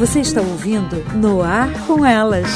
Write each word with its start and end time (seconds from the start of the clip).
Você 0.00 0.20
está 0.20 0.40
ouvindo 0.40 1.04
No 1.14 1.42
Ar 1.42 1.70
com 1.86 2.06
Elas. 2.06 2.48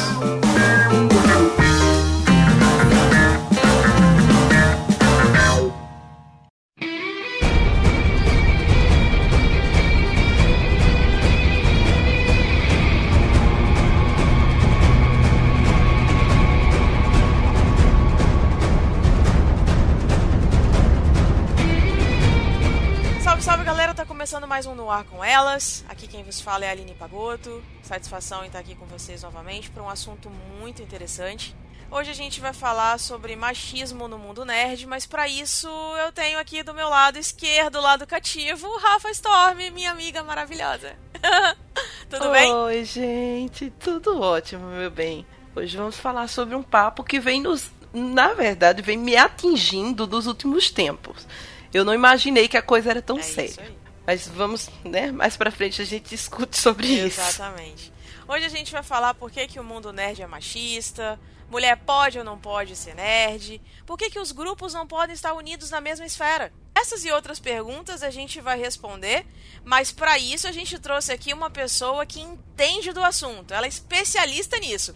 Mais 24.54 24.66
um 24.66 24.74
No 24.76 24.88
Ar 24.88 25.02
com 25.02 25.24
Elas. 25.24 25.84
Aqui 25.88 26.06
quem 26.06 26.22
vos 26.22 26.40
fala 26.40 26.64
é 26.64 26.68
a 26.68 26.70
Aline 26.70 26.94
Pagoto. 26.94 27.60
Satisfação 27.82 28.44
em 28.44 28.46
estar 28.46 28.60
aqui 28.60 28.76
com 28.76 28.86
vocês 28.86 29.20
novamente 29.24 29.68
para 29.68 29.82
um 29.82 29.88
assunto 29.88 30.30
muito 30.60 30.80
interessante. 30.80 31.56
Hoje 31.90 32.12
a 32.12 32.14
gente 32.14 32.40
vai 32.40 32.52
falar 32.52 33.00
sobre 33.00 33.34
machismo 33.34 34.06
no 34.06 34.16
mundo 34.16 34.44
nerd, 34.44 34.86
mas 34.86 35.06
para 35.06 35.26
isso 35.26 35.66
eu 36.06 36.12
tenho 36.12 36.38
aqui 36.38 36.62
do 36.62 36.72
meu 36.72 36.88
lado 36.88 37.18
esquerdo, 37.18 37.80
lado 37.80 38.06
cativo, 38.06 38.68
Rafa 38.78 39.10
Storm, 39.10 39.58
minha 39.72 39.90
amiga 39.90 40.22
maravilhosa. 40.22 40.94
tudo 42.08 42.26
Oi, 42.26 42.30
bem? 42.30 42.54
Oi, 42.54 42.84
gente, 42.84 43.70
tudo 43.70 44.20
ótimo, 44.20 44.68
meu 44.68 44.88
bem. 44.88 45.26
Hoje 45.56 45.76
vamos 45.76 45.98
falar 45.98 46.28
sobre 46.28 46.54
um 46.54 46.62
papo 46.62 47.02
que 47.02 47.18
vem 47.18 47.40
nos, 47.40 47.72
na 47.92 48.34
verdade, 48.34 48.82
vem 48.82 48.96
me 48.96 49.16
atingindo 49.16 50.06
dos 50.06 50.28
últimos 50.28 50.70
tempos. 50.70 51.26
Eu 51.72 51.84
não 51.84 51.92
imaginei 51.92 52.46
que 52.46 52.56
a 52.56 52.62
coisa 52.62 52.90
era 52.90 53.02
tão 53.02 53.18
é 53.18 53.22
séria. 53.22 53.82
Mas 54.06 54.28
vamos, 54.28 54.68
né? 54.84 55.10
Mais 55.10 55.36
pra 55.36 55.50
frente 55.50 55.80
a 55.80 55.84
gente 55.84 56.10
discute 56.10 56.56
sobre 56.56 56.86
Exatamente. 56.86 57.08
isso. 57.08 57.20
Exatamente. 57.20 57.92
Hoje 58.26 58.44
a 58.46 58.48
gente 58.48 58.72
vai 58.72 58.82
falar 58.82 59.14
por 59.14 59.30
que, 59.30 59.46
que 59.46 59.60
o 59.60 59.64
mundo 59.64 59.92
nerd 59.92 60.22
é 60.22 60.26
machista, 60.26 61.18
mulher 61.54 61.76
pode 61.86 62.18
ou 62.18 62.24
não 62.24 62.36
pode 62.36 62.74
ser 62.74 62.96
nerd, 62.96 63.62
por 63.86 63.96
que, 63.96 64.10
que 64.10 64.18
os 64.18 64.32
grupos 64.32 64.74
não 64.74 64.88
podem 64.88 65.14
estar 65.14 65.32
unidos 65.34 65.70
na 65.70 65.80
mesma 65.80 66.04
esfera. 66.04 66.52
Essas 66.74 67.04
e 67.04 67.12
outras 67.12 67.38
perguntas 67.38 68.02
a 68.02 68.10
gente 68.10 68.40
vai 68.40 68.58
responder, 68.58 69.24
mas 69.64 69.92
para 69.92 70.18
isso 70.18 70.48
a 70.48 70.52
gente 70.52 70.76
trouxe 70.80 71.12
aqui 71.12 71.32
uma 71.32 71.48
pessoa 71.48 72.04
que 72.04 72.18
entende 72.18 72.92
do 72.92 73.04
assunto, 73.04 73.54
ela 73.54 73.66
é 73.66 73.68
especialista 73.68 74.58
nisso. 74.58 74.92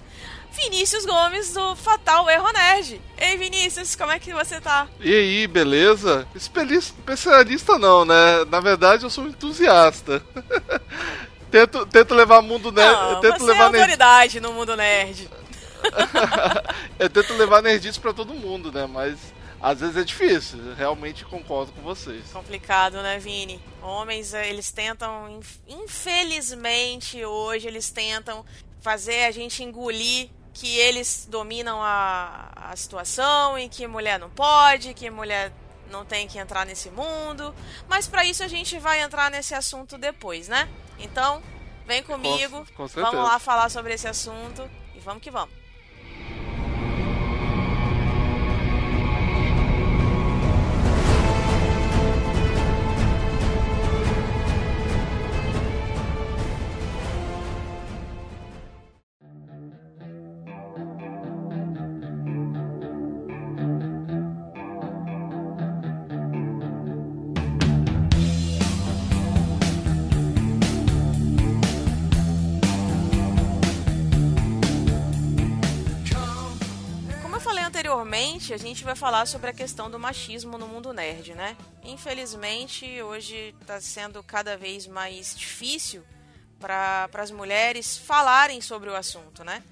Vinícius 0.50 1.06
Gomes 1.06 1.52
do 1.52 1.76
Fatal 1.76 2.28
Erro 2.28 2.52
Nerd. 2.52 3.00
Ei 3.16 3.36
Vinícius, 3.36 3.94
como 3.94 4.10
é 4.10 4.18
que 4.18 4.34
você 4.34 4.60
tá? 4.60 4.88
E 4.98 5.14
aí, 5.14 5.46
beleza? 5.46 6.26
Especialista 6.34 7.78
não, 7.78 8.04
né? 8.04 8.44
Na 8.50 8.58
verdade 8.58 9.04
eu 9.04 9.10
sou 9.10 9.22
um 9.22 9.28
entusiasta. 9.28 10.20
tento, 11.52 11.86
tento 11.86 12.14
levar 12.14 12.42
mundo 12.42 12.72
nerd. 12.72 12.92
Não, 12.92 13.20
tento 13.20 13.38
você 13.38 13.46
levar 13.46 13.60
é 13.60 13.66
autoridade 13.66 14.40
nerd... 14.40 14.40
no 14.40 14.52
mundo 14.52 14.74
nerd. 14.74 15.30
eu 16.98 17.10
tento 17.10 17.34
levar 17.34 17.62
nerdice 17.62 17.98
pra 17.98 18.12
todo 18.12 18.34
mundo, 18.34 18.72
né? 18.72 18.86
Mas 18.86 19.18
às 19.60 19.80
vezes 19.80 19.96
é 19.96 20.04
difícil. 20.04 20.74
Realmente 20.74 21.24
concordo 21.24 21.72
com 21.72 21.82
vocês. 21.82 22.30
Complicado, 22.32 23.02
né, 23.02 23.18
Vini? 23.18 23.60
Homens, 23.82 24.34
eh, 24.34 24.48
eles 24.48 24.70
tentam, 24.70 25.40
infelizmente, 25.66 27.24
hoje 27.24 27.66
eles 27.66 27.90
tentam 27.90 28.44
fazer 28.80 29.24
a 29.24 29.30
gente 29.30 29.62
engolir 29.62 30.30
que 30.54 30.76
eles 30.78 31.26
dominam 31.30 31.80
a, 31.80 32.50
a 32.54 32.76
situação 32.76 33.58
e 33.58 33.68
que 33.68 33.86
mulher 33.86 34.18
não 34.18 34.30
pode, 34.30 34.94
que 34.94 35.08
mulher 35.08 35.52
não 35.90 36.04
tem 36.04 36.26
que 36.26 36.38
entrar 36.38 36.66
nesse 36.66 36.90
mundo. 36.90 37.54
Mas 37.88 38.06
para 38.06 38.24
isso 38.24 38.42
a 38.42 38.48
gente 38.48 38.78
vai 38.78 39.00
entrar 39.00 39.30
nesse 39.30 39.54
assunto 39.54 39.96
depois, 39.96 40.48
né? 40.48 40.68
Então, 40.98 41.42
vem 41.86 42.02
comigo, 42.02 42.66
com, 42.76 42.88
com 42.88 43.00
vamos 43.00 43.22
lá 43.24 43.38
falar 43.38 43.68
sobre 43.68 43.94
esse 43.94 44.08
assunto 44.08 44.68
e 44.94 45.00
vamos 45.00 45.22
que 45.22 45.30
vamos. 45.30 45.54
A 78.52 78.56
gente 78.56 78.84
vai 78.84 78.94
falar 78.94 79.26
sobre 79.26 79.50
a 79.50 79.52
questão 79.52 79.90
do 79.90 79.98
machismo 79.98 80.56
no 80.56 80.66
mundo 80.66 80.92
nerd, 80.92 81.34
né? 81.34 81.56
Infelizmente, 81.82 83.02
hoje 83.02 83.54
está 83.60 83.80
sendo 83.80 84.22
cada 84.22 84.56
vez 84.56 84.86
mais 84.86 85.36
difícil 85.36 86.04
para 86.58 87.08
as 87.14 87.30
mulheres 87.30 87.96
falarem 87.96 88.60
sobre 88.60 88.90
o 88.90 88.96
assunto, 88.96 89.44
né? 89.44 89.62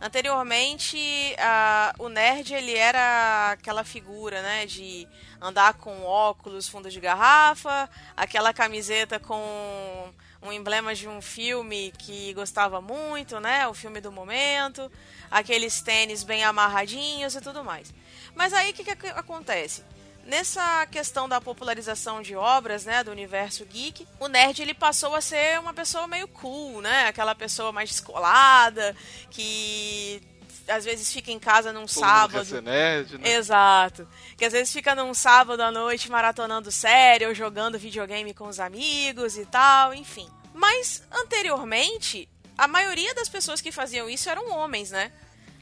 Anteriormente, 0.00 0.98
a, 1.38 1.94
o 1.98 2.08
nerd 2.08 2.52
ele 2.52 2.76
era 2.76 3.52
aquela 3.52 3.82
figura, 3.82 4.42
né, 4.42 4.66
de 4.66 5.08
andar 5.40 5.74
com 5.74 6.04
óculos, 6.04 6.68
fundo 6.68 6.90
de 6.90 7.00
garrafa, 7.00 7.88
aquela 8.14 8.52
camiseta 8.52 9.18
com 9.18 10.12
um 10.46 10.52
emblema 10.52 10.94
de 10.94 11.08
um 11.08 11.20
filme 11.20 11.92
que 11.98 12.32
gostava 12.34 12.80
muito, 12.80 13.40
né, 13.40 13.66
o 13.66 13.74
filme 13.74 14.00
do 14.00 14.12
momento 14.12 14.90
aqueles 15.30 15.80
tênis 15.80 16.22
bem 16.22 16.44
amarradinhos 16.44 17.34
e 17.34 17.40
tudo 17.40 17.64
mais. 17.64 17.92
Mas 18.34 18.52
aí 18.52 18.70
o 18.70 18.74
que, 18.74 18.84
que 18.84 19.08
acontece? 19.08 19.82
Nessa 20.24 20.86
questão 20.86 21.28
da 21.28 21.40
popularização 21.40 22.20
de 22.20 22.34
obras, 22.34 22.84
né, 22.84 23.04
do 23.04 23.12
universo 23.12 23.64
geek, 23.64 24.06
o 24.18 24.26
nerd 24.26 24.60
ele 24.60 24.74
passou 24.74 25.14
a 25.14 25.20
ser 25.20 25.60
uma 25.60 25.72
pessoa 25.72 26.08
meio 26.08 26.26
cool, 26.26 26.80
né? 26.80 27.06
Aquela 27.06 27.32
pessoa 27.32 27.70
mais 27.70 27.90
descolada, 27.90 28.96
que 29.30 30.20
às 30.66 30.84
vezes 30.84 31.12
fica 31.12 31.30
em 31.30 31.38
casa 31.38 31.72
num 31.72 31.86
Todo 31.86 32.00
sábado. 32.00 32.44
Quer 32.44 32.44
ser 32.44 32.62
nerd, 32.62 33.18
né? 33.18 33.34
Exato. 33.34 34.08
Que 34.36 34.44
às 34.44 34.52
vezes 34.52 34.72
fica 34.72 34.96
num 34.96 35.14
sábado 35.14 35.60
à 35.62 35.70
noite 35.70 36.10
maratonando 36.10 36.72
série 36.72 37.24
ou 37.24 37.32
jogando 37.32 37.78
videogame 37.78 38.34
com 38.34 38.48
os 38.48 38.58
amigos 38.58 39.38
e 39.38 39.46
tal, 39.46 39.94
enfim. 39.94 40.28
Mas 40.56 41.02
anteriormente, 41.12 42.26
a 42.56 42.66
maioria 42.66 43.14
das 43.14 43.28
pessoas 43.28 43.60
que 43.60 43.70
faziam 43.70 44.08
isso 44.08 44.30
eram 44.30 44.50
homens, 44.50 44.90
né? 44.90 45.12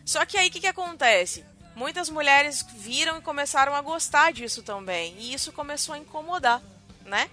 Só 0.06 0.25
que 0.25 0.38
aí 0.38 0.49
o 0.49 0.53
que, 0.53 0.60
que 0.60 0.69
acontece? 0.69 1.44
Muitas 1.75 2.09
mulheres 2.09 2.65
viram 2.77 3.19
e 3.19 3.21
começaram 3.21 3.75
a 3.75 3.81
gostar 3.81 4.33
disso 4.33 4.62
também. 4.62 5.16
E 5.19 5.34
isso 5.34 5.50
começou 5.50 5.97
a 5.97 5.99
incomodar, 5.99 6.62
né? 7.04 7.28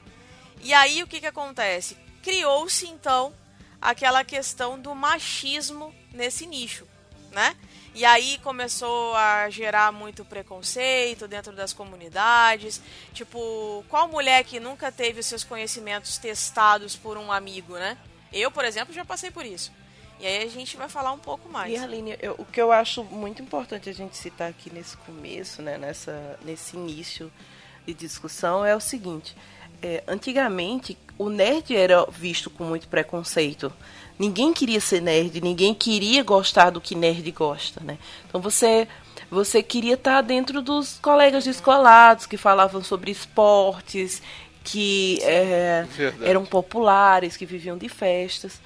E 0.61 0.73
aí 0.73 1.03
o 1.03 1.07
que, 1.07 1.19
que 1.19 1.27
acontece? 1.27 1.95
Criou-se 2.23 2.87
então 2.87 3.31
aquela 3.79 4.23
questão 4.23 4.79
do 4.79 4.95
machismo 4.95 5.93
nesse 6.11 6.47
nicho, 6.47 6.87
né? 7.29 7.55
E 7.93 8.05
aí 8.05 8.37
começou 8.41 9.13
a 9.15 9.49
gerar 9.49 9.91
muito 9.91 10.23
preconceito 10.23 11.27
dentro 11.27 11.51
das 11.51 11.73
comunidades. 11.73 12.81
Tipo, 13.13 13.83
qual 13.89 14.07
mulher 14.07 14.43
que 14.45 14.59
nunca 14.59 14.91
teve 14.91 15.19
os 15.19 15.25
seus 15.25 15.43
conhecimentos 15.43 16.17
testados 16.17 16.95
por 16.95 17.17
um 17.17 17.31
amigo, 17.31 17.73
né? 17.73 17.97
Eu, 18.31 18.49
por 18.49 18.63
exemplo, 18.63 18.93
já 18.93 19.03
passei 19.03 19.29
por 19.29 19.45
isso. 19.45 19.71
E 20.21 20.25
aí 20.25 20.43
a 20.43 20.47
gente 20.47 20.77
vai 20.77 20.87
falar 20.87 21.11
um 21.11 21.19
pouco 21.19 21.49
mais. 21.49 21.73
E 21.73 21.77
Aline, 21.77 22.15
eu, 22.21 22.35
o 22.37 22.45
que 22.45 22.61
eu 22.61 22.71
acho 22.71 23.03
muito 23.03 23.41
importante 23.41 23.89
a 23.89 23.93
gente 23.93 24.15
citar 24.15 24.49
aqui 24.49 24.71
nesse 24.71 24.95
começo, 24.97 25.61
né, 25.61 25.77
nessa, 25.79 26.39
nesse 26.45 26.77
início 26.77 27.31
de 27.85 27.93
discussão, 27.93 28.63
é 28.63 28.75
o 28.75 28.79
seguinte. 28.79 29.35
É, 29.81 30.03
antigamente, 30.07 30.95
o 31.17 31.27
nerd 31.27 31.75
era 31.75 32.05
visto 32.05 32.51
com 32.51 32.63
muito 32.63 32.87
preconceito. 32.87 33.73
Ninguém 34.17 34.53
queria 34.53 34.79
ser 34.79 35.01
nerd, 35.01 35.41
ninguém 35.41 35.73
queria 35.73 36.23
gostar 36.23 36.69
do 36.69 36.81
que 36.81 36.95
nerd 36.95 37.29
gosta, 37.31 37.81
né? 37.83 37.97
Então 38.27 38.39
você 38.39 38.87
você 39.29 39.63
queria 39.63 39.93
estar 39.93 40.21
dentro 40.21 40.61
dos 40.61 40.99
colegas 40.99 41.45
descolados 41.45 42.25
que 42.25 42.35
falavam 42.35 42.83
sobre 42.83 43.11
esportes, 43.11 44.21
que 44.61 45.19
é, 45.23 45.85
eram 46.21 46.45
populares, 46.45 47.37
que 47.37 47.45
viviam 47.45 47.77
de 47.77 47.87
festas. 47.87 48.59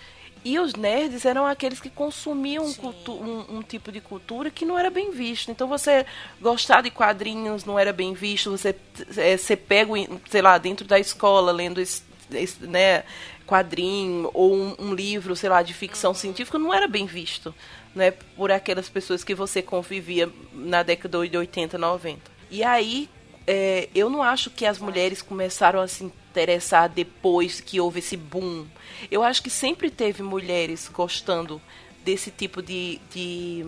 E 0.43 0.59
os 0.59 0.75
nerds 0.75 1.25
eram 1.25 1.45
aqueles 1.47 1.79
que 1.79 1.89
consumiam 1.89 2.65
um, 2.65 3.57
um, 3.57 3.61
tipo 3.63 3.91
de 3.91 3.99
cultura 3.99 4.51
que 4.51 4.63
não 4.63 4.77
era 4.77 4.91
bem 4.91 5.09
visto. 5.09 5.49
Então 5.49 5.67
você 5.67 6.05
gostar 6.39 6.81
de 6.81 6.91
quadrinhos 6.91 7.65
não 7.65 7.79
era 7.79 7.91
bem 7.91 8.13
visto, 8.13 8.51
você 8.51 8.75
é, 9.17 9.37
ser 9.37 9.55
pego, 9.57 9.95
sei 10.29 10.41
lá, 10.43 10.57
dentro 10.59 10.85
da 10.85 10.99
escola 10.99 11.51
lendo 11.51 11.81
esse, 11.81 12.03
esse, 12.31 12.63
né, 12.63 13.03
quadrinho 13.45 14.29
ou 14.33 14.53
um, 14.53 14.75
um, 14.79 14.93
livro, 14.93 15.35
sei 15.35 15.49
lá, 15.49 15.61
de 15.61 15.73
ficção 15.73 16.11
uhum. 16.11 16.15
científica 16.15 16.57
não 16.57 16.73
era 16.73 16.87
bem 16.87 17.05
visto, 17.05 17.53
né, 17.93 18.11
por 18.11 18.51
aquelas 18.51 18.89
pessoas 18.89 19.23
que 19.23 19.35
você 19.35 19.61
convivia 19.61 20.29
na 20.53 20.83
década 20.83 21.27
de 21.27 21.37
80, 21.37 21.77
90. 21.77 22.31
E 22.49 22.63
aí 22.63 23.09
é, 23.47 23.89
eu 23.93 24.09
não 24.09 24.23
acho 24.23 24.49
que 24.49 24.65
as 24.65 24.79
mulheres 24.79 25.21
começaram 25.21 25.79
a 25.79 25.87
se 25.87 26.03
interessar 26.03 26.89
depois 26.89 27.61
que 27.61 27.79
houve 27.79 27.99
esse 27.99 28.17
boom. 28.17 28.65
Eu 29.09 29.23
acho 29.23 29.41
que 29.41 29.49
sempre 29.49 29.89
teve 29.89 30.23
mulheres 30.23 30.89
gostando 30.91 31.61
desse 32.03 32.31
tipo 32.31 32.61
de, 32.61 32.99
de, 33.11 33.65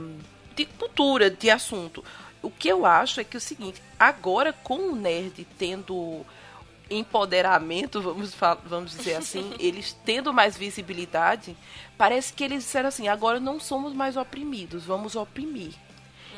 de 0.56 0.66
cultura, 0.66 1.30
de 1.30 1.50
assunto. 1.50 2.04
O 2.42 2.50
que 2.50 2.68
eu 2.68 2.86
acho 2.86 3.20
é 3.20 3.24
que 3.24 3.38
é 3.38 3.40
o 3.40 3.42
seguinte, 3.42 3.82
agora 4.00 4.52
com 4.52 4.92
o 4.92 4.96
nerd 4.96 5.46
tendo 5.58 6.26
empoderamento, 6.90 8.02
vamos, 8.02 8.36
vamos 8.66 8.92
dizer 8.92 9.16
assim, 9.16 9.54
eles 9.60 9.96
tendo 10.06 10.34
mais 10.34 10.58
visibilidade, 10.58 11.56
parece 11.98 12.34
que 12.34 12.44
eles 12.44 12.64
disseram 12.64 12.90
assim, 12.90 13.08
agora 13.08 13.40
não 13.40 13.60
somos 13.60 13.94
mais 13.94 14.16
oprimidos, 14.18 14.86
vamos 14.86 15.16
oprimir. 15.16 15.74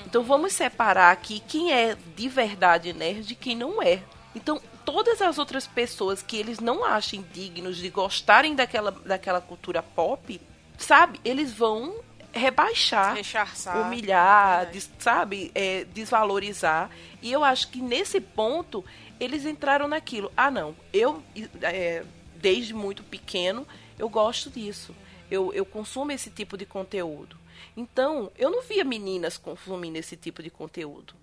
Então 0.06 0.24
vamos 0.24 0.54
separar 0.54 1.12
aqui 1.12 1.42
quem 1.48 1.72
é 1.72 1.96
de 2.16 2.30
verdade 2.30 2.94
nerd 2.94 3.32
e 3.32 3.36
quem 3.36 3.56
não 3.56 3.82
é. 3.82 4.02
Então, 4.36 4.62
todas 4.86 5.22
as 5.22 5.38
outras 5.38 5.68
pessoas 5.68 6.22
que 6.22 6.38
eles 6.38 6.60
não 6.60 6.84
achem 6.86 7.26
dignos 7.34 7.78
de 7.78 7.90
gostarem 7.90 8.56
daquela, 8.56 8.92
daquela 8.92 9.42
cultura 9.42 9.82
pop, 9.84 10.40
sabe, 10.78 11.20
eles 11.26 11.52
vão 11.52 11.96
rebaixar, 12.32 13.16
Recharçar. 13.16 13.82
humilhar, 13.82 14.68
des, 14.68 14.90
sabe, 15.00 15.52
é, 15.56 15.84
desvalorizar. 15.86 16.90
E 17.22 17.32
eu 17.32 17.44
acho 17.44 17.70
que 17.70 17.82
nesse 17.82 18.22
ponto 18.22 18.86
eles 19.20 19.46
entraram 19.46 19.88
naquilo. 19.88 20.32
Ah, 20.36 20.50
não, 20.50 20.76
eu 20.94 21.22
é, 21.62 22.04
desde 22.36 22.74
muito 22.74 23.04
pequeno 23.04 23.68
eu 23.98 24.08
gosto 24.10 24.50
disso. 24.50 24.96
Eu, 25.30 25.54
eu 25.54 25.66
consumo 25.66 26.12
esse 26.12 26.30
tipo 26.30 26.58
de 26.58 26.66
conteúdo. 26.66 27.38
Então, 27.76 28.32
eu 28.38 28.50
não 28.50 28.62
via 28.62 28.84
meninas 28.84 29.38
consumindo 29.38 29.98
esse 29.98 30.16
tipo 30.16 30.42
de 30.42 30.50
conteúdo. 30.50 31.14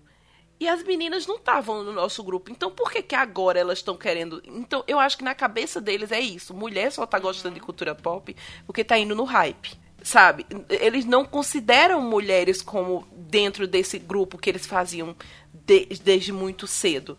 E 0.59 0.67
as 0.67 0.81
meninas 0.83 1.27
não 1.27 1.35
estavam 1.35 1.83
no 1.83 1.91
nosso 1.91 2.23
grupo. 2.23 2.49
Então, 2.49 2.71
por 2.71 2.91
que, 2.91 3.01
que 3.01 3.15
agora 3.15 3.59
elas 3.59 3.79
estão 3.79 3.97
querendo. 3.97 4.41
Então, 4.45 4.83
eu 4.87 4.99
acho 4.99 5.17
que 5.17 5.23
na 5.23 5.35
cabeça 5.35 5.81
deles 5.81 6.11
é 6.11 6.19
isso. 6.19 6.53
Mulher 6.53 6.91
só 6.91 7.05
tá 7.05 7.19
gostando 7.19 7.55
de 7.55 7.61
cultura 7.61 7.93
pop 7.93 8.35
porque 8.65 8.83
tá 8.83 8.97
indo 8.97 9.15
no 9.15 9.23
hype. 9.23 9.77
Sabe? 10.01 10.45
Eles 10.69 11.05
não 11.05 11.25
consideram 11.25 12.01
mulheres 12.01 12.61
como 12.61 13.05
dentro 13.11 13.67
desse 13.67 13.99
grupo 13.99 14.37
que 14.37 14.49
eles 14.49 14.65
faziam 14.65 15.15
de, 15.53 15.85
desde 16.03 16.31
muito 16.31 16.65
cedo. 16.65 17.17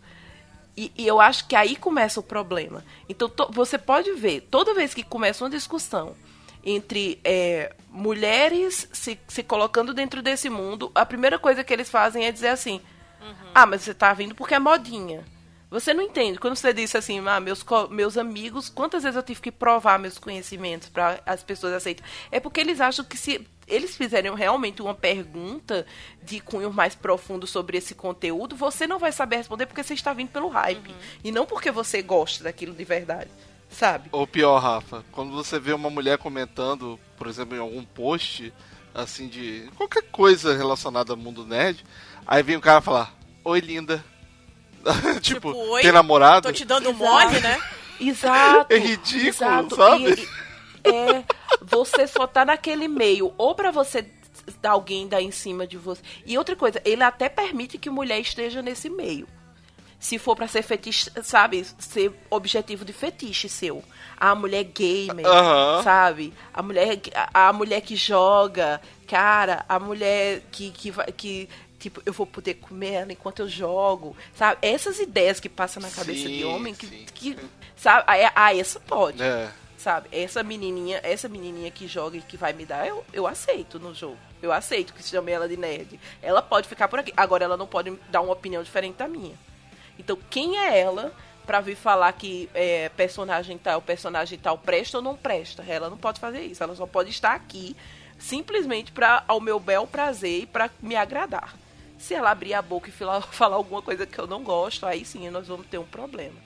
E, 0.79 0.93
e, 0.97 1.09
eu 1.09 1.21
acho 1.21 1.49
que 1.49 1.57
aí 1.57 1.75
começa 1.75 2.21
o 2.21 2.23
problema. 2.23 2.85
Então, 3.09 3.29
to, 3.29 3.51
você 3.51 3.77
pode 3.77 4.13
ver, 4.13 4.43
toda 4.43 4.75
vez 4.75 4.95
que 4.95 5.03
começa 5.03 5.43
uma 5.43 5.51
discussão 5.51 6.15
entre 6.63 7.19
é, 7.25 7.75
mulheres 7.91 8.89
se, 8.93 9.19
se 9.27 9.43
colocando 9.43 9.93
dentro 9.93 10.23
desse 10.23 10.49
mundo, 10.49 10.93
a 10.95 11.05
primeira 11.05 11.37
coisa 11.37 11.65
que 11.65 11.73
eles 11.73 11.91
fazem 11.91 12.27
é 12.27 12.31
dizer 12.31 12.51
assim: 12.51 12.81
uhum. 13.21 13.51
Ah, 13.53 13.67
mas 13.67 13.83
você 13.83 13.93
tá 13.93 14.13
vindo 14.13 14.37
porque 14.37 14.55
é 14.55 14.59
modinha. 14.61 15.25
Você 15.69 15.93
não 15.93 16.03
entende. 16.03 16.39
Quando 16.39 16.55
você 16.55 16.73
disse 16.73 16.97
assim, 16.97 17.19
ah, 17.27 17.41
meus, 17.41 17.65
meus 17.91 18.17
amigos, 18.17 18.69
quantas 18.69 19.03
vezes 19.03 19.17
eu 19.17 19.23
tive 19.23 19.41
que 19.41 19.53
provar 19.53 19.99
meus 19.99 20.17
conhecimentos 20.17 20.89
para 20.89 21.21
as 21.27 21.43
pessoas 21.43 21.75
aceitem? 21.75 22.05
É 22.31 22.39
porque 22.39 22.61
eles 22.61 22.81
acham 22.81 23.05
que 23.05 23.19
se 23.19 23.45
eles 23.69 23.97
fizerem 23.97 24.35
realmente 24.35 24.83
uma 24.83 24.95
pergunta 24.95 25.87
de 26.23 26.41
cunho 26.41 26.73
mais 26.73 26.95
profundo 26.95 27.47
sobre 27.47 27.79
esse 27.79 27.95
conteúdo, 27.95 28.57
você 28.57 28.87
não 28.87 28.99
vai 28.99 29.13
saber 29.13 29.37
responder 29.37 29.67
porque 29.67 29.83
você 29.83 29.95
está 29.95 30.13
vindo 30.13 30.31
pelo 30.31 30.49
hype. 30.49 30.89
Uhum. 30.89 30.97
E 31.25 31.31
não 31.31 31.47
porque 31.47 31.71
você 31.71 32.03
gosta 32.03 32.45
daquilo 32.45 32.75
de 32.75 32.85
verdade 32.85 33.31
sabe? 33.71 34.09
Ou 34.13 34.27
pior, 34.27 34.59
Rafa, 34.59 35.05
quando 35.13 35.33
você 35.33 35.59
vê 35.59 35.73
uma 35.73 35.91
mulher 35.91 36.19
comentando, 36.19 36.99
por 37.17 37.27
exemplo, 37.27 37.57
em 37.57 37.61
algum 37.61 37.85
post, 37.85 38.53
assim, 38.95 39.29
de 39.29 39.69
qualquer 39.77 40.03
coisa 40.11 40.57
relacionada 40.57 41.13
ao 41.13 41.17
mundo 41.17 41.45
nerd, 41.45 41.85
aí 42.27 42.43
vem 42.43 42.57
o 42.57 42.61
cara 42.61 42.81
falar, 42.81 43.15
oi 43.45 43.61
linda. 43.61 44.05
tipo, 45.21 45.51
tipo 45.51 45.57
oi, 45.73 45.83
tem 45.83 45.93
namorado? 45.93 46.49
Tô 46.49 46.53
te 46.53 46.65
dando 46.65 46.93
mole, 46.95 47.41
né? 47.41 47.61
Exato. 48.01 48.73
É 48.73 48.79
ridículo, 48.79 49.29
exato. 49.29 49.77
sabe? 49.77 50.05
E, 50.05 50.13
e, 50.13 50.29
é, 50.85 51.25
você 51.63 52.07
só 52.07 52.27
tá 52.27 52.45
naquele 52.45 52.89
meio, 52.89 53.33
ou 53.37 53.55
para 53.55 53.71
você 53.71 54.07
alguém 54.63 55.07
dar 55.07 55.21
em 55.21 55.31
cima 55.31 55.67
de 55.67 55.77
você. 55.77 56.03
E 56.25 56.39
outra 56.39 56.57
coisa, 56.57 56.81
ele 56.85 57.03
até 57.03 57.29
permite 57.29 57.79
que 57.79 57.91
mulher 57.91 58.21
esteja 58.21 58.63
nesse 58.63 58.89
meio 58.89 59.27
se 59.99 60.19
for 60.19 60.37
para 60.37 60.47
ser 60.47 60.63
fetiche, 60.63 61.11
sabe? 61.23 61.65
Ser 61.79 62.13
objetivo 62.31 62.85
de 62.85 62.93
fetiche 62.93 63.49
seu. 63.49 63.83
A 64.17 64.35
mulher 64.35 64.65
gamer, 64.65 65.25
sabe? 65.83 66.33
A 66.55 66.63
mulher, 66.63 67.01
a, 67.15 67.49
a, 67.49 67.53
mulher 67.53 67.81
que 67.81 67.97
joga, 67.97 68.81
cara, 69.09 69.65
a 69.69 69.79
mulher 69.79 70.43
que, 70.53 70.71
que, 70.71 70.93
que 71.17 71.49
tipo, 71.79 72.01
eu 72.07 72.13
vou 72.13 72.27
poder 72.27 72.55
comer 72.55 72.93
ela 72.93 73.13
enquanto 73.13 73.41
eu 73.41 73.49
jogo, 73.49 74.17
sabe? 74.35 74.59
Essas 74.63 75.01
ideias 75.01 75.41
que 75.41 75.49
passam 75.49 75.83
na 75.83 75.91
cabeça 75.91 76.29
sim, 76.29 76.39
de 76.39 76.45
homem, 76.45 76.75
que, 76.75 76.87
que 76.87 77.37
sabe? 77.77 78.05
Ah, 78.07 78.33
ah, 78.35 78.57
essa 78.57 78.79
pode. 78.79 79.21
É. 79.21 79.51
Sabe? 79.79 80.09
Essa 80.11 80.43
menininha, 80.43 81.01
essa 81.05 81.29
menininha 81.29 81.71
que 81.71 81.87
joga 81.87 82.17
e 82.17 82.21
que 82.21 82.37
vai 82.37 82.53
me 82.53 82.67
dar, 82.67 82.87
eu, 82.87 83.05
eu 83.13 83.29
aceito 83.29 83.79
no 83.79 83.95
jogo. 83.95 84.19
Eu 84.43 84.53
aceito 84.53 84.93
que 84.93 85.01
se 85.01 85.11
chame 85.11 85.31
ela 85.31 85.49
de 85.49 85.57
nerd. 85.57 86.01
Ela 86.21 86.43
pode 86.43 86.69
ficar 86.69 86.89
por 86.89 86.99
aqui. 86.99 87.13
Agora 87.17 87.45
ela 87.45 87.57
não 87.57 87.67
pode 87.67 87.93
dar 88.11 88.21
uma 88.21 88.33
opinião 88.33 88.61
diferente 88.61 88.97
da 88.97 89.07
minha. 89.07 89.37
Então, 89.97 90.19
quem 90.29 90.59
é 90.59 90.81
ela 90.81 91.13
para 91.47 91.61
vir 91.61 91.77
falar 91.77 92.13
que 92.13 92.51
é, 92.53 92.89
personagem 92.91 93.57
tal, 93.57 93.81
personagem 93.81 94.37
tal 94.37 94.59
presta 94.59 94.99
ou 94.99 95.03
não 95.03 95.17
presta? 95.17 95.65
Ela 95.65 95.89
não 95.89 95.97
pode 95.97 96.19
fazer 96.19 96.41
isso. 96.41 96.61
Ela 96.61 96.75
só 96.75 96.85
pode 96.85 97.11
estar 97.11 97.35
aqui 97.35 97.77
simplesmente 98.19 98.91
para 98.91 99.23
ao 99.29 99.41
meu 99.41 99.61
bel 99.61 99.87
prazer 99.87 100.43
e 100.43 100.47
para 100.47 100.71
me 100.83 100.97
agradar. 100.97 101.55
Se 101.97 102.15
ela 102.15 102.33
abrir 102.33 102.55
a 102.55 102.63
boca 102.63 102.89
e 102.89 102.93
falar, 102.93 103.21
falar 103.31 103.55
alguma 103.55 103.81
coisa 103.81 104.05
que 104.07 104.19
eu 104.19 104.27
não 104.27 104.43
gosto, 104.43 104.85
aí 104.85 105.05
sim 105.05 105.31
nós 105.31 105.47
vamos 105.47 105.69
ter 105.69 105.79
um 105.79 105.87
problema. 105.87 106.37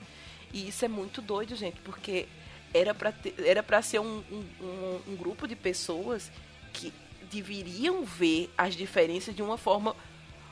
E 0.53 0.67
isso 0.67 0.85
é 0.85 0.87
muito 0.87 1.19
doido, 1.19 1.55
gente, 1.55 1.79
porque 1.81 2.27
era 2.73 2.93
para 2.93 3.13
era 3.45 3.61
para 3.61 3.81
ser 3.81 3.99
um, 3.99 4.23
um, 4.31 4.99
um 5.07 5.15
grupo 5.15 5.47
de 5.47 5.55
pessoas 5.55 6.31
que 6.71 6.93
deveriam 7.31 8.03
ver 8.03 8.51
as 8.57 8.75
diferenças 8.75 9.35
de 9.35 9.41
uma 9.41 9.57
forma 9.57 9.95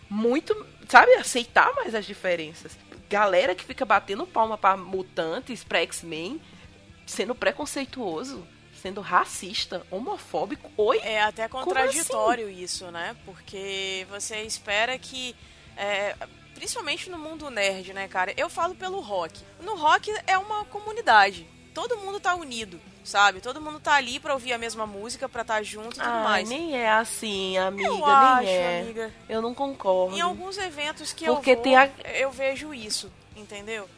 muito, 0.09 0.53
sabe, 0.89 1.13
aceitar 1.13 1.73
mais 1.75 1.95
as 1.95 2.05
diferenças 2.05 2.77
galera 3.11 3.53
que 3.53 3.65
fica 3.65 3.83
batendo 3.83 4.25
palma 4.25 4.57
para 4.57 4.77
mutantes, 4.77 5.65
para 5.65 5.81
X-Men, 5.81 6.41
sendo 7.05 7.35
preconceituoso, 7.35 8.47
sendo 8.81 9.01
racista, 9.01 9.85
homofóbico. 9.91 10.71
Oi? 10.77 10.99
É 10.99 11.21
até 11.21 11.49
contraditório 11.49 12.45
assim? 12.45 12.63
isso, 12.63 12.89
né? 12.89 13.17
Porque 13.25 14.07
você 14.09 14.43
espera 14.43 14.97
que. 14.97 15.35
É, 15.75 16.15
principalmente 16.55 17.09
no 17.09 17.17
mundo 17.17 17.49
nerd, 17.49 17.91
né, 17.91 18.07
cara? 18.07 18.33
Eu 18.37 18.49
falo 18.49 18.75
pelo 18.75 19.01
rock. 19.01 19.37
No 19.59 19.75
rock 19.75 20.09
é 20.25 20.37
uma 20.37 20.63
comunidade. 20.63 21.45
Todo 21.73 21.97
mundo 21.97 22.19
tá 22.19 22.35
unido 22.35 22.79
sabe? 23.03 23.41
Todo 23.41 23.61
mundo 23.61 23.79
tá 23.79 23.93
ali 23.93 24.19
pra 24.19 24.33
ouvir 24.33 24.53
a 24.53 24.57
mesma 24.57 24.85
música, 24.85 25.27
pra 25.27 25.41
estar 25.41 25.55
tá 25.55 25.63
junto 25.63 25.97
e 25.97 25.99
tudo 25.99 26.07
ah, 26.07 26.23
mais. 26.23 26.47
nem 26.47 26.75
é 26.75 26.89
assim, 26.89 27.57
amiga, 27.57 27.87
eu 27.87 27.93
nem 27.95 28.03
acho, 28.03 28.47
é. 28.47 28.81
amiga. 28.81 29.13
Eu 29.27 29.41
não 29.41 29.53
concordo. 29.53 30.15
Em 30.15 30.21
alguns 30.21 30.57
eventos 30.57 31.13
que 31.13 31.25
Porque 31.25 31.51
eu 31.51 31.55
vou, 31.55 31.63
tem 31.63 31.75
a... 31.75 31.89
eu 32.15 32.31
vejo 32.31 32.73
isso, 32.73 33.11
entendeu? 33.35 33.89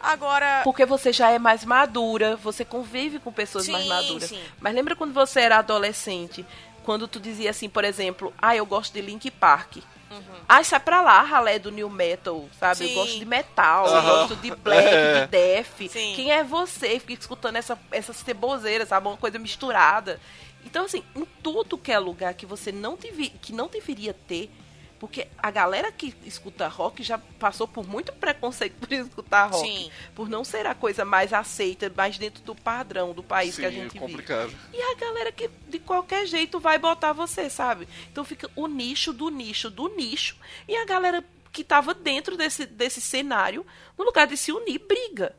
Agora. 0.00 0.60
Porque 0.62 0.84
você 0.84 1.12
já 1.12 1.30
é 1.30 1.38
mais 1.38 1.64
madura, 1.64 2.36
você 2.36 2.64
convive 2.64 3.18
com 3.18 3.32
pessoas 3.32 3.64
sim, 3.64 3.72
mais 3.72 3.86
maduras. 3.86 4.28
Sim. 4.28 4.42
Mas 4.60 4.74
lembra 4.74 4.94
quando 4.94 5.14
você 5.14 5.40
era 5.40 5.58
adolescente? 5.58 6.44
Quando 6.84 7.08
tu 7.08 7.18
dizia 7.18 7.50
assim, 7.50 7.68
por 7.68 7.84
exemplo, 7.84 8.32
ah, 8.40 8.54
eu 8.54 8.64
gosto 8.64 8.92
de 8.92 9.00
Link 9.00 9.30
Park. 9.30 9.78
Uhum. 10.16 10.40
Ah, 10.48 10.62
sai 10.64 10.80
pra 10.80 11.00
lá, 11.00 11.20
ralé 11.22 11.58
do 11.58 11.70
new 11.70 11.90
metal, 11.90 12.48
sabe? 12.58 12.78
Sim. 12.78 12.88
Eu 12.88 12.94
gosto 12.94 13.18
de 13.18 13.24
metal, 13.24 13.86
eu 13.86 14.02
gosto 14.02 14.36
de 14.36 14.54
black, 14.54 14.88
é. 14.88 15.20
de 15.20 15.26
death. 15.28 15.90
Sim. 15.90 16.12
Quem 16.14 16.30
é 16.30 16.42
você? 16.42 16.98
Fica 16.98 17.20
escutando 17.20 17.56
essa, 17.56 17.78
essa 17.90 18.12
ceboseira, 18.12 18.86
sabe? 18.86 19.06
Uma 19.06 19.16
coisa 19.16 19.38
misturada. 19.38 20.20
Então, 20.64 20.84
assim, 20.84 21.02
em 21.14 21.24
tudo 21.42 21.78
que 21.78 21.92
é 21.92 21.98
lugar 21.98 22.34
que 22.34 22.44
você 22.46 22.72
não, 22.72 22.96
devi, 22.96 23.28
que 23.28 23.52
não 23.52 23.68
deveria 23.68 24.12
ter, 24.12 24.50
porque 24.98 25.28
a 25.38 25.50
galera 25.50 25.92
que 25.92 26.14
escuta 26.24 26.68
rock 26.68 27.02
já 27.02 27.18
passou 27.18 27.68
por 27.68 27.86
muito 27.86 28.12
preconceito 28.12 28.74
por 28.74 28.92
escutar 28.92 29.46
rock. 29.46 29.66
Sim. 29.66 29.90
Por 30.14 30.28
não 30.28 30.44
ser 30.44 30.66
a 30.66 30.74
coisa 30.74 31.04
mais 31.04 31.32
aceita, 31.32 31.92
mais 31.94 32.16
dentro 32.18 32.42
do 32.42 32.54
padrão 32.54 33.12
do 33.12 33.22
país 33.22 33.54
Sim, 33.54 33.62
que 33.62 33.66
a 33.66 33.70
gente 33.70 33.96
é 33.96 34.00
complicado. 34.00 34.48
vive. 34.48 34.60
E 34.72 34.80
a 34.80 34.94
galera 34.94 35.30
que 35.32 35.50
de 35.68 35.78
qualquer 35.78 36.26
jeito 36.26 36.58
vai 36.58 36.78
botar 36.78 37.12
você, 37.12 37.50
sabe? 37.50 37.86
Então 38.10 38.24
fica 38.24 38.50
o 38.56 38.66
nicho 38.66 39.12
do 39.12 39.28
nicho 39.28 39.70
do 39.70 39.88
nicho. 39.88 40.36
E 40.66 40.74
a 40.76 40.84
galera 40.84 41.24
que 41.52 41.64
tava 41.64 41.94
dentro 41.94 42.36
desse, 42.36 42.66
desse 42.66 43.00
cenário, 43.00 43.64
no 43.96 44.04
lugar 44.04 44.26
de 44.26 44.36
se 44.36 44.52
unir, 44.52 44.78
briga. 44.78 45.34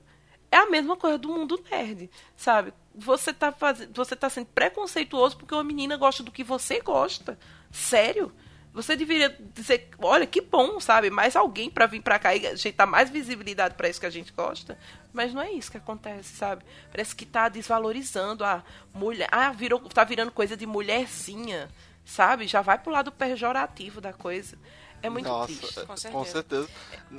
É 0.52 0.58
a 0.58 0.70
mesma 0.70 0.96
coisa 0.96 1.18
do 1.18 1.28
mundo 1.28 1.64
nerd, 1.70 2.10
sabe? 2.36 2.74
Você 2.96 3.34
tá, 3.34 3.52
faz... 3.52 3.88
você 3.94 4.16
tá 4.16 4.30
sendo 4.30 4.48
preconceituoso 4.48 5.38
porque 5.38 5.54
uma 5.54 5.64
menina 5.64 5.98
gosta 5.98 6.24
do 6.24 6.32
que 6.32 6.44
você 6.44 6.80
gosta. 6.80 7.38
Sério? 7.72 8.32
Você 8.78 8.96
deveria 8.96 9.36
dizer, 9.56 9.90
olha, 10.00 10.28
que 10.28 10.40
bom, 10.40 10.80
sabe? 10.80 11.10
Mais 11.10 11.36
alguém 11.36 11.68
para 11.70 11.88
vir 11.88 12.00
para 12.02 12.20
cá 12.20 12.36
e 12.36 12.46
ajeitar 12.46 12.86
mais 12.86 13.10
visibilidade 13.10 13.74
para 13.74 13.90
isso 13.90 14.00
que 14.00 14.06
a 14.06 14.10
gente 14.12 14.32
gosta. 14.32 14.78
Mas 15.12 15.34
não 15.34 15.42
é 15.42 15.52
isso 15.52 15.72
que 15.72 15.78
acontece, 15.78 16.36
sabe? 16.36 16.64
Parece 16.92 17.16
que 17.16 17.26
tá 17.26 17.50
desvalorizando 17.50 18.46
a 18.46 18.64
mulher. 18.94 19.28
Ah, 19.32 19.52
virou, 19.52 19.80
tá 19.82 20.04
virando 20.04 20.32
coisa 20.32 20.56
de 20.56 20.68
mulherzinha, 20.68 21.70
sabe? 22.06 22.48
Já 22.48 22.62
vai 22.62 22.78
pro 22.78 22.92
lado 22.92 23.12
pejorativo 23.12 24.00
da 24.00 24.14
coisa. 24.14 24.56
É 25.02 25.10
muito 25.10 25.28
Nossa, 25.28 25.48
triste. 25.48 25.80
é, 25.80 25.86
Com 25.86 25.98
certeza. 25.98 26.14
Com 26.14 26.26
certeza. 26.26 26.70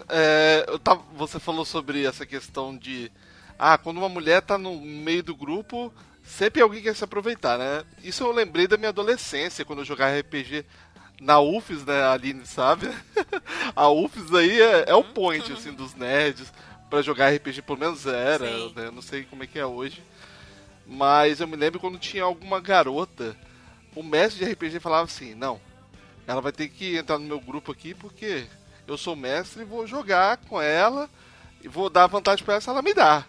É, 0.09 0.65
tava- 0.83 1.03
você 1.15 1.39
falou 1.41 1.65
sobre 1.65 2.05
essa 2.07 2.25
questão 2.25 2.77
de. 2.77 3.11
Ah, 3.59 3.77
quando 3.77 3.99
uma 3.99 4.09
mulher 4.09 4.43
tá 4.43 4.57
no 4.57 4.81
meio 4.81 5.23
do 5.23 5.35
grupo, 5.35 5.93
sempre 6.23 6.61
alguém 6.63 6.83
quer 6.83 6.95
se 6.95 7.03
aproveitar, 7.03 7.59
né? 7.59 7.85
Isso 8.03 8.23
eu 8.23 8.31
lembrei 8.33 8.67
da 8.69 8.77
minha 8.77 8.91
adolescência, 8.91 9.65
quando 9.65 9.81
eu 9.81 9.85
jogava 9.85 10.17
RPG 10.19 10.65
na 11.21 11.41
UFES, 11.41 11.85
né? 11.85 12.03
A 12.03 12.13
Aline 12.13 12.47
sabe. 12.47 12.89
a 13.75 13.89
UFES 13.89 14.33
aí 14.35 14.61
é, 14.61 14.85
é 14.89 14.95
o 14.95 15.05
point, 15.05 15.53
assim, 15.53 15.73
dos 15.73 15.95
nerds. 15.95 16.53
Pra 16.89 17.03
jogar 17.03 17.35
RPG, 17.35 17.63
pelo 17.63 17.79
menos 17.79 18.07
era, 18.07 18.47
né? 18.71 18.91
Não 18.91 19.03
sei 19.03 19.25
como 19.25 19.43
é 19.43 19.47
que 19.47 19.59
é 19.59 19.67
hoje. 19.67 20.03
Mas 20.87 21.39
eu 21.41 21.47
me 21.47 21.57
lembro 21.57 21.79
quando 21.79 21.99
tinha 21.99 22.23
alguma 22.23 22.61
garota, 22.61 23.37
o 23.95 24.03
mestre 24.03 24.45
de 24.45 24.51
RPG 24.53 24.81
falava 24.81 25.05
assim: 25.05 25.35
Não, 25.35 25.61
ela 26.27 26.41
vai 26.41 26.51
ter 26.51 26.69
que 26.69 26.97
entrar 26.97 27.19
no 27.19 27.27
meu 27.27 27.41
grupo 27.41 27.73
aqui 27.73 27.93
porque 27.93 28.47
eu 28.87 28.97
sou 28.97 29.15
mestre 29.15 29.63
e 29.63 29.67
vou 29.67 29.87
jogar 29.87 30.39
com 30.39 30.61
ela 30.61 31.11
e 31.63 31.69
vou 31.69 31.91
dar 31.91 32.07
vantagem 32.07 32.43
pra 32.43 32.55
ela 32.55 32.61
se 32.63 32.71
ela 32.71 32.81
me 32.81 32.95
dá. 32.95 33.27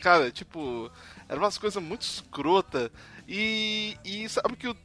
Cara, 0.00 0.30
tipo, 0.30 0.90
era 1.28 1.38
umas 1.38 1.58
coisas 1.58 1.82
muito 1.82 2.02
escrota. 2.02 2.90
E, 3.28 3.96
e 4.04 4.28
sabe 4.28 4.56
que 4.56 4.68
o, 4.68 4.76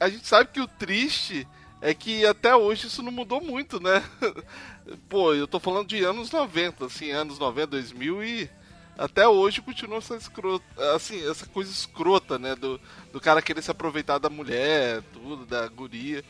a 0.00 0.08
gente 0.08 0.26
sabe 0.26 0.50
que 0.50 0.60
o 0.60 0.68
triste 0.68 1.46
é 1.84 1.92
que 1.92 2.24
até 2.24 2.56
hoje 2.56 2.86
isso 2.86 3.02
não 3.02 3.12
mudou 3.12 3.42
muito, 3.42 3.78
né? 3.78 4.02
Pô, 5.06 5.34
eu 5.34 5.46
tô 5.46 5.60
falando 5.60 5.86
de 5.86 6.02
anos 6.02 6.30
90, 6.30 6.86
assim, 6.86 7.10
anos 7.10 7.38
90, 7.38 7.66
2000 7.66 8.24
e 8.24 8.50
até 8.96 9.28
hoje 9.28 9.60
continua 9.60 9.98
essa 9.98 10.16
escrota, 10.16 10.64
assim, 10.94 11.28
essa 11.28 11.44
coisa 11.44 11.70
escrota, 11.70 12.38
né, 12.38 12.56
do, 12.56 12.80
do 13.12 13.20
cara 13.20 13.42
querer 13.42 13.60
se 13.60 13.70
aproveitar 13.70 14.16
da 14.16 14.30
mulher, 14.30 15.02
tudo, 15.12 15.44
da 15.44 15.68
guria. 15.68 16.24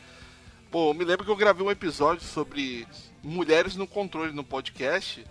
Pô, 0.69 0.89
eu 0.89 0.93
me 0.93 1.05
lembro 1.05 1.23
que 1.23 1.31
eu 1.31 1.37
gravei 1.37 1.65
um 1.65 1.71
episódio 1.71 2.25
sobre 2.25 2.85
mulheres 3.23 3.77
no 3.77 3.87
controle 3.87 4.33
no 4.33 4.43
podcast. 4.43 5.25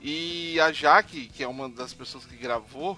E 0.00 0.60
a 0.60 0.70
Jaque, 0.70 1.26
que 1.26 1.42
é 1.42 1.48
uma 1.48 1.68
das 1.68 1.92
pessoas 1.92 2.24
que 2.24 2.36
gravou, 2.36 2.96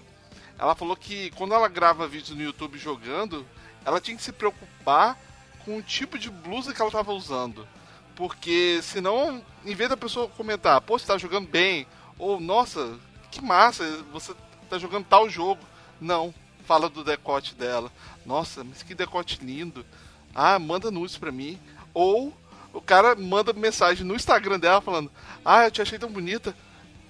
ela 0.59 0.75
falou 0.75 0.95
que 0.95 1.31
quando 1.31 1.55
ela 1.55 1.67
grava 1.67 2.07
vídeos 2.07 2.37
no 2.37 2.43
YouTube 2.43 2.77
jogando, 2.77 3.47
ela 3.83 3.99
tinha 3.99 4.15
que 4.15 4.21
se 4.21 4.31
preocupar 4.31 5.17
com 5.65 5.77
o 5.77 5.81
tipo 5.81 6.17
de 6.17 6.29
blusa 6.29 6.73
que 6.73 6.81
ela 6.81 6.91
tava 6.91 7.13
usando. 7.13 7.67
Porque 8.15 8.79
senão, 8.83 9.43
em 9.65 9.73
vez 9.73 9.89
da 9.89 9.97
pessoa 9.97 10.27
comentar, 10.29 10.81
pô, 10.81 10.97
você 10.97 11.05
tá 11.05 11.17
jogando 11.17 11.47
bem, 11.47 11.87
ou 12.19 12.39
nossa, 12.39 12.99
que 13.31 13.41
massa, 13.41 13.83
você 14.11 14.33
tá 14.69 14.77
jogando 14.77 15.05
tal 15.05 15.29
jogo. 15.29 15.61
Não, 15.99 16.33
fala 16.65 16.89
do 16.89 17.03
decote 17.03 17.55
dela. 17.55 17.91
Nossa, 18.25 18.63
mas 18.63 18.83
que 18.83 18.93
decote 18.93 19.43
lindo. 19.43 19.85
Ah, 20.33 20.59
manda 20.59 20.91
nudes 20.91 21.17
pra 21.17 21.31
mim. 21.31 21.59
Ou 21.93 22.33
o 22.73 22.81
cara 22.81 23.15
manda 23.15 23.53
mensagem 23.53 24.05
no 24.05 24.15
Instagram 24.15 24.59
dela 24.59 24.81
falando: 24.81 25.11
Ah, 25.43 25.65
eu 25.65 25.71
te 25.71 25.81
achei 25.81 25.99
tão 25.99 26.11
bonita. 26.11 26.55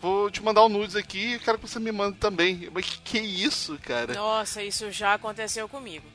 Vou 0.02 0.32
te 0.32 0.42
mandar 0.42 0.66
um 0.66 0.70
nudes 0.70 0.96
aqui 0.96 1.36
e 1.36 1.40
quero 1.40 1.60
que 1.60 1.68
você 1.68 1.80
me 1.80 1.92
mande 1.92 2.18
também. 2.18 2.70
Mas 2.74 2.86
que, 2.86 3.02
que 3.02 3.20
isso, 3.20 3.78
cara? 3.84 4.14
Nossa, 4.16 4.64
isso 4.64 4.90
já 4.92 5.14
aconteceu 5.14 5.70
comigo. 5.70 6.06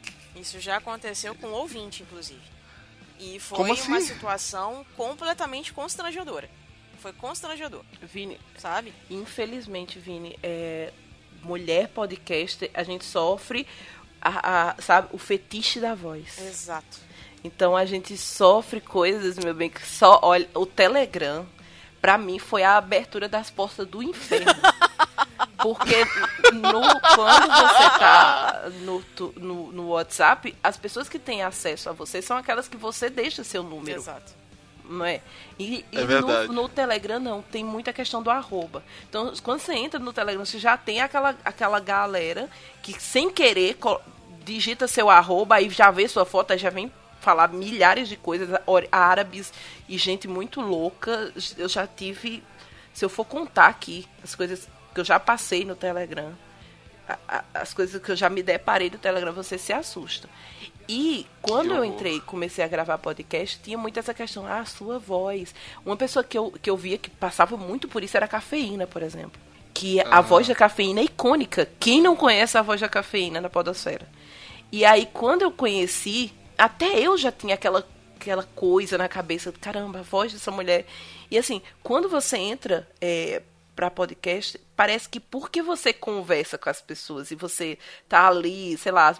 Isso 0.40 0.60
já 0.60 0.76
aconteceu 0.76 1.34
com 1.34 1.48
ouvinte, 1.48 2.02
inclusive. 2.02 2.40
E 3.18 3.40
foi 3.40 3.56
Como 3.58 3.72
uma 3.72 3.96
assim? 3.98 4.06
situação 4.14 4.84
completamente 4.96 5.72
constrangedora. 5.72 6.48
Foi 6.98 7.12
constrangedor, 7.12 7.82
Vini, 8.02 8.38
sabe? 8.58 8.92
infelizmente, 9.10 9.98
Vini, 9.98 10.38
é, 10.42 10.92
mulher 11.42 11.88
podcast, 11.88 12.70
a 12.74 12.82
gente 12.82 13.04
sofre, 13.04 13.66
a, 14.20 14.70
a- 14.70 14.82
sabe, 14.82 15.08
o 15.12 15.18
fetiche 15.18 15.78
da 15.80 15.94
voz. 15.94 16.38
Exato. 16.38 16.98
Então 17.44 17.76
a 17.76 17.84
gente 17.84 18.16
sofre 18.16 18.80
coisas, 18.80 19.38
meu 19.38 19.54
bem, 19.54 19.70
que 19.70 19.86
só 19.86 20.18
olha 20.22 20.48
o 20.54 20.66
Telegram. 20.66 21.46
Pra 22.00 22.18
mim 22.18 22.38
foi 22.38 22.62
a 22.62 22.76
abertura 22.76 23.28
das 23.28 23.50
portas 23.50 23.86
do 23.86 24.02
inferno. 24.02 24.52
Porque 25.74 26.04
no, 26.52 26.80
quando 27.14 27.46
você 27.48 27.98
tá 27.98 28.62
no, 28.82 29.02
tu- 29.02 29.34
no, 29.36 29.72
no 29.72 29.88
WhatsApp, 29.88 30.54
as 30.62 30.76
pessoas 30.76 31.08
que 31.08 31.18
têm 31.18 31.42
acesso 31.42 31.88
a 31.88 31.92
você 31.92 32.22
são 32.22 32.36
aquelas 32.36 32.68
que 32.68 32.76
você 32.76 33.10
deixa 33.10 33.42
seu 33.42 33.62
número 33.62 33.98
Exato. 33.98 34.32
não 34.88 35.04
é? 35.04 35.20
E, 35.58 35.84
e 35.90 35.98
É 35.98 36.04
verdade. 36.04 36.48
no, 36.48 36.54
no 36.62 36.68
Telegram 36.68 37.18
não, 37.18 37.42
tem 37.42 37.64
muita 37.64 37.92
questão 37.92 38.22
do 38.22 38.30
arroba. 38.30 38.82
Então, 39.08 39.32
quando 39.42 39.60
você 39.60 39.74
entra 39.74 39.98
no 39.98 40.12
Telegram, 40.12 40.44
você 40.44 40.58
já 40.58 40.76
tem 40.76 41.00
aquela, 41.00 41.34
aquela 41.44 41.80
galera 41.80 42.48
que 42.82 42.92
sem 43.00 43.30
querer 43.30 43.76
digita 44.44 44.86
seu 44.86 45.10
arroba 45.10 45.60
e 45.60 45.68
já 45.70 45.90
vê 45.90 46.06
sua 46.06 46.24
foto, 46.24 46.52
aí 46.52 46.58
já 46.58 46.70
vem 46.70 46.92
falar 47.20 47.48
milhares 47.48 48.08
de 48.08 48.16
coisas, 48.16 48.48
árabes 48.92 49.52
e 49.88 49.98
gente 49.98 50.28
muito 50.28 50.60
louca. 50.60 51.32
Eu 51.58 51.68
já 51.68 51.84
tive, 51.84 52.44
se 52.94 53.04
eu 53.04 53.08
for 53.08 53.24
contar 53.24 53.66
aqui 53.66 54.06
as 54.22 54.36
coisas 54.36 54.68
que 54.96 55.00
eu 55.00 55.04
já 55.04 55.20
passei 55.20 55.62
no 55.62 55.76
Telegram, 55.76 56.32
a- 57.06 57.18
a- 57.28 57.44
as 57.52 57.74
coisas 57.74 58.00
que 58.00 58.10
eu 58.10 58.16
já 58.16 58.30
me 58.30 58.42
deparei 58.42 58.88
no 58.88 58.96
Telegram, 58.96 59.30
você 59.30 59.58
se 59.58 59.70
assusta. 59.70 60.26
E 60.88 61.26
quando 61.42 61.74
eu 61.74 61.84
entrei 61.84 62.16
e 62.16 62.20
comecei 62.20 62.64
a 62.64 62.68
gravar 62.68 62.96
podcast, 62.96 63.60
tinha 63.62 63.76
muito 63.76 63.98
essa 63.98 64.14
questão, 64.14 64.46
ah, 64.46 64.60
a 64.60 64.64
sua 64.64 64.98
voz. 64.98 65.54
Uma 65.84 65.98
pessoa 65.98 66.24
que 66.24 66.38
eu, 66.38 66.50
que 66.50 66.70
eu 66.70 66.76
via 66.78 66.96
que 66.96 67.10
passava 67.10 67.58
muito 67.58 67.88
por 67.88 68.02
isso 68.02 68.16
era 68.16 68.24
a 68.24 68.28
cafeína, 68.28 68.86
por 68.86 69.02
exemplo. 69.02 69.38
Que 69.74 70.00
a 70.00 70.20
voz 70.22 70.48
da 70.48 70.54
cafeína 70.54 71.00
é 71.00 71.04
icônica. 71.04 71.68
Quem 71.78 72.00
não 72.00 72.16
conhece 72.16 72.56
a 72.56 72.62
voz 72.62 72.80
da 72.80 72.88
cafeína 72.88 73.40
na 73.42 73.50
podosfera? 73.50 74.08
E 74.72 74.82
aí, 74.86 75.04
quando 75.12 75.42
eu 75.42 75.50
conheci, 75.52 76.32
até 76.56 76.98
eu 76.98 77.18
já 77.18 77.30
tinha 77.30 77.54
aquela, 77.54 77.86
aquela 78.18 78.44
coisa 78.54 78.96
na 78.96 79.08
cabeça, 79.08 79.52
caramba, 79.60 79.98
a 79.98 80.02
voz 80.02 80.32
dessa 80.32 80.50
mulher. 80.50 80.86
E 81.30 81.36
assim, 81.36 81.60
quando 81.82 82.08
você 82.08 82.38
entra 82.38 82.88
é, 83.00 83.42
para 83.76 83.90
podcast, 83.90 84.58
parece 84.74 85.08
que 85.08 85.20
porque 85.20 85.62
você 85.62 85.92
conversa 85.92 86.56
com 86.56 86.70
as 86.70 86.80
pessoas 86.80 87.30
e 87.30 87.36
você 87.36 87.78
tá 88.08 88.26
ali, 88.26 88.76
sei 88.78 88.90
lá, 88.90 89.14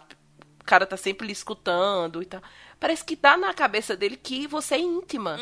o 0.61 0.65
cara 0.65 0.87
tá 0.87 0.97
sempre 0.97 1.27
lhe 1.27 1.33
escutando 1.33 2.23
e 2.23 2.25
tal. 2.27 2.43
Parece 2.81 3.05
que 3.05 3.17
dá 3.17 3.37
na 3.37 3.55
cabeça 3.55 3.97
dele 3.97 4.17
que 4.17 4.47
você 4.47 4.75
é 4.75 4.79
íntima. 4.81 5.39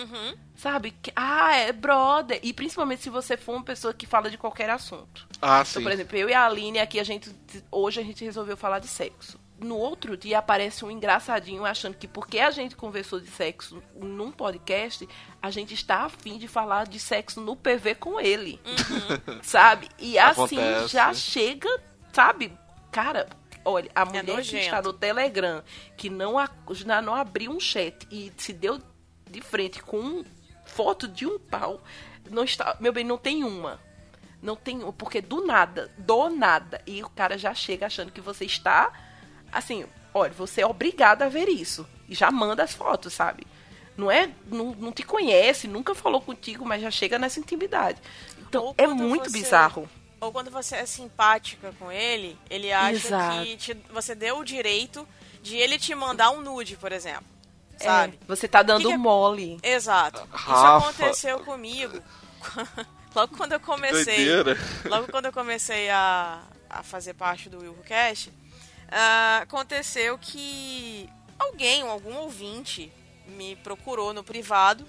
Sabe? 0.56 0.92
Que, 1.02 1.12
ah, 1.16 1.56
é 1.56 1.73
brother. 1.73 2.38
E 2.42 2.52
principalmente 2.52 3.02
se 3.02 3.11
você 3.11 3.37
for 3.37 3.54
uma 3.56 3.64
pessoa 3.64 3.92
que 3.94 4.06
fala 4.06 4.30
de 4.30 4.38
qualquer 4.38 4.71
assunto. 4.71 5.26
Ah, 5.42 5.61
Então, 5.61 5.64
sim. 5.64 5.83
por 5.83 5.90
exemplo, 5.92 6.16
eu 6.16 6.28
e 6.28 6.35
a 6.35 6.44
Aline 6.47 6.78
aqui, 6.78 7.00
a 7.00 7.04
gente. 7.04 7.35
Hoje 7.73 8.00
a 8.00 8.04
gente 8.04 8.25
resolveu 8.25 8.56
falar 8.56 8.78
de 8.78 8.87
sexo. 8.88 9.38
No 9.64 9.78
outro 9.78 10.14
dia 10.14 10.40
aparece 10.40 10.85
um 10.85 10.90
engraçadinho 10.90 11.64
achando 11.64 11.97
que 11.97 12.06
porque 12.06 12.38
a 12.38 12.50
gente 12.50 12.76
conversou 12.76 13.18
de 13.18 13.28
sexo 13.28 13.83
num 13.97 14.30
podcast, 14.30 15.09
a 15.40 15.50
gente 15.50 15.73
está 15.73 16.04
afim 16.04 16.37
de 16.37 16.47
falar 16.47 16.87
de 16.87 17.00
sexo 17.00 17.40
no 17.40 17.56
PV 17.56 17.94
com 17.94 18.21
ele. 18.21 18.61
Sabe? 19.42 19.88
E 19.99 20.18
assim 20.18 20.59
Acontece. 20.59 20.88
já 20.92 21.14
chega, 21.14 21.83
sabe? 22.12 22.52
Cara, 22.92 23.26
olha, 23.64 23.90
a 23.94 24.04
mulher 24.04 24.23
que 24.26 24.33
nojento. 24.33 24.64
está 24.64 24.83
no 24.83 24.92
Telegram, 24.92 25.64
que 25.97 26.11
não, 26.11 26.35
não 27.02 27.14
abriu 27.14 27.50
um 27.50 27.59
chat 27.59 28.06
e 28.11 28.30
se 28.37 28.52
deu 28.52 28.78
de 29.30 29.40
frente 29.40 29.83
com 29.83 30.23
foto 30.66 31.09
de 31.09 31.26
um 31.26 31.38
pau, 31.38 31.83
não 32.30 32.44
está, 32.44 32.76
meu 32.80 32.92
bem, 32.92 33.04
não 33.04 33.16
tem 33.16 33.42
uma. 33.44 33.80
Não 34.42 34.56
tem 34.56 34.83
uma, 34.83 34.92
porque 34.92 35.23
do 35.23 35.47
nada, 35.47 35.90
do 35.97 36.28
nada, 36.28 36.83
e 36.87 37.02
o 37.02 37.09
cara 37.09 37.38
já 37.38 37.54
chega 37.54 37.87
achando 37.87 38.12
que 38.12 38.21
você 38.21 38.44
está 38.44 38.92
assim, 39.54 39.84
olha, 40.12 40.32
você 40.32 40.61
é 40.62 40.66
obrigado 40.66 41.23
a 41.23 41.28
ver 41.28 41.49
isso. 41.49 41.87
E 42.08 42.14
já 42.14 42.30
manda 42.30 42.62
as 42.62 42.73
fotos, 42.75 43.12
sabe? 43.14 43.46
Não 43.96 44.11
é, 44.11 44.30
não, 44.50 44.75
não 44.75 44.92
te 44.92 45.02
conhece, 45.02 45.68
nunca 45.68 45.94
falou 45.94 46.20
contigo, 46.20 46.64
mas 46.66 46.82
já 46.82 46.90
chega 46.90 47.18
nessa 47.18 47.38
intimidade. 47.40 48.00
Então, 48.40 48.75
é 48.76 48.87
muito 48.87 49.26
você- 49.30 49.38
bizarro. 49.38 49.88
Ou 50.20 50.32
quando 50.32 50.50
você 50.50 50.76
é 50.76 50.87
simpática 50.87 51.73
com 51.78 51.92
ele, 51.92 52.37
ele 52.49 52.73
acha 52.73 52.92
Exato. 53.08 53.42
que 53.44 53.56
te- 53.56 53.76
você 53.92 54.14
deu 54.14 54.38
o 54.38 54.44
direito 54.44 55.06
de 55.42 55.56
ele 55.56 55.78
te 55.78 55.94
mandar 55.94 56.30
um 56.30 56.40
nude, 56.40 56.76
por 56.76 56.92
exemplo. 56.92 57.25
É, 57.78 57.84
Sabe? 57.84 58.18
você 58.26 58.46
tá 58.49 58.62
dando 58.62 58.82
Que 58.82 58.87
que 58.88 58.92
é- 58.94 58.96
mole. 58.96 59.58
Exato. 59.62 60.20
Isso 60.34 60.46
Rafa. 60.50 60.88
aconteceu 60.88 61.40
comigo. 61.40 62.00
Logo 63.14 63.37
quando 63.37 63.52
eu 63.52 63.61
comecei. 63.61 64.16
Doideira. 64.26 64.58
Logo 64.87 65.08
quando 65.11 65.26
eu 65.26 65.32
comecei 65.32 65.88
a, 65.90 66.42
a 66.70 66.82
fazer 66.82 67.14
parte 67.14 67.49
do 67.49 67.58
WilcoCast, 67.58 68.32
ah, 68.96 69.40
aconteceu 69.42 70.16
que 70.16 71.10
alguém, 71.36 71.82
algum 71.82 72.14
ouvinte, 72.14 72.92
me 73.26 73.56
procurou 73.56 74.14
no 74.14 74.22
privado 74.22 74.86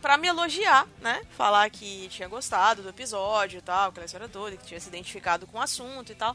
pra 0.00 0.16
me 0.16 0.26
elogiar, 0.26 0.88
né? 1.02 1.20
Falar 1.36 1.68
que 1.68 2.08
tinha 2.08 2.28
gostado 2.28 2.82
do 2.82 2.88
episódio 2.88 3.58
e 3.58 3.60
tal, 3.60 3.90
aquela 3.90 4.06
história 4.06 4.26
toda, 4.26 4.56
que 4.56 4.64
tinha 4.64 4.80
se 4.80 4.88
identificado 4.88 5.46
com 5.46 5.58
o 5.58 5.60
assunto 5.60 6.12
e 6.12 6.14
tal. 6.14 6.34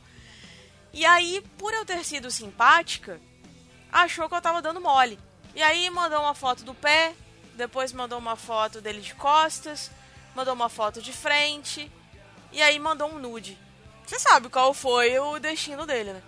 E 0.94 1.04
aí, 1.04 1.44
por 1.58 1.74
eu 1.74 1.84
ter 1.86 2.04
sido 2.06 2.30
simpática, 2.30 3.20
achou 3.92 4.30
que 4.30 4.36
eu 4.36 4.42
tava 4.42 4.62
dando 4.62 4.80
mole. 4.80 5.18
E 5.56 5.64
aí 5.64 5.90
mandou 5.90 6.20
uma 6.20 6.36
foto 6.36 6.64
do 6.64 6.76
pé, 6.76 7.16
depois 7.56 7.92
mandou 7.92 8.20
uma 8.20 8.36
foto 8.36 8.80
dele 8.80 9.02
de 9.02 9.16
costas, 9.16 9.90
mandou 10.36 10.54
uma 10.54 10.70
foto 10.70 11.02
de 11.02 11.12
frente, 11.12 11.92
e 12.52 12.62
aí 12.62 12.78
mandou 12.78 13.10
um 13.10 13.18
nude. 13.18 13.58
Você 14.06 14.20
sabe 14.20 14.50
qual 14.50 14.72
foi 14.72 15.18
o 15.18 15.40
destino 15.40 15.88
dele, 15.88 16.14
né? 16.14 16.22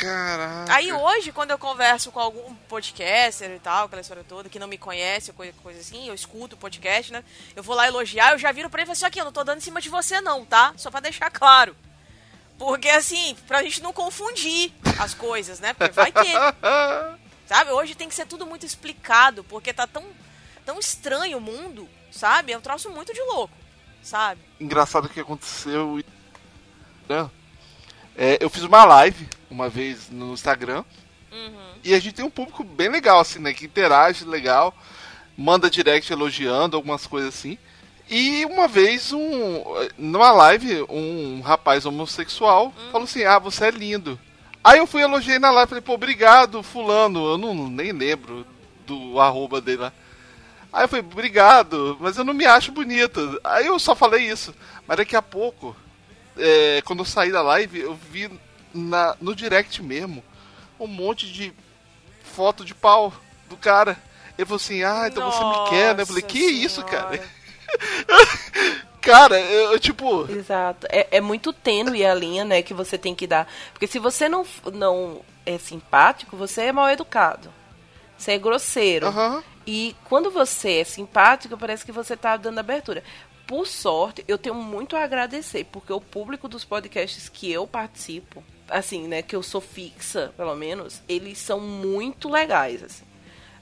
Caraca. 0.00 0.72
Aí 0.72 0.92
hoje, 0.92 1.32
quando 1.32 1.52
eu 1.52 1.58
converso 1.58 2.10
com 2.10 2.20
algum 2.20 2.54
podcaster 2.68 3.50
e 3.50 3.58
tal, 3.60 3.86
aquela 3.86 4.02
história 4.02 4.24
toda, 4.24 4.48
que 4.48 4.58
não 4.58 4.66
me 4.66 4.78
conhece, 4.78 5.32
coisa, 5.32 5.52
coisa 5.62 5.80
assim, 5.80 6.08
eu 6.08 6.14
escuto 6.14 6.56
o 6.56 6.58
podcast, 6.58 7.12
né? 7.12 7.22
Eu 7.54 7.62
vou 7.62 7.76
lá 7.76 7.86
elogiar, 7.86 8.32
eu 8.32 8.38
já 8.38 8.50
viro 8.52 8.68
pra 8.68 8.80
ele 8.80 8.84
e 8.84 8.88
falo 8.88 8.92
assim, 8.96 9.06
aqui, 9.06 9.20
eu 9.20 9.24
não 9.24 9.32
tô 9.32 9.44
dando 9.44 9.58
em 9.58 9.62
cima 9.62 9.80
de 9.80 9.88
você 9.88 10.20
não, 10.20 10.44
tá? 10.44 10.74
Só 10.76 10.90
pra 10.90 11.00
deixar 11.00 11.30
claro. 11.30 11.76
Porque 12.58 12.88
assim, 12.88 13.36
pra 13.46 13.62
gente 13.62 13.82
não 13.82 13.92
confundir 13.92 14.72
as 14.98 15.14
coisas, 15.14 15.60
né? 15.60 15.72
Porque 15.72 15.92
vai 15.92 16.12
ter. 16.12 16.34
Sabe? 17.46 17.70
Hoje 17.72 17.94
tem 17.94 18.08
que 18.08 18.14
ser 18.14 18.26
tudo 18.26 18.46
muito 18.46 18.64
explicado, 18.64 19.44
porque 19.44 19.72
tá 19.72 19.86
tão, 19.86 20.04
tão 20.64 20.78
estranho 20.78 21.38
o 21.38 21.40
mundo, 21.40 21.86
sabe? 22.10 22.52
É 22.52 22.58
um 22.58 22.60
troço 22.60 22.88
muito 22.88 23.12
de 23.12 23.20
louco, 23.20 23.54
sabe? 24.02 24.40
Engraçado 24.58 25.10
que 25.10 25.20
aconteceu. 25.20 26.02
Né? 27.06 27.30
É, 28.16 28.38
eu 28.40 28.48
fiz 28.48 28.62
uma 28.62 28.84
live 28.84 29.28
uma 29.50 29.68
vez 29.68 30.10
no 30.10 30.32
Instagram. 30.32 30.84
Uhum. 31.32 31.74
E 31.82 31.94
a 31.94 31.98
gente 31.98 32.14
tem 32.14 32.24
um 32.24 32.30
público 32.30 32.62
bem 32.62 32.88
legal, 32.88 33.20
assim, 33.20 33.38
né? 33.38 33.52
Que 33.52 33.66
interage 33.66 34.24
legal, 34.24 34.74
manda 35.36 35.70
direct 35.70 36.12
elogiando, 36.12 36.76
algumas 36.76 37.06
coisas 37.06 37.34
assim. 37.34 37.58
E 38.08 38.44
uma 38.44 38.68
vez, 38.68 39.12
um, 39.12 39.62
numa 39.96 40.30
live, 40.32 40.84
um 40.88 41.40
rapaz 41.40 41.86
homossexual 41.86 42.72
falou 42.92 43.04
assim: 43.04 43.24
Ah, 43.24 43.38
você 43.38 43.66
é 43.66 43.70
lindo. 43.70 44.18
Aí 44.64 44.78
eu 44.78 44.86
fui 44.86 45.02
elogiei 45.02 45.38
na 45.38 45.50
live, 45.50 45.68
falei, 45.68 45.82
pô, 45.82 45.92
obrigado, 45.92 46.62
fulano. 46.62 47.32
Eu 47.32 47.36
não 47.36 47.68
nem 47.68 47.92
lembro 47.92 48.46
do 48.86 49.20
arroba 49.20 49.60
dele 49.60 49.82
lá. 49.82 49.92
Aí 50.72 50.84
eu 50.84 50.88
falei, 50.88 51.04
obrigado, 51.04 51.98
mas 52.00 52.16
eu 52.16 52.24
não 52.24 52.32
me 52.32 52.46
acho 52.46 52.72
bonita. 52.72 53.20
Aí 53.44 53.66
eu 53.66 53.78
só 53.78 53.94
falei 53.94 54.26
isso. 54.26 54.54
Mas 54.88 54.96
daqui 54.96 55.14
a 55.14 55.20
pouco, 55.20 55.76
é, 56.36 56.82
quando 56.84 57.00
eu 57.00 57.04
saí 57.04 57.30
da 57.30 57.42
live, 57.42 57.80
eu 57.80 57.94
vi 57.94 58.30
na, 58.72 59.16
no 59.20 59.34
direct 59.34 59.82
mesmo 59.82 60.22
um 60.78 60.86
monte 60.86 61.30
de 61.32 61.52
foto 62.22 62.64
de 62.64 62.74
pau 62.74 63.12
do 63.48 63.56
cara. 63.56 63.96
Ele 64.36 64.46
falou 64.46 64.56
assim, 64.56 64.82
ah, 64.82 65.06
então 65.06 65.30
você 65.30 65.44
me 65.44 65.68
quer, 65.70 65.94
né? 65.94 66.02
Eu 66.02 66.06
falei, 66.06 66.22
Nossa 66.22 66.32
que 66.32 66.44
isso, 66.44 66.84
cara? 66.84 67.10
Senhora. 67.10 67.30
cara, 69.00 69.40
eu, 69.40 69.72
eu, 69.72 69.78
tipo, 69.78 70.30
Exato. 70.30 70.86
É, 70.90 71.06
é 71.12 71.20
muito 71.20 71.52
tênue 71.52 72.04
a 72.04 72.14
linha, 72.14 72.44
né, 72.44 72.62
que 72.62 72.74
você 72.74 72.98
tem 72.98 73.14
que 73.14 73.26
dar. 73.26 73.48
Porque 73.72 73.86
se 73.86 73.98
você 73.98 74.28
não, 74.28 74.44
não 74.72 75.20
é 75.46 75.56
simpático, 75.58 76.36
você 76.36 76.62
é 76.62 76.72
mal 76.72 76.90
educado. 76.90 77.52
Você 78.18 78.32
é 78.32 78.38
grosseiro. 78.38 79.06
aham. 79.06 79.42
E 79.66 79.96
quando 80.04 80.30
você 80.30 80.80
é 80.80 80.84
simpático, 80.84 81.56
parece 81.56 81.86
que 81.86 81.92
você 81.92 82.16
tá 82.16 82.36
dando 82.36 82.58
abertura. 82.58 83.02
Por 83.46 83.66
sorte, 83.66 84.24
eu 84.26 84.38
tenho 84.38 84.54
muito 84.54 84.96
a 84.96 85.04
agradecer, 85.04 85.64
porque 85.64 85.92
o 85.92 86.00
público 86.00 86.48
dos 86.48 86.64
podcasts 86.64 87.28
que 87.28 87.50
eu 87.52 87.66
participo, 87.66 88.42
assim, 88.68 89.06
né, 89.06 89.20
que 89.20 89.36
eu 89.36 89.42
sou 89.42 89.60
fixa, 89.60 90.32
pelo 90.36 90.54
menos, 90.54 91.02
eles 91.06 91.38
são 91.38 91.60
muito 91.60 92.30
legais, 92.30 92.82
assim. 92.82 93.04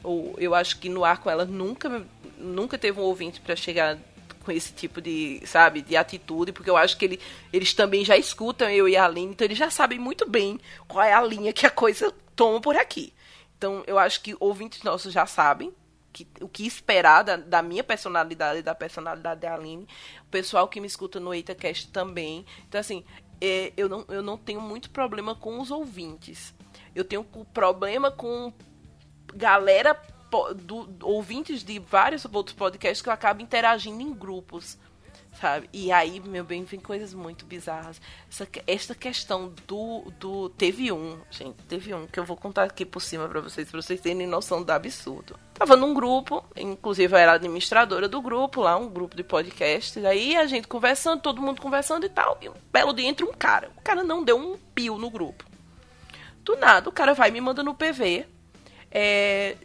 Ou 0.05 0.35
eu 0.39 0.55
acho 0.55 0.79
que 0.79 0.89
no 0.89 1.05
ar 1.05 1.19
com 1.19 1.31
ela 1.31 1.45
nunca 1.45 2.05
nunca 2.39 2.77
teve 2.77 3.01
um 3.01 3.05
ouvinte 3.05 3.41
para 3.41 3.55
chegar 3.55 3.97
com 4.43 4.51
esse 4.51 4.73
tipo 4.73 5.01
de, 5.01 5.41
sabe, 5.47 5.81
de 5.83 5.97
atitude, 5.97 6.53
porque 6.53 6.69
eu 6.69 6.77
acho 6.77 6.97
que 6.97 7.05
ele, 7.05 7.21
eles 7.53 7.73
também 7.73 8.05
já 8.05 8.17
escutam 8.17 8.69
eu 8.69 8.89
e 8.89 8.97
a 8.97 9.05
Aline, 9.05 9.33
então 9.33 9.45
eles 9.45 9.59
já 9.59 9.71
sabem 9.71 9.99
muito 9.99 10.29
bem 10.29 10.59
qual 10.89 11.05
é 11.05 11.13
a 11.13 11.23
linha 11.23 11.53
que 11.53 11.65
a 11.65 11.71
coisa 11.71 12.13
toma 12.35 12.61
por 12.61 12.77
aqui. 12.77 13.13
Então, 13.57 13.85
eu 13.87 13.99
acho 13.99 14.21
que 14.21 14.37
ouvintes 14.41 14.83
nossos 14.83 15.13
já 15.13 15.25
sabem 15.25 15.73
que, 16.13 16.29
o 16.41 16.49
que 16.49 16.67
esperar 16.67 17.23
da, 17.23 17.37
da 17.37 17.63
minha 17.63 17.83
personalidade 17.83 18.59
e 18.61 18.63
da 18.63 18.75
personalidade 18.75 19.41
da 19.41 19.55
Aline. 19.55 19.87
O 20.25 20.31
pessoal 20.31 20.69
que 20.69 20.81
me 20.81 20.87
escuta 20.87 21.19
no 21.19 21.33
EitaCast 21.33 21.89
também. 21.89 22.45
Então, 22.69 22.81
assim, 22.81 23.05
é, 23.41 23.73
eu, 23.77 23.89
não, 23.89 24.05
eu 24.09 24.23
não 24.23 24.37
tenho 24.37 24.61
muito 24.61 24.91
problema 24.91 25.35
com 25.35 25.61
os 25.61 25.71
ouvintes. 25.71 26.55
Eu 26.95 27.05
tenho 27.05 27.25
problema 27.25 28.11
com 28.11 28.53
galera, 29.35 30.01
do, 30.57 30.89
ouvintes 31.03 31.63
de 31.63 31.79
vários 31.79 32.25
outros 32.25 32.55
podcasts 32.55 33.03
que 33.03 33.09
eu 33.09 33.13
acabo 33.13 33.43
interagindo 33.43 34.01
em 34.01 34.13
grupos. 34.13 34.79
Sabe? 35.43 35.69
E 35.73 35.91
aí, 35.91 36.21
meu 36.21 36.45
bem, 36.45 36.63
vem 36.63 36.79
coisas 36.79 37.13
muito 37.13 37.45
bizarras. 37.45 38.01
Essa, 38.31 38.47
esta 38.65 38.95
questão 38.95 39.53
do, 39.67 40.05
do. 40.17 40.49
Teve 40.51 40.93
um, 40.93 41.19
gente, 41.33 41.57
teve 41.69 41.93
um 41.93 42.07
que 42.07 42.21
eu 42.21 42.25
vou 42.25 42.37
contar 42.37 42.63
aqui 42.63 42.87
por 42.87 43.01
cima 43.01 43.29
pra 43.29 43.41
vocês, 43.41 43.69
pra 43.69 43.83
vocês 43.83 44.01
terem 44.01 44.25
noção 44.25 44.63
do 44.63 44.71
absurdo. 44.71 45.37
Tava 45.53 45.75
num 45.75 45.93
grupo, 45.93 46.45
inclusive 46.55 47.13
eu 47.13 47.19
era 47.19 47.33
administradora 47.33 48.09
do 48.09 48.23
grupo 48.23 48.61
lá, 48.61 48.77
um 48.77 48.89
grupo 48.89 49.17
de 49.17 49.25
podcast. 49.25 50.07
Aí 50.07 50.37
a 50.37 50.47
gente 50.47 50.69
conversando, 50.69 51.21
todo 51.21 51.43
mundo 51.43 51.61
conversando 51.61 52.07
e 52.07 52.09
tal. 52.09 52.39
E 52.41 52.49
um 52.49 52.55
belo 52.73 52.93
dia 52.93 53.09
entra 53.09 53.27
um 53.27 53.33
cara. 53.33 53.69
O 53.77 53.81
cara 53.81 54.05
não 54.05 54.23
deu 54.23 54.39
um 54.39 54.57
pio 54.73 54.97
no 54.97 55.11
grupo. 55.11 55.45
Do 56.45 56.55
nada, 56.55 56.89
o 56.89 56.93
cara 56.93 57.15
vai 57.15 57.33
me 57.33 57.41
manda 57.41 57.65
no 57.65 57.75
PV. 57.75 58.27
É, 58.93 59.57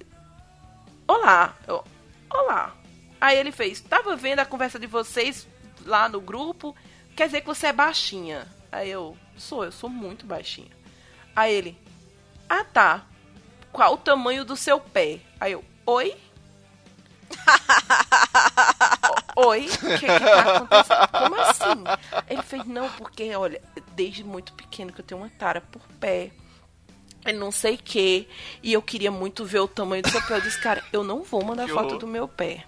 Olá, 1.08 1.56
eu, 1.68 1.84
olá. 2.34 2.76
Aí 3.22 3.38
ele 3.38 3.52
fez, 3.52 3.80
tava 3.80 4.16
vendo 4.16 4.40
a 4.40 4.46
conversa 4.46 4.80
de 4.80 4.88
vocês 4.88 5.48
lá 5.88 6.08
no 6.10 6.21
grupo, 6.21 6.76
quer 7.15 7.26
dizer 7.28 7.41
que 7.41 7.47
você 7.47 7.67
é 7.67 7.73
baixinha. 7.73 8.47
Aí 8.71 8.89
eu, 8.89 9.17
sou, 9.38 9.63
eu 9.63 9.71
sou 9.71 9.89
muito 9.89 10.26
baixinha. 10.26 10.69
Aí 11.36 11.54
ele, 11.54 11.78
ah 12.50 12.63
tá, 12.63 13.06
qual 13.71 13.93
o 13.93 13.97
tamanho 13.97 14.43
do 14.45 14.56
seu 14.56 14.80
pé? 14.80 15.19
Aí 15.39 15.54
eu, 15.54 15.63
oi? 15.86 16.15
Oi? 19.36 19.65
O 19.67 20.00
que, 20.00 20.08
que 20.08 20.08
tá 20.19 20.56
acontecendo? 20.58 21.08
Como 21.12 21.36
assim? 21.41 21.84
Ele 22.30 22.41
fez, 22.41 22.65
não, 22.65 22.89
porque, 22.91 23.36
olha, 23.36 23.62
desde 23.95 24.23
muito 24.23 24.52
pequeno 24.54 24.91
que 24.91 25.02
eu 25.02 25.06
tenho 25.06 25.21
uma 25.21 25.30
tara 25.30 25.62
por 25.62 25.82
pé. 26.00 26.32
Não 27.36 27.52
sei 27.52 27.76
o 27.76 27.78
que. 27.78 28.28
E 28.63 28.73
eu 28.73 28.82
queria 28.82 29.12
muito 29.12 29.45
ver 29.45 29.60
o 29.60 29.67
tamanho 29.67 30.02
do 30.02 30.10
seu 30.10 30.21
pé. 30.23 30.36
Eu 30.38 30.41
disse, 30.41 30.60
cara, 30.62 30.84
eu 30.91 31.04
não 31.04 31.23
vou 31.23 31.43
mandar 31.43 31.65
Que 31.65 31.71
foto 31.73 31.86
horror. 31.86 32.00
do 32.00 32.08
meu 32.08 32.28
pé. 32.28 32.65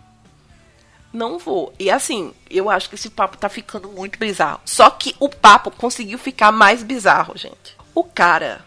Não 1.11 1.39
vou. 1.39 1.73
E 1.79 1.89
assim, 1.89 2.33
eu 2.49 2.69
acho 2.69 2.87
que 2.89 2.95
esse 2.95 3.09
papo 3.09 3.37
tá 3.37 3.49
ficando 3.49 3.89
muito 3.89 4.19
bizarro. 4.19 4.61
Só 4.65 4.89
que 4.89 5.15
o 5.19 5.27
papo 5.27 5.71
conseguiu 5.71 6.19
ficar 6.19 6.51
mais 6.51 6.83
bizarro, 6.83 7.37
gente. 7.37 7.75
O 7.95 8.03
cara 8.03 8.63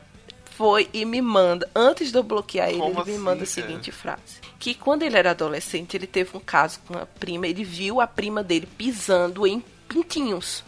foi 0.56 0.88
e 0.92 1.04
me 1.04 1.22
manda, 1.22 1.68
antes 1.74 2.10
de 2.10 2.18
eu 2.18 2.22
bloquear 2.22 2.68
ele, 2.68 2.78
Como 2.78 2.90
ele 2.90 2.94
me 2.96 3.00
assim, 3.12 3.18
manda 3.18 3.32
a 3.32 3.36
cara? 3.38 3.46
seguinte 3.46 3.92
frase. 3.92 4.40
Que 4.58 4.74
quando 4.74 5.02
ele 5.02 5.16
era 5.16 5.30
adolescente, 5.30 5.96
ele 5.96 6.06
teve 6.06 6.36
um 6.36 6.40
caso 6.40 6.80
com 6.86 6.96
a 6.96 7.06
prima, 7.06 7.46
ele 7.46 7.64
viu 7.64 8.00
a 8.00 8.06
prima 8.06 8.42
dele 8.42 8.66
pisando 8.66 9.46
em 9.46 9.64
pintinhos. 9.88 10.62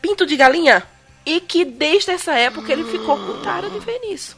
Pinto 0.00 0.26
de 0.26 0.36
galinha. 0.36 0.86
E 1.24 1.40
que 1.40 1.64
desde 1.64 2.10
essa 2.10 2.34
época 2.34 2.72
ele 2.72 2.84
ficou 2.84 3.16
com 3.16 3.42
tara 3.42 3.70
de 3.70 3.78
ver 3.78 4.00
nisso. 4.00 4.36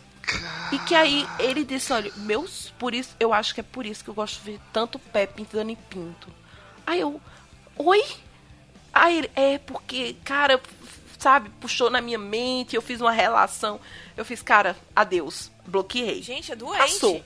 E 0.72 0.78
que 0.80 0.94
aí 0.94 1.26
ele 1.38 1.64
disse, 1.64 1.92
olha, 1.92 2.12
meus, 2.16 2.72
por 2.78 2.94
isso, 2.94 3.14
eu 3.18 3.32
acho 3.32 3.54
que 3.54 3.60
é 3.60 3.64
por 3.64 3.86
isso 3.86 4.02
que 4.04 4.10
eu 4.10 4.14
gosto 4.14 4.42
de 4.42 4.52
ver 4.52 4.60
tanto 4.72 4.98
pé 4.98 5.26
pintando 5.26 5.70
em 5.70 5.76
pinto. 5.76 6.28
Aí 6.86 7.00
eu, 7.00 7.20
oi? 7.76 8.02
Aí 8.92 9.18
ele, 9.18 9.30
é 9.34 9.58
porque, 9.58 10.14
cara, 10.24 10.60
sabe, 11.18 11.50
puxou 11.60 11.90
na 11.90 12.00
minha 12.00 12.18
mente, 12.18 12.76
eu 12.76 12.82
fiz 12.82 13.00
uma 13.00 13.12
relação. 13.12 13.80
Eu 14.16 14.24
fiz, 14.24 14.42
cara, 14.42 14.76
adeus, 14.94 15.50
bloqueei. 15.66 16.22
Gente, 16.22 16.52
é 16.52 16.56
doente. 16.56 16.78
Passou. 16.78 17.24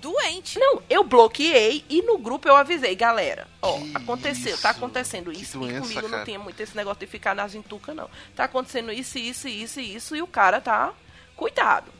Doente. 0.00 0.58
Não, 0.58 0.82
eu 0.90 1.04
bloqueei 1.04 1.84
e 1.88 2.02
no 2.02 2.18
grupo 2.18 2.48
eu 2.48 2.56
avisei, 2.56 2.94
galera. 2.96 3.46
Ó, 3.60 3.78
Que 3.78 3.96
aconteceu, 3.96 4.58
tá 4.58 4.70
isso? 4.70 4.78
acontecendo 4.78 5.30
Que 5.30 5.42
isso. 5.42 5.58
doença, 5.58 5.76
e 5.76 5.80
comigo 5.80 6.00
cara. 6.02 6.16
não 6.18 6.24
tem 6.24 6.38
muito 6.38 6.60
esse 6.60 6.76
negócio 6.76 6.98
de 7.00 7.06
ficar 7.06 7.36
nas 7.36 7.54
entucas, 7.54 7.94
não. 7.94 8.10
Tá 8.34 8.44
acontecendo 8.44 8.90
isso, 8.90 9.16
isso, 9.18 9.46
isso, 9.46 9.78
isso, 9.78 10.16
e 10.16 10.22
o 10.22 10.26
cara 10.26 10.60
tá. 10.60 10.92
Cuidado. 11.36 11.92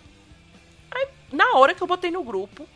Aí, 0.90 1.06
na 1.30 1.52
hora 1.56 1.74
que 1.74 1.82
eu 1.82 1.86
botei 1.86 2.10
no 2.10 2.24
grupo, 2.24 2.66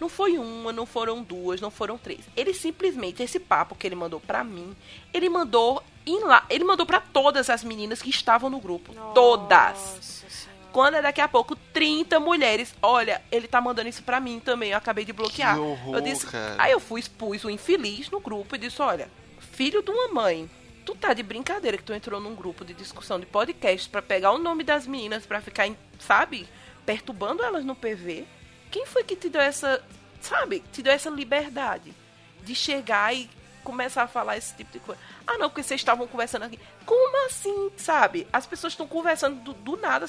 não 0.00 0.08
foi 0.08 0.38
uma, 0.38 0.72
não 0.72 0.86
foram 0.86 1.22
duas, 1.22 1.60
não 1.60 1.70
foram 1.70 1.96
três. 1.96 2.20
Ele 2.36 2.52
simplesmente, 2.52 3.22
esse 3.22 3.38
papo 3.38 3.74
que 3.74 3.86
ele 3.86 3.94
mandou 3.94 4.20
pra 4.20 4.42
mim, 4.42 4.74
ele 5.12 5.28
mandou 5.28 5.82
em 6.06 6.22
lá, 6.24 6.44
ele 6.50 6.64
mandou 6.64 6.84
pra 6.84 7.00
todas 7.00 7.48
as 7.48 7.64
meninas 7.64 8.02
que 8.02 8.10
estavam 8.10 8.50
no 8.50 8.60
grupo. 8.60 8.94
Todas. 9.14 9.94
Nossa 9.96 10.28
Senhora. 10.28 10.54
Quando 10.72 10.94
é 10.94 11.02
daqui 11.02 11.20
a 11.20 11.28
pouco 11.28 11.54
30 11.54 12.18
mulheres, 12.18 12.74
olha, 12.82 13.22
ele 13.30 13.46
tá 13.46 13.60
mandando 13.60 13.88
isso 13.88 14.02
pra 14.02 14.18
mim 14.18 14.40
também, 14.40 14.72
eu 14.72 14.78
acabei 14.78 15.04
de 15.04 15.12
bloquear. 15.12 15.54
Que 15.54 15.60
horror, 15.60 15.94
eu 15.94 16.00
disse, 16.00 16.26
cara. 16.26 16.56
aí 16.58 16.72
eu 16.72 16.80
fui 16.80 17.00
expus 17.00 17.44
o 17.44 17.50
infeliz 17.50 18.10
no 18.10 18.18
grupo 18.18 18.56
e 18.56 18.58
disse, 18.58 18.82
olha, 18.82 19.08
filho 19.38 19.82
de 19.82 19.92
uma 19.92 20.08
mãe, 20.08 20.50
tu 20.84 20.96
tá 20.96 21.14
de 21.14 21.22
brincadeira 21.22 21.78
que 21.78 21.84
tu 21.84 21.94
entrou 21.94 22.20
num 22.20 22.34
grupo 22.34 22.64
de 22.64 22.74
discussão 22.74 23.20
de 23.20 23.26
podcast 23.26 23.88
pra 23.88 24.02
pegar 24.02 24.32
o 24.32 24.38
nome 24.38 24.64
das 24.64 24.84
meninas 24.84 25.24
pra 25.24 25.40
ficar, 25.40 25.70
sabe, 26.00 26.48
perturbando 26.84 27.44
elas 27.44 27.64
no 27.64 27.76
PV. 27.76 28.26
Quem 28.74 28.84
foi 28.86 29.04
que 29.04 29.14
te 29.14 29.28
deu 29.28 29.40
essa, 29.40 29.80
sabe, 30.20 30.64
te 30.72 30.82
deu 30.82 30.92
essa 30.92 31.08
liberdade 31.08 31.94
de 32.42 32.56
chegar 32.56 33.14
e 33.14 33.30
começar 33.62 34.02
a 34.02 34.08
falar 34.08 34.36
esse 34.36 34.52
tipo 34.56 34.72
de 34.72 34.80
coisa? 34.80 35.00
Ah, 35.24 35.38
não, 35.38 35.48
porque 35.48 35.62
vocês 35.62 35.80
estavam 35.80 36.08
conversando 36.08 36.42
aqui. 36.42 36.58
Como 36.84 37.24
assim, 37.24 37.70
sabe? 37.76 38.26
As 38.32 38.48
pessoas 38.48 38.72
estão 38.72 38.88
conversando 38.88 39.40
do, 39.42 39.52
do 39.52 39.76
nada, 39.76 40.06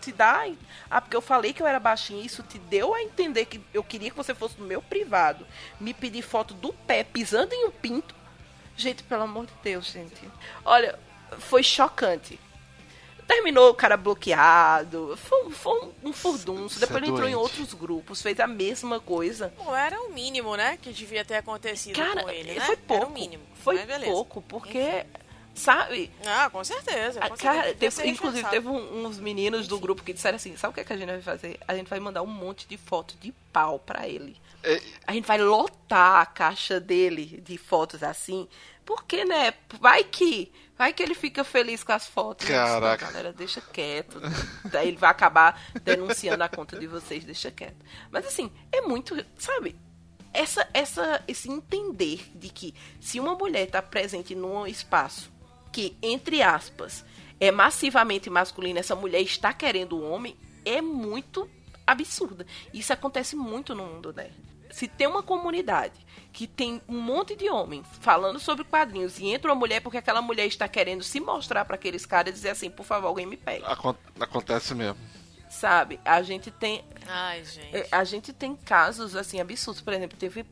te 0.00 0.12
dá. 0.12 0.46
Ah, 0.88 1.00
porque 1.00 1.16
eu 1.16 1.20
falei 1.20 1.52
que 1.52 1.60
eu 1.60 1.66
era 1.66 1.80
baixinha, 1.80 2.24
isso 2.24 2.44
te 2.44 2.56
deu 2.56 2.94
a 2.94 3.02
entender 3.02 3.46
que 3.46 3.60
eu 3.74 3.82
queria 3.82 4.10
que 4.10 4.16
você 4.16 4.32
fosse 4.32 4.60
no 4.60 4.64
meu 4.64 4.80
privado, 4.80 5.44
me 5.80 5.92
pedir 5.92 6.22
foto 6.22 6.54
do 6.54 6.72
pé 6.72 7.02
pisando 7.02 7.52
em 7.52 7.66
um 7.66 7.72
pinto. 7.72 8.14
Gente, 8.76 9.02
pelo 9.02 9.24
amor 9.24 9.46
de 9.46 9.54
Deus, 9.60 9.86
gente. 9.86 10.30
Olha, 10.64 10.96
foi 11.40 11.64
chocante. 11.64 12.38
Terminou 13.26 13.70
o 13.70 13.74
cara 13.74 13.96
bloqueado. 13.96 15.16
Foi, 15.16 15.50
foi 15.50 15.80
um, 15.82 16.08
um 16.08 16.12
furdunço. 16.12 16.76
Isso 16.78 16.80
Depois 16.80 17.02
é 17.02 17.06
ele 17.06 17.12
entrou 17.12 17.28
em 17.28 17.34
outros 17.34 17.72
grupos, 17.74 18.20
fez 18.22 18.38
a 18.40 18.46
mesma 18.46 19.00
coisa. 19.00 19.52
Era 19.76 20.00
o 20.02 20.12
mínimo, 20.12 20.56
né? 20.56 20.78
Que 20.80 20.92
devia 20.92 21.24
ter 21.24 21.36
acontecido 21.36 21.96
Cara, 21.96 22.22
com 22.22 22.30
ele, 22.30 22.54
né? 22.54 22.60
foi 22.60 22.76
pouco. 22.76 23.02
Era 23.02 23.10
o 23.10 23.12
mínimo. 23.12 23.42
Foi 23.54 23.78
pouco, 24.04 24.42
porque, 24.42 25.06
sabe? 25.54 26.10
Ah, 26.26 26.50
com 26.50 26.62
certeza. 26.64 27.20
a- 27.20 27.28
Com 27.30 27.36
certeza. 27.36 27.54
cara, 27.62 27.74
teve- 27.74 28.06
inclusive 28.08 28.48
teve 28.50 28.68
um- 28.68 29.06
uns 29.06 29.18
meninos 29.18 29.66
do 29.68 29.78
grupo 29.78 30.02
que 30.02 30.12
disseram 30.12 30.36
assim: 30.36 30.56
sabe 30.56 30.72
o 30.72 30.74
que, 30.74 30.80
é 30.80 30.84
que 30.84 30.92
a 30.92 30.96
gente 30.96 31.08
vai 31.08 31.22
fazer? 31.22 31.58
A 31.66 31.74
gente 31.74 31.88
vai 31.88 32.00
mandar 32.00 32.22
um 32.22 32.26
monte 32.26 32.66
de 32.68 32.76
foto 32.76 33.14
de 33.20 33.32
pau 33.52 33.78
pra 33.78 34.06
ele. 34.08 34.36
É, 34.62 34.80
A 35.06 35.12
gente 35.12 35.26
vai 35.26 35.38
lotar 35.38 36.20
a 36.22 36.26
caixa 36.26 36.80
dele 36.80 37.42
de 37.44 37.56
fotos 37.58 38.02
assim. 38.02 38.48
Porque, 38.84 39.24
né? 39.24 39.54
Vai 39.80 40.04
que. 40.04 40.52
Vai 40.76 40.92
que 40.92 41.02
ele 41.02 41.14
fica 41.14 41.44
feliz 41.44 41.84
com 41.84 41.92
as 41.92 42.06
fotos. 42.06 42.46
Disse, 42.46 42.58
"Não, 42.58 42.66
Caraca. 42.80 43.06
galera, 43.06 43.32
deixa 43.32 43.60
quieto. 43.60 44.20
Daí 44.70 44.88
ele 44.88 44.96
vai 44.96 45.10
acabar 45.10 45.60
denunciando 45.82 46.42
a 46.42 46.48
conta 46.48 46.78
de 46.78 46.86
vocês, 46.86 47.24
deixa 47.24 47.50
quieto. 47.50 47.84
Mas 48.10 48.26
assim, 48.26 48.50
é 48.72 48.80
muito. 48.80 49.14
Sabe? 49.38 49.76
Essa, 50.32 50.68
essa, 50.74 51.22
esse 51.28 51.48
entender 51.48 52.28
de 52.34 52.48
que 52.48 52.74
se 53.00 53.20
uma 53.20 53.36
mulher 53.36 53.66
está 53.66 53.80
presente 53.80 54.34
num 54.34 54.66
espaço 54.66 55.32
que, 55.72 55.96
entre 56.02 56.42
aspas, 56.42 57.04
é 57.38 57.52
massivamente 57.52 58.28
masculino, 58.28 58.80
essa 58.80 58.96
mulher 58.96 59.20
está 59.20 59.52
querendo 59.52 59.96
o 59.96 60.02
homem, 60.10 60.36
é 60.64 60.80
muito 60.82 61.48
absurda. 61.86 62.44
Isso 62.72 62.92
acontece 62.92 63.36
muito 63.36 63.76
no 63.76 63.86
mundo 63.86 64.12
nerd. 64.12 64.34
Se 64.70 64.88
tem 64.88 65.06
uma 65.06 65.22
comunidade 65.22 65.94
que 66.32 66.46
tem 66.46 66.82
um 66.88 67.00
monte 67.00 67.36
de 67.36 67.48
homens 67.48 67.86
falando 68.00 68.40
sobre 68.40 68.64
quadrinhos 68.64 69.18
e 69.20 69.26
entra 69.26 69.50
uma 69.52 69.54
mulher 69.58 69.80
porque 69.80 69.98
aquela 69.98 70.20
mulher 70.20 70.46
está 70.46 70.66
querendo 70.66 71.04
se 71.04 71.20
mostrar 71.20 71.64
para 71.64 71.76
aqueles 71.76 72.04
caras 72.04 72.30
e 72.32 72.34
dizer 72.34 72.50
assim, 72.50 72.68
por 72.68 72.84
favor, 72.84 73.06
alguém 73.08 73.24
me 73.26 73.36
pegue. 73.36 73.64
acon- 73.66 73.94
acontece 74.18 74.74
mesmo. 74.74 74.98
Sabe? 75.48 76.00
A 76.04 76.20
gente 76.22 76.50
tem 76.50 76.84
Ai, 77.06 77.44
gente. 77.44 77.76
é, 77.76 77.86
A 77.92 78.02
gente 78.02 78.32
tem 78.32 78.56
casos 78.56 79.14
assim 79.14 79.40
absurdos. 79.40 79.80
Por 79.80 79.92
exemplo, 79.92 80.18
teve 80.18 80.44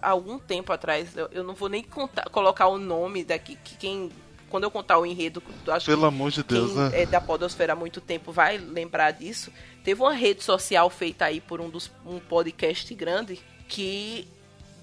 algum 0.00 0.38
tempo 0.38 0.72
atrás, 0.72 1.16
eu, 1.16 1.28
eu 1.32 1.42
não 1.42 1.54
vou 1.54 1.68
nem 1.68 1.82
contar- 1.82 2.28
colocar 2.30 2.68
o 2.68 2.78
nome 2.78 3.24
daqui, 3.24 3.56
que 3.56 3.76
quem 3.76 4.10
quando 4.48 4.62
eu 4.64 4.70
contar 4.70 4.98
o 5.00 5.04
enredo, 5.06 5.42
acho 5.66 5.86
Pelo 5.86 6.02
que 6.02 6.06
amor 6.06 6.30
de 6.30 6.44
Deus, 6.44 6.70
quem 6.70 6.80
né? 6.80 7.02
é 7.02 7.06
da 7.06 7.20
podosfera 7.20 7.72
há 7.72 7.76
muito 7.76 8.00
tempo 8.00 8.30
vai 8.30 8.56
lembrar 8.56 9.10
disso. 9.10 9.52
Teve 9.82 10.00
uma 10.00 10.12
rede 10.12 10.44
social 10.44 10.88
feita 10.88 11.24
aí 11.24 11.40
por 11.40 11.60
um 11.60 11.68
dos 11.68 11.90
um 12.06 12.20
podcast 12.20 12.94
grande 12.94 13.42
que 13.68 14.28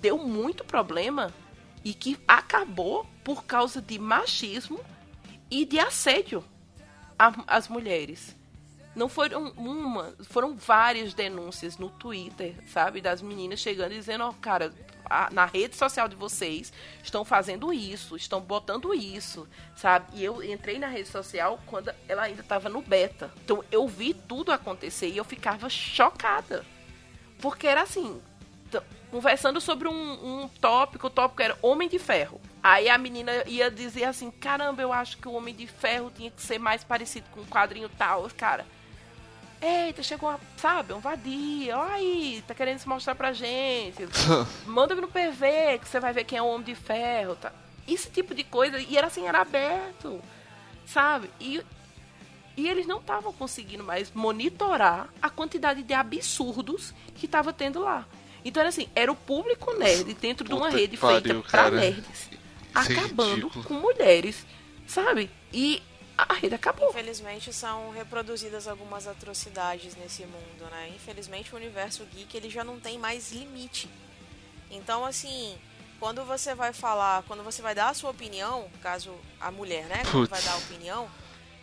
deu 0.01 0.17
muito 0.17 0.63
problema 0.63 1.33
e 1.83 1.93
que 1.93 2.17
acabou 2.27 3.05
por 3.23 3.43
causa 3.45 3.81
de 3.81 3.97
machismo 3.99 4.79
e 5.49 5.65
de 5.65 5.79
assédio 5.79 6.43
às 7.47 7.67
mulheres. 7.67 8.35
Não 8.95 9.07
foram 9.07 9.49
uma, 9.55 10.13
foram 10.23 10.55
várias 10.55 11.13
denúncias 11.13 11.77
no 11.77 11.89
Twitter, 11.89 12.55
sabe? 12.67 12.99
Das 12.99 13.21
meninas 13.21 13.59
chegando 13.59 13.93
e 13.93 13.97
dizendo, 13.97 14.25
ó, 14.25 14.33
cara, 14.33 14.73
a- 15.05 15.29
na 15.31 15.45
rede 15.45 15.75
social 15.77 16.09
de 16.09 16.15
vocês 16.15 16.73
estão 17.01 17.23
fazendo 17.23 17.71
isso, 17.71 18.17
estão 18.17 18.41
botando 18.41 18.93
isso, 18.93 19.47
sabe? 19.77 20.07
E 20.17 20.23
eu 20.23 20.43
entrei 20.43 20.77
na 20.77 20.87
rede 20.87 21.07
social 21.07 21.59
quando 21.67 21.93
ela 22.07 22.23
ainda 22.23 22.41
estava 22.41 22.67
no 22.67 22.81
beta. 22.81 23.31
Então 23.45 23.63
eu 23.71 23.87
vi 23.87 24.13
tudo 24.13 24.51
acontecer 24.51 25.07
e 25.09 25.17
eu 25.17 25.23
ficava 25.23 25.69
chocada. 25.69 26.65
Porque 27.39 27.67
era 27.67 27.83
assim, 27.83 28.21
conversando 29.11 29.59
sobre 29.59 29.87
um, 29.87 29.93
um 30.43 30.47
tópico, 30.47 31.07
o 31.07 31.09
tópico 31.09 31.41
era 31.41 31.57
Homem 31.61 31.89
de 31.89 31.99
Ferro. 31.99 32.39
Aí 32.63 32.87
a 32.89 32.97
menina 32.97 33.31
ia 33.45 33.69
dizer 33.69 34.05
assim, 34.05 34.31
caramba, 34.31 34.81
eu 34.81 34.93
acho 34.93 35.17
que 35.17 35.27
o 35.27 35.33
Homem 35.33 35.53
de 35.53 35.67
Ferro 35.67 36.11
tinha 36.15 36.31
que 36.31 36.41
ser 36.41 36.59
mais 36.59 36.83
parecido 36.83 37.27
com 37.31 37.41
um 37.41 37.45
quadrinho 37.45 37.89
tal. 37.89 38.29
Cara, 38.37 38.65
eita, 39.61 40.01
chegou, 40.01 40.29
uma, 40.29 40.39
sabe, 40.57 40.93
um 40.93 40.99
vadia, 40.99 41.77
olha 41.77 41.93
aí, 41.93 42.43
tá 42.47 42.53
querendo 42.53 42.79
se 42.79 42.87
mostrar 42.87 43.15
pra 43.15 43.33
gente. 43.33 44.07
Manda 44.65 44.95
no 44.95 45.07
PV 45.07 45.79
que 45.79 45.87
você 45.87 45.99
vai 45.99 46.13
ver 46.13 46.23
quem 46.23 46.37
é 46.37 46.41
o 46.41 46.47
Homem 46.47 46.63
de 46.63 46.75
Ferro, 46.75 47.35
tá? 47.35 47.51
Esse 47.87 48.09
tipo 48.09 48.33
de 48.33 48.43
coisa, 48.43 48.79
e 48.79 48.97
era 48.97 49.07
assim, 49.07 49.27
era 49.27 49.41
aberto, 49.41 50.21
sabe? 50.85 51.29
E, 51.39 51.61
e 52.55 52.67
eles 52.67 52.87
não 52.87 52.99
estavam 52.99 53.33
conseguindo 53.33 53.83
mais 53.83 54.11
monitorar 54.13 55.09
a 55.21 55.29
quantidade 55.29 55.83
de 55.83 55.93
absurdos 55.93 56.93
que 57.15 57.27
tava 57.27 57.51
tendo 57.51 57.79
lá. 57.79 58.05
Então 58.43 58.61
era 58.61 58.69
assim, 58.69 58.87
era 58.95 59.11
o 59.11 59.15
público 59.15 59.73
nerd 59.77 60.13
dentro 60.15 60.47
de 60.47 60.53
uma 60.53 60.67
Puta 60.67 60.77
rede 60.77 60.97
pariu, 60.97 61.21
feita 61.21 61.39
pra 61.41 61.49
cara. 61.63 61.75
nerds, 61.75 62.05
Isso 62.09 62.39
acabando 62.73 63.47
ridículo. 63.47 63.63
com 63.65 63.73
mulheres, 63.75 64.45
sabe? 64.87 65.29
E 65.53 65.81
a 66.17 66.33
rede 66.33 66.55
acabou. 66.55 66.89
Infelizmente 66.89 67.53
são 67.53 67.91
reproduzidas 67.91 68.67
algumas 68.67 69.07
atrocidades 69.07 69.95
nesse 69.95 70.23
mundo, 70.23 70.69
né? 70.71 70.91
Infelizmente 70.95 71.53
o 71.53 71.57
universo 71.57 72.05
geek 72.05 72.35
ele 72.35 72.49
já 72.49 72.63
não 72.63 72.79
tem 72.79 72.97
mais 72.97 73.31
limite. 73.31 73.89
Então 74.69 75.05
assim, 75.05 75.55
quando 75.99 76.23
você 76.25 76.55
vai 76.55 76.73
falar, 76.73 77.23
quando 77.23 77.43
você 77.43 77.61
vai 77.61 77.75
dar 77.75 77.89
a 77.89 77.93
sua 77.93 78.09
opinião, 78.09 78.67
caso 78.81 79.13
a 79.39 79.51
mulher, 79.51 79.85
né, 79.85 80.01
quando 80.05 80.27
Putz. 80.27 80.29
vai 80.29 80.41
dar 80.41 80.53
a 80.53 80.57
opinião, 80.57 81.09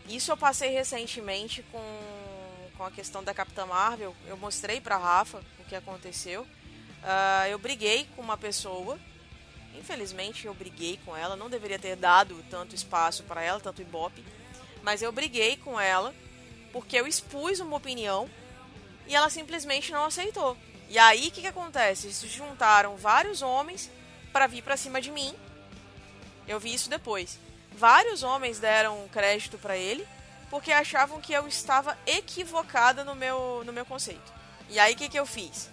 isso 0.09 0.31
eu 0.31 0.37
passei 0.37 0.71
recentemente 0.71 1.63
com 1.73 1.83
com 2.77 2.85
a 2.85 2.91
questão 2.93 3.25
da 3.25 3.35
Capitã 3.35 3.67
Marvel. 3.67 4.15
Eu 4.25 4.37
mostrei 4.37 4.81
pra 4.81 4.97
Rafa 4.97 5.43
o 5.59 5.65
que 5.65 5.75
aconteceu. 5.75 6.47
Ah, 7.11 7.49
eu 7.49 7.59
briguei 7.59 8.07
com 8.15 8.21
uma 8.21 8.37
pessoa. 8.37 8.99
Infelizmente 9.75 10.47
eu 10.47 10.53
briguei 10.53 11.01
com 11.07 11.17
ela, 11.17 11.37
não 11.37 11.49
deveria 11.49 11.79
ter 11.79 11.97
dado 11.97 12.45
tanto 12.51 12.75
espaço 12.75 13.23
para 13.23 13.41
ela, 13.43 13.59
tanto 13.59 13.81
ibope. 13.81 14.23
Mas 14.83 15.01
eu 15.01 15.11
briguei 15.11 15.57
com 15.57 15.81
ela 15.81 16.15
porque 16.71 16.99
eu 16.99 17.07
expus 17.07 17.61
uma 17.61 17.79
opinião 17.79 18.29
e 19.07 19.17
ela 19.17 19.31
simplesmente 19.31 19.91
não 19.91 20.05
aceitou. 20.05 20.55
E 20.87 20.99
aí 20.99 21.29
o 21.29 21.31
que, 21.31 21.41
que 21.41 21.47
acontece? 21.47 22.13
Se 22.13 22.29
juntaram 22.29 22.95
vários 22.99 23.41
homens 23.41 23.91
para 24.31 24.47
vir 24.47 24.63
para 24.63 24.77
cima 24.77 25.01
de 25.01 25.11
mim. 25.11 25.35
Eu 26.47 26.61
vi 26.61 26.75
isso 26.75 26.91
depois. 26.91 27.39
Vários 27.73 28.23
homens 28.23 28.59
deram 28.59 29.09
crédito 29.09 29.57
para 29.57 29.79
ele 29.79 30.07
porque 30.51 30.73
achavam 30.73 31.23
que 31.23 31.33
eu 31.33 31.49
estava 31.49 31.97
equivocada 32.07 33.03
no 33.03 33.15
meu, 33.15 33.63
no 33.65 33.73
meu 33.73 33.87
conceito. 33.87 34.31
E 34.69 34.79
aí 34.79 34.93
o 34.93 34.97
que, 34.97 35.09
que 35.09 35.19
eu 35.19 35.25
fiz? 35.25 35.71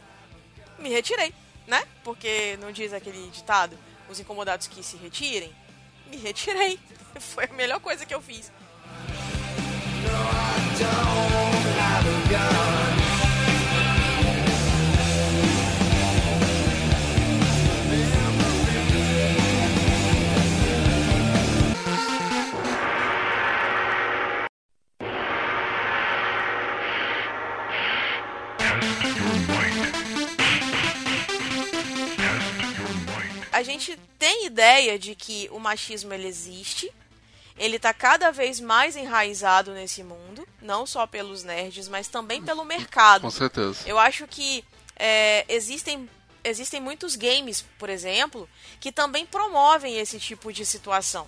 Me 0.79 0.89
retirei, 0.89 1.33
né? 1.67 1.83
Porque 2.03 2.57
não 2.61 2.71
diz 2.71 2.93
aquele 2.93 3.29
ditado, 3.29 3.77
os 4.09 4.19
incomodados 4.19 4.67
que 4.67 4.83
se 4.83 4.97
retirem. 4.97 5.53
Me 6.07 6.17
retirei. 6.17 6.79
Foi 7.19 7.45
a 7.45 7.53
melhor 7.53 7.79
coisa 7.79 8.05
que 8.05 8.13
eu 8.13 8.21
fiz. 8.21 8.51
A 33.55 33.63
gente 33.63 33.97
tem 34.19 34.47
ideia 34.47 34.99
de 34.99 35.15
que 35.15 35.47
o 35.49 35.59
machismo 35.59 36.13
ele 36.13 36.27
existe. 36.27 36.91
Ele 37.57 37.79
tá 37.79 37.93
cada 37.93 38.29
vez 38.29 38.59
mais 38.59 38.97
enraizado 38.97 39.71
nesse 39.71 40.03
mundo, 40.03 40.45
não 40.61 40.85
só 40.85 41.07
pelos 41.07 41.41
nerds, 41.41 41.87
mas 41.87 42.09
também 42.09 42.43
pelo 42.43 42.65
mercado. 42.65 43.21
Com 43.21 43.31
certeza. 43.31 43.79
Eu 43.85 43.97
acho 43.97 44.27
que 44.27 44.61
é, 44.97 45.45
existem, 45.47 46.09
existem 46.43 46.81
muitos 46.81 47.15
games, 47.15 47.63
por 47.79 47.89
exemplo, 47.89 48.49
que 48.77 48.91
também 48.91 49.25
promovem 49.25 49.99
esse 49.99 50.19
tipo 50.19 50.51
de 50.51 50.65
situação. 50.65 51.25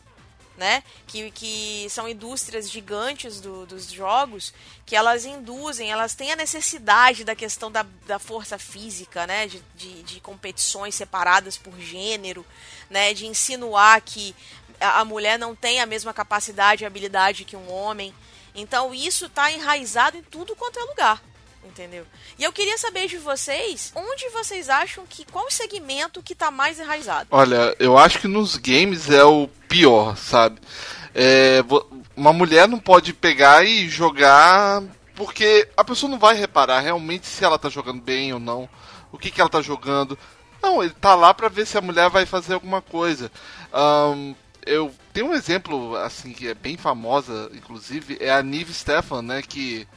Né? 0.58 0.84
Que, 1.06 1.30
que 1.30 1.88
são 1.88 2.10
indústrias 2.10 2.68
gigantes 2.68 3.40
do- 3.40 3.68
dos 3.68 3.92
jogos 3.92 4.52
que 4.88 4.96
elas 4.96 5.24
induzem, 5.24 5.92
elas 5.92 6.16
têm 6.16 6.32
a 6.32 6.36
necessidade 6.36 7.24
da 7.24 7.36
questão 7.36 7.72
da, 7.72 7.86
da 8.08 8.18
força 8.18 8.58
física, 8.58 9.28
né? 9.28 9.46
De, 9.46 9.62
de, 9.76 10.02
de 10.02 10.20
competições 10.20 10.96
separadas 10.96 11.60
por 11.60 11.80
gênero, 11.80 12.44
né? 12.90 13.14
De 13.14 13.28
insinuar 13.28 14.02
que 14.02 14.36
a, 14.80 15.06
mulher 15.06 15.38
não 15.38 15.56
tem 15.56 15.80
a 15.80 15.86
mesma 15.86 16.12
capacidade 16.12 16.84
e 16.84 16.88
habilidade 16.88 17.46
que 17.46 17.56
um 17.56 17.72
homem. 17.72 18.12
Então 18.56 18.96
isso 18.96 19.28
está 19.28 19.52
enraizado 19.52 20.18
em 20.18 20.24
tudo 20.24 20.56
quanto 20.56 20.80
é 20.80 20.84
lugar. 20.84 21.22
Entendeu? 21.68 22.06
E 22.40 22.44
eu 22.44 22.54
queria 22.54 22.78
saber 22.78 23.08
de 23.08 23.18
vocês, 23.18 23.92
onde 23.96 24.30
vocês 24.30 24.70
acham 24.70 25.06
que. 25.08 25.26
Qual 25.26 25.50
segmento 25.52 26.24
que 26.24 26.34
tá 26.34 26.50
mais 26.50 26.80
enraizado? 26.80 27.28
Olha, 27.30 27.76
eu 27.78 27.98
acho 27.98 28.20
que 28.20 28.28
nos 28.28 28.56
games 28.56 29.10
é 29.10 29.24
o 29.24 29.48
pior, 29.68 30.16
sabe? 30.16 30.60
É, 31.14 31.60
uma 32.16 32.32
mulher 32.32 32.68
não 32.68 32.80
pode 32.80 33.14
pegar 33.14 33.64
e 33.66 33.90
jogar 33.90 34.84
porque 35.18 35.68
a 35.76 35.84
pessoa 35.84 36.10
não 36.10 36.20
vai 36.20 36.36
reparar 36.36 36.80
realmente 36.80 37.26
se 37.26 37.44
ela 37.44 37.58
tá 37.58 37.70
jogando 37.70 38.02
bem 38.02 38.32
ou 38.32 38.40
não, 38.40 38.70
o 39.12 39.18
que, 39.18 39.32
que 39.32 39.42
ela 39.42 39.50
tá 39.50 39.62
jogando. 39.62 40.18
Não, 40.62 40.84
ele 40.84 40.94
tá 40.94 41.16
lá 41.16 41.34
pra 41.34 41.50
ver 41.50 41.66
se 41.66 41.78
a 41.78 41.82
mulher 41.82 42.10
vai 42.10 42.26
fazer 42.26 42.54
alguma 42.54 42.82
coisa. 42.82 43.32
Ahn, 43.74 44.36
eu 44.64 44.94
tem 45.12 45.24
um 45.24 45.34
exemplo, 45.34 45.96
assim, 45.96 46.34
que 46.34 46.48
é 46.48 46.54
bem 46.54 46.78
famosa, 46.78 47.50
inclusive, 47.54 48.18
é 48.20 48.32
a 48.32 48.44
Nive 48.44 48.74
Stefan, 48.74 49.24
né? 49.24 49.42
Que 49.42 49.88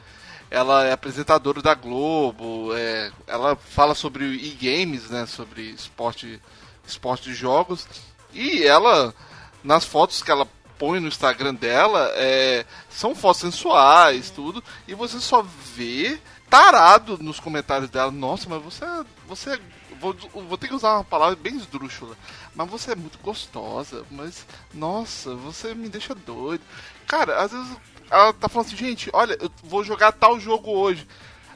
ela 0.50 0.84
é 0.84 0.92
apresentadora 0.92 1.62
da 1.62 1.74
Globo, 1.74 2.74
é, 2.74 3.12
ela 3.26 3.54
fala 3.54 3.94
sobre 3.94 4.24
e-games, 4.24 5.08
né? 5.08 5.24
Sobre 5.26 5.62
esporte, 5.70 6.40
esporte 6.86 7.30
de 7.30 7.34
jogos. 7.34 7.86
E 8.32 8.64
ela, 8.64 9.14
nas 9.62 9.84
fotos 9.84 10.22
que 10.22 10.30
ela 10.30 10.46
põe 10.78 10.98
no 10.98 11.08
Instagram 11.08 11.54
dela, 11.54 12.10
é, 12.14 12.64
são 12.88 13.14
fotos 13.14 13.42
sensuais, 13.42 14.30
tudo. 14.30 14.62
E 14.88 14.94
você 14.94 15.20
só 15.20 15.42
vê 15.74 16.18
tarado 16.48 17.16
nos 17.18 17.38
comentários 17.38 17.88
dela. 17.88 18.10
Nossa, 18.10 18.48
mas 18.48 18.62
você, 18.62 18.84
é, 18.84 19.04
você 19.28 19.50
é 19.50 19.60
vou, 20.00 20.16
vou 20.48 20.58
ter 20.58 20.66
que 20.66 20.74
usar 20.74 20.94
uma 20.94 21.04
palavra 21.04 21.36
bem 21.36 21.56
esdrúxula. 21.56 22.16
Mas 22.54 22.68
você 22.68 22.92
é 22.92 22.96
muito 22.96 23.18
gostosa. 23.18 24.04
Mas, 24.10 24.46
nossa, 24.72 25.34
você 25.34 25.74
me 25.74 25.88
deixa 25.88 26.14
doido. 26.14 26.62
Cara, 27.06 27.42
às 27.42 27.52
vezes 27.52 27.76
ela 28.10 28.32
tá 28.32 28.48
falando 28.48 28.66
assim, 28.66 28.76
gente, 28.76 29.08
olha, 29.12 29.36
eu 29.40 29.50
vou 29.62 29.84
jogar 29.84 30.12
tal 30.12 30.38
jogo 30.40 30.70
hoje. 30.70 31.06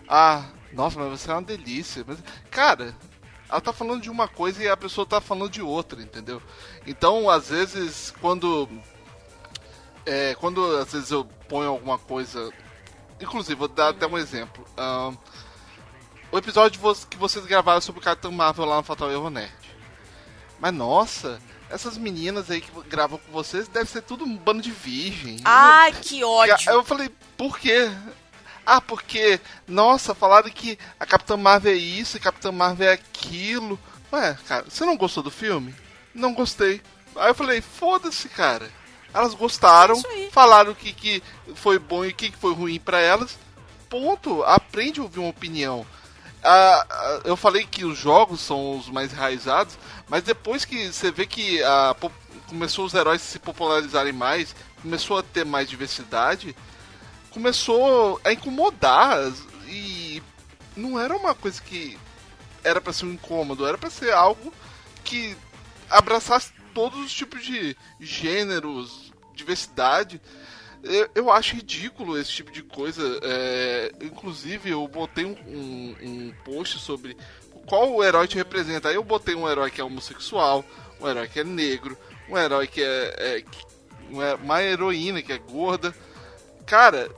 Ah, 0.08 0.44
nossa, 0.72 0.98
mas 0.98 1.20
você 1.20 1.30
é 1.30 1.34
uma 1.34 1.42
delícia. 1.42 2.04
Mas, 2.06 2.18
cara, 2.50 2.94
ela 3.48 3.60
tá 3.60 3.72
falando 3.72 4.02
de 4.02 4.10
uma 4.10 4.28
coisa 4.28 4.62
e 4.62 4.68
a 4.68 4.76
pessoa 4.76 5.06
tá 5.06 5.20
falando 5.20 5.50
de 5.50 5.62
outra, 5.62 6.00
entendeu? 6.00 6.40
Então, 6.86 7.28
às 7.28 7.50
vezes, 7.50 8.12
quando. 8.20 8.68
É, 10.06 10.34
quando 10.34 10.76
às 10.76 10.92
vezes 10.92 11.10
eu 11.10 11.24
ponho 11.48 11.70
alguma 11.70 11.98
coisa. 11.98 12.52
Inclusive, 13.20 13.54
vou 13.54 13.68
dar 13.68 13.88
até 13.88 14.06
um 14.06 14.18
exemplo. 14.18 14.64
Um, 14.78 15.16
o 16.30 16.38
episódio 16.38 16.80
que 17.08 17.16
vocês 17.16 17.46
gravaram 17.46 17.80
sobre 17.80 18.00
o 18.00 18.04
Capitão 18.04 18.32
Marvel 18.32 18.64
lá 18.64 18.76
no 18.76 18.82
Fatal 18.82 19.10
Erro 19.10 19.30
Nerd. 19.30 19.52
Mas 20.58 20.74
nossa, 20.74 21.40
essas 21.74 21.98
meninas 21.98 22.50
aí 22.50 22.60
que 22.60 22.70
gravam 22.88 23.18
com 23.18 23.32
vocês 23.32 23.66
deve 23.66 23.90
ser 23.90 24.02
tudo 24.02 24.24
um 24.24 24.37
bando 24.37 24.62
de 24.62 24.70
virgem. 24.70 25.38
Ai, 25.44 25.92
que 25.92 26.22
ódio. 26.22 26.56
Eu 26.68 26.84
falei, 26.84 27.10
por 27.37 27.58
quê? 27.58 27.90
Ah, 28.64 28.80
porque, 28.80 29.40
nossa, 29.66 30.14
falaram 30.14 30.48
que 30.50 30.78
a 30.98 31.04
Capitã 31.04 31.37
Marvel 31.37 31.72
é 31.72 31.76
isso 31.76 32.16
e 32.16 32.18
a 32.18 32.22
Capitã 32.22 32.52
Marvel 32.52 32.88
é 32.88 32.92
aquilo. 32.92 33.78
Ué, 34.12 34.38
cara, 34.46 34.64
você 34.68 34.84
não 34.87 34.96
gostou 34.96 35.22
do 35.22 35.30
filme? 35.30 35.74
Não 36.14 36.32
gostei. 36.32 36.80
Aí 37.16 37.28
eu 37.28 37.34
falei, 37.34 37.60
foda-se, 37.60 38.28
cara. 38.28 38.70
Elas 39.12 39.34
gostaram, 39.34 40.00
falaram 40.30 40.72
o 40.72 40.76
que, 40.76 40.92
que 40.92 41.22
foi 41.54 41.78
bom 41.78 42.04
e 42.04 42.10
o 42.10 42.14
que, 42.14 42.30
que 42.30 42.38
foi 42.38 42.54
ruim 42.54 42.78
para 42.78 43.00
elas. 43.00 43.37
Ponto. 43.88 44.42
Aprende 44.44 45.00
a 45.00 45.02
ouvir 45.02 45.18
uma 45.18 45.30
opinião. 45.30 45.84
Ah, 46.44 46.87
ah, 46.90 47.20
eu 47.24 47.37
falei 47.37 47.64
que 47.64 47.85
os 47.85 47.96
jogos 47.98 48.40
são 48.40 48.78
os 48.78 48.90
mais 48.90 49.12
enraizados, 49.12 49.78
mas 50.09 50.22
depois 50.22 50.64
que 50.64 50.92
você 50.92 51.11
vê 51.11 51.26
que 51.26 51.62
a, 51.62 51.96
começou 52.46 52.85
os 52.85 52.92
heróis 52.92 53.22
a 53.22 53.24
se 53.24 53.38
popularizarem 53.38 54.12
mais, 54.12 54.54
começou 54.83 55.16
a 55.18 55.22
ter 55.22 55.44
mais 55.46 55.68
diversidade, 55.68 56.54
começou 57.30 58.20
a 58.22 58.33
incomodar 58.33 59.33
e 59.66 60.22
não 60.76 61.00
era 61.00 61.16
uma 61.16 61.35
coisa 61.35 61.61
que 61.62 61.98
era 62.62 62.80
para 62.80 62.92
ser 62.92 63.07
um 63.07 63.12
incômodo, 63.12 63.66
era 63.66 63.78
para 63.78 63.90
ser 63.90 64.12
algo 64.12 64.52
que 65.02 65.37
abraçasse 65.88 66.52
todos 66.74 66.98
os 66.98 67.12
tipos 67.12 67.44
de 67.44 67.76
gêneros, 68.00 69.12
diversidade. 69.35 70.20
Eu, 70.85 71.09
eu 71.14 71.31
acho 71.31 71.57
ridículo 71.57 72.18
esse 72.18 72.31
tipo 72.31 72.53
de 72.53 72.62
coisa. 72.62 73.03
É, 73.23 73.92
inclusive, 74.03 74.70
eu 74.70 74.87
botei 74.87 75.25
um, 75.25 75.37
um, 75.47 75.97
um 76.03 76.35
post 76.44 76.79
sobre 76.79 77.16
qual 77.66 77.92
o 77.92 78.05
herói 78.05 78.29
te 78.29 78.37
representa. 78.37 78.90
Aí 78.90 78.94
eu 78.94 79.03
botei 79.03 79.35
um 79.35 79.49
herói 79.49 79.70
que 79.70 79.81
é 79.81 79.85
homossexual, 79.85 80.64
um 81.01 81.09
herói 81.09 81.27
que 81.27 81.40
é 81.40 81.44
negro, 81.44 81.97
um 82.29 82.37
herói 82.37 82.66
que 82.66 82.83
é, 82.83 83.14
é 83.18 84.35
uma 84.42 84.62
heroína 84.62 85.23
que 85.23 85.33
é 85.33 85.38
gorda. 85.38 85.94
Cara, 86.66 87.11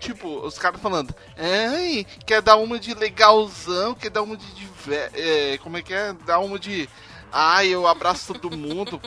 tipo, 0.00 0.44
os 0.44 0.58
caras 0.58 0.80
falando, 0.80 1.14
ai, 1.36 2.04
quer 2.26 2.42
dar 2.42 2.56
uma 2.56 2.78
de 2.78 2.94
legalzão, 2.94 3.94
quer 3.94 4.10
dar 4.10 4.22
uma 4.22 4.36
de, 4.36 4.46
de 4.54 4.68
é, 5.14 5.58
como 5.58 5.76
é 5.76 5.82
que 5.82 5.94
é? 5.94 6.12
Dar 6.26 6.40
uma 6.40 6.58
de, 6.58 6.88
ai, 7.30 7.68
eu 7.68 7.86
abraço 7.86 8.34
todo 8.34 8.56
mundo. 8.56 9.00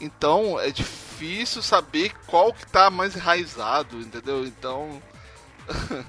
Então, 0.00 0.60
é 0.60 0.70
difícil 0.70 1.03
saber 1.62 2.12
qual 2.26 2.52
que 2.52 2.66
tá 2.66 2.90
mais 2.90 3.16
enraizado, 3.16 4.00
entendeu? 4.00 4.44
Então, 4.44 5.02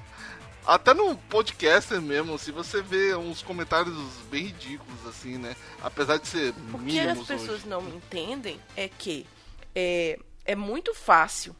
até 0.66 0.92
no 0.92 1.16
podcaster 1.16 2.00
mesmo, 2.00 2.38
se 2.38 2.50
você 2.50 2.82
vê 2.82 3.14
uns 3.14 3.42
comentários 3.42 3.94
bem 4.30 4.46
ridículos, 4.46 5.06
assim, 5.06 5.38
né? 5.38 5.56
Apesar 5.82 6.18
de 6.18 6.26
ser 6.26 6.54
O 6.72 6.78
que 6.78 6.98
as 6.98 7.18
pessoas 7.18 7.60
hoje. 7.60 7.68
não 7.68 7.88
entendem 7.88 8.60
é 8.76 8.88
que 8.88 9.26
é, 9.74 10.18
é 10.44 10.54
muito 10.56 10.94
fácil 10.94 11.54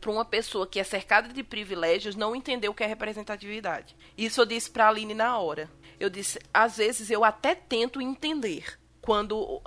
para 0.00 0.10
uma 0.10 0.24
pessoa 0.24 0.66
que 0.66 0.78
é 0.78 0.84
cercada 0.84 1.32
de 1.32 1.42
privilégios 1.42 2.14
não 2.14 2.36
entender 2.36 2.68
o 2.68 2.74
que 2.74 2.84
é 2.84 2.86
representatividade. 2.86 3.96
Isso 4.16 4.40
eu 4.40 4.46
disse 4.46 4.70
para 4.70 4.84
a 4.84 4.88
Aline 4.88 5.14
na 5.14 5.38
hora. 5.38 5.70
Eu 5.98 6.10
disse, 6.10 6.38
às 6.52 6.76
vezes 6.76 7.10
eu 7.10 7.24
até 7.24 7.54
tento 7.54 8.00
entender 8.00 8.78
quando 9.04 9.60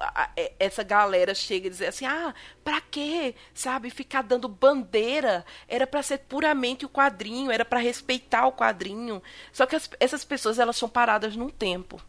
essa 0.60 0.82
galera 0.82 1.36
chega 1.36 1.68
e 1.68 1.70
diz 1.70 1.82
assim: 1.82 2.06
"Ah, 2.06 2.34
para 2.64 2.82
quê? 2.82 3.36
Sabe, 3.54 3.90
ficar 3.90 4.24
dando 4.24 4.48
bandeira? 4.48 5.46
Era 5.68 5.86
para 5.86 6.02
ser 6.02 6.20
puramente 6.20 6.86
o 6.86 6.90
quadrinho, 6.90 7.52
era 7.52 7.64
para 7.64 7.80
respeitar 7.80 8.48
o 8.48 8.54
quadrinho". 8.54 9.22
Só 9.54 9.66
que 9.66 9.76
as, 9.76 9.90
essas 10.00 10.26
pessoas 10.26 10.58
elas 10.58 10.76
são 10.76 10.90
paradas 10.90 11.36
num 11.36 11.50
tempo. 11.50 12.02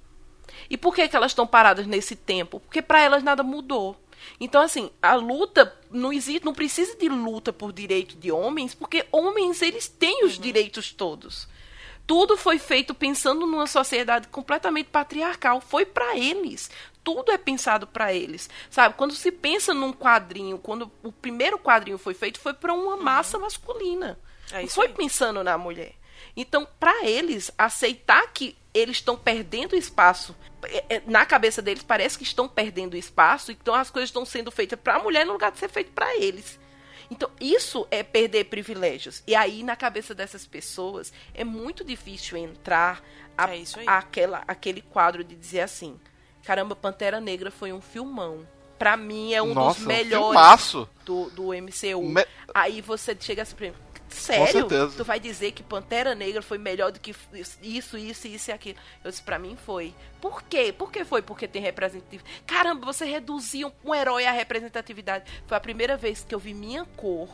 E 0.70 0.76
por 0.76 0.94
que 0.94 1.06
que 1.06 1.16
elas 1.16 1.32
estão 1.32 1.46
paradas 1.46 1.86
nesse 1.86 2.16
tempo? 2.16 2.60
Porque 2.60 2.80
para 2.80 3.02
elas 3.02 3.22
nada 3.22 3.42
mudou. 3.42 3.96
Então, 4.40 4.62
assim, 4.62 4.90
a 5.00 5.14
luta 5.14 5.76
não 5.90 6.12
existe, 6.12 6.44
não 6.44 6.54
precisa 6.54 6.96
de 6.96 7.08
luta 7.08 7.52
por 7.52 7.72
direito 7.72 8.16
de 8.16 8.32
homens, 8.32 8.74
porque 8.74 9.06
homens 9.12 9.62
eles 9.62 9.86
têm 9.86 10.24
os 10.24 10.36
uhum. 10.36 10.42
direitos 10.42 10.92
todos. 10.92 11.48
Tudo 12.08 12.36
foi 12.36 12.58
feito 12.58 12.92
pensando 12.92 13.46
numa 13.46 13.68
sociedade 13.68 14.26
completamente 14.28 14.86
patriarcal. 14.86 15.60
Foi 15.60 15.86
para 15.86 16.16
eles 16.16 16.68
tudo 17.04 17.32
é 17.32 17.38
pensado 17.38 17.86
para 17.86 18.12
eles, 18.12 18.50
sabe? 18.68 18.94
Quando 18.94 19.14
se 19.14 19.32
pensa 19.32 19.72
num 19.72 19.94
quadrinho, 19.94 20.58
quando 20.58 20.92
o 21.02 21.10
primeiro 21.10 21.58
quadrinho 21.58 21.96
foi 21.96 22.12
feito, 22.12 22.38
foi 22.38 22.52
para 22.52 22.74
uma 22.74 22.96
uhum. 22.96 23.02
massa 23.02 23.38
masculina. 23.38 24.18
É 24.52 24.60
não 24.60 24.68
foi 24.68 24.88
aí. 24.88 24.92
pensando 24.92 25.42
na 25.42 25.56
mulher. 25.56 25.94
Então, 26.36 26.68
para 26.78 27.06
eles, 27.06 27.50
aceitar 27.56 28.30
que 28.34 28.54
eles 28.74 28.98
estão 28.98 29.16
perdendo 29.16 29.74
espaço 29.74 30.36
é, 30.64 30.96
é, 30.96 31.02
na 31.06 31.24
cabeça 31.24 31.62
deles 31.62 31.82
parece 31.82 32.18
que 32.18 32.24
estão 32.24 32.48
perdendo 32.48 32.96
espaço, 32.96 33.52
então 33.52 33.74
as 33.74 33.90
coisas 33.90 34.08
estão 34.08 34.24
sendo 34.24 34.50
feitas 34.50 34.78
para 34.78 34.96
a 34.96 35.02
mulher 35.02 35.24
no 35.24 35.32
lugar 35.32 35.52
de 35.52 35.58
ser 35.58 35.68
feito 35.68 35.92
para 35.92 36.16
eles. 36.16 36.58
Então, 37.10 37.30
isso 37.40 37.86
é 37.90 38.02
perder 38.02 38.44
privilégios. 38.44 39.22
E 39.26 39.34
aí, 39.34 39.62
na 39.62 39.74
cabeça 39.74 40.14
dessas 40.14 40.46
pessoas, 40.46 41.12
é 41.32 41.44
muito 41.44 41.82
difícil 41.82 42.36
entrar 42.36 43.02
a, 43.36 43.56
é 43.56 43.62
aquela, 43.86 44.42
aquele 44.46 44.82
quadro 44.82 45.24
de 45.24 45.34
dizer 45.34 45.60
assim: 45.60 45.98
Caramba, 46.44 46.76
Pantera 46.76 47.20
Negra 47.20 47.50
foi 47.50 47.72
um 47.72 47.80
filmão. 47.80 48.46
Pra 48.78 48.96
mim 48.96 49.34
é 49.34 49.42
um 49.42 49.54
Nossa, 49.54 49.80
dos 49.80 49.86
melhores 49.88 50.72
do, 51.04 51.28
do 51.30 51.48
MCU. 51.48 52.02
Me... 52.02 52.24
Aí 52.54 52.80
você 52.80 53.16
chega 53.18 53.42
assim 53.42 53.56
pra 53.56 53.68
mim, 53.68 53.74
sério? 54.14 54.66
Tu 54.96 55.04
vai 55.04 55.20
dizer 55.20 55.52
que 55.52 55.62
Pantera 55.62 56.14
Negra 56.14 56.42
foi 56.42 56.58
melhor 56.58 56.92
do 56.92 57.00
que 57.00 57.14
isso, 57.32 57.96
isso, 57.96 58.26
isso 58.26 58.50
e 58.50 58.52
aquilo. 58.52 58.78
Eu 59.04 59.10
disse, 59.10 59.22
pra 59.22 59.38
mim 59.38 59.56
foi. 59.64 59.94
Por 60.20 60.42
quê? 60.42 60.72
Por 60.76 60.90
que 60.90 61.04
foi? 61.04 61.22
Porque 61.22 61.48
tem 61.48 61.62
representatividade. 61.62 62.42
Caramba, 62.46 62.86
você 62.86 63.04
reduziu 63.04 63.72
um 63.84 63.94
herói 63.94 64.26
à 64.26 64.32
representatividade. 64.32 65.30
Foi 65.46 65.56
a 65.56 65.60
primeira 65.60 65.96
vez 65.96 66.24
que 66.26 66.34
eu 66.34 66.38
vi 66.38 66.54
minha 66.54 66.84
cor 66.96 67.28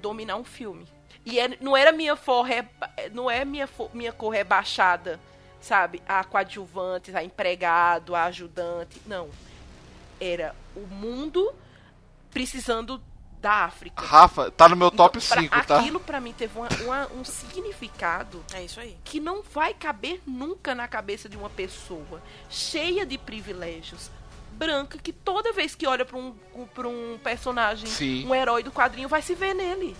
dominar 0.00 0.36
um 0.36 0.44
filme. 0.44 0.86
E 1.24 1.38
é, 1.38 1.56
não 1.60 1.76
era 1.76 1.92
minha 1.92 2.16
cor, 2.16 2.46
não 3.12 3.30
é 3.30 3.44
minha, 3.44 3.68
minha 3.94 4.12
cor 4.12 4.30
rebaixada 4.30 5.20
sabe, 5.62 6.02
a 6.06 6.24
coadjuvantes, 6.24 7.14
a 7.14 7.22
empregado, 7.22 8.14
a 8.14 8.24
ajudante. 8.24 9.00
Não. 9.06 9.30
Era 10.20 10.54
o 10.76 10.80
mundo 10.80 11.54
precisando 12.30 13.00
da 13.42 13.64
África. 13.64 14.00
Rafa, 14.00 14.52
tá 14.52 14.68
no 14.68 14.76
meu 14.76 14.88
top 14.88 15.20
5, 15.20 15.42
então, 15.42 15.64
tá? 15.64 15.80
Aquilo 15.80 15.98
para 15.98 16.20
mim 16.20 16.32
teve 16.32 16.56
uma, 16.56 16.68
uma, 16.84 17.08
um 17.12 17.24
significado. 17.24 18.42
É 18.54 18.62
isso 18.62 18.78
aí. 18.78 18.96
Que 19.04 19.18
não 19.18 19.42
vai 19.42 19.74
caber 19.74 20.22
nunca 20.24 20.76
na 20.76 20.86
cabeça 20.86 21.28
de 21.28 21.36
uma 21.36 21.50
pessoa 21.50 22.22
cheia 22.48 23.04
de 23.04 23.18
privilégios, 23.18 24.12
branca, 24.52 24.96
que 24.96 25.12
toda 25.12 25.52
vez 25.52 25.74
que 25.74 25.88
olha 25.88 26.04
para 26.04 26.16
um, 26.16 26.34
pra 26.72 26.86
um 26.86 27.18
personagem, 27.22 27.88
Sim. 27.88 28.24
um 28.28 28.32
herói 28.32 28.62
do 28.62 28.70
quadrinho, 28.70 29.08
vai 29.08 29.20
se 29.20 29.34
ver 29.34 29.54
nele. 29.54 29.96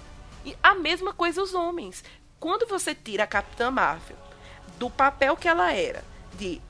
E 0.47 0.57
a 0.63 0.77
mesma 0.77 1.13
coisa 1.13 1.43
os 1.43 1.53
homens. 1.53 2.05
Quando 2.39 2.65
você 2.67 2.95
tira 2.95 3.25
a 3.25 3.27
Capitã 3.27 3.73
Marvel 3.73 4.17
do 4.79 4.89
papel 4.89 5.37
que 5.37 5.49
ela 5.49 5.73
era, 5.73 6.05
de 6.35 6.61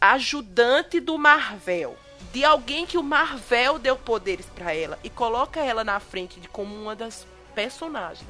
ajudante 0.00 1.00
do 1.00 1.18
Marvel, 1.18 1.96
de 2.32 2.44
alguém 2.44 2.86
que 2.86 2.96
o 2.98 3.02
Marvel 3.02 3.78
deu 3.78 3.96
poderes 3.96 4.46
para 4.46 4.74
ela 4.74 4.98
e 5.02 5.10
coloca 5.10 5.60
ela 5.60 5.82
na 5.84 5.98
frente 6.00 6.38
de 6.40 6.48
como 6.48 6.74
uma 6.74 6.94
das 6.94 7.26
personagens 7.54 8.28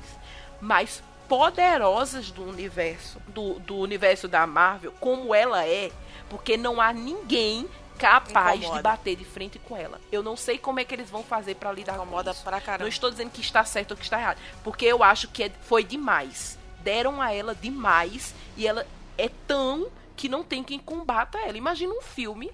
mais 0.60 1.02
poderosas 1.28 2.30
do 2.30 2.42
universo, 2.44 3.20
do, 3.28 3.58
do 3.60 3.76
universo 3.76 4.26
da 4.26 4.46
Marvel, 4.46 4.92
como 5.00 5.34
ela 5.34 5.64
é, 5.66 5.90
porque 6.28 6.56
não 6.56 6.80
há 6.80 6.92
ninguém 6.92 7.68
incapaz 7.94 8.58
Incomoda. 8.60 8.76
de 8.78 8.82
bater 8.82 9.16
de 9.16 9.24
frente 9.26 9.58
com 9.58 9.76
ela. 9.76 10.00
Eu 10.10 10.22
não 10.22 10.34
sei 10.34 10.56
como 10.56 10.80
é 10.80 10.84
que 10.84 10.94
eles 10.94 11.10
vão 11.10 11.22
fazer 11.22 11.54
pra 11.56 11.70
lidar 11.70 11.96
Incomoda 11.96 12.30
com 12.30 12.36
isso. 12.36 12.44
pra 12.44 12.60
caramba. 12.60 12.84
Não 12.84 12.88
estou 12.88 13.10
dizendo 13.10 13.30
que 13.30 13.42
está 13.42 13.62
certo 13.64 13.90
ou 13.90 13.96
que 13.96 14.02
está 14.04 14.18
errado, 14.18 14.38
porque 14.64 14.86
eu 14.86 15.04
acho 15.04 15.28
que 15.28 15.42
é- 15.44 15.50
foi 15.62 15.84
demais. 15.84 16.58
Deram 16.80 17.20
a 17.20 17.32
ela 17.32 17.54
demais 17.54 18.34
e 18.56 18.66
ela 18.66 18.86
é 19.18 19.28
tão 19.46 19.88
que 20.16 20.28
não 20.30 20.42
tem 20.42 20.64
quem 20.64 20.78
combata 20.78 21.36
ela. 21.38 21.58
Imagina 21.58 21.92
um 21.92 22.00
filme 22.00 22.50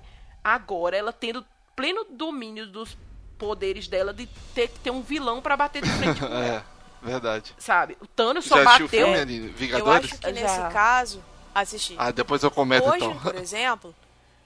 agora 0.54 0.96
ela 0.96 1.12
tendo 1.12 1.44
pleno 1.74 2.04
domínio 2.09 2.66
dos 2.68 2.96
poderes 3.37 3.88
dela 3.88 4.14
de 4.14 4.26
ter 4.54 4.68
que 4.68 4.78
ter 4.78 4.90
um 4.90 5.02
vilão 5.02 5.42
pra 5.42 5.56
bater 5.56 5.82
de 5.82 5.90
frente 5.90 6.20
com 6.20 6.26
É, 6.32 6.48
ela, 6.48 6.64
verdade. 7.02 7.52
sabe? 7.59 7.96
O 8.00 8.06
Thanos 8.06 8.44
só 8.44 8.62
Já 8.62 8.62
assistiu 8.62 8.87
o 8.87 8.88
bateu 8.88 9.06
filme 9.06 9.18
ali, 9.20 9.46
Eu 9.48 9.52
Vingadores? 9.54 10.12
acho 10.12 10.20
que 10.20 10.32
Já. 10.32 10.40
nesse 10.40 10.72
caso, 10.72 11.24
assisti. 11.54 11.94
Ah, 11.98 12.11
depois 12.12 12.42
eu 12.44 12.50
comento 12.50 12.88
Hoje, 12.88 13.04
então. 13.04 13.18
por 13.18 13.35
exemplo, 13.35 13.94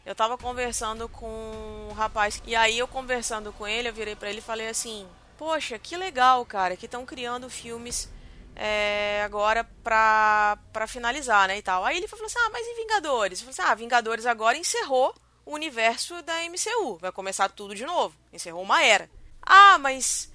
eu 0.07 0.15
tava 0.15 0.39
conversando 0.39 1.07
com 1.09 1.89
um 1.91 1.93
rapaz 1.93 2.43
e 2.47 2.57
aí 2.57 2.79
eu 2.79 2.89
conversando 2.89 3.53
com 3.53 3.69
ele, 3.69 3.89
eu 3.89 3.93
virei 3.93 4.17
pra 4.17 4.31
ele 4.31 4.39
e 4.39 4.43
falei 4.43 4.69
assim: 4.69 5.07
"Poxa, 5.37 5.79
que 5.79 5.97
legal, 5.97 6.45
cara, 6.47 6.77
que 6.77 6.87
estão 6.87 7.05
criando 7.05 7.49
filmes 7.51 8.11
é, 8.57 9.23
agora 9.25 9.63
pra, 9.85 10.59
pra 10.73 10.87
finalizar, 10.87 11.47
né, 11.47 11.59
e 11.59 11.63
tal". 11.63 11.85
Aí 11.85 11.97
ele 11.99 12.09
falou 12.09 12.25
assim: 12.27 12.39
"Ah, 12.39 12.51
mas 12.53 12.67
e 12.67 12.75
Vingadores?". 12.75 13.39
Eu 13.41 13.45
falei 13.47 13.61
assim: 13.61 13.73
"Ah, 13.73 13.75
Vingadores 13.77 14.27
agora 14.27 14.57
encerrou 14.57 15.15
o 15.45 15.53
universo 15.55 16.23
da 16.23 16.45
MCU, 16.45 16.97
vai 16.99 17.13
começar 17.13 17.49
tudo 17.51 17.75
de 17.75 17.85
novo, 17.85 18.17
encerrou 18.33 18.63
uma 18.63 18.83
era". 18.83 19.11
Ah, 19.43 19.79
mas 19.79 20.33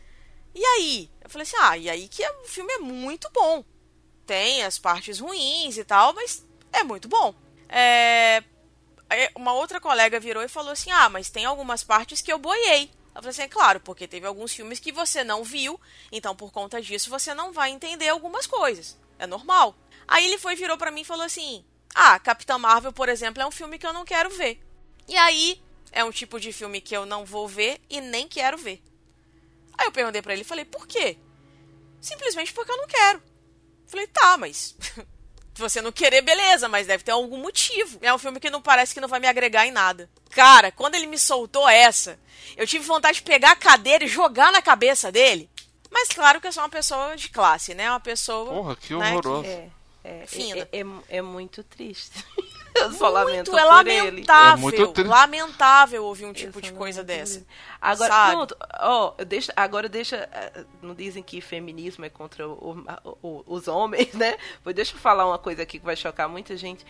e 0.54 0.64
aí? 0.66 1.10
Eu 1.22 1.30
falei 1.30 1.44
assim: 1.44 1.58
"Ah, 1.60 1.78
e 1.78 1.90
aí 1.90 2.08
que 2.08 2.24
é- 2.24 2.32
o 2.42 2.46
filme 2.48 2.72
é 2.74 2.80
muito 2.80 3.30
bom. 3.34 3.64
Tem 4.26 4.64
as 4.64 4.80
partes 4.80 5.20
ruins 5.20 5.78
e 5.78 5.84
tal, 5.84 6.14
mas 6.14 6.46
é 6.74 6.84
muito 6.84 7.08
bom". 7.08 7.34
É, 7.70 8.44
uma 9.36 9.54
outra 9.54 9.80
colega 9.80 10.20
virou 10.20 10.44
e 10.44 10.48
falou 10.48 10.72
assim: 10.72 10.92
Ah, 10.92 11.10
mas 11.10 11.30
tem 11.30 11.46
algumas 11.46 11.84
partes 11.84 12.22
que 12.22 12.32
eu 12.32 12.40
boiei. 12.40 12.92
Eu 13.14 13.22
falei 13.22 13.30
assim: 13.30 13.44
é 13.44 13.48
claro, 13.48 13.80
porque 13.80 14.08
teve 14.08 14.26
alguns 14.26 14.54
filmes 14.54 14.80
que 14.80 14.92
você 14.92 15.24
não 15.24 15.44
viu, 15.44 15.80
então 16.12 16.36
por 16.36 16.52
conta 16.52 16.82
disso 16.82 17.10
você 17.10 17.34
não 17.34 17.54
vai 17.54 17.70
entender 17.72 18.10
algumas 18.10 18.46
coisas. 18.48 18.98
É 19.18 19.26
normal. 19.28 19.76
Aí 20.08 20.26
ele 20.26 20.38
foi 20.38 20.56
virou 20.56 20.78
pra 20.78 20.92
mim 20.92 21.02
e 21.02 21.06
falou 21.06 21.26
assim: 21.26 21.64
Ah, 21.94 22.20
Capitã 22.20 22.58
Marvel, 22.58 22.92
por 22.92 23.08
exemplo, 23.10 23.42
é 23.42 23.46
um 23.46 23.52
filme 23.52 23.78
que 23.80 23.88
eu 23.88 23.94
não 23.94 24.06
quero 24.06 24.30
ver. 24.32 24.62
E 25.08 25.16
aí 25.16 25.62
é 25.92 26.04
um 26.04 26.12
tipo 26.12 26.40
de 26.40 26.52
filme 26.52 26.82
que 26.82 26.96
eu 26.96 27.06
não 27.06 27.26
vou 27.26 27.48
ver 27.48 27.80
e 27.90 28.02
nem 28.02 28.28
quero 28.28 28.58
ver. 28.58 28.82
Aí 29.78 29.88
eu 29.88 29.92
perguntei 29.92 30.22
pra 30.22 30.34
ele 30.34 30.42
e 30.42 30.46
falei: 30.46 30.66
Por 30.66 30.88
quê? 30.88 31.18
Simplesmente 32.02 32.54
porque 32.54 32.72
eu 32.72 32.78
não 32.78 32.88
quero. 32.88 33.22
Falei: 33.88 34.08
Tá, 34.08 34.38
mas 34.38 34.76
Se 34.78 35.06
você 35.56 35.82
não 35.82 35.92
querer, 35.92 36.22
beleza, 36.22 36.68
mas 36.68 36.88
deve 36.88 37.04
ter 37.04 37.12
algum 37.12 37.38
motivo. 37.38 37.98
É 38.02 38.14
um 38.14 38.18
filme 38.18 38.40
que 38.40 38.50
não 38.50 38.62
parece 38.62 38.94
que 38.94 39.02
não 39.02 39.08
vai 39.08 39.20
me 39.20 39.28
agregar 39.28 39.66
em 39.66 39.72
nada. 39.72 40.10
Cara, 40.32 40.72
quando 40.72 40.96
ele 40.96 41.08
me 41.08 41.18
soltou 41.18 41.68
essa, 41.68 42.20
eu 42.58 42.68
tive 42.68 42.86
vontade 42.86 43.18
de 43.18 43.24
pegar 43.24 43.52
a 43.52 43.56
cadeira 43.56 44.04
e 44.04 44.08
jogar 44.08 44.52
na 44.52 44.62
cabeça 44.62 45.12
dele. 45.12 45.50
Mas 45.90 46.10
claro 46.10 46.42
que 46.42 46.48
eu 46.48 46.52
sou 46.52 46.64
uma 46.64 46.70
pessoa 46.70 47.16
de 47.16 47.30
classe, 47.30 47.74
né? 47.74 47.90
Uma 47.90 48.02
pessoa. 48.02 48.54
Porra, 48.54 48.76
que 48.76 48.94
né, 48.96 49.12
horroroso. 49.12 49.48
É, 49.48 49.70
é, 50.04 50.26
Fina. 50.28 50.68
é, 50.72 50.82
é, 50.82 51.18
é 51.18 51.22
muito 51.22 51.64
triste. 51.64 52.12
Eu 52.76 52.92
só 52.92 53.10
lamento 53.10 53.52
Muito, 53.52 53.58
é 53.58 53.64
por 53.74 53.88
ele. 53.88 54.02
lamentável. 54.12 54.70
É 54.70 55.04
lamentável 55.08 56.04
ouvir 56.06 56.26
um 56.26 56.34
tipo 56.34 56.62
de 56.62 56.74
coisa 56.74 57.04
dessa. 57.04 57.38
ele. 57.38 57.48
Agora, 57.82 58.12
sabe? 58.14 58.32
pronto, 58.34 58.58
ó, 58.82 59.14
deixa, 59.26 59.54
agora 59.56 59.88
deixa. 59.90 60.28
eh, 60.32 60.66
Não 60.82 60.94
dizem 60.94 61.24
que 61.24 61.40
feminismo 61.42 62.04
é 62.06 62.10
contra 62.10 62.48
o- 62.48 62.84
o- 63.24 63.44
os 63.48 63.68
homens, 63.68 64.14
né? 64.14 64.38
Pois 64.64 64.76
deixa 64.76 64.94
eu 64.96 65.00
falar 65.00 65.26
uma 65.26 65.38
coisa 65.40 65.62
aqui 65.64 65.80
que 65.80 65.86
vai 65.86 65.96
chocar 65.96 66.28
muita 66.28 66.56
gente. 66.58 66.86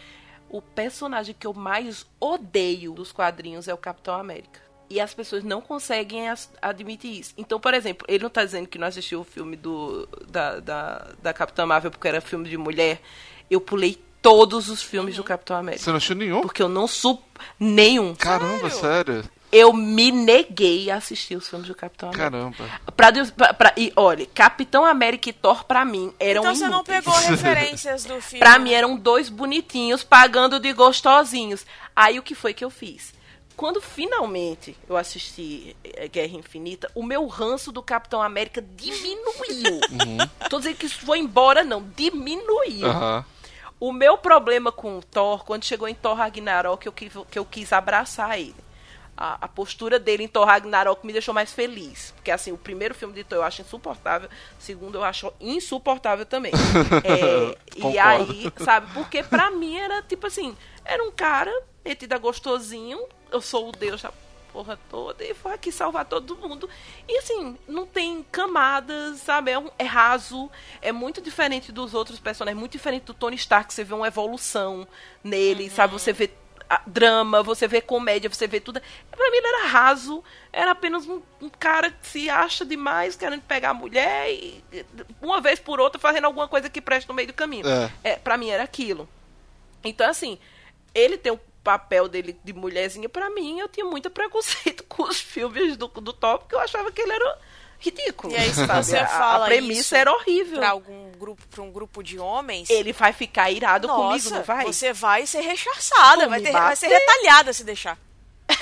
O 0.49 0.61
personagem 0.61 1.35
que 1.37 1.45
eu 1.47 1.53
mais 1.53 2.05
odeio 2.19 2.93
dos 2.93 3.11
quadrinhos 3.11 3.67
é 3.67 3.73
o 3.73 3.77
Capitão 3.77 4.15
América. 4.15 4.59
E 4.89 4.99
as 4.99 5.13
pessoas 5.13 5.43
não 5.43 5.61
conseguem 5.61 6.29
as- 6.29 6.49
admitir 6.61 7.19
isso. 7.19 7.33
Então, 7.37 7.59
por 7.59 7.73
exemplo, 7.73 8.05
ele 8.07 8.23
não 8.23 8.29
tá 8.29 8.45
dizendo 8.45 8.67
que 8.67 8.77
não 8.77 8.87
assistiu 8.87 9.21
o 9.21 9.23
filme 9.23 9.55
do, 9.55 10.07
da, 10.29 10.59
da, 10.59 11.07
da 11.21 11.33
Capitã 11.33 11.65
Marvel 11.65 11.89
porque 11.89 12.07
era 12.07 12.21
filme 12.21 12.47
de 12.47 12.55
mulher. 12.57 13.01
Eu 13.49 13.59
pulei 13.59 13.99
todos 14.25 14.69
os 14.69 14.81
filmes 14.81 15.15
do 15.15 15.23
Capitão 15.23 15.55
América. 15.55 15.83
Você 15.83 15.89
não 15.91 15.97
achou 15.97 16.15
nenhum? 16.15 16.41
Porque 16.41 16.61
eu 16.63 16.67
não 16.69 16.87
sup... 16.87 17.21
Nenhum. 17.59 18.15
Caramba, 18.15 18.69
sério? 18.71 19.23
Eu 19.51 19.71
me 19.71 20.11
neguei 20.11 20.89
a 20.89 20.95
assistir 20.95 21.35
os 21.35 21.47
filmes 21.47 21.67
do 21.67 21.75
Capitão 21.75 22.09
América. 22.09 22.31
Caramba. 22.31 22.81
Pra 22.97 23.11
Deus, 23.11 23.29
pra, 23.29 23.53
pra- 23.53 23.73
e 23.77 23.93
olha, 23.95 24.25
Capitão 24.33 24.83
América 24.83 25.29
e 25.29 25.33
Thor 25.33 25.63
pra 25.65 25.85
mim 25.85 26.11
eram 26.19 26.41
Então 26.41 26.55
você 26.55 26.67
não 26.67 26.83
pegou 26.83 27.13
referências 27.21 28.03
do 28.03 28.19
filme. 28.19 28.39
Pra 28.39 28.57
mim 28.57 28.73
eram 28.73 28.97
dois 28.97 29.29
bonitinhos 29.29 30.03
pagando 30.03 30.59
de 30.59 30.73
gostosinhos. 30.73 31.65
Aí 31.95 32.17
o 32.17 32.23
que 32.23 32.33
foi 32.33 32.53
que 32.53 32.65
eu 32.65 32.69
fiz? 32.71 33.13
Quando 33.55 33.79
finalmente 33.79 34.75
eu 34.89 34.97
assisti 34.97 35.77
eh, 35.83 36.09
Guerra 36.09 36.35
Infinita, 36.37 36.91
o 36.93 37.01
meu 37.03 37.25
ranço 37.27 37.71
do 37.71 37.81
Capitão 37.81 38.21
América 38.21 38.61
diminuiu. 38.75 39.79
Tô 40.49 40.57
dizendo 40.57 40.75
que 40.75 40.85
isso 40.87 40.99
foi 41.05 41.19
embora, 41.19 41.63
não, 41.63 41.81
diminuiu. 41.95 42.87
Aham. 42.87 43.23
O 43.79 43.91
meu 43.91 44.17
problema 44.17 44.71
com 44.71 44.97
o 44.97 45.03
Thor, 45.03 45.43
quando 45.43 45.65
chegou 45.65 45.87
em 45.87 45.93
Thor 45.93 46.15
Ragnarok, 46.15 46.85
eu 46.85 46.93
quis, 46.93 47.11
que 47.29 47.37
eu 47.37 47.45
quis 47.45 47.73
abraçar 47.73 48.39
ele. 48.39 48.55
A, 49.17 49.45
a 49.45 49.47
postura 49.47 49.97
dele 49.97 50.23
em 50.23 50.27
Thor 50.27 50.45
Ragnarok 50.45 51.05
me 51.05 51.13
deixou 51.13 51.33
mais 51.33 51.53
feliz. 51.53 52.11
Porque, 52.15 52.31
assim, 52.31 52.51
o 52.51 52.57
primeiro 52.57 52.93
filme 52.93 53.13
de 53.13 53.23
Thor 53.23 53.39
eu 53.39 53.43
acho 53.43 53.61
insuportável. 53.61 54.29
O 54.59 54.61
segundo 54.61 54.97
eu 54.97 55.03
acho 55.03 55.31
insuportável 55.39 56.25
também. 56.25 56.51
É, 57.03 57.89
e 57.89 57.97
aí, 57.99 58.51
sabe? 58.57 58.91
Porque 58.93 59.21
pra 59.23 59.51
mim 59.51 59.77
era, 59.77 60.01
tipo 60.01 60.27
assim, 60.27 60.55
era 60.83 61.03
um 61.03 61.11
cara 61.11 61.51
metido 61.83 62.13
a 62.13 62.17
gostosinho. 62.17 63.05
Eu 63.31 63.41
sou 63.41 63.69
o 63.69 63.71
deus 63.71 64.01
da 64.01 64.11
porra 64.55 64.79
toda 64.89 65.21
e 65.21 65.33
foi 65.33 65.53
aqui 65.53 65.69
salvar 65.69 66.05
todo 66.05 66.37
mundo. 66.37 66.69
E 67.09 67.17
assim, 67.17 67.57
não 67.67 67.85
tem 67.85 68.23
camadas, 68.31 69.19
sabe? 69.19 69.51
É, 69.51 69.59
um- 69.59 69.69
é 69.77 69.83
raso, 69.83 70.49
é 70.81 70.93
muito 70.93 71.21
diferente 71.21 71.73
dos 71.73 71.93
outros 71.93 72.19
personagens, 72.21 72.57
muito 72.57 72.71
diferente 72.71 73.03
do 73.03 73.13
Tony 73.13 73.35
Stark, 73.35 73.73
você 73.73 73.83
vê 73.83 73.93
uma 73.93 74.07
evolução 74.07 74.87
nele, 75.21 75.69
sabe? 75.69 75.91
Você 75.91 76.13
vê 76.13 76.29
drama, 76.87 77.43
você 77.43 77.67
vê 77.67 77.81
comédia, 77.81 78.29
você 78.29 78.47
vê 78.47 78.61
tudo. 78.61 78.81
Pra 79.11 79.29
mim 79.29 79.37
ele 79.37 79.47
era 79.47 79.67
raso, 79.67 80.23
era 80.53 80.71
apenas 80.71 81.05
um, 81.05 81.21
um 81.41 81.49
cara 81.49 81.91
que 81.91 82.07
se 82.07 82.29
acha 82.29 82.65
demais, 82.65 83.17
querendo 83.17 83.41
pegar 83.41 83.71
a 83.71 83.73
mulher 83.73 84.31
e 84.31 84.63
uma 85.21 85.41
vez 85.41 85.59
por 85.59 85.81
outra 85.81 85.99
fazendo 85.99 86.25
alguma 86.25 86.47
coisa 86.47 86.69
que 86.69 86.79
preste 86.79 87.09
no 87.09 87.13
meio 87.13 87.27
do 87.27 87.33
caminho. 87.33 87.67
É. 87.67 87.91
É, 88.03 88.15
pra 88.15 88.37
mim 88.37 88.49
era 88.49 88.63
aquilo. 88.63 89.07
Então, 89.83 90.09
assim, 90.09 90.39
ele 90.93 91.17
tem 91.17 91.33
o 91.33 91.39
papel 91.65 92.07
dele 92.07 92.39
de 92.43 92.53
mulherzinha, 92.53 93.09
pra 93.09 93.27
mim, 93.31 93.59
eu 93.59 93.67
tinha 93.67 93.85
muito 93.85 94.09
preconceito 94.11 94.83
com 94.87 95.03
os 95.03 95.19
filmes 95.19 95.75
do, 95.75 95.87
do 95.87 96.13
Thor, 96.13 96.37
porque 96.37 96.53
eu 96.53 96.59
achava 96.59 96.91
que 96.91 97.01
ele 97.01 97.11
era 97.11 97.39
ridículo. 97.79 98.31
E 98.31 98.37
aí, 98.37 98.53
se 98.53 98.65
você 98.65 98.97
a, 98.97 99.07
fala 99.07 99.45
a 99.45 99.47
premissa 99.47 99.81
isso 99.81 99.95
era 99.95 100.13
horrível. 100.13 100.59
Pra 100.59 100.69
algum 100.69 101.11
grupo, 101.13 101.41
pra 101.49 101.63
um 101.63 101.71
grupo 101.71 102.03
de 102.03 102.19
homens. 102.19 102.69
Ele 102.69 102.93
vai 102.93 103.11
ficar 103.11 103.49
irado 103.49 103.87
Nossa, 103.87 104.01
comigo, 104.01 104.29
não 104.29 104.43
vai? 104.43 104.65
Você 104.65 104.93
vai 104.93 105.25
ser 105.25 105.41
rechaçada, 105.41 106.21
Vão 106.21 106.29
vai, 106.29 106.41
ter, 106.41 106.51
vai 106.51 106.75
ser 106.75 106.87
retalhada 106.87 107.51
se 107.51 107.63
deixar. 107.63 107.97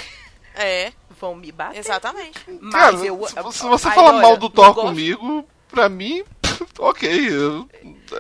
É, 0.55 0.93
Vão 1.19 1.33
me 1.33 1.51
bater. 1.51 1.79
exatamente. 1.79 2.39
Mas 2.61 2.71
Cara, 2.71 2.95
eu, 2.97 3.25
se, 3.25 3.57
se 3.57 3.65
você 3.65 3.89
falar 3.89 4.21
mal 4.21 4.37
do 4.37 4.51
Thor 4.51 4.75
comigo, 4.75 5.43
pra 5.67 5.89
mim, 5.89 6.23
ok. 6.79 7.09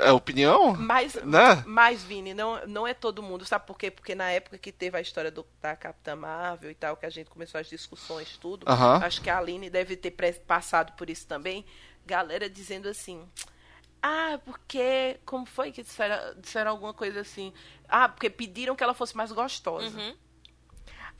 é 0.01 0.11
opinião? 0.11 0.75
Mas, 0.75 1.15
Né? 1.15 1.63
mas, 1.65 2.03
Vini, 2.03 2.33
não, 2.33 2.65
não 2.67 2.87
é 2.87 2.93
todo 2.93 3.23
mundo. 3.23 3.45
Sabe 3.45 3.65
por 3.65 3.77
quê? 3.77 3.91
Porque 3.91 4.15
na 4.15 4.29
época 4.31 4.57
que 4.57 4.71
teve 4.71 4.97
a 4.97 5.01
história 5.01 5.31
do, 5.31 5.45
da 5.61 5.75
Capitã 5.75 6.15
Marvel 6.15 6.71
e 6.71 6.75
tal, 6.75 6.97
que 6.97 7.05
a 7.05 7.09
gente 7.09 7.29
começou 7.29 7.59
as 7.59 7.67
discussões, 7.67 8.37
tudo, 8.37 8.65
Aham. 8.69 8.99
acho 9.03 9.21
que 9.21 9.29
a 9.29 9.37
Aline 9.37 9.69
deve 9.69 9.95
ter 9.95 10.11
passado 10.45 10.93
por 10.93 11.09
isso 11.09 11.27
também. 11.27 11.65
Galera 12.05 12.49
dizendo 12.49 12.87
assim. 12.89 13.25
Ah, 14.01 14.37
porque. 14.43 15.17
Como 15.25 15.45
foi 15.45 15.71
que 15.71 15.81
disseram, 15.81 16.39
disseram 16.39 16.71
alguma 16.71 16.93
coisa 16.93 17.21
assim? 17.21 17.53
Ah, 17.87 18.09
porque 18.09 18.29
pediram 18.29 18.75
que 18.75 18.83
ela 18.83 18.93
fosse 18.93 19.15
mais 19.15 19.31
gostosa. 19.31 19.97
Uhum. 19.97 20.15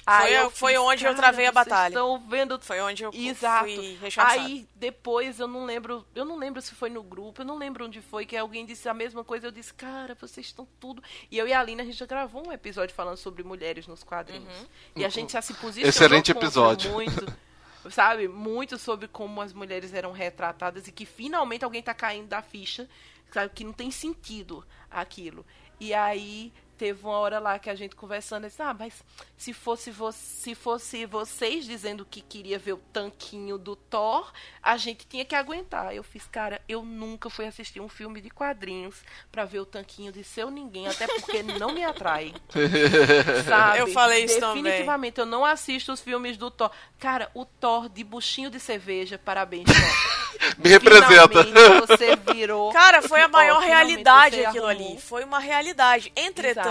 Aí 0.05 0.33
Foi- 0.33 0.37
eu 0.43 0.51
foi 0.51 0.71
fiz, 0.73 0.81
onde 0.81 1.03
eu 1.05 1.11
"Cara, 1.11 1.17
travei 1.21 1.45
a 1.45 1.51
batalha." 1.51 1.93
Estão 1.93 2.19
vendo 2.27 2.59
Foi 2.59 2.79
onde 2.81 3.03
eu 3.03 3.11
Exato. 3.13 3.65
fui 3.65 3.97
rechaçada. 4.01 4.41
Aí 4.41 4.67
depois 4.75 5.39
eu 5.39 5.47
não 5.47 5.65
lembro, 5.65 6.05
eu 6.13 6.25
não 6.25 6.37
lembro 6.37 6.61
se 6.61 6.75
foi 6.75 6.89
no 6.89 7.01
grupo, 7.01 7.41
eu 7.41 7.45
não 7.45 7.57
lembro 7.57 7.85
onde 7.85 8.01
foi 8.01 8.25
que 8.25 8.35
alguém 8.35 8.65
disse 8.65 8.89
a 8.89 8.93
mesma 8.93 9.23
coisa. 9.23 9.47
Eu 9.47 9.51
disse, 9.51 9.73
cara, 9.73 10.13
vocês 10.19 10.47
estão 10.47 10.67
tudo. 10.79 11.01
E 11.31 11.37
eu 11.37 11.47
e 11.47 11.53
a 11.53 11.59
Aline 11.59 11.81
a 11.81 11.85
gente 11.85 11.97
já 11.97 12.05
gravou 12.05 12.45
um 12.47 12.51
episódio 12.51 12.93
falando 12.93 13.17
sobre 13.17 13.43
mulheres 13.43 13.87
nos 13.87 14.03
quadrinhos. 14.03 14.53
Uhum. 14.59 14.65
E 14.97 15.05
a 15.05 15.09
gente 15.09 15.33
já 15.33 15.41
se 15.41 15.53
posicionou 15.53 15.87
Excelente 15.89 16.31
episódio. 16.31 16.91
muito, 16.91 17.25
sabe, 17.89 18.27
muito 18.27 18.77
sobre 18.77 19.07
como 19.07 19.41
as 19.41 19.53
mulheres 19.53 19.93
eram 19.93 20.11
retratadas 20.11 20.87
e 20.87 20.91
que 20.91 21.05
finalmente 21.05 21.63
alguém 21.63 21.81
tá 21.81 21.93
caindo 21.93 22.27
da 22.27 22.41
ficha, 22.41 22.89
sabe, 23.31 23.51
que 23.53 23.63
não 23.63 23.73
tem 23.73 23.89
sentido 23.89 24.65
aquilo. 24.91 25.45
E 25.79 25.93
aí 25.93 26.53
teve 26.77 27.03
uma 27.03 27.17
hora 27.17 27.39
lá 27.39 27.57
que 27.59 27.69
a 27.69 27.75
gente 27.75 27.95
conversando, 27.95 28.47
disse, 28.47 28.61
ah, 28.61 28.73
mas 28.73 29.03
se 29.37 29.53
fosse, 29.53 29.91
vo 29.91 30.11
se 30.11 30.55
fosse 30.55 31.05
vocês 31.05 31.65
dizendo 31.65 32.05
que 32.05 32.21
queria 32.21 32.59
ver 32.59 32.73
o 32.73 32.81
tanquinho 32.91 33.57
do 33.57 33.75
Thor, 33.75 34.31
a 34.61 34.77
gente 34.77 35.07
tinha 35.07 35.25
que 35.25 35.35
aguentar. 35.35 35.93
Eu 35.93 36.03
fiz, 36.03 36.25
cara, 36.25 36.61
eu 36.67 36.83
nunca 36.83 37.29
fui 37.29 37.45
assistir 37.45 37.79
um 37.79 37.89
filme 37.89 38.21
de 38.21 38.29
quadrinhos 38.29 39.03
para 39.31 39.45
ver 39.45 39.59
o 39.59 39.65
tanquinho 39.65 40.11
de 40.11 40.23
seu 40.23 40.49
ninguém, 40.49 40.87
até 40.87 41.07
porque 41.07 41.43
não 41.43 41.73
me 41.73 41.83
atrai. 41.83 42.33
Sabe? 43.47 43.79
Eu 43.79 43.87
falei 43.87 44.25
isso 44.25 44.39
também. 44.39 44.63
Definitivamente, 44.63 45.19
eu 45.19 45.25
não 45.25 45.45
assisto 45.45 45.91
os 45.91 46.01
filmes 46.01 46.37
do 46.37 46.49
Thor. 46.49 46.71
Cara, 46.99 47.29
o 47.33 47.45
Thor 47.45 47.89
de 47.89 48.03
buchinho 48.03 48.49
de 48.49 48.59
cerveja, 48.59 49.17
parabéns, 49.17 49.65
Thor. 49.65 50.23
Me 50.57 50.69
representa. 50.69 51.43
Finalmente 51.43 51.87
você 51.87 52.15
virou. 52.15 52.71
Cara, 52.71 53.01
foi 53.01 53.21
a 53.21 53.27
maior 53.27 53.59
realidade 53.59 54.37
você 54.37 54.45
aquilo 54.45 54.67
arrumou. 54.67 54.91
ali. 54.91 55.01
Foi 55.01 55.23
uma 55.23 55.39
realidade. 55.39 56.11
Entretanto, 56.15 56.67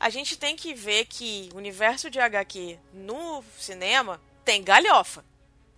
a 0.00 0.10
gente 0.10 0.36
tem 0.36 0.56
que 0.56 0.74
ver 0.74 1.06
que 1.06 1.48
o 1.54 1.56
universo 1.56 2.10
de 2.10 2.18
HQ 2.20 2.78
no 2.92 3.42
cinema 3.58 4.20
tem 4.44 4.62
galhofa. 4.62 5.24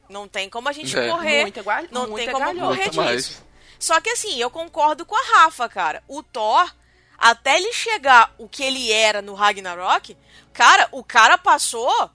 Não 0.08 0.26
tem 0.28 0.48
como 0.48 0.68
a 0.68 0.72
gente 0.72 0.96
É. 0.96 1.08
correr. 1.08 1.42
Muita 1.42 1.62
não 1.90 2.06
muita 2.08 2.24
tem 2.24 2.32
como 2.32 2.44
galhofa. 2.46 2.66
correr 2.68 2.82
Muito 2.84 2.96
mais. 2.96 3.28
disso. 3.28 3.46
Só 3.78 4.00
que 4.00 4.10
assim, 4.10 4.38
eu 4.40 4.50
concordo 4.50 5.04
com 5.04 5.14
a 5.16 5.38
Rafa, 5.42 5.68
cara. 5.68 6.02
O 6.08 6.22
Thor, 6.22 6.72
até 7.18 7.56
ele 7.56 7.72
chegar 7.72 8.34
o 8.38 8.48
que 8.48 8.62
ele 8.62 8.90
era 8.92 9.20
no 9.20 9.34
Ragnarok, 9.34 10.16
cara, 10.52 10.88
o 10.92 11.02
cara 11.04 11.36
passou. 11.36 12.10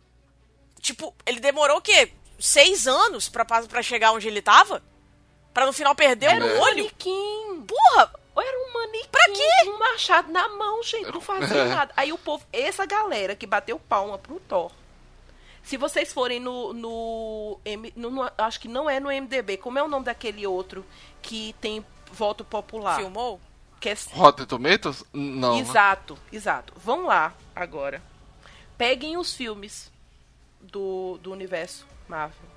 Tipo, 0.79 1.13
ele 1.25 1.39
demorou 1.39 1.77
o 1.77 1.81
quê? 1.81 2.11
Seis 2.39 2.87
anos 2.87 3.29
pra, 3.29 3.45
pra 3.45 3.83
chegar 3.83 4.11
onde 4.13 4.27
ele 4.27 4.41
tava? 4.41 4.81
Pra 5.53 5.65
no 5.65 5.73
final 5.73 5.93
perder 5.93 6.31
É. 6.31 6.39
o 6.43 6.59
olho? 6.61 6.85
Manequim. 6.85 7.65
Porra! 7.67 8.13
Era 8.41 8.57
um 8.69 8.73
manequim 8.73 9.09
Pra 9.09 9.25
quê? 9.25 9.49
com 9.65 9.71
um 9.71 9.79
machado 9.79 10.31
na 10.31 10.47
mão, 10.49 10.81
gente. 10.83 11.11
Não 11.11 11.21
fazia 11.21 11.65
nada. 11.65 11.93
Aí 11.95 12.11
o 12.11 12.17
povo, 12.17 12.45
essa 12.51 12.85
galera 12.85 13.35
que 13.35 13.45
bateu 13.45 13.79
palma 13.79 14.17
pro 14.17 14.39
Thor. 14.41 14.71
Se 15.63 15.77
vocês 15.77 16.11
forem 16.11 16.39
no. 16.39 16.73
no, 16.73 17.59
no- 17.95 18.09
no- 18.09 18.31
acho 18.37 18.59
que 18.59 18.67
não 18.67 18.89
é 18.89 18.99
no 18.99 19.09
MDB. 19.11 19.57
Como 19.57 19.77
é 19.77 19.83
o 19.83 19.87
nome 19.87 20.05
daquele 20.05 20.45
outro 20.47 20.83
que 21.21 21.53
tem 21.61 21.85
voto 22.11 22.43
popular? 22.43 22.97
Filmou? 22.97 23.39
Que 23.79 23.89
é, 23.89 23.97
Rotten 24.13 24.45
Tomatoes? 24.45 25.03
Não. 25.13 25.53
né? 25.55 25.59
Exato, 25.61 26.17
exato. 26.31 26.73
Vão 26.77 27.05
lá 27.05 27.33
agora. 27.55 28.01
Peguem 28.77 29.17
os 29.17 29.33
filmes 29.35 29.91
do, 30.59 31.17
do 31.21 31.31
universo 31.31 31.85
Marvel 32.07 32.49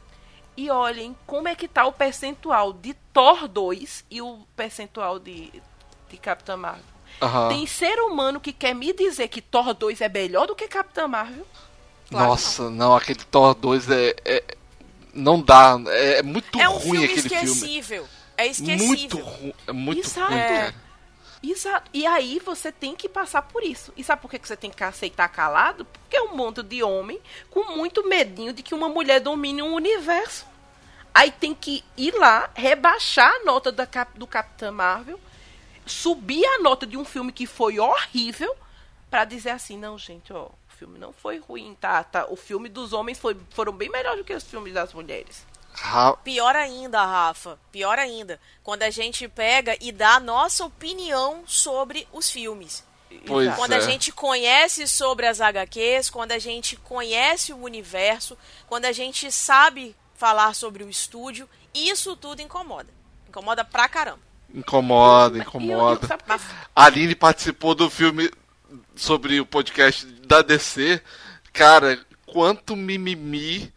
e 0.57 0.70
olhem 0.70 1.16
como 1.26 1.49
é 1.49 1.55
que 1.55 1.66
tá 1.68 1.85
o 1.85 1.93
percentual 1.93 2.72
de 2.72 2.95
Thor 3.12 3.47
2 3.49 4.05
e 4.11 4.22
o 4.22 4.47
percentual 4.57 5.18
de, 5.18 5.51
de 6.15 6.21
Capitã 6.21 6.57
Marvel. 6.57 6.85
Aham. 7.21 7.49
Tem 7.49 7.67
ser 7.67 7.99
humano 8.01 8.41
que 8.41 8.53
quer 8.53 8.75
me 8.75 8.93
dizer 8.93 9.29
que 9.29 9.41
Thor 9.41 9.73
2 9.75 10.01
é 10.01 10.09
melhor 10.09 10.47
do 10.47 10.55
que 10.55 10.67
Capitã 10.69 11.07
Marvel? 11.07 11.47
Claro 12.11 12.29
Nossa, 12.29 12.71
não. 12.71 12.95
aquele 12.97 13.21
Thor 13.25 13.55
2 13.55 13.89
é. 13.91 14.17
é- 14.25 14.45
não 15.12 15.41
dá. 15.41 15.77
É, 15.89 16.19
é 16.19 16.23
muito 16.23 16.59
É 16.59 16.69
um 16.69 16.73
ruim 16.73 16.83
filme 16.83 17.05
aquele 17.05 17.23
filme. 17.29 17.45
esquecível. 17.45 18.07
É 18.37 18.47
esquecível. 18.49 18.87
Muito 18.87 19.17
ruim. 19.19 19.55
É 19.67 19.73
muito 19.73 20.01
Exato. 20.07 20.33
ruim, 20.33 20.41
É. 20.41 20.49
cara. 20.49 20.75
Exato. 21.43 21.91
E 21.93 22.05
aí 22.07 22.41
você 22.45 22.73
tem 22.73 22.97
que 22.97 23.09
passar 23.09 23.43
por 23.43 23.62
isso. 23.62 23.93
E 23.97 24.03
sabe 24.03 24.23
por 24.23 24.31
que 24.31 24.39
você 24.39 24.57
tem 24.57 24.71
que 24.71 24.83
aceitar 24.83 25.29
calado? 25.29 25.85
Porque 25.85 26.17
é 26.17 26.23
um 26.23 26.35
monte 26.35 26.62
de 26.62 26.83
homem 26.83 27.21
com 27.51 27.77
muito 27.77 28.09
medinho 28.09 28.53
de 28.53 28.62
que 28.62 28.75
uma 28.75 28.89
mulher 28.89 29.21
domine 29.21 29.62
um 29.62 29.75
universo. 29.75 30.47
Aí 31.12 31.31
tem 31.31 31.55
que 31.55 31.85
ir 31.97 32.12
lá, 32.19 32.51
rebaixar 32.55 33.31
a 33.31 33.45
nota 33.45 33.71
da 33.71 33.87
do 34.17 34.27
Capitã 34.27 34.73
Marvel, 34.73 35.21
subir 35.87 36.45
a 36.45 36.59
nota 36.59 36.87
de 36.87 36.97
um 36.97 37.05
filme 37.05 37.32
que 37.32 37.47
foi 37.47 37.78
horrível, 37.78 38.55
pra 39.11 39.24
dizer 39.24 39.51
assim, 39.51 39.78
não, 39.78 39.99
gente, 39.99 40.32
ó, 40.32 40.47
o 40.47 40.76
filme 40.76 40.99
não 40.99 41.12
foi 41.12 41.39
ruim, 41.39 41.76
tá? 41.80 42.03
tá 42.03 42.26
o 42.28 42.37
filme 42.37 42.68
dos 42.68 42.93
homens 42.93 43.18
foi, 43.18 43.37
foram 43.51 43.72
bem 43.72 43.89
melhores 43.89 44.18
do 44.18 44.24
que 44.24 44.35
os 44.35 44.45
filmes 44.45 44.74
das 44.74 44.93
mulheres. 44.93 45.47
Ra- 45.72 46.16
Pior 46.16 46.55
ainda, 46.55 47.05
Rafa. 47.05 47.59
Pior 47.72 47.99
ainda. 47.99 48.41
Quando 48.62 48.85
a 48.85 48.91
gente 48.91 49.26
pega 49.28 49.76
e 49.80 49.91
dá 49.91 50.14
a 50.14 50.20
nossa 50.20 50.64
opinião 50.64 51.43
sobre 51.47 52.07
os 52.12 52.30
filmes. 52.30 52.85
Pois. 53.26 53.55
Quando 53.55 53.72
é. 53.72 53.76
a 53.76 53.80
gente 53.80 54.12
conhece 54.12 54.87
sobre 54.89 55.26
as 55.26 55.41
HQs, 55.41 56.11
quando 56.11 56.32
a 56.32 56.39
gente 56.39 56.76
conhece 56.76 57.53
o 57.53 57.59
universo, 57.59 58.37
quando 58.66 58.85
a 58.87 58.93
gente 58.93 59.30
sabe 59.30 59.97
falar 60.14 60.55
sobre 60.55 60.82
o 60.85 60.89
estúdio, 60.89 61.49
isso 61.72 62.16
tudo 62.16 62.43
incomoda. 62.43 62.93
Incomoda 63.28 63.64
pra 63.64 63.89
caramba. 63.89 64.20
Incomoda, 64.55 65.39
incomoda. 65.39 66.07
A 66.75 66.85
Aline 66.85 67.15
participou 67.15 67.75
do 67.75 67.91
filme 67.91 68.31
sobre 68.95 69.41
o 69.41 69.47
podcast 69.47 70.07
da 70.27 70.43
DC. 70.43 71.03
Cara, 71.53 71.99
quanto 72.25 72.77
mimimi 72.77 73.73